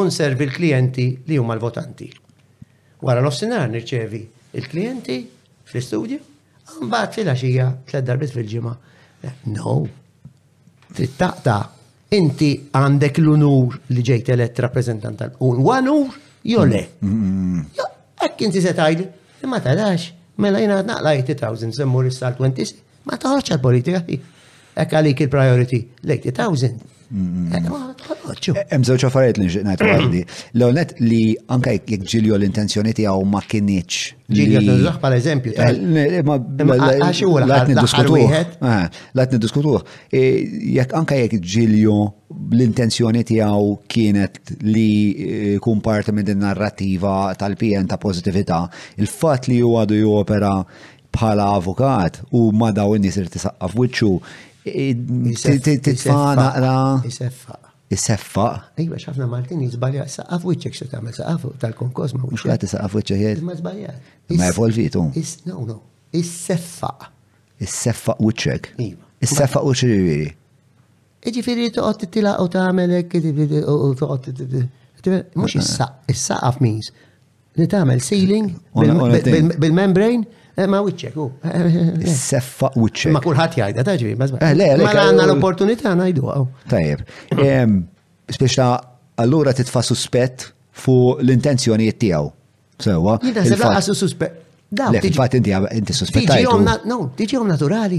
[0.00, 2.08] Unservi l-klijenti li huma l-votanti.
[3.02, 4.20] Wara l-ossinar nirċevi
[4.58, 5.16] il-klijenti
[5.64, 6.18] fl-istudju,
[6.82, 7.32] mbagħad fil
[7.86, 8.74] tliet darbit fil-ġimgħa.
[9.54, 9.80] No.
[10.92, 15.60] Trid taqta' inti għandek l-unur li ġejt elett rappresentant tal-un.
[15.62, 16.84] Wanur jole.
[17.00, 17.86] Mm-hmm.
[18.26, 19.04] Ekk inti se tajli,
[19.46, 20.10] ma tadax,
[20.42, 22.74] mela jina naqla 80,000 semmur issa 20,
[23.08, 24.02] ma taħħaċ għall politika
[24.80, 26.98] Ekk għalik il-priority, l-80,000.
[27.10, 30.20] Eh, hemm żewġ affarijiet li nixtieq ngħid waħdi.
[30.54, 34.12] L-għonet li anke jekk ġilju l-intenzjoni tiegħu ma kinitx.
[34.30, 36.20] Ġilju tużaħ par eżempju eh,
[39.18, 39.82] Lajt niddiskutuh.
[40.14, 40.36] Eh,
[40.78, 41.96] jekk anke jekk ġilju
[42.54, 48.60] l-intenzjoni tiegħu kienet li kun minn din narrattiva tal-pien ta' pożittività,
[49.02, 50.52] il-fatt li huwa għadu jopera
[51.10, 54.12] bħala avukat u ma daw in-nies irtisaqqaf wiċċu
[54.64, 57.02] titfa' naqra.
[57.06, 57.56] Iseffa.
[57.90, 58.60] Iseffa.
[58.78, 62.50] Iva, xafna Martin jizbalja saqaf wiċċek xe tamel saqaf tal-konkos ma' wiċċek.
[62.60, 63.42] Mux saqaf wiċċek jgħed.
[63.48, 63.94] Ma' zbalja.
[64.36, 65.06] Ma' evolvitu.
[65.48, 65.80] No, no.
[66.12, 66.92] Is-seffa.
[67.60, 68.70] Is-seffa wiċċek.
[68.88, 69.08] Iva.
[69.22, 70.28] Is-seffa wiċċek jiri.
[71.30, 74.60] Iġifiri toqgħod titila u tagħmelek u toqgħod
[75.00, 75.56] mhux
[76.12, 76.92] is-saqaf means.
[77.58, 80.24] Li tagħmel ceiling bil-membrane
[80.60, 81.24] Eh, ma wicċek, u.
[81.40, 83.14] Eh, eh, Seffa wicċek.
[83.16, 86.46] Ma kullħat jgħajda, taġri, ma Ma għanna l-opportunità najdu għaw.
[86.68, 87.06] Tajib.
[88.30, 88.66] Speċta,
[89.24, 90.48] allura titfa suspett
[90.82, 92.30] fu l-intenzjonijiet tiegħu.
[92.80, 93.16] Sewa.
[93.24, 94.36] Jidaseb laqasu suspett.
[94.70, 96.84] Le, fat inti inti suspettajt.
[96.88, 97.98] No, tiġi naturali.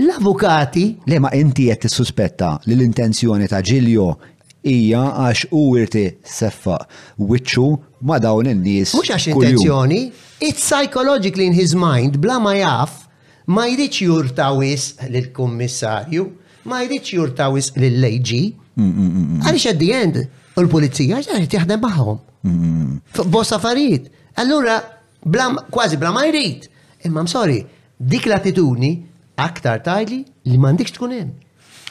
[0.00, 0.86] L-avukati.
[1.08, 4.08] Le, ma inti qed tissuspetta li l-intenzjoni ta' Ġiljo
[4.62, 6.76] hija għax u irti seffa
[7.18, 7.66] wiċċu
[8.08, 8.92] ma dawn in-nies.
[8.94, 10.00] Mhux għax intenzjoni,
[10.40, 13.06] it's psychologically in his mind bla ma jaf
[13.52, 16.26] ma jridx jurtawis lill-kummissarju,
[16.70, 18.42] ma jridx jurtawis lill-lejġi.
[18.80, 22.20] Għaliex at the end u l-pulizija għax jaħdem maħom.
[23.28, 24.08] Bosta farid.
[24.40, 24.78] Allura
[25.20, 26.66] kważi bla ma jrid.
[27.08, 27.62] Imma sorry,
[27.96, 28.94] dik l-attitudni
[29.40, 31.36] aktar tajli li m'għandikx tkun hemm.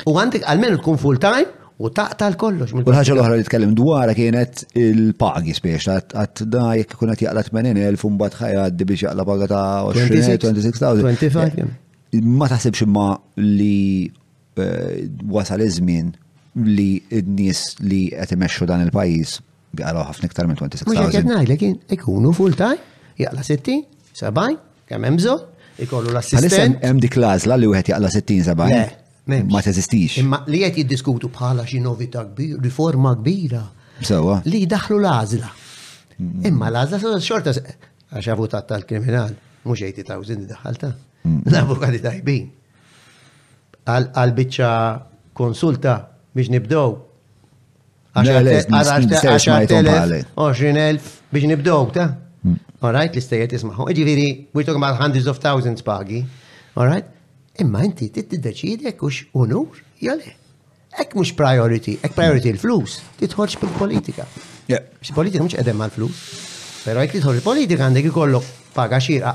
[0.07, 1.49] U għandek għalmenu tkun full time
[1.79, 2.73] u taqtal kollox.
[2.75, 7.43] U l-ħagġa l-oħra li tkellem dwar kienet il-pagi spiex, għat da jek kun għat jaqla
[7.47, 11.47] 80.000 un bat ħajaddi biex jaqla paga ta' 26.000.
[11.47, 13.13] Eh, ma taħsibx imma
[13.45, 16.11] li eh, wasal iż-żmien
[16.67, 16.89] li
[17.21, 19.37] n-nies li qed imexxu dan il-pajjiż
[19.79, 20.99] biqalgħu ħafna iktar minn 26,000.
[20.99, 22.81] Mhux qed ngħidlek ikunu full time,
[23.21, 23.85] jaqla 60,
[24.27, 24.59] 70,
[24.91, 25.47] kemm hemm bżonn,
[25.85, 26.81] ikollu l-assistent.
[26.83, 28.95] Hemm dik klażla li wieħed jaqla 60 70.
[29.29, 30.17] Ma teżistix.
[30.21, 33.61] Imma li qed jiddiskutu bħala xi novità kbira, riforma kbira.
[34.01, 34.39] Sewa.
[34.45, 35.49] Li daħlu l-għażla.
[36.19, 36.45] Mm.
[36.49, 39.33] Imma l-għażla xorta għax avutat tal-kriminal,
[39.65, 40.89] mhux ejti ta' użin daħalta.
[41.27, 41.39] Mm.
[41.51, 42.45] L-avukati tajbin.
[43.89, 44.69] Għal-biċċa
[45.39, 45.93] konsulta
[46.33, 46.89] biex nibdew
[48.17, 50.23] 10.000
[51.29, 52.05] biex nibdow, ta?
[52.47, 52.55] Mm.
[52.81, 53.81] All right, l-istajiet jismaħu.
[53.95, 56.19] Ġiviri, we're talking about hundreds of thousands pagi.
[56.75, 57.05] All right?
[57.63, 60.35] imma inti tiddeċidi jekk hux unur jew le.
[60.99, 64.25] Hekk mhux priority, hekk priority l-flus, titħolx bil-politika.
[65.15, 66.21] Politika mhux edem mal-flus.
[66.85, 69.33] Però jekk titħol il-politika għandek ikollok paga xirqa,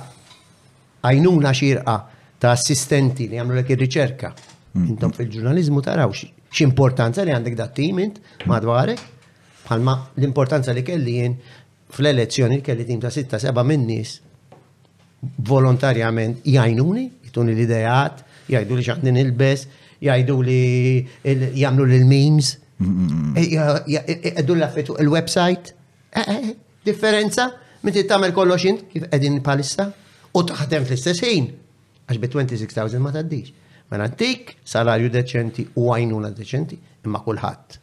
[1.06, 1.94] għajnuna xirqa
[2.42, 4.32] ta' assistenti li għamlu l ir-riċerka.
[4.74, 4.88] Mm.
[4.94, 6.14] Intom fil-ġurnalizmu taraw
[6.54, 8.18] x'importanza li għandek dat tim int
[8.50, 9.00] madwarek
[9.68, 11.36] bħalma l-importanza li kelli jien
[11.94, 14.16] fl-elezzjoni kelli tim ta' 6-7 min-nies
[15.48, 18.22] volontarjament jajnuni jistuni l-idejat,
[18.52, 19.66] jajdu li xaħni nilbes,
[20.06, 21.06] jajdu li
[21.58, 22.52] jamlu l-memes,
[23.36, 25.74] eh, jaddu eh, eh, l-affetu il-website.
[26.84, 27.48] Differenza,
[27.82, 29.88] minn tittamel kollox int kif edin palissa
[30.36, 31.48] u taħdem fl-istess ħin.
[32.06, 33.52] Għax bi 26,000 ma taddix.
[33.88, 37.78] Ma mela nantik salarju deċenti u għajnuna deċenti imma kullħat.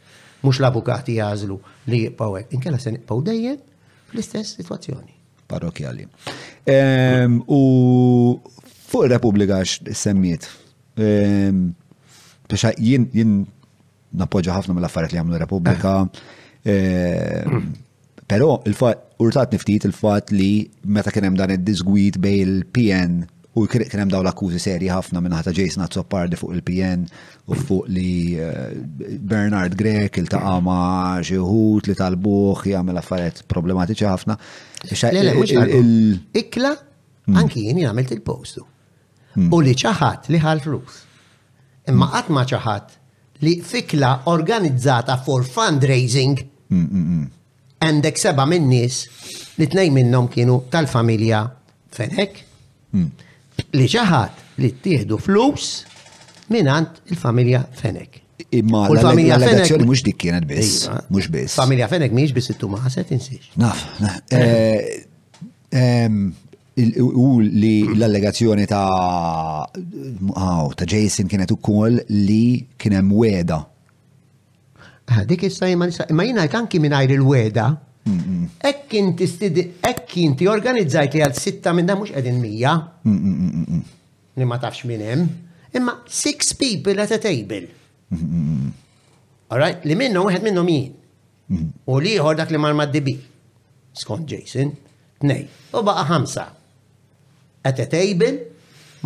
[0.46, 1.58] Mux l-avukati jazlu
[1.92, 2.54] li jibqawek.
[2.58, 3.58] Inkella se nibqaw dejjem
[4.12, 5.18] fl-istess situazzjoni.
[5.52, 6.06] Parokjali.
[6.72, 7.60] Ehm, u
[8.92, 9.58] Fuq il-Repubblika
[10.04, 10.44] semmiet.
[11.00, 11.72] Ehm,
[12.50, 13.32] biex jien jien
[14.20, 15.94] nappoġġa ħafna mill-affarijiet li għamlu Repubblika.
[16.64, 16.74] Eh.
[16.74, 17.70] Ehm,
[18.28, 20.50] però il-fatt urtat niftit il-fatt li
[20.92, 23.22] meta kien hemm dan id-disgwit bej il-PN
[23.60, 27.06] u kien hemm dawn l-akkużi serji ħafna minn ħata Jason Azzopardi fuq il-PN
[27.52, 28.76] u fuq li eh,
[29.28, 34.40] Bernard Grek il-taqa ma' xi wħud li talbuħ jagħmel affarijiet problematiċi ħafna.
[36.42, 37.40] Ikla, hmm.
[37.40, 38.68] anki jien jagħmel il-postu.
[39.36, 39.52] Hmm.
[39.54, 41.04] u li ċaħat li ħal flus.
[41.90, 42.16] Imma hmm.
[42.16, 42.98] qatt ma ċaħat
[43.46, 49.04] li fikla organizzata for fundraising għandek hmm, seba minn nies
[49.60, 51.46] li tnej minnhom kienu tal-familja
[51.96, 52.42] Fenek
[53.78, 55.72] li ċaħat li ttieħdu flus
[56.54, 58.20] minant il-familja Fenek.
[58.56, 59.74] Imma l-familja Fenek.
[59.88, 60.86] mux dik kienet biss.
[60.86, 61.00] Iva.
[61.12, 61.56] Mux biss.
[61.60, 63.50] Familja Fenek miex biss it-tuma ħaset insiex.
[63.62, 63.84] Naf.
[64.32, 65.06] Eh.
[65.72, 66.18] Eh,
[67.18, 69.66] u li l-allegazzjoni ta'
[70.78, 73.60] ta' Jason kienet ukoll li kien hemm weda.
[75.12, 77.68] Ah, dik issa ma jiena anki mingħajr il-weda.
[78.72, 79.28] Ekk inti
[79.90, 82.76] ekk inti organizzajt li għal sitta minn da mhux qegħdin mija.
[84.40, 85.28] Li ma tafx minn hemm.
[85.72, 87.68] Imma six people at a table.
[89.52, 90.96] Alright, li minnhom wieħed minnhom jien.
[91.86, 93.18] U li dak li mar maddibi.
[93.92, 94.70] Skont Jason,
[95.28, 95.42] nej,
[95.76, 96.46] u baqa ħamsa
[97.64, 98.34] at a table,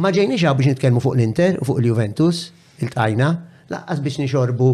[0.02, 2.50] ma ġejni xa biex nitkellmu fuq l-Inter, fuq l-Juventus,
[2.84, 3.30] il-tajna,
[3.72, 4.70] laqqas biex nixorbu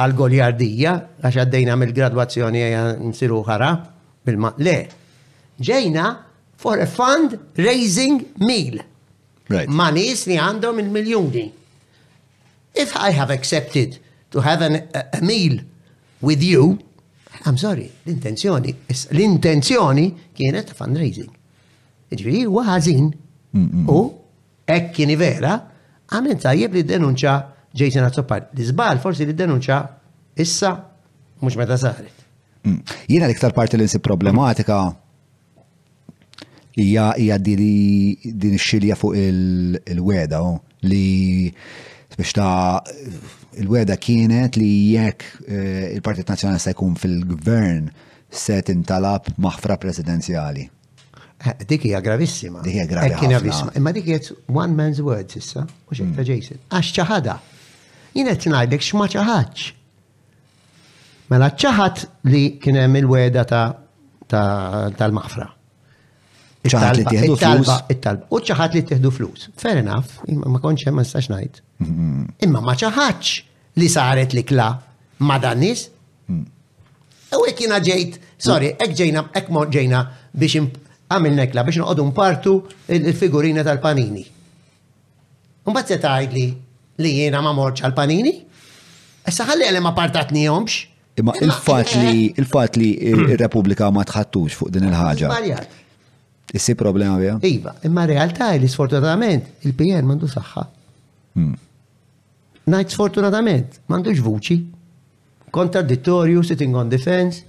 [0.00, 3.70] għal goljardija, għax għaddejna mill-gradwazzjoni għaja nsiru ħara,
[4.26, 4.52] bil-ma.
[4.64, 4.76] Le,
[5.60, 6.06] ġejna
[6.60, 8.80] for a fund raising meal.
[9.50, 9.68] Right.
[9.68, 11.48] Ma nis li għandhom il-miljoni.
[12.80, 13.98] If I have accepted
[14.30, 15.58] to have an, a, a meal
[16.22, 16.78] with you,
[17.44, 18.72] I'm sorry, l-intenzjoni,
[19.16, 21.32] l-intenzjoni kienet fundraising.
[22.18, 23.06] Ġviri, huwa ħażin.
[23.90, 23.98] U
[24.70, 25.52] hekk kien vera,
[26.14, 27.34] għamil tajjeb li denunċa
[27.74, 28.48] Jason Azzoppar.
[28.56, 29.76] l forsi li denunċa
[30.36, 30.70] issa
[31.40, 32.12] mhux meta saret.
[32.64, 32.80] Mm.
[33.08, 34.94] Jiena l-iktar parti li insi problematika
[36.76, 40.40] hija hija din ix-xilja fuq il-weda
[40.82, 41.50] li
[42.16, 42.82] biex ta'
[43.58, 47.88] il-weda kienet li jekk eh, il-Partit Nazzjonali se jkun fil-gvern
[48.28, 50.68] se tintalab maħfra presidenzjali.
[51.44, 52.60] Eh, dik hija gravissima.
[52.62, 53.70] Dik hija eh, gravissima.
[53.76, 56.16] Imma dik hija one man's words issa, u xejn hmm.
[56.18, 56.58] ta' Jason.
[56.68, 57.36] Għax ċaħada.
[58.16, 59.70] Jien qed ngħidlek x'ma ċaħadx.
[61.30, 63.44] Mela ċaħat li kien hemm il-weda
[64.98, 65.46] tal-maqfra.
[66.68, 68.28] ċaħat li It-talba.
[68.36, 69.48] U ċaħat li tieħdu flus.
[69.56, 71.62] Fair enough, imma ma konċ hemm ma nistax ngħid.
[71.86, 72.26] Hmm.
[72.44, 73.48] Imma ma ċaħadx
[73.80, 74.68] li saret li kla
[75.24, 75.88] ma dan nies.
[76.28, 76.44] Hmm.
[77.32, 80.04] U hekk jiena ġejt, sorry, hekk ġejna, hekk ġejna
[80.36, 80.68] biex
[81.10, 82.56] għamil nekla biex noqogħdu partu
[82.96, 84.22] il-figurina tal-panini.
[85.66, 86.44] Mbagħad se tgħidli
[87.02, 88.34] li jiena ma morċ għal-panini?
[89.28, 90.76] Issa ħalli għalli ma partatnihomx.
[91.20, 92.40] Imma il-fatt li eh.
[92.40, 95.32] il fat li il repubblika ma tħattux fuq din il-ħaġa.
[96.56, 97.36] Issi problema bija?
[97.46, 100.64] Iva, imma realtà li sfortunatament il-PN mandu saħħa.
[101.36, 101.52] Hmm.
[102.70, 104.60] Najt sfortunatament, mandu vuċi.
[105.50, 107.42] Kontradittorju, sitting on defense,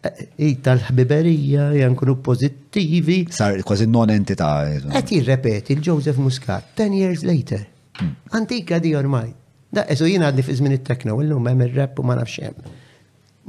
[0.00, 3.26] Eh, tal-ħbiberija, jankunu pozittivi.
[3.28, 4.48] Sar kważi non-entità.
[4.72, 7.66] Eh, Et jirrepet il-Joseph Muscat, 10 years later.
[8.00, 8.14] Hmm.
[8.30, 9.28] Antika di ormai.
[9.68, 12.72] Da, eżu jina għadni fi żmien it-tekno, illum hemm il-rep u ma nafx hemm.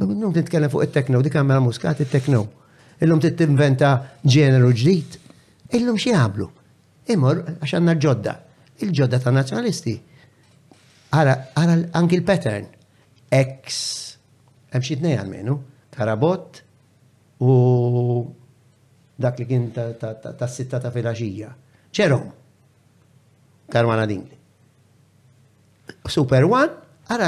[0.02, 2.44] Illum titkellem fuq it-tekno, dik għamela Muscat it-tekno.
[3.02, 3.94] Illum titinventa
[4.26, 5.16] ġeneru ġdid.
[5.80, 6.50] Illum xi jagħmlu.
[7.16, 8.36] Imur għax għandna ġodda.
[8.84, 9.96] Il-ġodda ta' nazzjonalisti.
[11.16, 12.68] Ara anki l-pattern.
[13.32, 14.20] X.
[14.76, 15.38] Hemm xi tnejn
[15.92, 16.64] ta' rabot
[17.44, 17.52] u
[19.16, 21.52] dak li kien ta' sitta ta' filaxija.
[21.92, 22.22] ċerom,
[23.72, 24.38] Karmana Dingli.
[26.08, 26.72] Super One,
[27.12, 27.28] ara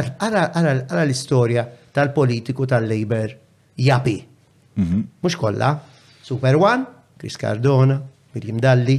[1.03, 3.33] l-istoria tal-politiku tal-Labor
[3.75, 4.15] japi.
[4.75, 5.37] Mux mhm.
[5.37, 5.73] kolla,
[6.21, 6.85] Super One,
[7.17, 7.99] Chris Cardona,
[8.33, 8.95] William Dalli,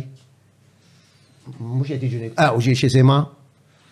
[1.57, 3.19] mux jeti ah, ġuni, għaw ġiex jisima,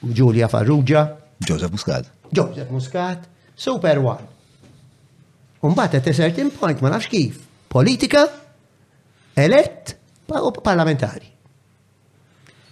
[0.02, 1.06] Giulia Farrugia,
[1.42, 2.12] Joseph Muscat.
[2.32, 3.26] Joseph Muscat,
[3.56, 4.31] Super One.
[5.62, 8.18] Umbat at a certain point, ma nafx kif, politika,
[9.34, 11.26] elett, u parlamentari.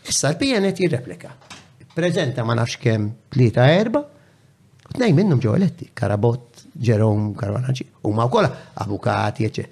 [0.09, 1.31] Issa l pnt jirreplika.
[1.95, 8.13] Prezenta ma nafx kem tlieta erba, u tnej minnum ġo eletti, Karabot, Ġerom, Karvanaġi, u
[8.15, 8.49] ma wkoll
[8.83, 9.69] avukati, eċe.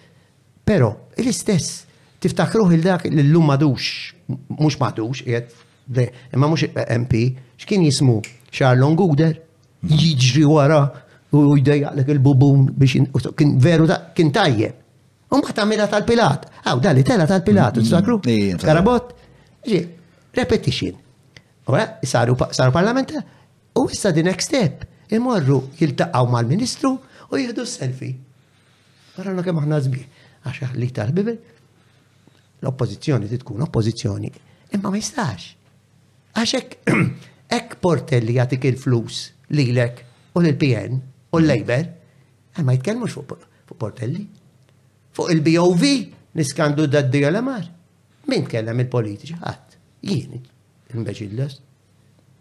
[0.69, 1.75] Pero, l-istess,
[2.23, 4.13] tiftakruh il-dak l-lum madux,
[4.61, 5.25] mux madux,
[6.37, 6.69] ma mux
[7.01, 7.19] MP,
[7.65, 8.21] xkien jismu
[8.55, 9.41] Charlon Guder,
[9.83, 10.85] jiġri wara
[11.31, 12.93] u l il-bubun biex
[13.37, 14.75] kien veru kien tajjeb.
[15.29, 16.47] Un ma tamela tal-pilat.
[16.65, 18.19] Għaw, dali tela tal-pilat, t-sakru?
[18.65, 19.11] Karabot?
[19.69, 19.81] Ġi,
[20.39, 20.95] repetition.
[21.69, 23.21] Ora, saru, saru parlamenta,
[23.77, 24.87] u issa di next step.
[25.13, 26.95] Imorru jiltaqaw mal-ministru
[27.29, 28.15] u jihdu selfie.
[29.19, 30.01] Għara l aħna zbi,
[30.47, 31.37] għaxa li tal-bibel,
[32.65, 34.31] l-oppozizjoni titkun oppozizjoni,
[34.73, 35.53] imma ma jistax.
[36.39, 36.75] Għaxek,
[37.59, 39.27] ek portelli għatik il-flus
[39.59, 40.05] li l-ek
[40.39, 40.97] u l-PN,
[41.31, 41.87] u l-Labor,
[42.63, 43.37] ma jitkellmux fuq
[43.77, 44.27] Portelli.
[45.13, 45.85] Fuq il-BOV
[46.35, 47.67] niskandu d-daddi amar
[48.29, 49.39] Min tkellem il-politiċi?
[49.41, 50.37] Għat, jini,
[50.93, 51.55] imbeċillos.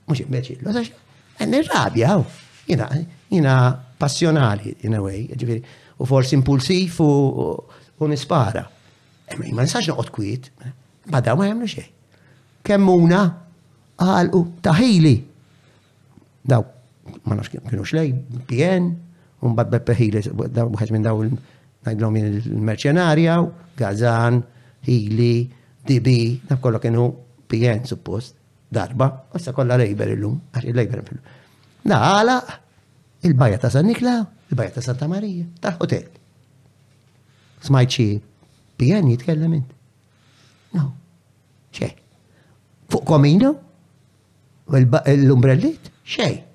[0.09, 2.23] Mux imbeċillos, għax, għan irrabjaw.
[2.67, 2.87] Jina,
[3.31, 3.53] jina
[3.99, 5.61] passjonali, in a way, ġifiri,
[5.95, 8.65] u forsi impulsif u nispara.
[9.47, 10.73] Ma nistax noqot kwiet, eh?
[11.13, 11.87] ma da ma jamlu xej.
[12.67, 13.21] Kemmuna,
[14.03, 15.15] u taħili.
[16.43, 16.67] Daw,
[17.27, 18.15] ma nafx kienu xlej,
[18.47, 18.95] PN,
[19.43, 21.19] un bad Beppe Hiles, għax minn daw
[21.87, 23.35] najdlom il-merċenarja,
[23.77, 24.39] Gazan,
[24.87, 25.47] Hili,
[25.87, 26.07] DB,
[26.49, 27.05] naf kollok kienu
[27.51, 28.35] PN suppost,
[28.71, 31.21] darba, kolla kollha il illum, għax il il-lum.
[31.87, 32.37] Naħala,
[33.27, 34.15] il-bajja ta' San Nikla,
[34.51, 36.07] il-bajja ta' Santa Marija, ta' hotel.
[37.67, 38.09] Smajċi,
[38.79, 39.69] PN jitkellem int.
[40.77, 40.91] No,
[41.75, 41.93] xej.
[42.91, 43.53] Fuq komino?
[44.67, 45.89] L-umbrellit?
[46.03, 46.46] Xej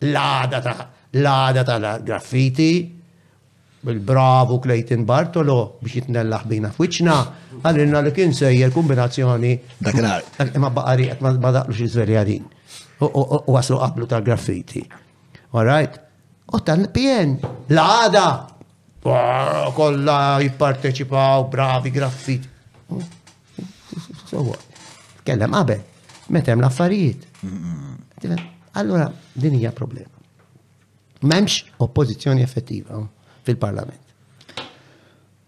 [0.00, 0.76] l-għada ta'
[1.20, 2.68] l-għada tal-graffiti,
[3.84, 7.14] bil-bravu Clayton Bartolo biex jitnellaħ bina f'wiċna,
[7.64, 9.52] għallinna li kien sejjer kombinazzjoni.
[9.80, 10.24] Dakinar.
[10.60, 12.46] Ma baqari, ma daqlux iż-verjadin.
[13.04, 14.82] U għaslu qablu ta' graffiti
[15.52, 15.94] All right?
[16.52, 17.38] U tal-PN,
[17.72, 18.26] l-għada.
[19.02, 22.46] Kolla jipparteċipaw, bravi graffiti.
[24.28, 24.64] So what?
[25.24, 25.80] Kellem qabel,
[26.28, 27.26] metem l-affarijiet.
[28.72, 30.08] Allora, din hija problema.
[31.20, 33.06] Memx oppożizzjoni effettiva
[33.44, 34.00] fil-parlament.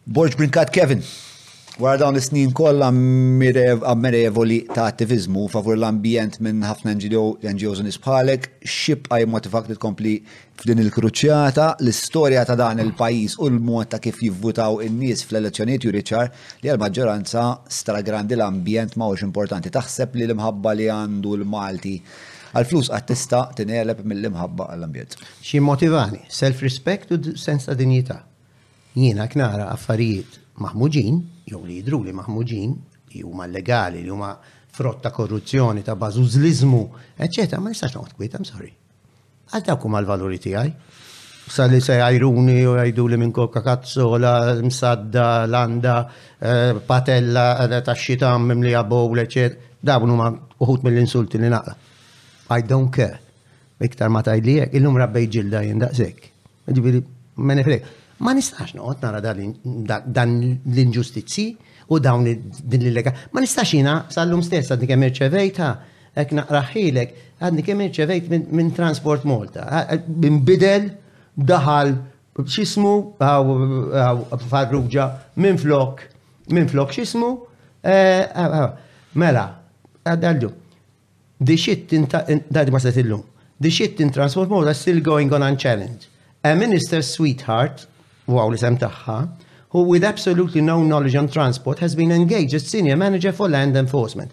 [0.05, 1.02] Borġ Brinkat Kevin,
[1.78, 2.89] wara dawn is-snin kollha
[3.92, 6.97] ammerevoli ta' attivizmu favur l-ambjent minn ħafna
[7.47, 10.15] NGOs u nisbħalek, xibqa jimmotivak li tkompli
[10.59, 16.34] f'din il-kruċjata, l-istorja ta' dan il-pajis u l-mod ta' kif jivvutaw in-nies fl-elezzjonijiet juriċar
[16.65, 17.47] li għal-maġġoranza
[17.78, 19.70] stragrandi l-ambjent ma' importanti.
[19.70, 21.97] Taħseb li l-imħabba li għandu l-Malti
[22.52, 25.16] għal-flus għat tista tineleb mill-imħabba għall-ambjent.
[25.44, 28.18] Xi motivani, self-respect u sens ta' dinjità.
[28.94, 32.74] Jiena knara affarijiet maħmuġin, jew li jidru li maħmuġin,
[33.14, 34.34] li huma legali, li huma
[34.72, 36.82] frott ta' korruzzjoni, ta' bażużliżmu,
[37.16, 38.72] eccetera, ma nistax noqgħod kwiet, I'm sorry.
[39.52, 40.74] Għal dawk huma l-valuri tiegħi.
[41.52, 45.97] Sa li se jajruni u għajdu li minn kokka kazzola, msadda, landa,
[46.39, 49.70] eh, patella, eh, ta' xitam, mimli għabow, eccetera.
[49.81, 50.31] Dawn huma
[50.62, 51.76] uħut mill-insulti li naqla.
[52.50, 53.20] I don't care.
[53.82, 56.18] Iktar ma tajli il illum rabbej ġilda jindaqsek.
[56.76, 57.02] Ġibiri,
[57.36, 57.82] menefrek.
[58.22, 59.20] Ma nistax noqot nara
[60.14, 60.34] dan
[60.70, 61.56] l-inġustizzi
[61.90, 62.26] u dawn
[62.70, 63.10] din l-lega.
[63.34, 65.72] Ma nistax jina, sal-lum stess, għadni kemm irċevejta,
[66.22, 69.66] ek naqraħilek, għadni kemm irċevejt minn Transport Malta.
[70.06, 70.92] Bidel,
[71.34, 71.96] daħal,
[72.46, 72.94] xismu,
[74.54, 75.10] farruġa,
[75.42, 76.06] minn flok,
[76.54, 77.32] minn flok xismu,
[77.82, 79.48] eh, eh, eh, mela,
[80.06, 80.60] għadaldu
[81.44, 83.24] the shit that was at illum.
[83.60, 86.06] The shit in transform that's still going on unchallenged.
[86.44, 87.86] A minister's sweetheart,
[88.26, 89.16] wow li sem taħħa,
[89.70, 93.76] who with absolutely no knowledge on transport has been engaged as senior manager for land
[93.76, 94.30] enforcement.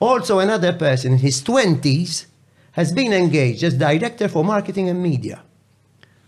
[0.00, 2.26] Also another person in his 20s
[2.72, 5.42] has been engaged as director for marketing and media.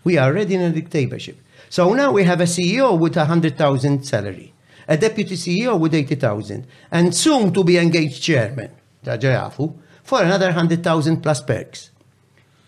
[0.03, 1.37] We are ready in a dictatorship.
[1.69, 4.51] So now we have a CEO with a 100,000 salary,
[4.87, 8.71] a deputy CEO with 80,000, and soon to be engaged chairman
[9.03, 9.73] ta' jafu,
[10.03, 11.91] for another 100,000 plus perks.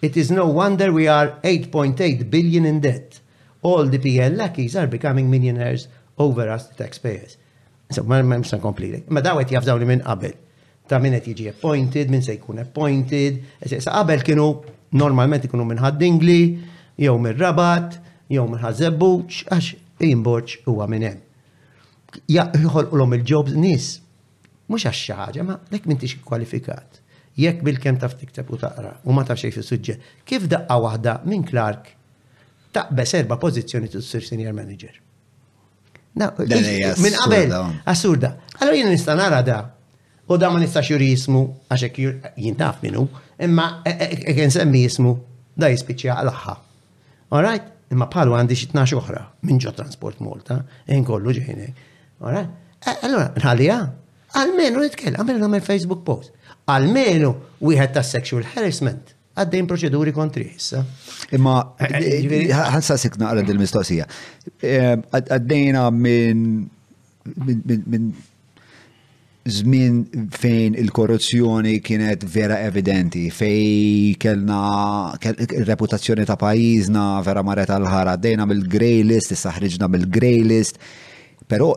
[0.02, 3.20] It is no wonder we are 8.8 billion in debt.
[3.62, 7.38] All the PL lackeys are becoming millionaires over us the taxpayers.
[7.90, 8.44] So, ma ma' ma'
[9.10, 10.34] Ma dawet ma' ma' minn qabel.
[10.88, 13.42] Ta' minn qed jiġi appointed, minn se jkun appointed.
[13.60, 14.50] E sa qabel kienu
[14.94, 16.40] normalment ikunu minn ħaddingli,
[17.02, 17.98] jew minn rabat,
[18.30, 19.74] jew minn ħażebbuċ, għax
[20.04, 21.22] jimborċ huwa minn hemm.
[22.32, 23.92] Jaħolqulhom il-jobs nis
[24.72, 27.02] Mux għax xaħġa, ma lek mintix kwalifikat.
[27.38, 29.96] Jekk bil-kem taf tikteb u taqra u ma taf xej suġġe
[30.26, 31.90] kif daqqa waħda minn Clark
[32.74, 34.96] taqbes erba pozizjoni tu sir senior manager?
[36.18, 37.54] Minn qabel,
[37.92, 38.32] assurda.
[38.62, 39.60] Allora jien nista nara da.
[40.26, 42.00] U da ma nistax juri jismu, għaxek
[42.40, 43.04] jien taf minnu,
[43.46, 45.12] imma e- e- e- kien semmi jismu,
[45.54, 46.56] da jispiċċja għal-ħa.
[47.36, 47.68] All right?
[47.94, 50.58] Imma palu għandi xi tnax oħra minn ġo Transport Malta,
[50.98, 51.76] inkollu ġejnej.
[52.22, 52.46] All
[52.86, 53.76] Allora, nħallija,
[54.36, 56.34] Almenu nitkellem, għamil għamil Facebook post.
[56.74, 57.30] Almenu
[57.64, 59.14] wieħed ta' sexual harassment.
[59.36, 60.82] Għaddejn proċeduri kontri issa.
[61.36, 64.06] Imma, eh, eh, eh, ħansa sik naqra dil-mistoqsija.
[65.12, 66.70] Għaddejna minn
[69.56, 69.98] zmin
[70.36, 74.62] fejn il-korruzzjoni kienet vera evidenti, fej kellna
[75.72, 80.80] reputazzjoni ta' pajizna vera marret għal-ħara, għaddejna mill-grey list, issa ħriġna mill-grey list.
[81.48, 81.74] Però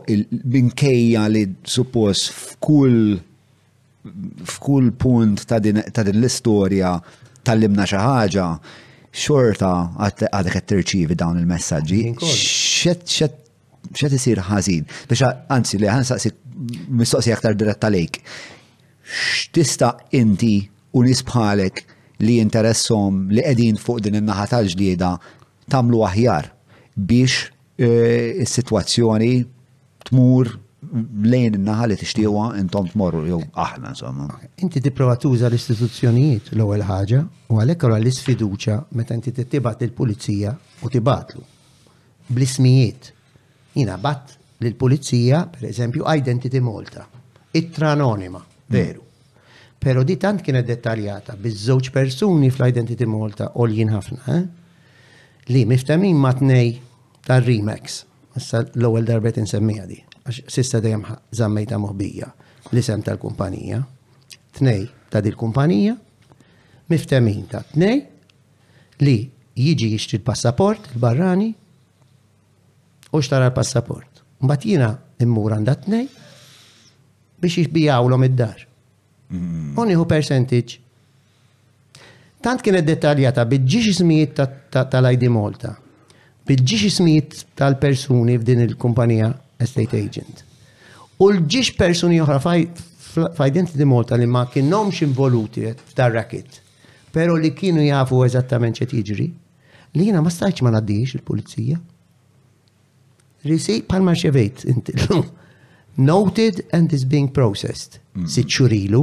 [0.49, 3.19] minkejja li suppos f'kull
[4.49, 5.77] f'kull punt ta' din
[6.17, 6.93] l-istorja
[7.45, 8.45] tal-limna xi ħaġa,
[9.21, 9.69] xorta
[10.07, 12.01] għadek qed tirċivi dawn il-messaġġi.
[12.17, 14.89] Xed isir ħażin.
[15.07, 16.31] Biex anzi li ħansaqsi
[16.99, 18.17] mistoqsi aktar diretta lejk.
[19.09, 20.55] X'tista' inti
[20.97, 25.13] u li interessom li qegħdin fuq din il naħa tal-ġlieda
[25.71, 26.49] tagħmlu aħjar
[26.97, 27.45] biex
[27.79, 29.33] eh, is-sitwazzjoni
[30.07, 30.57] tmur
[31.31, 34.27] lejn naħa li tixtiewa intom tmorru jew aħna insomma.
[34.63, 37.19] Inti tipprova tuża l-istituzzjonijiet l-ewwel ħaġa
[37.51, 40.55] u għalhekk għal l-isfiduċja meta inti tittibgħat il-pulizija
[40.85, 41.43] u tibatlu
[42.29, 43.11] bl-ismijiet.
[43.75, 47.05] Jina bat lill-pulizija, per eżempju, identity Malta,
[47.55, 48.73] ittra anonima, mm.
[48.73, 49.05] veru.
[49.79, 54.83] Pero di tant kienet dettaljata biż-żewġ persuni fl-identity Malta, għoljin ħafna, eh?
[55.53, 56.75] li miftemin matnej tnej
[57.29, 58.01] tar-Remax
[58.39, 61.03] Issa l-ewwel darbet insemmija di, għax sista dejjem
[61.35, 62.27] żammejta moħbija
[62.71, 63.81] l-isem tal-kumpanija,
[64.55, 65.95] tnej ta' dil kumpanija
[66.91, 67.99] miftemin ta' tnej
[69.03, 69.17] li
[69.59, 71.49] jiġi jixtri l-passaport, il-barrani,
[73.11, 74.23] u xtara l-passaport.
[74.45, 74.89] Mbagħad jiena
[75.25, 76.07] immur għandha tnej
[77.43, 78.61] biex jixbijawlhom id-dar.
[79.35, 79.73] Mm.
[79.79, 80.79] U nieħu percentage.
[82.39, 85.75] Tant kienet dettaljata biġġiex ismijiet tal-ID Malta.
[85.75, 85.75] ta,
[86.49, 89.29] bil-ġiex smit tal-persuni f'din il-kumpanija
[89.61, 90.43] estate agent.
[91.21, 96.59] U l-ġiex persuni oħra f'identity Malta li ma kienhomx involuti f'dar racket,
[97.13, 99.27] pero li kienu jafu eżattament ċet jiġri,
[99.97, 101.77] li jina ma stajċ ma naddiex il-pulizija.
[103.49, 104.97] Risi palma ċevejt inti
[105.99, 107.97] Noted and is being processed.
[108.15, 108.27] Mm.
[108.31, 108.99] Sitxurilu.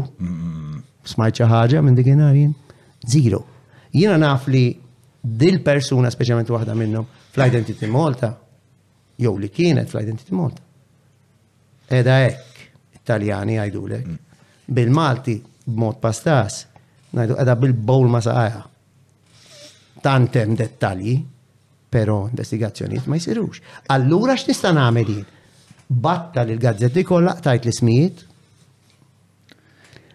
[1.05, 2.55] Smajċa ħagġa minn dikinar jien.
[3.10, 3.42] Zero.
[3.92, 4.62] Jina naf li
[5.34, 8.30] dil persuna speċjalment waħda minnhom fl-identity Malta,
[9.18, 10.62] jew li kienet fl-identity Malta.
[11.88, 12.64] Eda hekk,
[13.00, 14.42] Italjani għajdulek, mm.
[14.74, 16.64] bil-Malti b'mod pastas,
[17.16, 18.62] ngħidu qiegħda bil-bowl ma saqajha.
[20.06, 21.16] Tantem dettalji,
[21.96, 23.60] però investigazzjonijiet ma jsirux.
[23.94, 25.34] Allura x'nista' nagħmel din
[25.86, 28.22] Batta lil gazzetti kollha tajt l-ismijiet.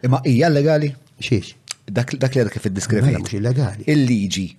[0.03, 0.89] Imma hija legali?
[1.21, 1.53] Xiex?
[1.91, 3.85] Dak, li għadak kif id mela, illegali.
[3.91, 4.49] Il-liġi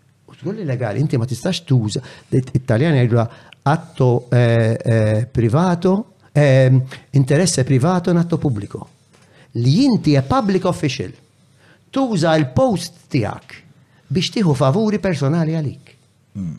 [0.43, 2.01] Xgur illegali, inti ma tistax tuża,
[2.35, 3.25] l taljani jgħidla
[3.71, 5.93] atto eh, eh, privato,
[6.35, 6.81] ehm,
[7.15, 8.81] interesse privato in atto pubblico.
[9.63, 11.13] Li inti è public official,
[11.91, 13.55] tuża l-post tijak
[14.09, 15.95] biex tiħu favuri personali għalik.
[16.35, 16.59] Hmm.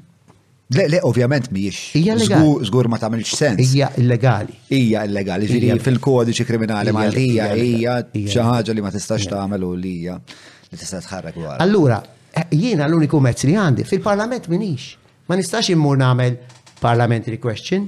[0.73, 1.91] Le, le, ovvjament miex.
[1.99, 2.55] Ija legali.
[2.65, 3.59] Zgur ma tamilx sens.
[3.61, 4.55] Ija illegali.
[4.73, 5.45] Ija illegali.
[5.51, 11.37] Ġiri fil-kodiċi kriminali maltija, ija ċaħġa li ma tistax tamelu li ija li tista' tħarrak
[11.61, 11.99] Allura,
[12.35, 13.83] Eh, jiena l-uniku mezz li għandi.
[13.85, 14.95] Fil-parlament minix.
[15.29, 16.39] Ma nistax immur namel
[16.81, 17.85] parliamentary question.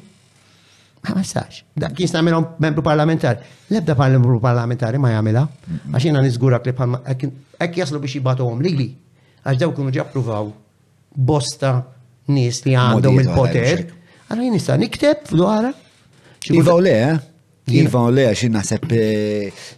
[1.05, 1.63] Ma nistax.
[1.73, 3.41] Da kien namilhom membru parlamentari.
[3.73, 5.45] Lebda membru parlamentari ma jagħmilha.
[5.91, 8.91] Għax jiena niżgurak li hekk jaslu biex jibatuhom lili,
[9.45, 10.47] Għax daw kienu ġappruvaw
[11.15, 11.73] bosta
[12.33, 13.83] nies li għandhom il-poter.
[14.27, 15.69] Għara jien nista' nikteb f'dwara.
[16.53, 17.19] Iva u le, eh?
[17.73, 18.83] Iva u leħ, xin naħseb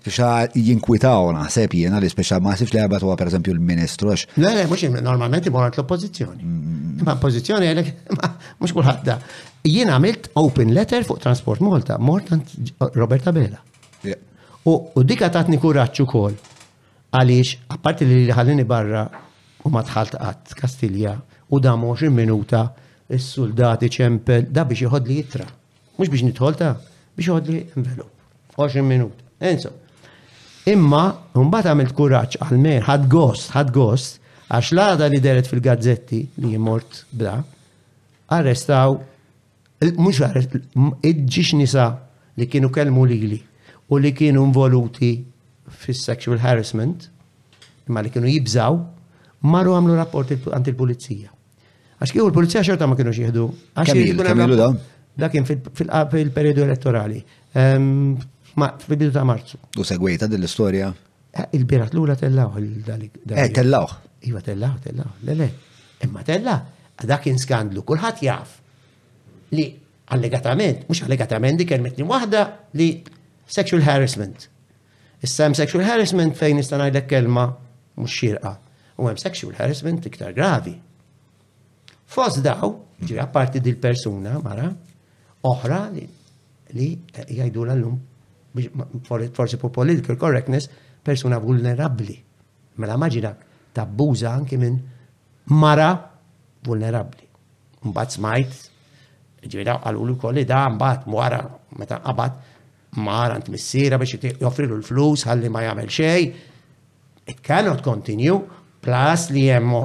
[0.04, 4.12] xa eh, jinkwitaw naħseb jena li speċa ma li għabat per eżempju l-ministru.
[4.12, 6.44] Le, le, mux normalment iborat l-oppozizjoni.
[6.44, 7.06] Mm, mm, mm.
[7.08, 7.94] Ma pozizjoni għelek,
[8.60, 9.16] mux kullħadda.
[9.68, 12.52] Jien għamilt open letter fuq Transport Malta, mortant
[12.96, 13.64] Roberta Bela.
[14.68, 16.36] U dika tatni kuraċċu kol.
[17.16, 19.06] Għalix, apparti li li ħallini barra
[19.64, 21.16] u ma għat Kastilja
[21.56, 22.66] u da 20 minuta
[23.16, 25.48] il soldati ċempel, da biex jħod li jitra.
[25.98, 26.76] Mux biex nitħolta
[27.18, 28.10] biex għodli envelop.
[28.58, 29.20] 20 minut.
[29.42, 29.72] Enso.
[30.70, 31.04] Imma,
[31.36, 34.20] mbagħad għamilt kuraġġ għal-mer, ħad gost, ħad gost,
[34.52, 37.38] għax l-għada li deret fil-gazzetti li mort bla,
[38.36, 38.98] arrestaw,
[39.98, 40.58] mux arrest,
[41.08, 41.88] idġiġ nisa
[42.38, 43.40] li kienu kelmu lili
[43.88, 45.14] u li kienu involuti
[45.72, 47.06] fis sexual harassment,
[47.88, 48.82] imma li kienu jibżaw,
[49.48, 51.32] marru għamlu rapport għant il-pulizija.
[51.98, 53.48] Għax kienu l-pulizija xorta ma kienu xieħdu.
[53.78, 54.78] Għax kieku
[55.20, 55.46] dakin
[55.90, 57.24] ah, fil-periodu elettorali.
[57.56, 58.16] Ehm,
[58.86, 59.58] fil-bidu ta' marzu.
[59.78, 60.94] U segwejta din l-istorja?
[61.34, 63.88] Eh, il-birat l-ura tellaw E Eh, tellaw.
[64.22, 65.10] Iva tellaw, tellaw.
[65.24, 65.50] Le, le.
[66.04, 66.60] Imma tellaw.
[67.04, 67.82] Dakin skandlu.
[67.84, 68.60] Kulħat jaf
[69.52, 69.66] li
[70.14, 73.04] allegatament, mux allegatament di kelmetni wahda li
[73.46, 74.50] sexual harassment.
[75.22, 77.46] Issa hemm sexual harassment fejn nista' ngħidlek kelma
[77.98, 78.54] mhux xirqa.
[78.98, 80.74] U hemm sexual harassment iktar gravi.
[82.08, 82.70] Fost daw,
[83.04, 84.70] ġi apparti dil persuna mara,
[85.52, 86.88] oħra li
[87.28, 88.96] jgħidu l-lum
[89.38, 90.70] forsi po political correctness
[91.06, 92.16] persuna vulnerabli.
[92.82, 93.32] Mela maġina
[93.78, 94.80] tabbuża anki minn
[95.54, 95.92] mara
[96.68, 97.26] vulnerabli.
[97.92, 98.56] Mbat smajt
[99.48, 101.44] ġivida għalulu kolli da mbat mwara,
[101.80, 102.42] meta qabad
[103.04, 106.32] mara ant missira biex joffrilu l-flus ħalli ma jagħmel xejn.
[107.28, 108.42] It cannot continue
[108.84, 109.78] plus li hemm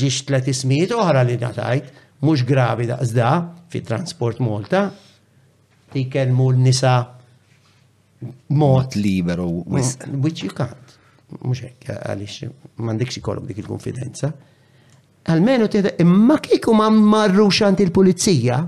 [0.00, 1.92] ġiex tlet ismijiet oħra li natajt
[2.24, 3.32] mhux gravi daqsda
[3.68, 4.86] fit transport Malta
[5.94, 6.94] li kelmu l-nisa
[8.58, 9.62] mod liberu.
[10.20, 10.82] Which you can't.
[11.44, 12.50] Muxek, hekk, għalix,
[12.84, 14.28] mandekx ikollok dik il-konfidenza.
[15.32, 18.58] Almenu teda, imma kiku ma marru xant il-pulizija,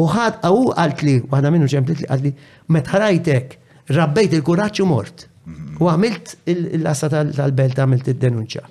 [0.00, 2.32] u ħad għu għalt li, għadha minnu ġemplit li għalt li,
[2.76, 3.56] metħarajtek,
[3.98, 5.26] rabbejt il-kuraċ u mort.
[5.44, 5.82] Mhm.
[5.82, 6.34] U għamilt
[6.80, 8.64] l-assa tal-belt għamilt id-denunċa.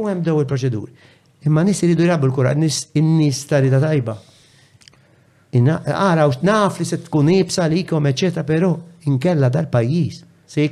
[0.00, 0.94] U għem daw il-proċeduri.
[1.50, 4.16] Imma nis li jridu jrabbu l-kuraċ, nis in-nis tarida tajba
[5.52, 10.68] u naf li se tkun ibsa li kom, eccetera, pero inkella dal-pajis se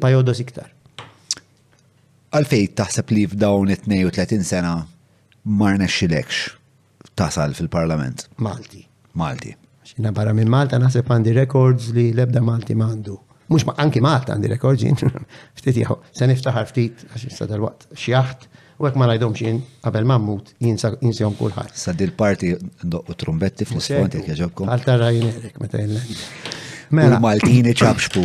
[0.00, 0.70] pajodos iktar.
[2.30, 4.76] Għalfej taħseb li f'dawn 32 sena
[5.42, 6.52] marna xilekx
[7.18, 8.28] tasal fil-parlament?
[8.38, 8.84] Malti.
[9.18, 9.56] Malti.
[9.90, 13.16] Xina barra minn Malta naħseb għandi records li lebda Malti mandu.
[13.50, 15.10] Mux ma anki Malta għandi records jien.
[15.58, 18.46] Ftit jgħu, se iftaħar ftit, għax dal-waqt xjaħt
[18.80, 21.74] U għek ma rajdom xin, għabel mammut, jinsjon kullħat.
[21.76, 24.70] Sad il-parti u trombetti fl-sponti kħeġobkom.
[24.72, 26.22] Għaltarra jenerek, meta jellan.
[26.96, 27.18] Mela.
[27.22, 28.22] Maltini ċabxpu.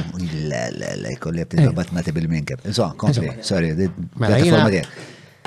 [1.25, 2.63] Kolli għabti dabat nati bil-minkeb.
[2.71, 3.73] Insomma, kompli, sorry,
[4.23, 4.39] mela.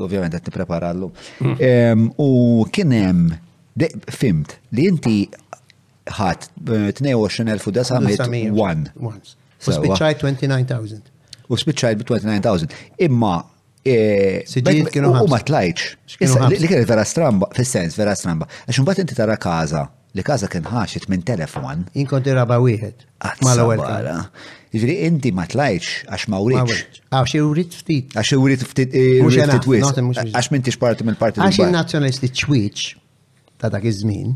[0.00, 1.02] ovvjament għed t-prepara mm.
[2.16, 2.28] U
[2.72, 3.26] kienem,
[4.08, 5.18] fimt, li inti
[6.16, 8.56] ħat 22.000 eh, u da samit 1.
[8.56, 8.58] U
[9.68, 11.12] spiċaj 29.000.
[11.52, 12.74] U spiċaj 29.000.
[13.04, 13.36] Imma
[13.86, 15.86] Eh, Siġiet kienu U ma tlajċ.
[16.18, 18.48] Li kienet vera stramba, fil-sens vera stramba.
[18.66, 19.84] Għax mbagħad inti tara kaza,
[20.16, 20.66] li kaza kien
[21.12, 21.84] minn telefon.
[22.02, 23.04] Inkonti raba wieħed.
[23.22, 23.84] Ah, Mal-ewwel.
[24.74, 28.10] inti ma tlajċ għax ma Għax ah, ftit.
[28.18, 32.90] Għax urit ftit eh, Għax parti parti Għax il-nazzjonalisti ċwieċ
[33.56, 34.34] ta' dak iż-żmien,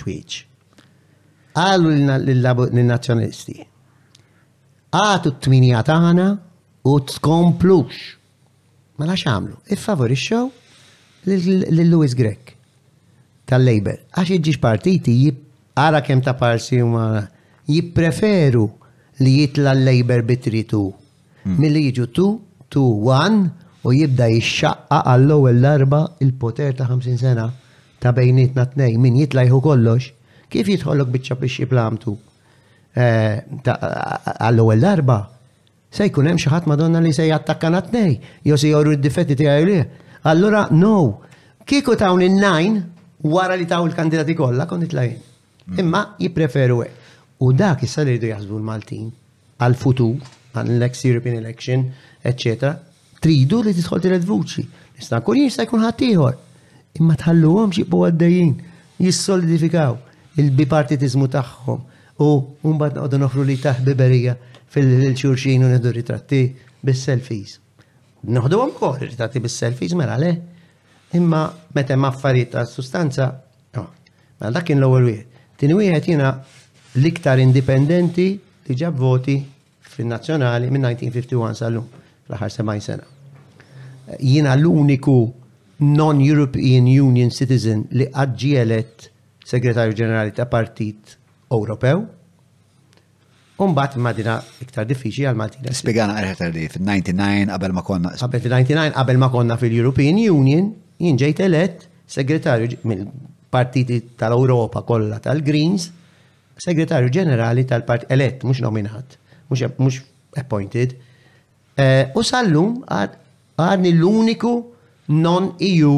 [0.00, 0.40] ċwieċ.
[1.62, 3.60] Għallu l-nazzjonalisti.
[4.98, 6.26] Għatu t-tminija tagħna
[6.88, 8.02] u tkomplux
[8.98, 10.14] Ma nax għamlu.
[10.18, 10.48] xow
[11.28, 12.54] l-Louis Grek
[13.48, 13.98] tal-Labor.
[14.14, 15.14] Għax iġiġ partiti
[15.78, 17.22] għara kem ta' parsi ma
[17.70, 18.64] jippreferu
[19.22, 20.82] li jitla l-Labor bitri tu.
[21.44, 21.60] Hmm.
[21.62, 22.26] Mill-li jiġu tu,
[22.68, 22.82] tu
[23.14, 23.46] għan
[23.86, 27.46] u jibda jixxaqqa għall-ewwel darba il-poter ta' 50 sena
[28.02, 30.10] ta' bejnietna tnej min jitla jħu kollox,
[30.50, 32.16] kif jitħollok biċċa biex jiplamtu
[32.98, 35.22] eh, għall-ewwel darba
[35.90, 38.14] se jkun hemm xi ħadd madonna li se jattakkan għatnej,
[38.46, 39.78] jew se joru d-difetti tiegħi li.
[40.30, 41.22] Allura no,
[41.64, 42.76] kieku tawn in-najn
[43.32, 45.14] wara li taw il-kandidati kollha kont itlajn.
[45.68, 45.78] Mm.
[45.80, 47.06] Imma jippreferu hekk.
[47.40, 49.08] U dak issa li jridu jaħsbu l-Maltin
[49.62, 51.86] għal-futur, għal-next European election,
[52.26, 52.72] etc.
[53.22, 54.66] Tridu li tidħol tiret vuċi.
[54.98, 56.34] Nista' kun jista' jkun ieħor.
[56.98, 58.54] Imma tħalluhom xibbu għaddejjin,
[59.02, 59.96] jissolidifikaw
[60.42, 61.86] il-bipartitizmu tagħhom
[62.22, 64.34] u mbagħad noqogħdu nofru li taħbiberija
[64.68, 66.40] fil ċurċin u neħdu ritratti
[66.84, 67.58] bis-selfies.
[68.28, 70.32] Noħdu għom kol ritratti bis-selfies, mela le,
[71.16, 71.42] imma
[71.74, 73.28] meta maffariet ta' sustanza,
[73.78, 73.86] ma
[74.40, 75.36] mela dak kien l-ewwel wieħed.
[75.58, 76.32] Tieni wieħed jina
[77.00, 78.28] l-iktar indipendenti
[78.68, 79.38] li ġab voti
[79.94, 81.88] fin-nazzjonali minn 1951 sal-lum,
[82.28, 83.08] l-aħħar semajn sena.
[84.18, 85.16] Jiena l-uniku
[85.80, 89.10] non-European Union citizen li għadġielet
[89.48, 91.16] segretarju ġenerali ta' partit
[91.50, 92.04] Ewropew
[93.58, 95.72] Umbat madina iktar diffiċi għal Maltina.
[95.74, 98.10] Spiegana għarħetar li fil-99 qabel ma konna.
[98.14, 100.68] Għabel fil-99 qabel ma konna fil-European Union
[101.02, 105.88] jinġejt elett segretarju mill-partiti tal-Europa kollha tal-Greens,
[106.62, 109.18] segretarju ġenerali tal partiti elett mhux nominat,
[109.50, 109.98] mhux
[110.38, 110.94] appointed.
[111.74, 114.54] Eh, u sallum għadni l-uniku
[115.18, 115.96] non-EU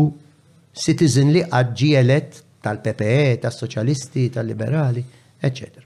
[0.86, 5.04] citizen li għadġi elett tal-PPE, tal-Soċjalisti, tal-Liberali,
[5.40, 5.79] eccetera.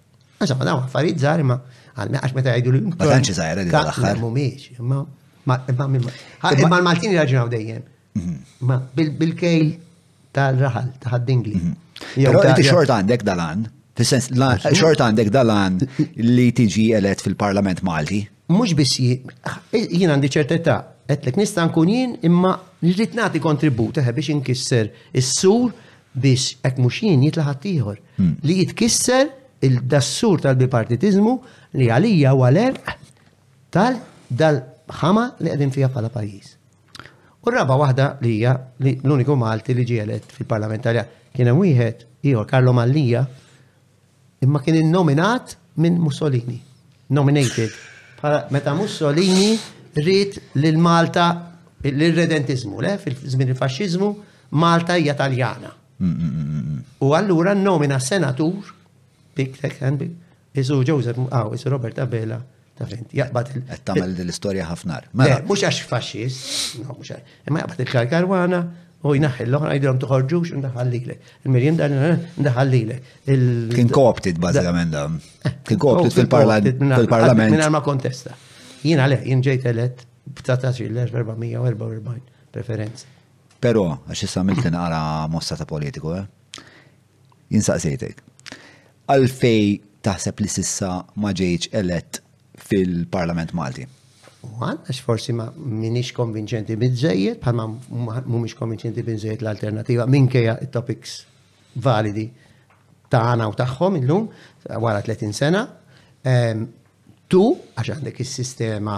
[0.45, 1.59] Għaxa, ma dawn affarijiet żgħar imma
[2.21, 2.83] għax meta jgħidu li.
[2.89, 4.21] Ma tantx żgħar din l-aħħar.
[4.21, 5.59] Mhumiex, imma
[6.65, 7.85] imma l maltin raġunaw dejjem.
[8.19, 8.67] Mhm.
[8.69, 9.71] Ma bil-kejl
[10.35, 11.55] tal-raħal taħad-dingli.
[11.61, 11.81] Mhm.
[12.17, 13.67] Però inti xort għandek dalan,
[13.97, 14.31] fis-sens
[14.73, 15.79] xort għandek dalan
[16.21, 18.23] li tiġi elet fil-Parlament Malti.
[18.53, 20.77] Mhux biss jien għandi ċertetta
[21.09, 22.53] għetlek nista nkun jien imma
[22.85, 25.73] rrit nagħti kontribut biex inkisser is-sur
[26.15, 28.35] biex hekk mhux jien jitlaħat ieħor hmm.
[28.47, 29.29] li jitkisser
[29.65, 31.33] il-dassur tal-bipartitizmu
[31.81, 32.77] li għalija u għaler
[33.75, 36.53] tal-ħama li għedin fija bħala pajis.
[37.45, 42.73] U raba wahda li hija l-uniku Malti li ġielet fil-parlamentarja kien hemm wieħed ieħor Karlo
[42.77, 43.25] Mallija
[44.45, 46.61] imma kien innominat minn Mussolini.
[47.15, 47.73] Nominated.
[48.53, 49.55] Meta Mussolini
[49.99, 51.27] rrit lil Malta
[51.85, 54.09] l-redentizmu, le, fil-żmien il-fasċiżmu,
[54.61, 55.69] Malta hija Taljana.
[56.01, 58.73] Mm, mm, mm, u allura nomina senatur
[59.37, 60.11] Big Tech and Big.
[60.61, 62.39] Isu Joseph, għaw, isu Robert Abela,
[62.79, 65.09] tafint, jaqbat il- Qed tagħmel l-istorja ħafnar.
[65.13, 67.23] Mela- mhux għax faxxist, no, mhux għax.
[67.49, 68.61] Imma jaqbad il-karkarwana,
[69.05, 71.19] u jnaħħi l-oħra jgħidilhom toħorġux u ndaħallilek.
[71.45, 73.01] Il-mirjem dan ndaħallilek.
[73.27, 75.21] Kien co-opted bażikament dan.
[75.65, 76.79] Kien co-opted fil-parlament.
[76.79, 78.35] Minn ma kontesta.
[78.83, 82.21] Jien għaleh, jien ġejt elett b'1944
[82.53, 83.05] preferenz.
[83.61, 86.25] Però, għax issa mill nara mossa ta' politiku, eh?
[87.51, 88.17] Jinsaqsejtek
[89.07, 92.21] għalfej taħseb li sissa ma elett
[92.69, 93.87] fil-Parlament Malti?
[94.45, 101.23] Għan, għax forsi ma minix konvinċenti bizzejiet, bħalma mumiex konvinċenti bizzejiet l-alternativa minkejja il-topics
[101.85, 102.31] validi
[103.15, 104.25] għana u taħħom illum,
[104.75, 105.61] għara 30 sena,
[106.27, 106.65] ehm,
[107.31, 107.43] tu
[107.79, 108.97] għax għandek il-sistema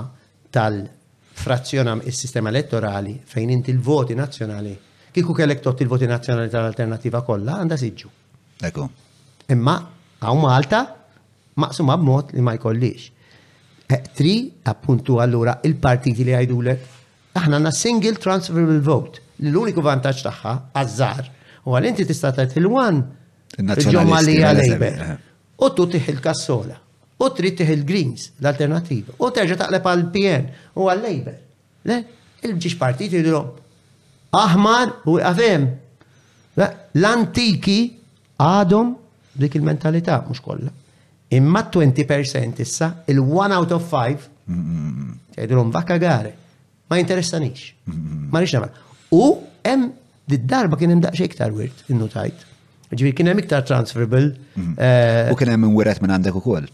[0.57, 4.73] tal-frazzjonam il-sistema elettorali fejn inti l-voti nazjonali,
[5.13, 8.15] kiku kellek tot il-voti nazjonali tal-alternativa kollha għandha siġġu.
[8.71, 8.89] Eko.
[9.53, 9.77] Imma
[10.23, 10.79] Għaw Malta,
[11.61, 13.09] maqsuma b'mod li ma jkollix.
[13.89, 14.37] Eh, tri,
[14.67, 16.87] appuntu allura, il-partiti li għajdulek,
[17.37, 19.21] aħna na single transferable vote.
[19.45, 21.29] L-uniku vantaġġ tagħha għażar
[21.69, 23.03] u għal-inti tista' tgħid il-wan
[23.61, 25.07] il-ġomma li eh.
[25.61, 26.77] U tu tih il-kassola,
[27.21, 30.49] u trid tih il-Greens, l-alternativa, u terġa' taqleb għal-PN
[30.81, 31.43] u għal lejber
[31.87, 31.97] Le,
[32.43, 33.53] il-ġiex partiti jidhom
[34.35, 35.69] aħmar u għafem.
[36.99, 37.77] L-antiki
[38.43, 38.89] għadhom
[39.37, 40.71] dik il-mentalità mhux kollha.
[41.29, 44.27] Imma 20% issa, il-1 out of 5,
[45.35, 46.31] jgħidulhom vakka gare,
[46.87, 47.73] ma interessanix.
[47.91, 48.75] Ma nix nagħmel.
[49.13, 49.25] U
[49.67, 49.89] hemm
[50.47, 52.45] darba kien hemm daqsxejn iktar wirt innutajt.
[52.93, 54.29] Ġifieri kien hemm iktar transferable.
[54.79, 56.69] Eh, U kien hemm inwiret minn għandek ukoll.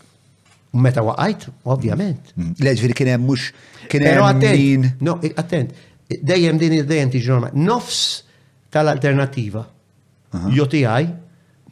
[0.76, 2.34] Meta waqajt, ovvjament.
[2.60, 3.48] Le ġifieri kien hemm mhux
[3.88, 5.00] kien hemm attent.
[5.00, 5.72] No, attent.
[6.12, 7.54] Dejjem din dejjem tiġi normal.
[7.56, 8.02] Nofs
[8.72, 9.64] tal-alternativa.
[10.60, 10.84] UTI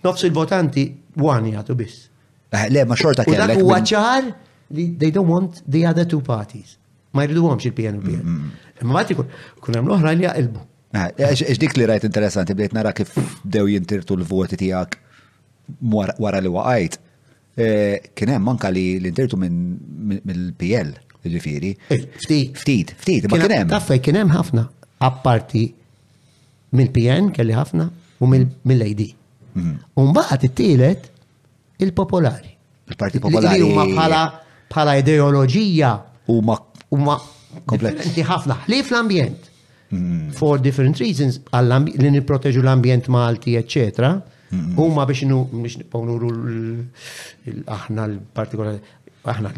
[0.04, 0.84] nofs il-votanti
[1.20, 2.06] wani jgħatu biss.
[2.52, 3.54] Eh, le, ma xorta kellek.
[3.56, 4.30] dak huwa ċar
[4.76, 6.76] li they don't want the other two parties.
[7.14, 8.06] Ma jridu għomx il-PNP.
[8.06, 8.82] Mm, mm, mm.
[8.84, 9.16] Imma għati
[9.60, 10.64] kun hemm l-oħra li jaqilbu.
[10.96, 13.12] Eh, eh, ix li rajt interessanti bdejt nara kif
[13.44, 14.98] dew jintirtu l-voti tiegħek
[15.92, 16.98] wara li waqajt.
[18.16, 20.94] Kien hemm anka li l-intirtu mill-PL,
[21.28, 21.74] ġifieri.
[21.90, 22.54] Ftit.
[22.56, 23.68] Ftit, ftit, ma kien hemm.
[23.74, 24.64] Taffej kien hemm ħafna
[25.06, 25.66] apparti
[26.78, 27.90] mill-PN kelli ħafna
[28.22, 29.10] u mill-AD.
[29.94, 31.06] Umbaħat it-tielet
[31.82, 32.50] il-popolari.
[32.90, 33.62] Il-Parti Popolari.
[33.66, 34.20] Huma bħala
[34.70, 35.90] bħala ideoloġija.
[36.32, 36.56] Huma
[36.94, 37.16] huma
[37.70, 39.48] kompletti ħafna ħlief l-ambjent.
[39.90, 40.30] Mm.
[40.32, 44.14] For different reasons, li nipproteġu l-ambjent Malti, eċetera.
[44.78, 48.80] Huma biex nuru l-aħna l-partikolari.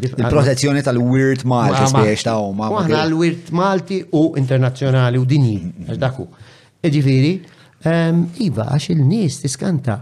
[0.09, 2.71] Il-protezzjoni tal-Wirt Malti spiex ta' huma.
[2.81, 6.27] Aħna l-Wirt Malti u internazzjonali u dinji, għax daku.
[6.83, 7.37] Eġifiri,
[7.89, 9.97] Ehm, iva, għax il-nis tiskanta.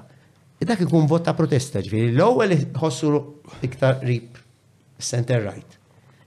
[0.62, 2.12] Dak ikun vot ta' protesta ġviri.
[2.14, 3.10] L-ewwel ħossu
[3.66, 4.38] iktar rip
[5.02, 5.80] center right.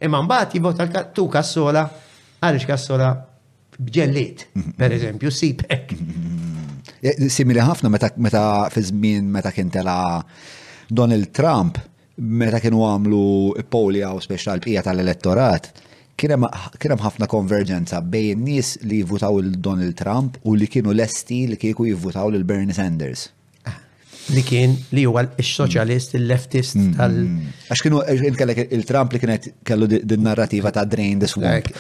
[0.02, 1.84] Imma mbagħad jivvota tu kassola
[2.42, 3.12] għaliex kassola
[3.78, 4.74] bġellit, mhm.
[4.80, 5.94] per eżempju, sipek.
[7.04, 8.42] Eh, simili ħafna meta meta
[8.74, 9.98] fi żmien meta kien tela
[10.90, 11.78] Donald Trump
[12.16, 13.22] meta kienu għamlu
[13.70, 15.70] polja u speċjal bqija tal-elettorat
[16.18, 16.44] kienem
[17.02, 22.30] ħafna konverġenza bejn nies li jivvutaw il-Donald Trump u li kienu lesti li kieku jivvutaw
[22.36, 23.26] il-Bernie Sanders.
[23.66, 23.76] Ah,
[24.36, 26.22] li kien li huwa il-soċjalist, mm.
[26.22, 27.02] il-leftist mm-hmm.
[27.02, 27.66] tal.
[27.68, 31.74] Għax kienu il-Trump li kienet kellu din narrativa ta' drain the swamp.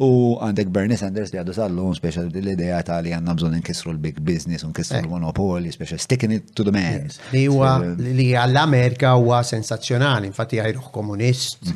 [0.00, 4.22] U għandek Bernie Sanders li għadu sallum, speċa l-ideja ta' li għanna bżon nkissru l-big
[4.24, 5.02] business, nkissru eh.
[5.04, 7.10] l-monopoli, speċa sticking it to the man.
[7.34, 11.66] Li huwa li għall-Amerika huwa sensazzjonali, infatti għajruħ komunist,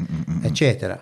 [0.49, 0.97] eccetera.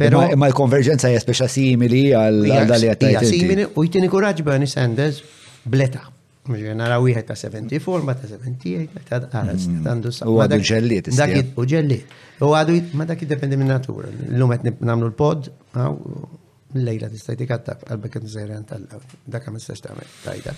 [0.00, 5.22] Pero imma l-konverġenza hija speċa simili għal dal Hija simili u jtini kuraġ Bernie Sanders
[5.64, 6.06] bleta.
[6.42, 10.14] Ġenera wieħed ta' 74, ma ta' 78, ta' għaraz, ta' għandu mm.
[10.16, 11.10] sa' U għadu ġelliet.
[11.54, 12.14] U ġelliet.
[12.42, 14.08] U għadu, ma dak jiddependi minn natura.
[14.10, 19.04] l lumet qed nagħmlu l-pod, l-lejla tista' tikattak għalbek n nżejran tal-law.
[19.36, 20.56] Dak s-sax ta' tajda.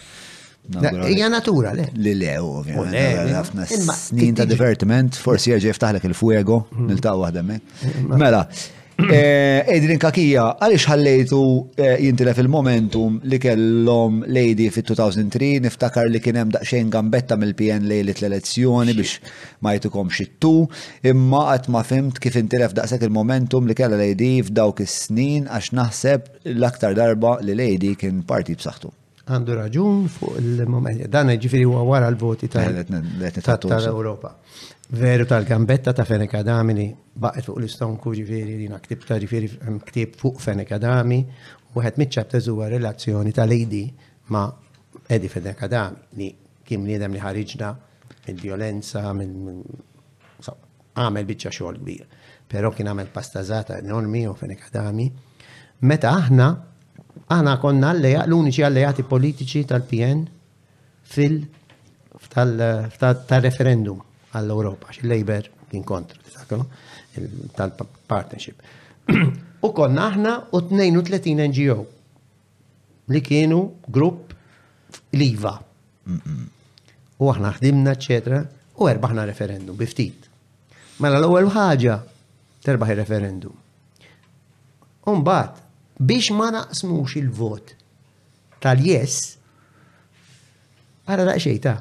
[1.12, 1.90] Ija natura, le.
[2.00, 3.74] Li le, ovvijament.
[3.98, 6.88] Snin ta' divertiment, forsi jaġi ftaħlek il-fuego, mm.
[6.94, 8.46] nil-taqwa Mela,
[8.94, 11.38] Eh, Adrian Kakija, għalix ħallejtu
[11.82, 18.94] eh, jintila fil-momentum li kellom Lady fit-2003, niftakar li kienem daqxejn gambetta mill-PN lejlit l-elezzjoni
[18.94, 19.16] biex
[19.66, 20.52] ma jtukom xittu,
[21.10, 26.30] imma għat ma fimt kif intilef daqsek il-momentum li kella Lady f'dawk is-snin għax naħseb
[26.54, 28.94] l-aktar darba li Lady kien parti b'saħħtu.
[29.26, 34.36] Għandu raġun fuq il-moment, dan ġifiri huwa wara l-voti ta' eh, Europa
[34.88, 39.48] veru tal-gambetta ta' Feneca Damini, baqet fuq l kuġi veri li naktib ta' ġifiri
[39.86, 41.24] ktib fuq Feneca Adami
[41.74, 43.92] u għed mitċabta zuwa relazzjoni tal-Lady
[44.28, 44.52] ma'
[45.08, 47.72] Edi Feneca Adami li kim li li ħarġna
[48.28, 49.62] minn violenza minn
[50.94, 52.04] għamel bieċa xogħol kbir.
[52.46, 55.08] Pero kien għamel pastazata enormi u Feneca Adami.
[55.82, 56.46] Meta aħna,
[57.34, 60.22] aħna konna għalleja, l-uniċi għallejati politiċi tal-PN
[61.02, 61.40] fil
[62.30, 62.98] tal-referendum.
[63.18, 63.98] Tal, referendum
[64.36, 66.18] għall-Europa, għax il-Labor kien kontra,
[67.56, 68.62] tal-partnership.
[69.66, 71.76] U konna aħna u 32 NGO
[73.14, 74.32] li kienu grupp
[75.14, 75.54] l-IVA.
[77.22, 78.40] U aħna ħdimna, eccetera,
[78.80, 80.28] u erbaħna referendum biftit.
[81.02, 81.98] Mela l-ewwel ħaġa
[82.64, 83.54] terbaħ il-referendum.
[85.10, 85.58] Umbat,
[86.00, 87.74] biex ma naqsmux il-vot
[88.64, 89.16] tal-yes,
[91.08, 91.74] għara xejta: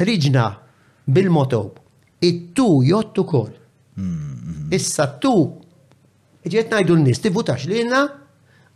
[0.00, 0.44] ħriġna
[1.06, 1.83] bil-motob
[2.24, 3.50] It-tu jottu kol.
[3.98, 4.72] Mm-hmm.
[4.78, 5.34] Issa tu
[6.50, 8.02] ġiet najdu l-nis tivutax li jenna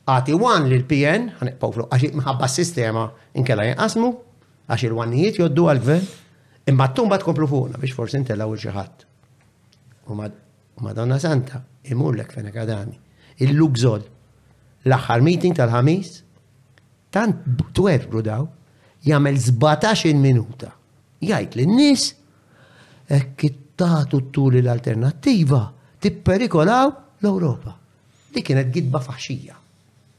[0.08, 3.04] għati wan li l-PN, għanekpaw fluq, għaxi mħabba s-sistema
[3.40, 4.10] inkella jenqasmu,
[4.70, 6.06] għax il-wannijiet joddu għal-gvern,
[6.70, 9.06] imma t-tumba tkomplu fuqna biex forsi u il-ġiħat.
[10.08, 10.16] U
[10.84, 11.60] madonna santa,
[11.90, 12.98] imur l fena kadani,
[13.40, 14.00] Il-lugżol,
[14.88, 16.08] l axar meeting tal-ħamis,
[17.14, 17.36] tant
[17.76, 18.48] t-werbru daw,
[19.06, 20.72] jagħmel 17 minuta.
[21.22, 22.08] Jgħid lin-nies
[23.10, 27.76] ekkittatu t-tuli l-alternativa tipperikolaw l-Europa.
[28.28, 29.56] Di kienet gidba faxxija.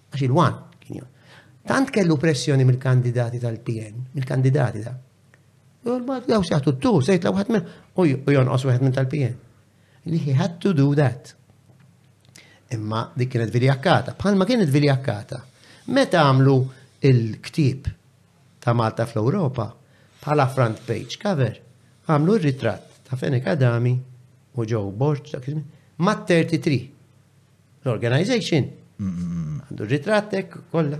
[0.09, 1.05] Għax il-wan kien
[1.69, 4.95] Tant kellu pressjoni mill-kandidati tal-PN, mill-kandidati da.
[5.85, 9.35] Jolmad, għaw seħtu t-tu, sejt law minn, u jonqos u minn tal-PN.
[10.09, 11.35] Li he had to do that.
[12.73, 15.43] Imma e dik kienet viljakkata, bħalma kienet viljakkata.
[15.93, 16.57] Meta għamlu
[17.05, 17.91] il-ktib
[18.65, 19.69] ta' Malta fl-Europa,
[20.23, 21.53] bħala front page cover,
[22.09, 23.93] għamlu r-ritratt ta' Fenek Adami
[24.55, 25.49] u ġew Borċ dak
[25.99, 26.77] ma' 33.
[27.85, 28.65] L-organization.
[28.99, 30.99] Għandu r-ritrattek kollha.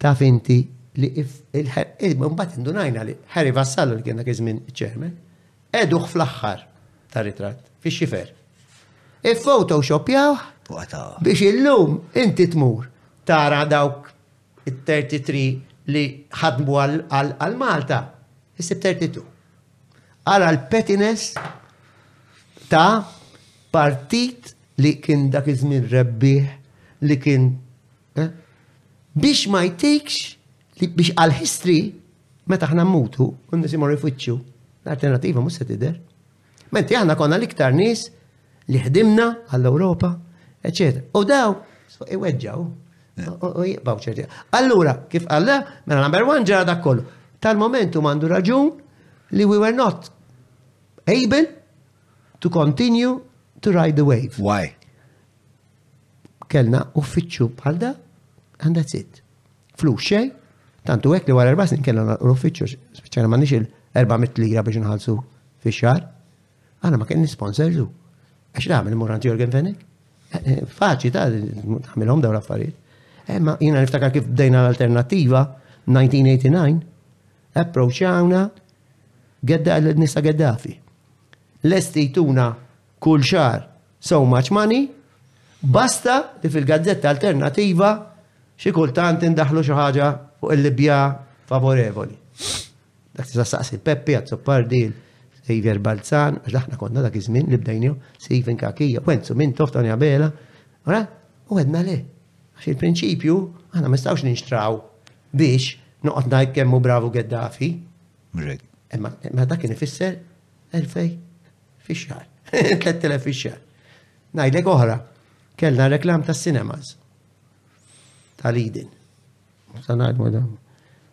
[0.00, 0.58] Ta' finti
[1.00, 5.14] li il-mbagħad indunajna li Harry vassallu li kien dak iż-żmien chairman
[5.80, 6.64] eduħ fl-aħħar
[7.14, 8.30] ta' ritratt fi xifer.
[9.22, 10.34] il xopjaw,
[11.22, 12.88] biex illum inti tmur
[13.24, 14.10] tara dawk
[14.64, 15.46] it-33
[15.94, 16.04] li
[16.42, 16.80] ħadmu
[17.14, 18.19] għal-Malta.
[18.60, 19.24] Isib 32.
[20.26, 21.32] Ara l-pettiness
[22.70, 23.00] ta'
[23.72, 24.52] partit
[24.84, 26.44] li kien dak iż-żmien rebbieħ
[27.08, 27.46] li kien
[29.20, 30.18] biex ma jtikx
[30.82, 31.78] biex għal ħistri
[32.52, 34.36] meta ħna mmutu, kunna simor rifuċċu,
[34.84, 35.96] l-alternativa mhux se tidher.
[36.74, 38.08] Menti aħna konna l-iktar nies
[38.70, 40.12] li ħdimna għall-Ewropa,
[40.64, 41.06] eċetera.
[41.16, 41.54] U daw
[42.10, 42.68] iweġġaw.
[44.56, 45.56] Allura, kif għalla,
[45.86, 47.04] mela number one ġara dak kollu
[47.42, 48.70] tal-momentu mandu raġun
[49.36, 50.10] li we were not
[51.06, 51.46] able
[52.40, 53.20] to continue
[53.60, 54.36] to ride the wave.
[54.40, 54.72] Why?
[56.50, 57.92] Kellna uffiċċju bħal da
[58.64, 59.20] and that's it.
[59.78, 60.30] Flu xej,
[60.84, 65.16] tantu għek li għal erba snin kellna l-uffiċċju, speċjali ma nix il-400 lira biex nħalsu
[65.64, 66.04] fi xar,
[66.84, 67.86] għana ma kien sponsorzu.
[68.50, 69.86] Għax għamil Murant Jorgen Fenek?
[70.34, 72.76] Eh, eh, faċi ta' għamilhom da' l-affarijiet.
[73.30, 75.44] Imma eh, jina niftakar kif bdejna l-alternativa
[75.86, 76.88] 1989
[77.54, 78.42] approċċawna
[79.46, 80.72] gedda l-nisa għeddafi.
[81.66, 82.46] L-estituna
[83.02, 83.66] kull xar
[83.98, 84.86] so much money,
[85.60, 87.92] basta li fil-gazzetta alternativa
[88.60, 90.98] xi kultant indaħlu xi ħaġa fuq il-Libja
[91.50, 92.16] favorevoli.
[93.14, 94.92] Dak tista' saqsi Peppi għad soppardil
[95.44, 99.88] sivjer Balzan, għax daħna konna dak izmin żmien li bdejnew Sejfin Kakija, Wenzu minn toftan
[99.88, 100.30] jabela,
[100.86, 101.04] ora,
[101.50, 101.98] u għedna le.
[102.56, 103.36] Għax il-prinċipju
[103.76, 104.76] aħna ma ninxtraw
[105.32, 107.68] biex noqgħod ngħid kemm hu bravu Geddafi.
[108.96, 110.16] Imma dak kien ifisser
[110.74, 111.18] 2000
[111.88, 112.24] fixar.
[112.52, 113.58] xahar 3000 fix-xahar.
[114.34, 114.96] Ngħidlek oħra,
[115.56, 116.44] kellna reklam tas
[118.40, 118.88] Ta' tal-idin.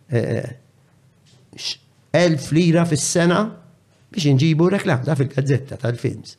[0.08, 0.56] Eh, eh,
[2.12, 3.42] elf lira fis-sena
[4.10, 6.38] biex nġibu reklam ta' fil-gazzetta tal-films.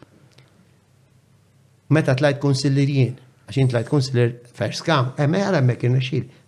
[1.94, 3.14] Meta tlajt konsillirien,
[3.46, 6.00] għax intlajt konsillir first count, emme għara eh, emme kien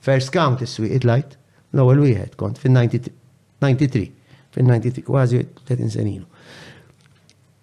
[0.01, 1.38] first count is-swiq tlajt
[1.72, 4.03] l-ewwel wieħed kont fin-93,
[4.58, 6.11] fin-93 kważi 30 sen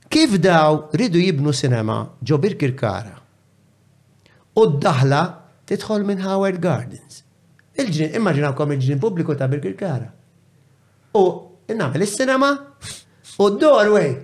[0.09, 3.19] Kif daw ridu jibnu sinema ġo Birkirkara
[4.57, 5.21] u d-daħla
[5.69, 7.21] titħol minn Howard Gardens.
[7.77, 8.17] Il-ġin,
[8.57, 10.09] kom il-ġin pubbliku ta' Birkirkara.
[11.13, 11.23] U
[11.69, 14.15] innamel is-sinema u d-doorway.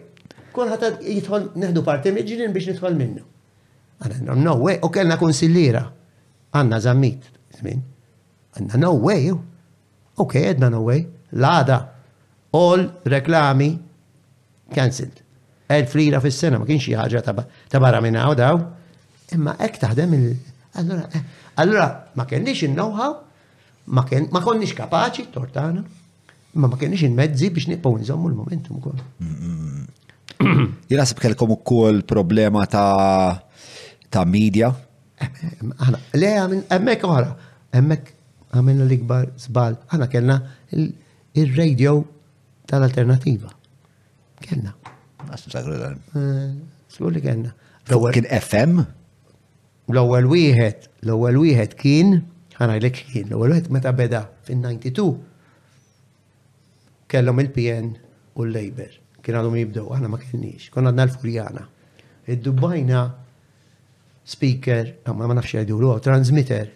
[0.54, 3.22] ħata jitħol neħdu parti minn ġin biex nitħol minnu.
[4.00, 5.84] Għanna, no way, u kellna konsillira.
[6.54, 7.28] Għanna zammit,
[7.60, 9.28] Għanna, no way,
[10.16, 11.06] Ok, edna no way.
[12.50, 13.82] All reklami
[14.72, 15.20] cancelled.
[15.66, 18.60] Ed lira fis-sena ma kienx ħaġa ta' barra minn hawn daw.
[19.32, 20.36] Imma hekk taħdem il-
[20.76, 21.22] Allora, eh,
[21.54, 23.16] allora ma kenniex il-know-how,
[23.84, 25.82] ma, ken, ma konniex kapaċi, tortana,
[26.54, 28.94] ma ma kenniex il-mezzi biex nippaw nżommu l-momentum kol.
[30.88, 33.40] Jina kellkom u kol problema ta'
[34.10, 34.68] ta' media?
[35.16, 37.36] Eh, eh, le, għamin, emmek għara,
[37.70, 38.13] emmek
[38.54, 39.76] għamilna l-ikbar zbal.
[39.92, 40.36] Għana kellna
[40.78, 41.96] il-radio
[42.70, 43.50] tal-alternativa.
[44.42, 44.72] Kellna.
[45.40, 45.62] Sgur
[47.10, 47.52] eh, li kellna.
[48.14, 48.84] Kien FM?
[49.92, 52.14] L-ewwel wieħed, l-ewwel wieħed kien,
[52.56, 55.10] ħanajlek kien, l-ewwel wieħed meta beda fin-92
[57.12, 57.90] kellhom il-PN
[58.38, 58.94] u l-Labor.
[59.20, 60.70] Kien għadhom jibdew, aħna ma kellniex.
[60.72, 61.66] Konna għadna l-Furjana.
[62.32, 63.02] Id-Dubajna
[64.24, 66.72] speaker, ma nafx jgħidu transmitter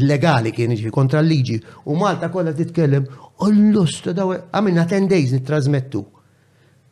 [0.01, 1.59] illegali kien iġi kontra l-liġi
[1.93, 3.05] u Malta kollha titkellem
[3.45, 6.01] ollust daw għamilna 10 days nittrasmettu.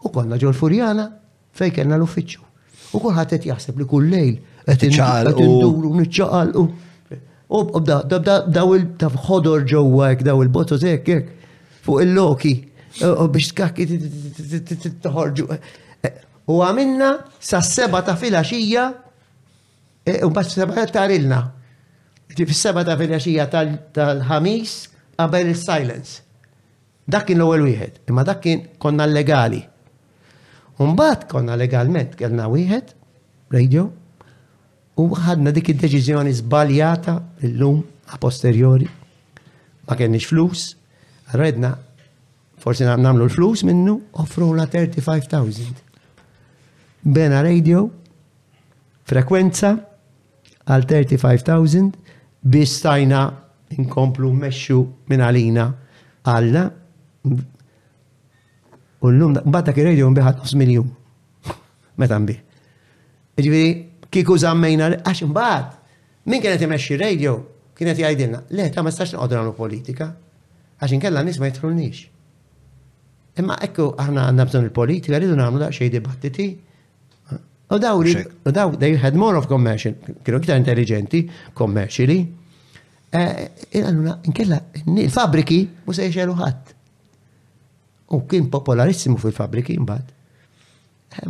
[0.04, 1.08] U konna ġol Furjana
[1.56, 2.44] fejn kellna l-uffiċċju.
[2.92, 4.36] U kulħadd qed jaħseb li kull lejl
[4.68, 4.90] qed
[5.38, 6.68] induru niċċaqalqu.
[7.48, 11.18] U daw il-ħodor ġewwa daw il-botos hekk
[11.80, 12.54] fuq il-loki
[13.20, 13.86] u biex tkakki
[15.04, 15.46] toħorġu.
[16.50, 18.88] U għamilna sa' seba ta' filaxija
[20.02, 21.42] e, u bat seba tarilna.
[22.40, 24.72] Fis-seba ta' filaxija tal-ħamis
[25.18, 26.22] qabel il-silence.
[27.10, 29.62] Dak kien l-ewwel wieħed, imma dakin konna legali.
[30.96, 32.94] bat konna legalment kellna wieħed,
[33.50, 33.90] radio,
[34.96, 38.88] u ħadna dik id-deċiżjoni żbaljata illum a posteriori.
[39.86, 40.64] Ma kienx flus,
[41.34, 41.74] redna
[42.60, 45.76] forsi namlu l-flus minnu, offru la 35,000.
[47.04, 47.86] Bena radio,
[49.08, 49.72] frekwenza,
[50.68, 51.96] għal 35,000,
[52.42, 53.22] biex stajna
[53.78, 55.66] inkomplu meċu minn għalina
[56.28, 56.64] għalla,
[59.00, 60.88] u l-lum, batta ki radio mbiħat 9 miljon.
[62.00, 62.36] Meta mbi.
[63.40, 63.72] Ġviri,
[64.12, 65.74] kiku zammejna, għax mbaħt,
[66.28, 67.38] min kienet imexxi radio,
[67.74, 70.10] kienet jgħidilna, le, ta' ma stax nqodra politika,
[70.76, 72.06] għax inkella nis ma jitħulnix.
[73.40, 76.46] Imma ekku aħna għandna bżonn il-politika rridu nagħmlu daqsxejn dibattiti.
[77.70, 79.94] U daw u daw they had more of commercial,
[80.26, 81.20] kienu iktar intelligenti
[81.60, 82.18] commercially.
[83.12, 84.56] il eh, eh, Allura nkella
[85.02, 86.74] il-fabriki mu se jxelu ħat.
[88.14, 90.16] U kien popolarissimu fil-fabriki mbagħad.
[91.10, 91.26] Eh,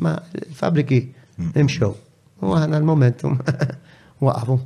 [0.00, 1.00] ma il fabriki
[1.38, 1.52] hmm.
[1.62, 1.94] imxow.
[2.42, 3.36] U għana l-momentum
[4.26, 4.58] waqfu.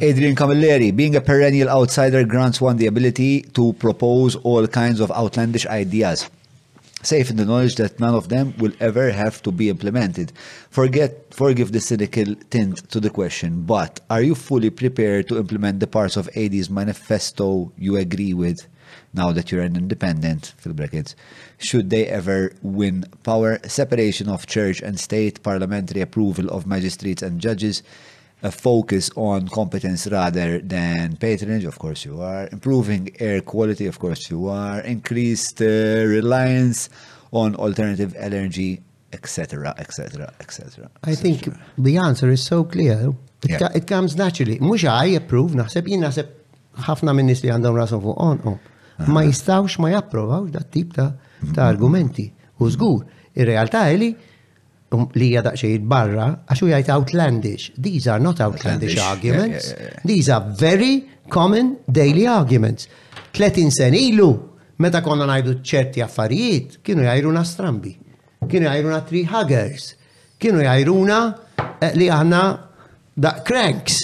[0.00, 5.10] Adrian Camilleri, being a perennial outsider grants one the ability to propose all kinds of
[5.10, 6.30] outlandish ideas,
[7.02, 10.32] safe in the knowledge that none of them will ever have to be implemented.
[10.70, 15.80] Forget, forgive the cynical tint to the question, but are you fully prepared to implement
[15.80, 18.66] the parts of AD's manifesto you agree with?
[19.12, 21.14] now that you're an independent, brackets,
[21.58, 27.40] should they ever win power, separation of church and state, parliamentary approval of magistrates and
[27.40, 27.82] judges,
[28.42, 33.98] a focus on competence rather than patronage, of course you are, improving air quality, of
[33.98, 36.88] course you are, increased uh, reliance
[37.32, 38.80] on alternative energy,
[39.12, 40.88] etc., etc., etc.
[41.04, 43.12] I think the answer is so clear.
[43.42, 43.68] It, yeah.
[43.74, 44.58] it comes naturally.
[44.62, 46.30] Mux I approve, naħseb jien naħseb
[46.86, 48.58] ħafna minn nis li għandhom rasom fuq on on.
[49.10, 51.58] Ma jistawx ma japprovaw dat tip ta' mhm.
[51.66, 52.28] argumenti.
[52.58, 53.04] U żgur,
[53.38, 54.12] ir-realtà li
[54.90, 57.64] Um, li hija daqsxejn barra għax hu jgħid outlandish.
[57.76, 59.74] These are not outlandish arguments.
[60.08, 61.02] These are very
[61.34, 62.88] common daily arguments.
[63.36, 64.30] Tletin sen ilu
[64.80, 67.92] meta konna ngħidu ċerti affarijiet kienu jajruna strambi,
[68.48, 69.90] kienu jajruna tree huggers,
[70.40, 72.42] kienu eh, li għanna
[73.14, 74.00] da cranks.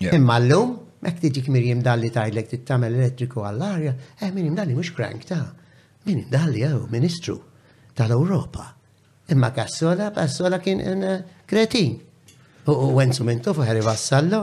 [0.00, 0.72] Imma llum
[1.04, 5.52] mek jimdalli ta' il tajlek tittamel elettriku għall-arja, eh min Dalli mhux crank ta'
[6.06, 7.36] Min Dalli jew oh, Ministru
[7.94, 8.77] tal-Ewropa
[9.30, 11.98] Imma Kassola, Kassola kien eh, kretin.
[12.72, 14.38] U għenzu mintu fuħeri vassallo.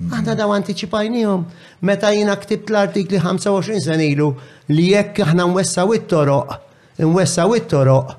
[0.00, 1.42] Għanda daw antiċipajnijom.
[1.84, 4.30] Meta jina ktibt l-artikli 25 senilu
[4.72, 6.54] li jekk aħna nwessa it-toroq,
[7.04, 8.14] nwessa it-toroq,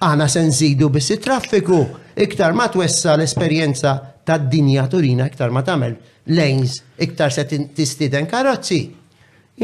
[0.00, 1.82] aħna senzidu bis traffiku
[2.24, 5.92] iktar ma twessa l-esperienza ta' dinja turina iktar ma tamel
[6.32, 8.80] lejns iktar se tistiden karozzi.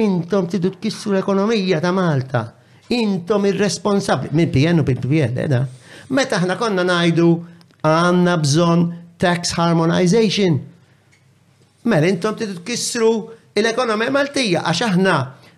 [0.05, 2.45] Intom tidu tkissu l-ekonomija ta' Malta.
[2.93, 5.65] Intom ir-responsabli, mill-PN u mill pn edha.
[5.65, 7.29] Eh, Meta ħna konna najdu
[7.87, 8.83] għanna bżon
[9.19, 10.59] tax harmonization.
[11.87, 13.09] Mela intom titkissru
[13.57, 15.17] l-ekonomija Maltija għax aħna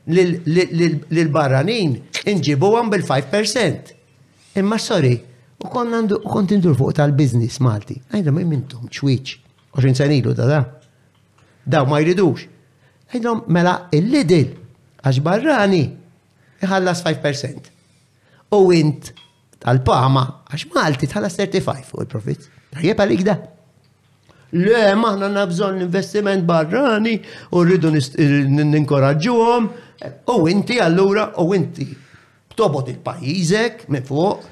[0.09, 1.99] lil-barranin
[2.31, 3.93] inġibu għan bil-5%.
[4.61, 5.19] Imma sorry,
[5.61, 7.99] u kont indur fuq tal-biznis Malti.
[8.13, 9.37] Għajda ma jmintum ċwiċ,
[9.77, 10.63] 20 sanilu da da.
[11.69, 12.47] Daw ma jridux.
[13.13, 14.55] Għajdu mela il-lidil
[15.05, 15.85] għax barrani
[16.65, 17.73] iħallas 5%.
[18.57, 19.13] U int
[19.63, 20.23] tal-pama,
[20.53, 22.49] għax Malti tħala 35 fuq il-profit.
[22.75, 23.37] Tajjeb għalik da.
[24.59, 27.19] Le, maħna nabżon l-investiment barrani
[27.53, 27.93] u rridu
[29.35, 29.71] għom,
[30.31, 31.85] U inti allura, u inti
[32.55, 34.45] tobot il-pajizek me fuq,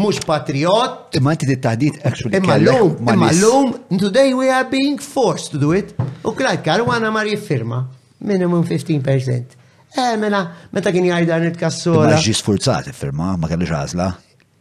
[0.00, 1.12] mux patriot.
[1.18, 2.38] Imma inti dittadit, actually.
[2.38, 5.92] Imma l-lum, imma l-lum, today we are being forced to do it.
[6.24, 7.82] U klajkar, u għana mar jiffirma
[8.24, 9.60] minimum 15%.
[9.92, 10.38] Eh, mena,
[10.72, 12.16] meta kien jgħajda nitkassola.
[12.24, 14.06] Ġi sfurzat, firma, ma kellix għazla.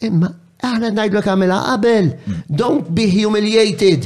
[0.09, 0.27] Imma,
[0.59, 2.07] aħna najdlu kamela qabel.
[2.25, 2.41] Mm.
[2.59, 4.03] Don't be humiliated.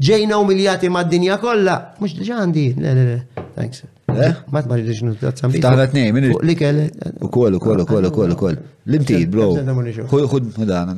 [0.00, 1.74] Ġejna umiljati mad-dinja kollha.
[1.98, 2.66] Mhux diġà għandi.
[2.78, 3.20] Le, le, le.
[3.56, 3.78] Thanks.
[4.10, 4.32] Eh?
[4.54, 5.48] Ma tmari li ġnu t-tazzam.
[5.60, 6.78] Taħna nej minn Li kell.
[7.18, 8.54] U kol, u kol, u kol, u kol, u kol.
[8.86, 9.46] L-imtid, bro.
[9.58, 10.88] Xud, dan.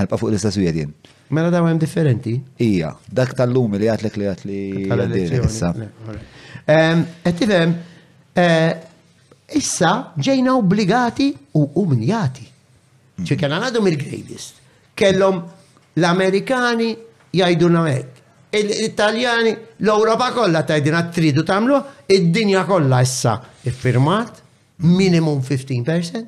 [0.00, 0.90] Ħalpa fuq l-istess jien.
[1.30, 2.34] Mela dawn hemm differenti.
[2.66, 4.58] Ija, dak tal-lum li għatlek li għatli.
[4.90, 5.38] Tal-lum li
[6.66, 7.86] għatli.
[8.32, 8.76] Eh,
[9.58, 12.44] issa ġejna obbligati u umnjati.
[13.20, 13.38] ċi mm.
[13.40, 14.60] kena għadhom il-greatest.
[14.94, 15.40] Kellhom
[15.98, 16.92] l-Amerikani
[17.34, 18.20] jajdu hekk.
[18.50, 19.50] L-Italjani,
[19.82, 23.34] l-Europa kollha tajdina tridu tagħmlu, id-dinja kollha issa
[23.66, 24.40] iffirmat
[24.86, 26.22] minimum 15%,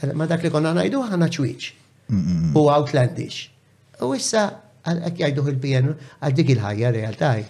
[0.00, 1.72] eh, ma dak li konna ngħidu għana ċwieċ.
[2.54, 3.48] U outlandish.
[4.04, 4.44] U issa
[4.86, 7.44] għak jgħidu il pn għal dik il-ħajja realtaj.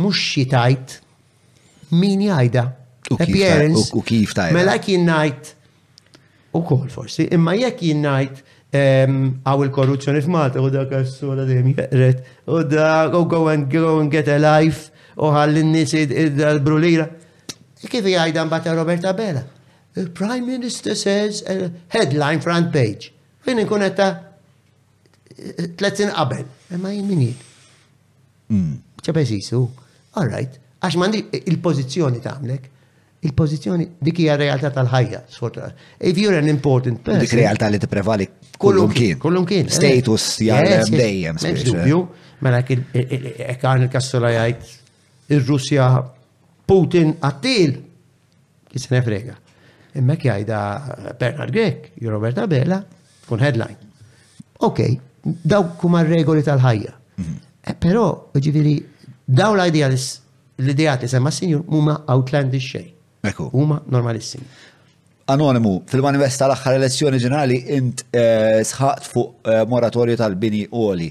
[0.00, 0.96] Mhux xi tajt
[1.92, 2.66] min jgħidha
[3.18, 3.90] appearance.
[3.94, 4.52] U kif tajt.
[4.54, 5.50] Mela jien ngħid
[6.54, 8.40] u kol forsi, imma jekk jien ngħid
[9.44, 14.10] għaw il-korruzzjoni f'Malta u dak għas-sola dejjem jeqret u da u go and go and
[14.14, 17.08] get a life u ħall-nies id-brulira.
[17.80, 19.44] Kif jgħajda bata Roberta Bella?
[19.94, 23.12] The Prime Minister says uh, headline front page.
[23.42, 24.10] Fejn inkun qed
[25.80, 26.44] tletin qabel.
[26.76, 27.46] Imma jien min jien.
[28.50, 28.76] Mm.
[29.02, 29.22] ċepe
[30.18, 30.58] All right.
[30.82, 32.68] Għax mandi il-pożizzjoni tagħmlek.
[33.20, 35.74] il-pożizzjoni dik hija realtà tal-ħajja, sfortunat.
[35.98, 37.20] If you're an important person.
[37.24, 38.26] Dik realtà li tipprevali
[38.58, 39.18] kullum kien.
[39.20, 39.68] Kullum kien.
[39.68, 41.40] Status jgħalem dejjem.
[41.42, 41.98] M'hemmx dubju,
[42.44, 45.88] mela hekk għan il-kassola jgħid ir-Russja
[46.70, 47.74] Putin għattil.
[48.70, 49.36] Kisne frega.
[49.98, 52.78] Imma jgħida eh, Bernard Grek, Roberta Bella,
[53.26, 53.76] kun headline.
[54.64, 54.80] Ok,
[55.20, 56.96] daw kuma regoli tal-ħajja.
[57.84, 58.78] Però, ġiviri,
[59.28, 60.08] daw l-idealis
[60.64, 62.88] l-ideati semma sinjur mumma outlandish xejn.
[63.22, 64.44] Ekku, Huma normalissimi.
[65.32, 71.06] Anonimu, fil manifesta l axħar elezzjoni ġenerali int eh, sħaqt fuq eh, moratorju tal-bini oli.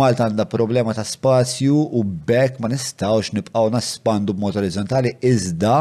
[0.00, 5.76] Malta għandha problema ta' spazju u bekk ma nistawx nibqaw naspandu b'mod orizzontali iżda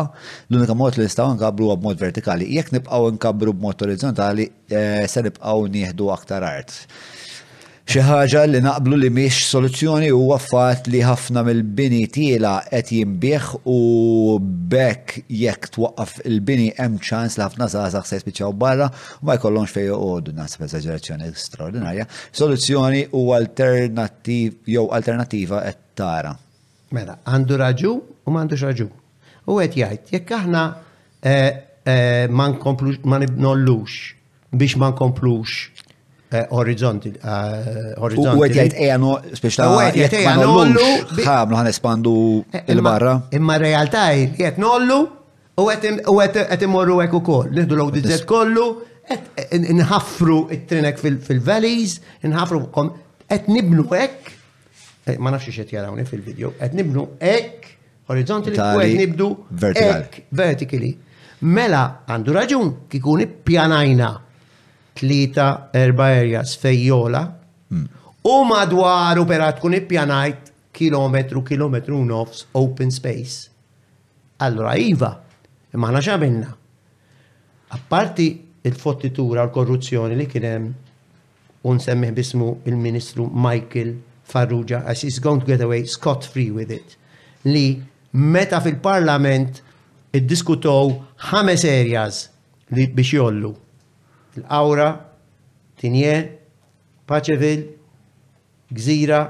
[0.52, 2.52] l-unika mod li nistgħu nkabru b'mod vertikali.
[2.60, 6.76] Jekk nibqaw nkabru b'mod orizzontali eh, se nibqaw nieħdu aktar art.
[7.90, 13.48] Xi ħaġa li naqblu li miex soluzzjoni huwa fatt li ħafna mill-bini tiela qed jinbih
[13.66, 13.78] u
[14.70, 19.74] bekk jekk twaqqaf il-bini hemm ċans li ħafna żgħażagħ se jispiċċaw barra u ma jkollhomx
[19.74, 22.06] fejn joqogħdu nas f'eżaġerazzjoni straordinarja.
[22.30, 26.36] Soluzzjoni u alternattiv jew alternattiva qed tara.
[26.94, 28.90] Mela, għandu raġu u m'għandux raġu.
[29.50, 30.64] U qed jgħid jekk aħna
[31.24, 31.52] eh,
[31.90, 34.12] eh, ma nkomplux ma nibnollux
[34.54, 35.79] biex ma nkomplux
[36.30, 37.10] Horizonti.
[37.10, 37.62] Eh,
[37.98, 40.84] eh, u għed jajt ejano, speċta għed jgħid ejano nollu.
[41.24, 42.14] Għamlu għan espandu
[42.70, 43.16] il-barra.
[43.32, 45.00] Eh, imma realtà jgħid nollu
[45.60, 47.50] u għed imorru għek u koll.
[47.58, 48.68] Nihdu l-għodizet kollu,
[49.72, 51.98] nħafru it-trinek fil-valleys,
[52.30, 52.62] nħaffru
[53.26, 54.32] għed nibnu għek,
[55.18, 57.72] ma nafxie xet jarawni fil-video, għed nibnu għek,
[58.14, 60.94] horizonti li għed nibdu vertikali.
[61.50, 64.14] Mela, għandu raġun kikuni pjanajna
[65.00, 67.22] tlita erba areas fejjola
[67.72, 67.86] hmm.
[68.30, 73.38] u madwar u pera tkun ippjanajt kilometru, kilometru nofs open space.
[74.40, 75.18] Allora, Iva,
[75.74, 76.56] imma ħna A
[77.76, 78.30] Apparti
[78.64, 80.70] il-fottitura, l-korruzzjoni li kienem
[81.64, 86.96] un semmiħ bismu il-ministru Michael Farrugia, as he's going to get away scot-free with it,
[87.46, 89.62] li meta fil-parlament
[90.18, 90.90] id-diskutow
[91.32, 92.30] ħames areas
[92.74, 93.52] li biex jollu
[94.38, 94.90] l-Awra,
[95.80, 96.16] Tinje,
[97.08, 97.62] Paċevil,
[98.76, 99.22] Gżira,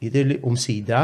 [0.00, 1.00] jidirli umsida,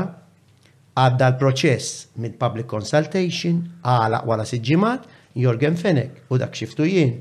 [0.96, 7.18] għadda l-proċess minn public consultation, għala wara siġġimat, Jorgen Fenek, u dak xiftu jien.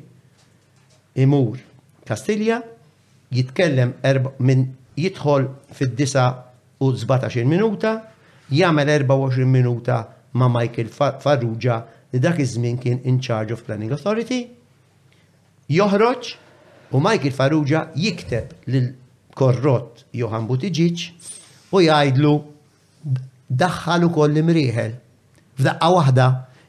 [1.20, 1.60] Imur
[2.08, 2.62] Kastilja,
[3.36, 3.92] jitkellem
[4.40, 4.70] minn
[5.00, 6.30] jidħol fid disa
[6.80, 7.96] u 17 minuta,
[8.52, 10.00] jagħmel 24 minuta
[10.40, 11.82] ma' Michael Farrugia
[12.14, 14.46] li dak iż-żmien kien in charge of Planning Authority
[15.72, 16.32] joħroġ
[16.94, 18.92] u Michael Farrugia jikteb lil
[19.36, 21.12] korrot Johan Butiġiċ
[21.76, 22.34] u jgħidlu
[23.50, 24.94] daħħal ukoll mriħel.
[25.58, 26.28] F'daqqa waħda,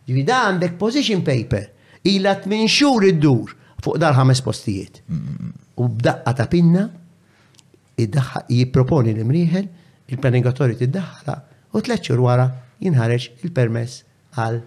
[0.08, 1.68] ġifi da għandek position paper,
[2.08, 5.02] ila t-minxur id-dur fuq dar ħames postijiet.
[5.76, 6.86] U b'daqqa ta' pinna,
[7.96, 9.68] jipproponi l-imrieħel,
[10.10, 11.36] il-planning t daħħala
[11.76, 12.46] u tleċċur wara
[12.80, 14.02] jinħareġ il-permess
[14.36, 14.60] għal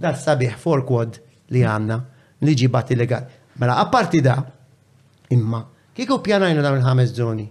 [0.00, 1.18] dar sabiħ forkwod
[1.54, 1.98] li għanna
[2.44, 3.42] li ġibat illegali.
[3.56, 4.42] Mela, apparti da,
[5.30, 5.60] imma,
[5.94, 7.44] kieku pjanajna dawn il-ħames zoni,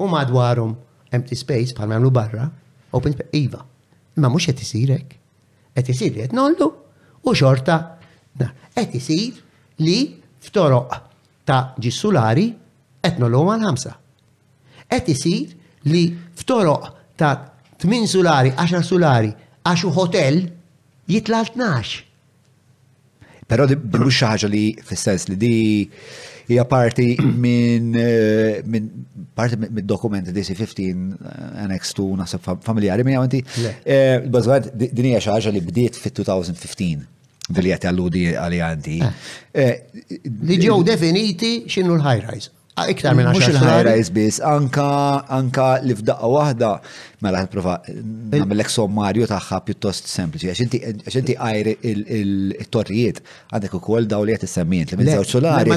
[0.00, 0.70] u madwarhom
[1.12, 2.46] empty space bħal għamlu barra,
[2.96, 3.60] open space, iva.
[4.16, 5.10] Imma mhux qed isirek.
[5.76, 6.70] Qed isir qed nollu
[7.28, 7.78] u xorta.
[8.72, 9.36] għet isir
[9.84, 9.96] li
[10.40, 10.94] ftoroq
[11.44, 12.46] ta' ġissulari
[13.04, 13.92] qed nollu għal ħamsa.
[14.88, 15.52] Qed isir
[15.92, 16.88] li ftoroq
[17.20, 17.34] ta'
[17.82, 19.32] 8 sulari, 10 sulari,
[19.66, 20.42] 10 hotel
[21.10, 22.00] jitla 12.
[23.52, 25.86] Pero di mhux xi li fissens li di
[26.48, 27.90] hija parti minn
[28.72, 33.42] min, eh, parti minn dokument DC-15 eh, Annex 2 naħseb familjari minn għawanti.
[33.84, 37.04] Eh, Bazzwad, din hija xi li bdiet fit-2015
[37.52, 38.96] għati għalludi għalli għanti.
[40.48, 42.54] Li ġew definiti xinnu l-high rise.
[42.74, 43.84] Ah, iktar minn 10 xahar.
[43.88, 44.86] Mux bis, anka,
[45.38, 46.70] anka li f'daqqa wahda,
[47.24, 47.74] mela prova
[48.32, 53.20] namillek sommarju taħħa pjuttost sempliċi, għax inti għajr il-torrijiet,
[53.52, 55.76] għandek u koll daw li għet semmijiet li minn zewċ solari.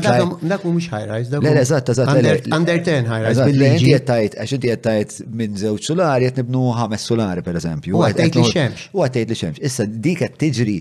[0.53, 1.43] Dak mu mux high rise, dak.
[1.43, 2.47] Le, eżatt, eżatt.
[2.61, 3.49] Under 10 high rise.
[3.75, 7.99] Inti jettajt, għax inti jettajt minn zewċ solari, jett nibnu ħames solari per eżempju.
[7.99, 8.87] U għattajt li xemx.
[8.95, 9.65] U għattajt li xemx.
[9.67, 10.77] Issa dik għat tiġri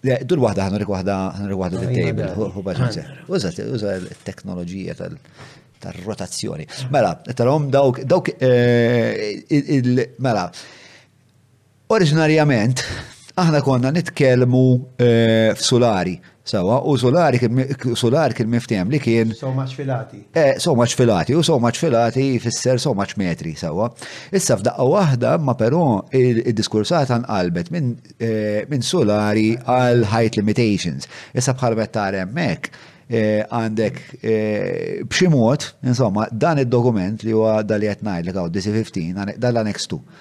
[0.00, 3.02] Dur wahda għanurik wahda għanurik wahda l-table, hu bħadġa.
[3.36, 5.18] Użat, użat il-teknologija tal-
[6.04, 10.44] rotazzjoni Mela, tal-om dawk, dawk, eh, il-mela,
[11.88, 12.82] originarjament,
[13.40, 14.64] aħna konna nitkelmu
[14.96, 16.18] eh, f'Sulari.
[16.50, 17.36] Sawa, u Solari
[17.94, 19.30] Solari kien miftijem li kien.
[19.38, 20.22] So much filati.
[20.34, 23.86] Eh, so much filati, u so much filati fisser so much metri, sawa.
[24.34, 25.82] Issa f'daqqa waħda, ma però
[26.16, 31.06] il-diskursata nqalbet minn eh, Solari għal height limitations.
[31.38, 32.72] Issa bħal bettar emmek
[33.10, 39.32] Eh, għandek eh, bximot, insomma, dan il-dokument li huwa dal qed ngħid li għaw DC-15,
[39.42, 40.14] dal-annex 2.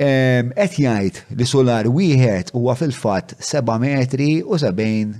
[0.00, 5.14] Qed jgħid li solar wieħed huwa fil-fatt 7 metri u 70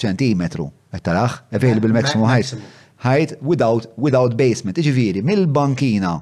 [0.00, 0.70] ċentimetru.
[0.94, 1.36] Qed taraħ,
[1.84, 2.56] bil maximum height.
[3.04, 6.14] Height without, without basement, Iġviri, mill-bankina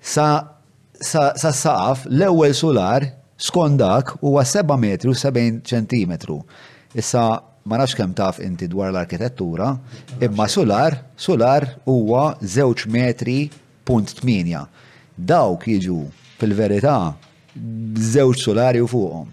[0.00, 0.30] sa
[1.04, 3.04] sa saqaf l-ewwel solar
[3.40, 6.40] skondak huwa 7 metru 70 ċentimetru.
[6.96, 7.28] Issa
[7.70, 9.66] ma nafx kemm taf inti dwar l-arkitettura,
[10.26, 10.92] imma solar,
[11.26, 12.24] solar huwa
[12.54, 13.36] żewġ metri
[13.86, 14.64] punt 8.
[15.32, 15.98] Dawk jiġu
[16.40, 16.96] fil-verità
[18.10, 19.30] żewġ solari u fuqhom.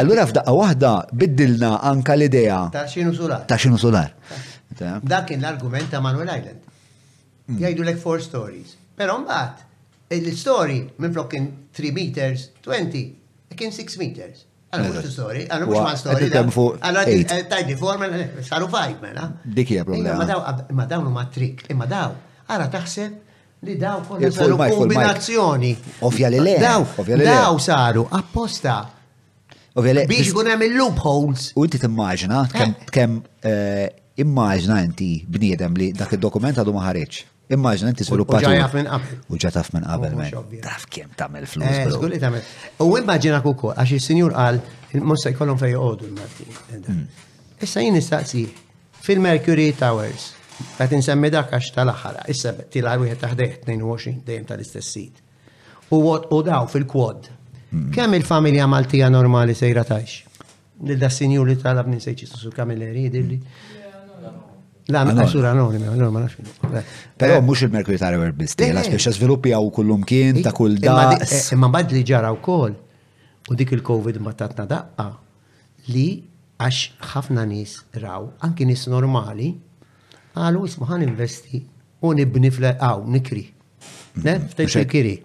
[0.00, 0.90] Allura f'daqqa waħda
[1.22, 3.44] biddilna anka l-idea ta' xinu solar.
[3.50, 4.10] Ta' xinu solar.
[5.12, 6.66] Dak kien l-argument ta' Manuel Island.
[6.66, 7.58] Hmm.
[7.60, 8.74] Jgħidu lek four stories.
[8.98, 11.46] Però mbagħad il-story minn kien
[11.78, 13.04] 3 meters, 20,
[13.52, 14.46] e kien 6 meters.
[14.70, 16.28] Għana mux story, għal mux ma story.
[16.30, 18.06] Għana tajdi forma,
[18.46, 19.24] saru fajt mela.
[19.56, 20.22] Dikija problema.
[20.76, 22.14] Ma dawn ma trik, imma eh, daw,
[22.46, 25.72] għara taħseb li daw kolla saru kombinazzjoni.
[26.06, 26.54] Ovvja eh, li le.
[27.26, 28.76] Daw saru, apposta.
[29.74, 30.04] Ovvja li.
[30.10, 31.50] Biex kunem il-loopholes.
[31.58, 32.44] U inti timmaġina,
[32.94, 33.88] kem eh.
[34.22, 37.26] immaġina inti bniedem li dak il-dokument għadu maħarriċ.
[37.50, 38.52] Immaġna inti sviluppatur.
[38.54, 40.30] U ġa taf minn qabel men.
[40.62, 41.66] Taf kemm tagħmel flus.
[41.80, 42.18] Eh, żgur li
[42.86, 44.60] U immaġinak ukoll għax is-sinjur qal
[44.94, 46.52] il-mossa jkollhom fejn jqogħdu l-Martin.
[46.78, 47.00] Mm.
[47.66, 48.44] Issa jien nistaqsi
[49.06, 50.28] fil-Mercury Towers.
[50.78, 55.18] Qed insemmi dak għax tal-aħħar, issa tilgħa wieħed taħdejh 22 dejjem tal-istess sit.
[55.90, 57.26] U daw fil-kwad.
[57.74, 57.90] Mm.
[57.96, 60.22] Kemm il-familja Maltija normali sejra tajx?
[60.86, 63.40] Lil da sinjur li talab ninsejċi su kamilleri dilli.
[63.42, 63.69] Mm.
[64.90, 66.84] La, għaxur anonimi, ma eh,
[67.16, 70.96] Pero eh, mux il-Merkuritari u l-Bistela, eh, speċa sviluppi għaw kullum kien, ta' kull da.
[71.54, 72.74] Imma bad li ġara u kol,
[73.50, 75.08] u dik il-Covid mbattatna daqqa,
[75.94, 76.06] li
[76.60, 79.52] għax ħafna nis raw, anki nis normali,
[80.36, 81.62] għalu ismaħan investi
[82.02, 83.44] u nibni fl-għaw, nikri.
[83.48, 85.16] Mm, ne, ftejx nikri.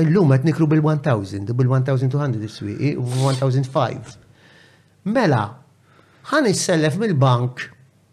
[0.00, 4.14] l għet nikru bil-1000, bil-1200 s-swiqi, u 1005.
[5.12, 5.42] Mela,
[6.30, 7.68] ħan is-sellef mill-bank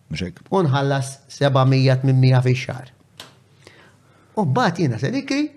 [0.10, 2.92] Unħallas 700-800 fi xar.
[4.38, 5.48] U bat jina se dikri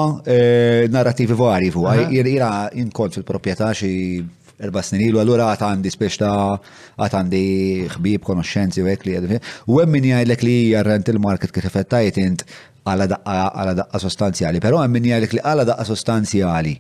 [0.91, 2.09] narrativi vari fuq.
[2.11, 3.91] jirra inkont fil-proprjetà xi
[4.61, 7.45] erba snin ilu, allura għat għandi speċta ta' għat għandi
[7.93, 9.38] xbib, konosċenzi u għek li
[9.72, 12.43] U għemmin jgħajlek li jarrent il-market kif effettajt int
[12.81, 16.75] għala daqqa sostanzjali, pero għemmin jgħajlek li għala daqqa sostanzjali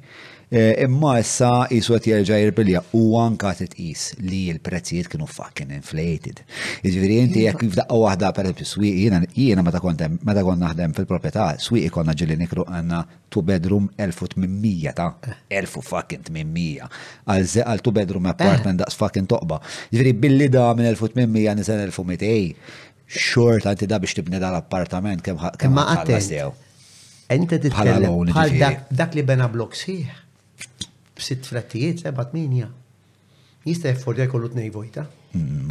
[0.53, 6.41] Eh, imma issa jisu għet jirġa jirbilja u anka t-tqis li l-prezzijiet kienu fucking inflated.
[6.83, 7.53] Iġviri inti iva.
[7.53, 12.35] jek f'daqqa wahda per esempio swiq jina jina meta konna ħdem fil-proprietà swiq konna ġili
[12.41, 12.99] nikru għanna
[13.31, 15.07] two bedroom 1800 ta'
[15.55, 19.61] 1000 fucking 800 għal għal two bedroom apartment daqs fucking toqba.
[19.95, 26.27] Iġviri billi da minn 1800 nisan 1200 xort għanti da biex tibni dal-appartament kem ħallas
[27.37, 30.19] Ente titkellem bħal dak li bena blok sieħ
[31.21, 32.69] b'sitt frattijiet, seba' t-minja.
[33.69, 35.05] Jista' jeffordja jkollu tnej vojta.
[35.37, 35.69] Mm,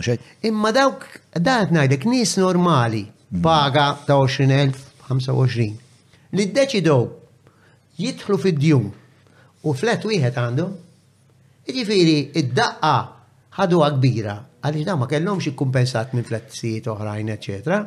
[0.48, 3.42] Imma dawk, dat ngħidlek nies normali, mm.
[3.44, 5.88] paga ta' 25,
[6.38, 7.00] Li ddeċidgħu
[8.00, 8.84] jidħlu fid-djum
[9.66, 10.76] u flet wieħed għandhom,
[11.66, 12.92] jiġifieri id-daqqa
[13.58, 17.80] ħaduha kbira għaliex dawn ma kellhomx ikkumpensat minn flettijiet oħrajn, eċetera.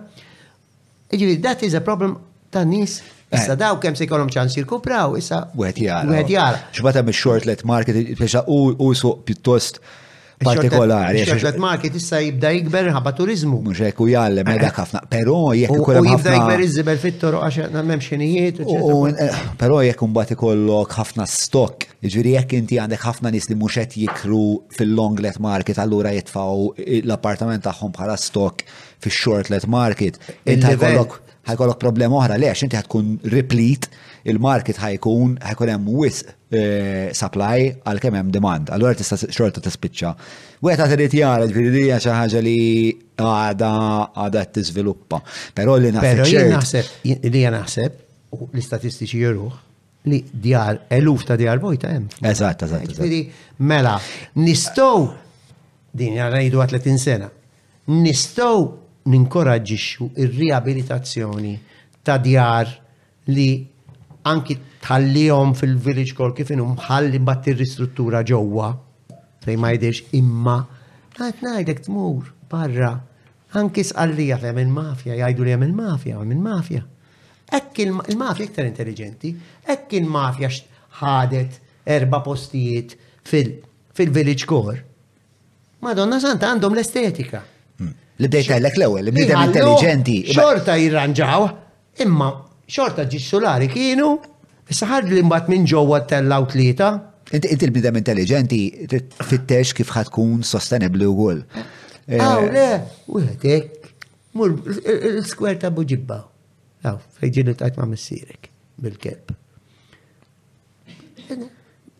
[1.13, 2.17] Jiġifieri that is a problem
[2.51, 2.99] ta' nies
[3.33, 3.57] Issa eh.
[3.61, 6.09] daw kemm se jkollhom ċans jirkupraw, issa wieħed jara.
[6.11, 6.63] Wieħed jara.
[6.75, 9.79] Xbata mix-shortlet market, u suq pjuttost
[10.43, 11.21] partikolari.
[11.25, 13.57] Shortlet market issa jibda jikber ħabba turizmu.
[13.65, 14.75] Mhux hekk u jallem dak eh, eh.
[14.77, 18.61] ħafna, però jekk ukoll hemm jibda jikber iżibel fit-toru għax u xinijiet.
[19.63, 23.97] Però jekk mbagħad ikollok ħafna stock, jiġri jekk inti għandek ħafna nies li mhux qed
[24.05, 24.43] jikru
[24.77, 28.61] fil-longlet market allura jitfgħu l-appartament tagħhom bħala stock
[29.01, 30.21] fix-shortlet market.
[30.45, 33.89] Inti jkollok ħajkollok problema oħra lex inti ħatkun replete
[34.31, 38.69] il-market ħajkun ħajkun hemm wisq eh, supply għal kemm hemm demand.
[38.73, 40.13] Allura tista' xorta tispiċċa.
[40.63, 42.55] Wieħed qed irid jara ġifieri xi ħaġa li
[43.19, 43.73] għada
[44.23, 45.19] għada tiżviluppa.
[45.57, 46.23] Però li naħseb.
[46.23, 49.57] Però jien naħseb li naħseb u l-istatistiċi jiruħ
[50.11, 52.07] li djar eluf ta' djar bojta hemm.
[52.31, 52.93] Eżatt, eżatt.
[52.95, 53.21] Ġifieri
[53.67, 53.97] mela
[54.39, 55.03] nistgħu
[55.93, 57.27] din ngħidu 30 sena.
[57.99, 58.69] Nistgħu
[59.09, 61.53] Ninkoraġixxu ir-riabilitazzjoni
[62.07, 62.69] ta' djar
[63.35, 63.49] li
[64.29, 68.69] anki tħallihom fil-village kol kif inhom ħalli bat ir-ristruttura ġewwa
[69.43, 70.55] fejn ma jidhirx imma
[71.17, 72.93] qed ngħidlek tmur barra
[73.59, 76.85] anki sqallija fejn il-mafja jgħidu li hemm il-mafja hemm mafja
[77.53, 79.29] Ekk il-mafja iktar intelligenti,
[79.69, 80.47] ekk il-mafja
[81.03, 82.95] ħadet erba postijiet
[83.29, 84.79] fil-village core.
[85.85, 87.43] Madonna Santa għandhom l-estetika.
[88.23, 90.17] Li bdejt għallek l-ewel, li bdejt iva, intelligenti.
[90.31, 91.47] Iva- xorta jirranġaw,
[92.05, 92.27] imma
[92.71, 94.11] xorta ġissulari kienu,
[94.73, 96.91] saħad li mbat minn ġowa tellaw tlieta.
[97.33, 98.59] Inti l-bidem intelligenti,
[99.25, 101.39] fittex kif ħatkun sostenibli u għol.
[102.03, 102.67] Eh, Aw, le,
[103.09, 103.87] u għedek,
[104.37, 104.53] mur,
[104.93, 106.19] il-skwer ta' buġibba.
[106.89, 108.49] Aw, fejġinu tajt ma' missirek,
[108.83, 109.29] bil kep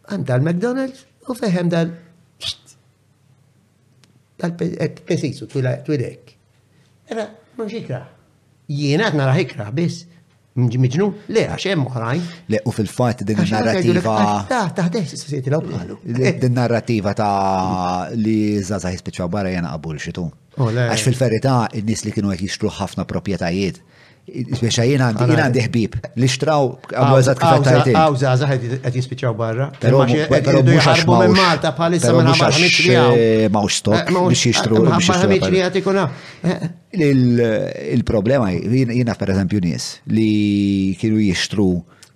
[0.03, 1.89] Għanda l-McDonald's u feħem dal
[4.51, 5.45] tal-pesisu,
[5.83, 6.35] twilek.
[7.09, 8.01] Era, ma xikra.
[8.67, 10.03] Jiena għatna raħikra, biss.
[10.53, 11.07] Mġnu?
[11.33, 12.25] Le, għax hemm oħrajn.
[12.53, 14.43] Le, u fil-fatt din narrativa.
[14.51, 15.95] Ta' ta' dex, s-sieti law bħalu.
[16.41, 20.27] Din narrativa ta' li zaza jispiċaw barra jena qabbul xitu.
[20.57, 23.81] Għax fil-ferita, n-nis li kienu għek jixtru ħafna propietajiet
[24.23, 25.95] Speċa jina għandi, jina għandi ħbib.
[26.23, 27.95] Li xtraw, għabu għazat kif għattajti.
[27.99, 29.67] Għawza, għazza għed jispiċaw barra.
[29.83, 32.15] Pero mux għarbu minn Malta, palissa
[35.83, 41.65] minn Il-problema, jina per eżempju nis, li kienu jishtru,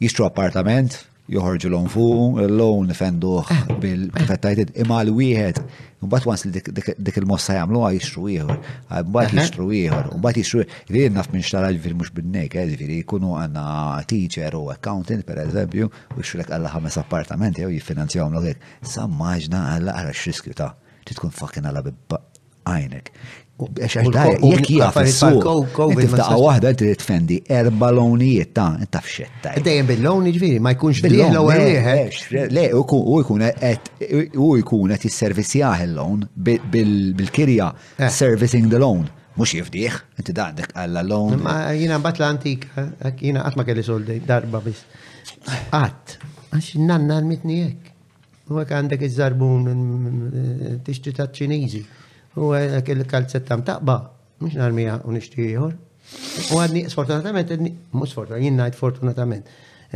[0.05, 3.75] jishtru appartament, joħorġu l-on l-on nifenduħ eh, eh.
[3.83, 5.59] bil-fettajtid, imma l-wieħed,
[6.07, 6.61] mbatt għans li
[7.07, 11.43] dik il-mossa jamlu għaj għaj mbat mbatt jixtru ieħor, ah, mbatt jixtru, li naf minn
[11.45, 13.65] xtara ġviri mux bil-nek, ġviri eh, kunu għanna
[14.07, 19.65] teacher u accountant per eżempju, u xrek għalla ħames appartamenti u jifinanzjawm għamlu għek sammaġna
[19.75, 20.71] għalla għara xriskju ta'
[21.07, 21.83] titkun fakken għalla
[22.67, 23.13] għajnek
[23.57, 25.47] għax dajja, jek jgħaf il-suq,
[25.97, 29.55] tiftaqa wahda inti tfendi erba lonijiet ta' ta' fxetta.
[29.65, 33.89] Dejjem bil-loni ġviri, ma jkunx bil-lon l-ewwel Le, u jkun qed
[34.45, 38.11] u jkun qed jisservissjah il-lon bil-kirja eh.
[38.13, 39.07] servicing the loan.
[39.37, 41.35] Mux jifdiħ, inti da għandek għalla lon.
[41.45, 42.69] Ma jina bat l-antik,
[43.21, 44.85] jina għatma kelli soldi, darba bis.
[45.73, 46.17] Għat,
[46.53, 47.93] għax nanna għalmitni jek.
[48.53, 49.71] U għandek iż-żarbun
[50.85, 51.83] t ta' ċinizi.
[52.37, 53.95] U għek il-kalzetta mtaqba,
[54.45, 55.71] mux narmija u nishtiħor.
[56.53, 57.53] U għadni, sfortunatament,
[57.97, 59.47] mux sfortunatament, jinnajt fortunatament.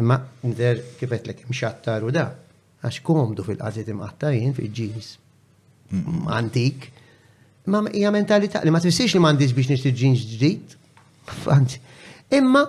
[0.02, 2.26] Imma nder kifet l-ek mxattar u da,
[2.82, 5.12] għax komdu fil-qazit imqattajin fil-ġins.
[6.34, 6.88] Antik.
[7.70, 10.76] Ma hija mentalità li ma tfissirx li m'għandix biex nixtieq ġins ġdid.
[12.40, 12.64] Imma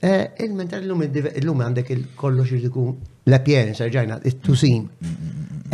[0.00, 2.94] eh, il-mentalità llum illum għandek il-kollox irid ikun
[3.28, 4.88] l-appearance rġajna, it-tusim.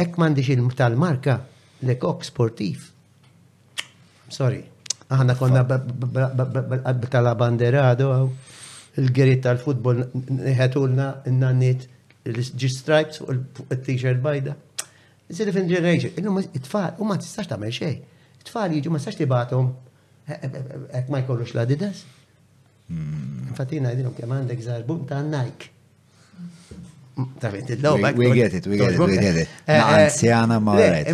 [0.00, 1.38] Hekk m'għandix il-tal-marka
[1.86, 2.90] l-ekok sportiv
[4.28, 4.64] sorry.
[5.08, 8.08] Aħna konna b'tala banderado,
[8.98, 9.96] il-gerit tal-futbol
[10.58, 11.80] ħetulna n-nannit
[12.26, 13.30] ġi stripes fuq
[13.70, 14.52] il-t-shirt bajda.
[15.30, 17.94] t fin ġerreġi, illum it-tfal, u ma tistax tamel xej.
[18.42, 19.66] It-tfal jiġu ma tistax tibatom,
[20.94, 21.98] ek ma jkollux la didas.
[22.90, 23.46] Hmm.
[23.58, 25.66] Fatina jidilom kem għandek zarbum ta' Nike.
[27.16, 28.08] Hmm, ta' t l-loba.
[28.18, 29.50] We get it, we get it, we get it.
[29.66, 31.04] Eh, ma' eh, anzjana ma' għajt,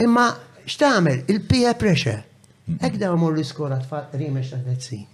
[0.00, 0.28] Imma
[0.64, 2.22] x'tagħmel il-peer pressure.
[2.78, 5.04] Hekk dawn mor l-iskola tfal rimex ta' tletzin.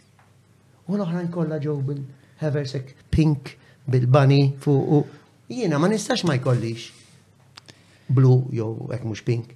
[0.88, 3.54] U l-oħrajn kollha ġew bil-Heversek pink
[3.88, 5.02] bil-bani fuq
[5.48, 6.90] jiena ma nistax ma jkollix
[8.12, 9.54] blu jew hekk mhux pink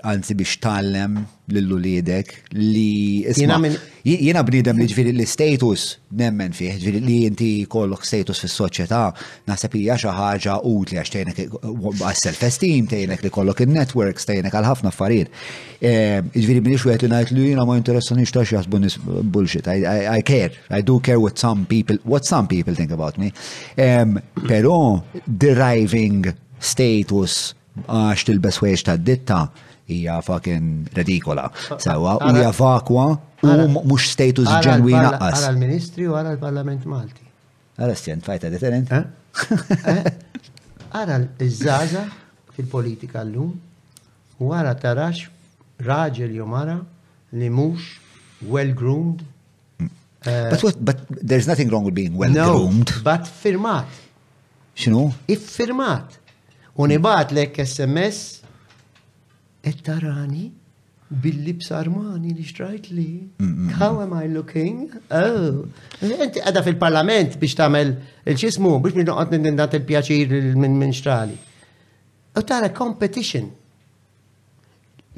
[0.02, 5.84] għanzi biex tallem l-lulidek li jina bnidem li ġviri l status
[6.18, 9.02] nemmen fih, ġviri li inti kollok status fis soċjetà
[9.46, 15.30] naħseb li jaxa ħaġa utli għax tajnek għas-self-esteem, tajnek li kollok il-networks, tajnek għal-ħafna affarijiet.
[15.86, 18.82] Ehm, ġviri minix u għetli najt li jina ma interessani xtax jasbu
[19.30, 19.68] bullshit.
[19.70, 23.30] I, care, I do care what some people, what some people think about me.
[23.76, 24.18] Ehm,
[24.50, 26.26] pero deriving
[26.58, 27.52] status
[27.86, 29.44] għax til-beswejx ta' ditta
[29.88, 31.50] hija fucking ridikola.
[31.78, 33.06] Sewa, u hija vakwa
[33.42, 35.44] u mhux status ġenwina naqqas.
[35.44, 37.26] Għara l-Ministri u għara l-Parlament Malti.
[37.78, 38.92] Għara stjent, fajta deterrent.
[38.92, 40.02] Eh?
[40.90, 41.28] Għara eh?
[41.38, 42.06] l zaza
[42.56, 43.52] fil-politika l-lum
[44.42, 45.28] u għara tarax
[45.86, 46.80] raġel jomara
[47.36, 47.90] li mhux
[48.50, 49.22] well-groomed.
[49.80, 49.90] Mm.
[50.26, 52.90] Eh, but, what, but there's nothing wrong with being well-groomed.
[52.98, 54.02] No, but firmat.
[54.76, 55.08] Xinu?
[55.28, 56.18] If firmat.
[56.76, 58.42] Unibat lek SMS
[59.66, 60.50] Et tarani
[61.10, 63.06] bil-libs armani li xtrajt li.
[63.80, 64.78] How am I looking?
[65.10, 65.66] Oh,
[66.02, 67.90] enti għada fil-parlament biex tamel
[68.30, 71.34] il-ċismu, biex minn noqot nindat il-pjaċir minn xtrali.
[72.38, 73.48] U tara competition.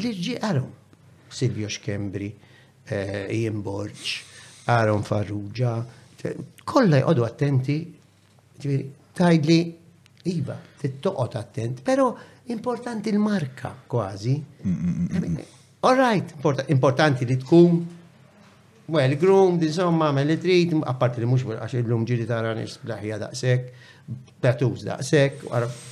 [0.01, 0.73] Li għarum.
[1.29, 2.31] Silvio Xkembri,
[2.89, 4.13] eh, Ian Borċ,
[4.73, 5.75] Aaron Farrugia,
[6.65, 7.77] kolla jgħodu attenti,
[9.21, 9.59] tajdli,
[10.33, 12.09] iba, tittoqot attent, pero
[12.53, 14.43] importanti l-marka kważi.
[14.65, 15.37] Mm, mm, mm,
[15.83, 16.33] all right,
[16.71, 17.87] importanti li tkun
[18.89, 23.19] well groomed, insomma, ma li trid, apparti li mhux għax illum ġiri tara nies blaħja
[23.19, 23.73] daqshekk,
[24.41, 25.43] Petus daqshekk,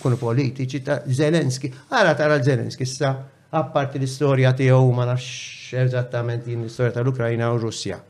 [0.01, 3.11] kunu politiċi ta' Zelenski, ara tara Zelenski issa
[3.51, 8.01] apparti l-istorja tiegħu ma nafx eżattament jien l-istorja tal-Ukrajna u Russja.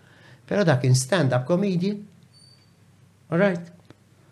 [0.47, 1.99] Però dak in stand-up comedian,
[3.31, 3.73] all right,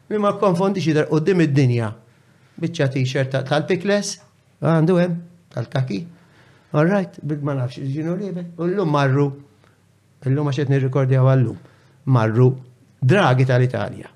[0.07, 1.91] li ma konfondix jidher qudiem id-dinja
[2.61, 4.15] biċċa t-shirt tal-pikles,
[4.63, 5.21] għandu hemm,
[5.55, 6.01] tal-kaki.
[6.75, 8.45] All right, bid ma nafx, ġinu libe.
[8.59, 9.29] l-lum marru,
[10.27, 11.57] illum għaxet nirrikordi għallum,
[12.07, 12.49] marru
[13.03, 14.11] dragi tal-Italja.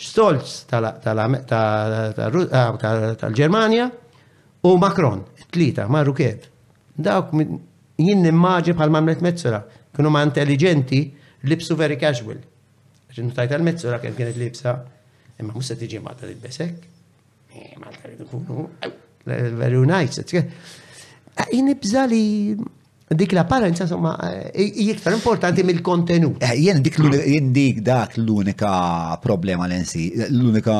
[0.00, 1.42] Stolz ah,
[3.20, 3.88] tal-Germania
[4.64, 6.46] u Macron, t tlita marru kif.
[6.96, 7.34] Dawk
[8.00, 9.60] jinn immaġi bħal mamlet Mezzura,
[9.94, 11.02] kienu ma intelligenti,
[11.48, 12.40] libsu very casual.
[13.12, 14.76] Ġinu tajta l mezzura kien kienet libsa,
[15.40, 16.88] imma musa tiġi ma tal-besek.
[17.52, 20.22] Eh, Malta rridu kunu eh, very nice.
[20.36, 20.46] Eh,
[21.58, 22.54] Inibza li
[23.20, 24.12] dik l-apparenza somma
[24.54, 26.38] jiktar importanti mill-kontenut.
[26.54, 27.00] Jien dik
[27.50, 30.76] dik dak l-unika problema l-ensi, l-unika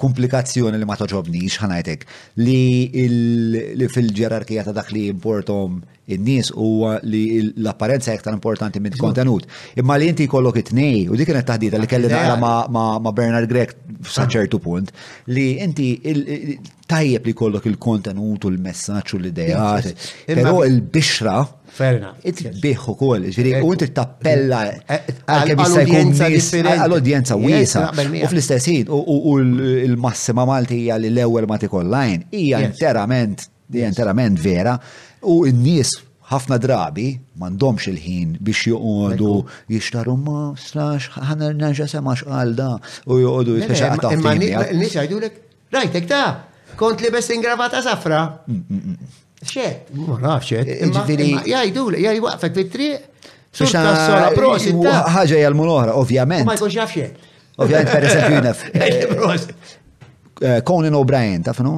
[0.00, 2.04] komplikazzjoni li ma toġobnix ħanajtek
[2.42, 5.80] li fil-ġerarkija ta' dak li importom
[6.10, 7.22] in-nies huwa li
[7.60, 9.44] l-apparenza iktar importanti minn kontenut.
[9.78, 13.46] Imma li inti kollok it nej u dik kienet taħdita li kelli naqra ma' Bernard
[13.52, 13.76] Grek
[14.16, 14.90] saċertu punt,
[15.34, 15.92] li inti
[16.90, 19.92] tajjeb li kollok il-kontenut u l-messaċ u l-idejat.
[20.26, 21.36] Però il-bixra
[21.70, 22.54] Ferna, enough.
[22.56, 26.26] It-biħ u koll, ġiri, u inti tappella eh, eh, għal-audienza
[27.40, 27.82] wisa.
[27.94, 27.96] U
[28.28, 33.38] fl-istess u l-massima Malti hija li l-ewwel ma tikollajn, hija interament,
[33.78, 34.74] interament vera,
[35.22, 35.90] u n-nies
[36.30, 37.08] ħafna drabi
[37.42, 39.30] mandomx il-ħin biex joqodu
[39.72, 42.70] jishtaru ma slax ħana naġa sema xqal da
[43.10, 44.12] u joqodu jitkaxa għata.
[44.18, 45.34] Imma n-nisa jgħidulek,
[45.78, 46.28] rajtek ta'
[46.80, 48.20] kont li bess ingravata zafra!
[48.48, 48.96] Mm, mm, mm,
[49.42, 49.80] Xed.
[49.96, 50.68] Ma nafx xed.
[50.92, 51.28] Ġifiri.
[51.48, 53.28] Jajdu, jaj waqfek fit-triq.
[53.56, 54.74] Surta s-sola prosit.
[54.84, 56.44] ħagġa jgħal ovvjament.
[56.46, 57.28] Ma jkunx jaf xed.
[57.56, 58.58] Ovvjament, per eżempju, jnaf.
[60.42, 61.74] Eh, Conan O'Brien, taf no?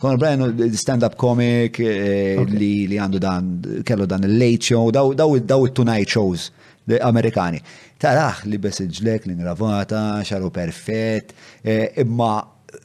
[0.00, 3.50] Conan O'Brien, stand-up comic eh, li għandu dan,
[3.84, 6.46] kellu dan il-late show, daw il-tonight shows
[7.04, 7.60] amerikani.
[8.00, 12.32] Taraħ li bes l-ingravata, xaru perfett, eh, imma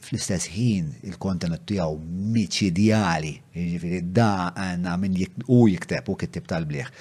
[0.04, 2.00] fl-istess ħin il-kontenut tiegħu
[2.34, 6.92] miċidjali, jiġifieri da għandna min u jikteb u kittib tal-bliħ.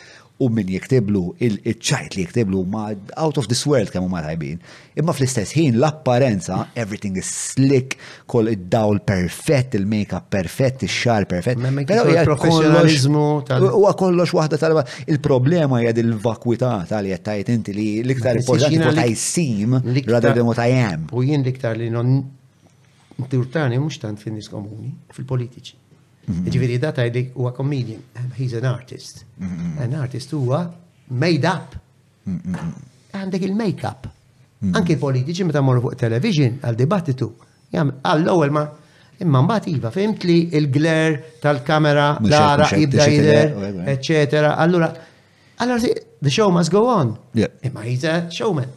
[0.46, 2.82] U min jiktiblu il-ċajt li jiktiblu ma
[3.18, 4.60] out of this world kemm huma tajbin.
[5.02, 7.96] Imma fl-istess ħin l-apparenza everything is slick,
[8.30, 11.58] kol id-dawl perfett, il-makeup perfett, ix-xar perfett.
[11.90, 13.26] Però il-professjonalizmu
[13.72, 14.78] huwa kollox waħda tal
[15.10, 20.84] il-problema hija il-vakwità tal tajt inti li l-iktar importanti ta' seem rather than what I
[20.86, 21.10] am.
[21.18, 22.20] U jien l-iktar li non
[23.26, 25.78] Turtani mux tant finnis komuni, fil-politiċi.
[26.28, 26.50] Mhm.
[26.54, 28.04] Ġiviri data li dik huwa comedian,
[28.38, 29.24] he's an artist.
[29.40, 29.78] Mhm.
[29.82, 30.60] An artist huwa
[31.08, 31.76] made up.
[32.24, 32.76] Mhm.
[33.16, 34.10] Għandek il-make-up.
[34.74, 37.28] Anki politiċi meta morru fuq television għal dibattitu.
[37.72, 38.68] Għall-ewwel ma'
[39.22, 43.54] imma mbagħad iva fimt li il-gler tal-kamera dara jibda jidher,
[43.96, 44.56] eċetera.
[44.58, 44.94] Allura
[45.60, 45.80] allora
[46.22, 47.16] the show must go on.
[47.64, 48.70] Imma he's a showman.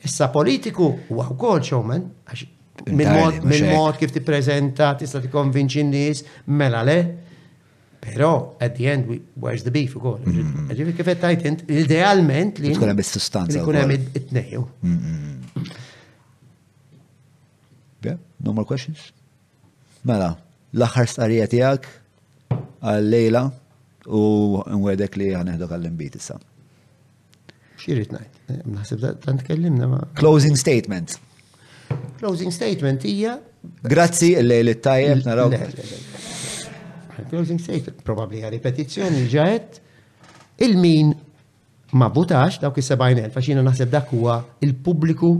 [0.00, 2.46] Issa politiku huwa wkoll showman għax
[2.86, 6.98] mil mod kif ti tippreżenta tista' konvinċi n nis mela le.
[8.00, 9.08] Pero, at the end
[9.40, 10.20] where's the beef ukoll.
[10.24, 13.58] Ġifi kif qed idealment li tkun hemm is-sustanza.
[13.58, 14.62] Tkun hemm it-tnejju.
[18.06, 19.10] Yeah, no more questions?
[20.06, 20.36] Mela,
[20.72, 21.88] l-aħħar starija jgħak
[22.80, 23.48] għal-lejla
[24.14, 24.20] u
[24.62, 26.38] n nwedek li għaneħdok għall-imbit issa.
[27.78, 28.38] Xirrit najt,
[28.78, 30.00] naħseb ta' tkellimna ma.
[30.18, 31.18] Closing statement.
[32.18, 33.38] Closing statement hija.
[33.82, 35.48] Grazzi l tajjeb naraw.
[37.30, 39.80] Closing statement, probabli għal ripetizzjoni ġaħet,
[40.64, 41.12] il-min
[41.98, 45.30] ma butax dawk is-70,000 għax jiena naħseb dak huwa il-pubbliku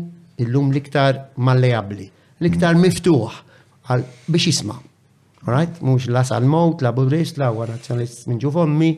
[0.43, 2.09] illum l-iktar malleabli,
[2.43, 2.83] l-iktar mm.
[2.87, 3.45] miftuħ
[4.29, 4.79] biex jisma.
[5.49, 5.79] Right?
[5.87, 8.91] Mux la sal-mot, la budrist, la għu nazjonalist minn ġufommi,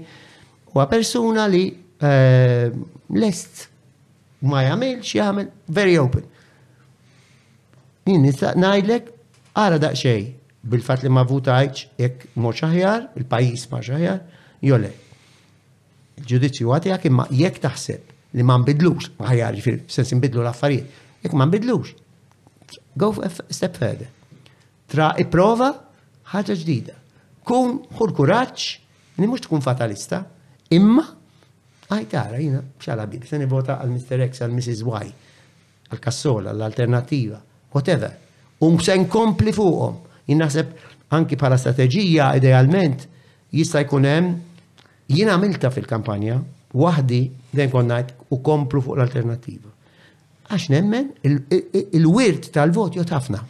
[0.72, 1.64] u persuna li
[2.00, 2.70] eh,
[3.14, 3.66] lest
[4.48, 6.26] ma xi jagħmel very open
[8.08, 9.10] jien nistaq najlek
[9.56, 10.22] għara daqxej
[10.72, 14.18] bil-fat li ma votajċ jek mor xaħjar, il-pajis ma xaħjar,
[14.68, 14.90] jole.
[16.20, 20.98] Il-ġudizzju għati għak imma jek taħseb li ma nbidlux, ma ħajar ġifir, sens nbidlu l-affarijiet,
[21.24, 21.94] jek ma nbidlux.
[22.98, 23.10] Go
[23.50, 24.06] step further.
[24.90, 25.72] Tra i-prova,
[26.32, 26.94] ħaġa ġdida.
[27.46, 28.68] Kun xur kuraċ,
[29.18, 30.22] li mux tkun fatalista,
[30.74, 31.02] imma
[31.90, 34.26] għajtara jina bċala bib, se nivota għal Mr.
[34.28, 34.84] X, għal Mrs.
[34.86, 35.12] Y,
[35.90, 37.38] għal Kassola, għal Alternativa
[37.72, 38.10] whatever.
[38.60, 39.96] U um se nkompli fuqhom.
[40.28, 43.06] Jinnaħseb anki bħala strateġija idealment
[43.56, 44.36] jista' jkun hemm
[45.10, 46.36] jien għamilta fil-kampanja
[46.76, 49.72] waħdi dejjem kon ngħid u komplu fuq l-alternattiva.
[50.50, 51.08] Għax nemmen
[51.98, 53.40] il-wirt tal-vot jot ħafna.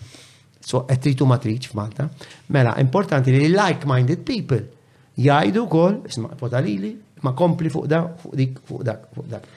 [0.64, 2.08] So qed tritu matriċ f'Malta.
[2.54, 4.62] Mela, importanti li like-minded people
[5.20, 6.94] jgħidu kol, isma' potalili,
[7.26, 9.48] ma kompli fuq da, fuq dik, fuq dak, fuq dak.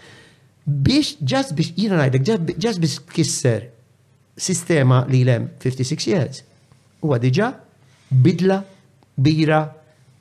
[0.63, 3.69] Biex, ġas biex, jina najdek, ġas biex kisser
[4.35, 6.43] sistema li lem 56 years
[7.01, 7.51] huwa diġa
[8.09, 8.63] bidla
[9.15, 9.61] bira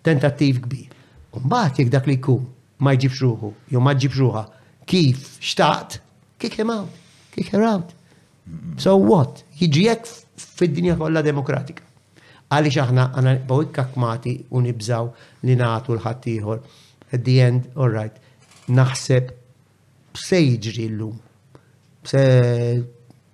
[0.05, 0.89] tentattiv kbir.
[1.37, 2.45] Umbat jek dak li jkun
[2.85, 4.43] ma jġibx ruħu, jew ma jġib ruħa,
[4.87, 6.01] kif xtaqt,
[6.39, 6.91] kick him out,
[7.33, 7.95] kick her out.
[8.83, 9.45] So what?
[9.57, 10.09] Jġi jek
[10.59, 11.87] fid-dinja kollha demokratika.
[12.53, 15.09] Għaliex aħna għana bawik kakmati u nibżaw
[15.47, 16.59] li nagħtu l-ħaddieħor.
[17.15, 18.19] At the end, all right,
[18.69, 19.31] naħseb
[20.19, 21.17] se l-lum.
[22.05, 22.21] Se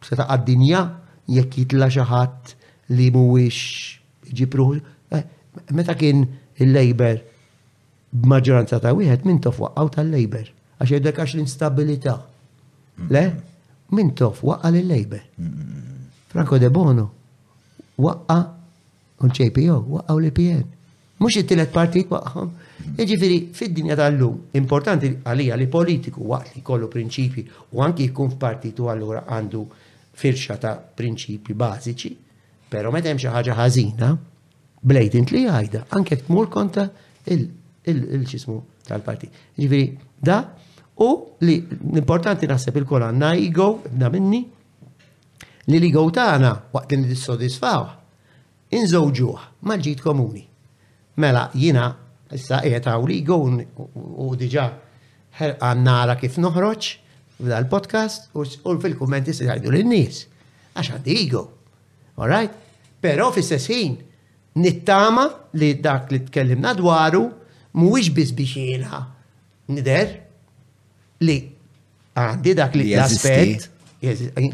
[0.04, 0.82] seta għad dinja
[1.28, 2.54] jekk jitla xi ħadd
[2.96, 4.68] li mhuwiex ġipru.
[5.14, 5.24] Eh,
[5.76, 6.24] meta kien
[6.58, 7.18] il-Labor
[8.22, 12.16] b'maġġoranza ta' wieħed min tof waqgħu tal-Labor għax jgħidlek għax l-instabilità.
[13.10, 13.24] Le?
[13.96, 15.24] Min tof waqqa lill-Labor.
[16.28, 17.10] Franco De Bono
[18.04, 18.38] waqqa
[19.20, 20.64] un waqqa u l-PN.
[21.18, 22.50] Mux it-tielet partit waqgħhom.
[22.98, 27.44] Jiġifieri fid-dinja tal-lum, importanti għalija li politiku waqt li kollu prinċipji
[27.74, 29.64] u anki jkun f'partitu allura għandu
[30.18, 32.12] firxa ta' prinċipi bażiċi,
[32.72, 34.08] pero meta hemm xi ħaġa ħażina,
[34.84, 36.86] blatant li għajda, anke tmur konta
[37.30, 38.56] il-ċismu
[38.88, 39.30] tal-parti.
[39.58, 39.86] Ġifiri,
[40.18, 40.40] da
[41.04, 41.10] u
[41.46, 44.42] li l-importanti naħseb il kola għandna ego, da minni,
[45.68, 47.16] li l-ego tagħna waqt li nid
[48.78, 50.42] inżewġuh mal maġġit komuni.
[51.24, 51.86] Mela, jina,
[52.36, 53.38] issa qiegħed hawn l-ego
[54.24, 54.66] u diġa'
[55.38, 56.90] ħerqan kif noħroġ,
[57.46, 58.30] dal-podcast
[58.64, 60.20] u fil-kommenti se jgħidu l-nies.
[60.74, 61.42] Għax għandi ego.
[62.18, 62.54] Alright?
[63.00, 63.94] Pero fis-sessin,
[64.58, 65.28] nittama
[65.60, 67.28] li dak li tkellimna dwaru
[67.78, 69.02] mhuwiex biss biex jiena
[69.70, 70.10] nider
[71.22, 71.36] li
[72.18, 73.68] għandi dak li l-aspett,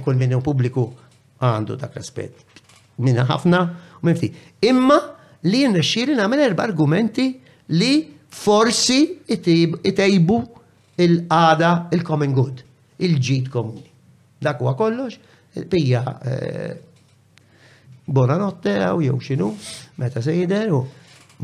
[0.04, 0.84] kull minn pubbliku
[1.40, 2.36] għandu dak l-aspett.
[3.00, 3.62] Minna ħafna
[4.02, 4.20] u minn
[4.64, 4.98] Imma
[5.48, 7.30] li nrexxieli nagħmel erba' argumenti
[7.80, 7.94] li
[8.28, 10.36] forsi itejbu
[11.00, 12.62] il għada il-common good
[13.00, 13.86] il-ġid komuni.
[14.44, 15.16] Dak huwa kollox,
[15.70, 16.74] pija eh,
[18.06, 19.52] bona notte għaw jew xinu,
[19.98, 20.84] meta se u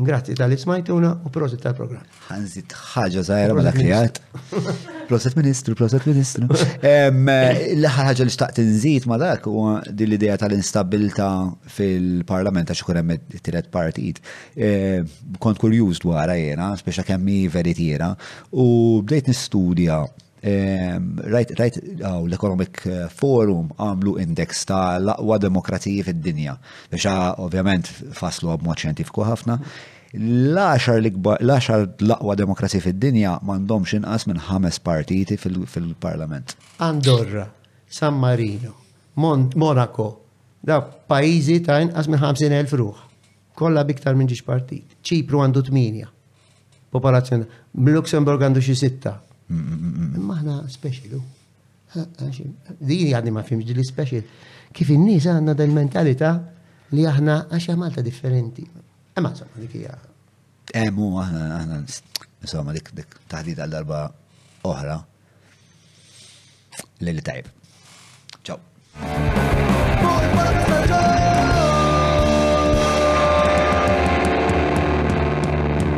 [0.07, 2.05] grazzi tal-ismajtuna u prosit tal-programm.
[2.29, 4.21] Ħanżit ħaġa zaħira ma dakrijat.
[5.09, 6.47] Proset ministru, proset ministru.
[6.47, 11.27] L-ħar ħaġa li xtaqt nżid ma dak u din l-ideja tal-instabilta
[11.75, 14.23] fil-parlament għax kurem it-tiret partit.
[15.43, 18.13] Kont kurjuż dwar jena, speċa kemmi veritiera,
[18.55, 20.05] u bdejt nistudja
[21.15, 26.55] Rajt, rajt, uh, l-Economic uh, Forum għamlu index ta' l-aqwa demokrazija fid-dinja.
[26.89, 29.59] Biex uh, ovvjament faslu għab ċentifiku ħafna.
[30.17, 36.55] L-axar l-aqwa demokrazija fid-dinja mandom inqas minn ħames partiti fil-parlament.
[36.81, 37.45] Andorra,
[37.87, 38.73] San Marino,
[39.21, 40.09] Monaco,
[40.59, 43.07] da pajizi ta' inqas minn 50.000 ruħ.
[43.61, 44.97] Kolla biktar minn ġiġ partit.
[45.05, 46.09] ċipru għandu 8.
[46.91, 47.45] Popolazzjoni.
[47.87, 49.19] Luxemburg għandu xi sitta.
[49.51, 51.19] Maħna specialu.
[51.93, 54.23] Dini għadni ma fimx li special.
[54.71, 56.31] Kif in-nies għandna dal mentalità
[56.95, 58.63] li aħna għax Malta differenti.
[59.19, 59.97] Imma insomma dik hija.
[60.85, 61.79] Emu eh, aħna aħna
[62.45, 64.05] insomma dik dik taħdid għal darba
[64.71, 64.99] oħra.
[67.03, 67.47] Lili tajb.
[68.45, 68.59] Ciao.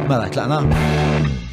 [0.10, 1.52] Mela, tlaqna.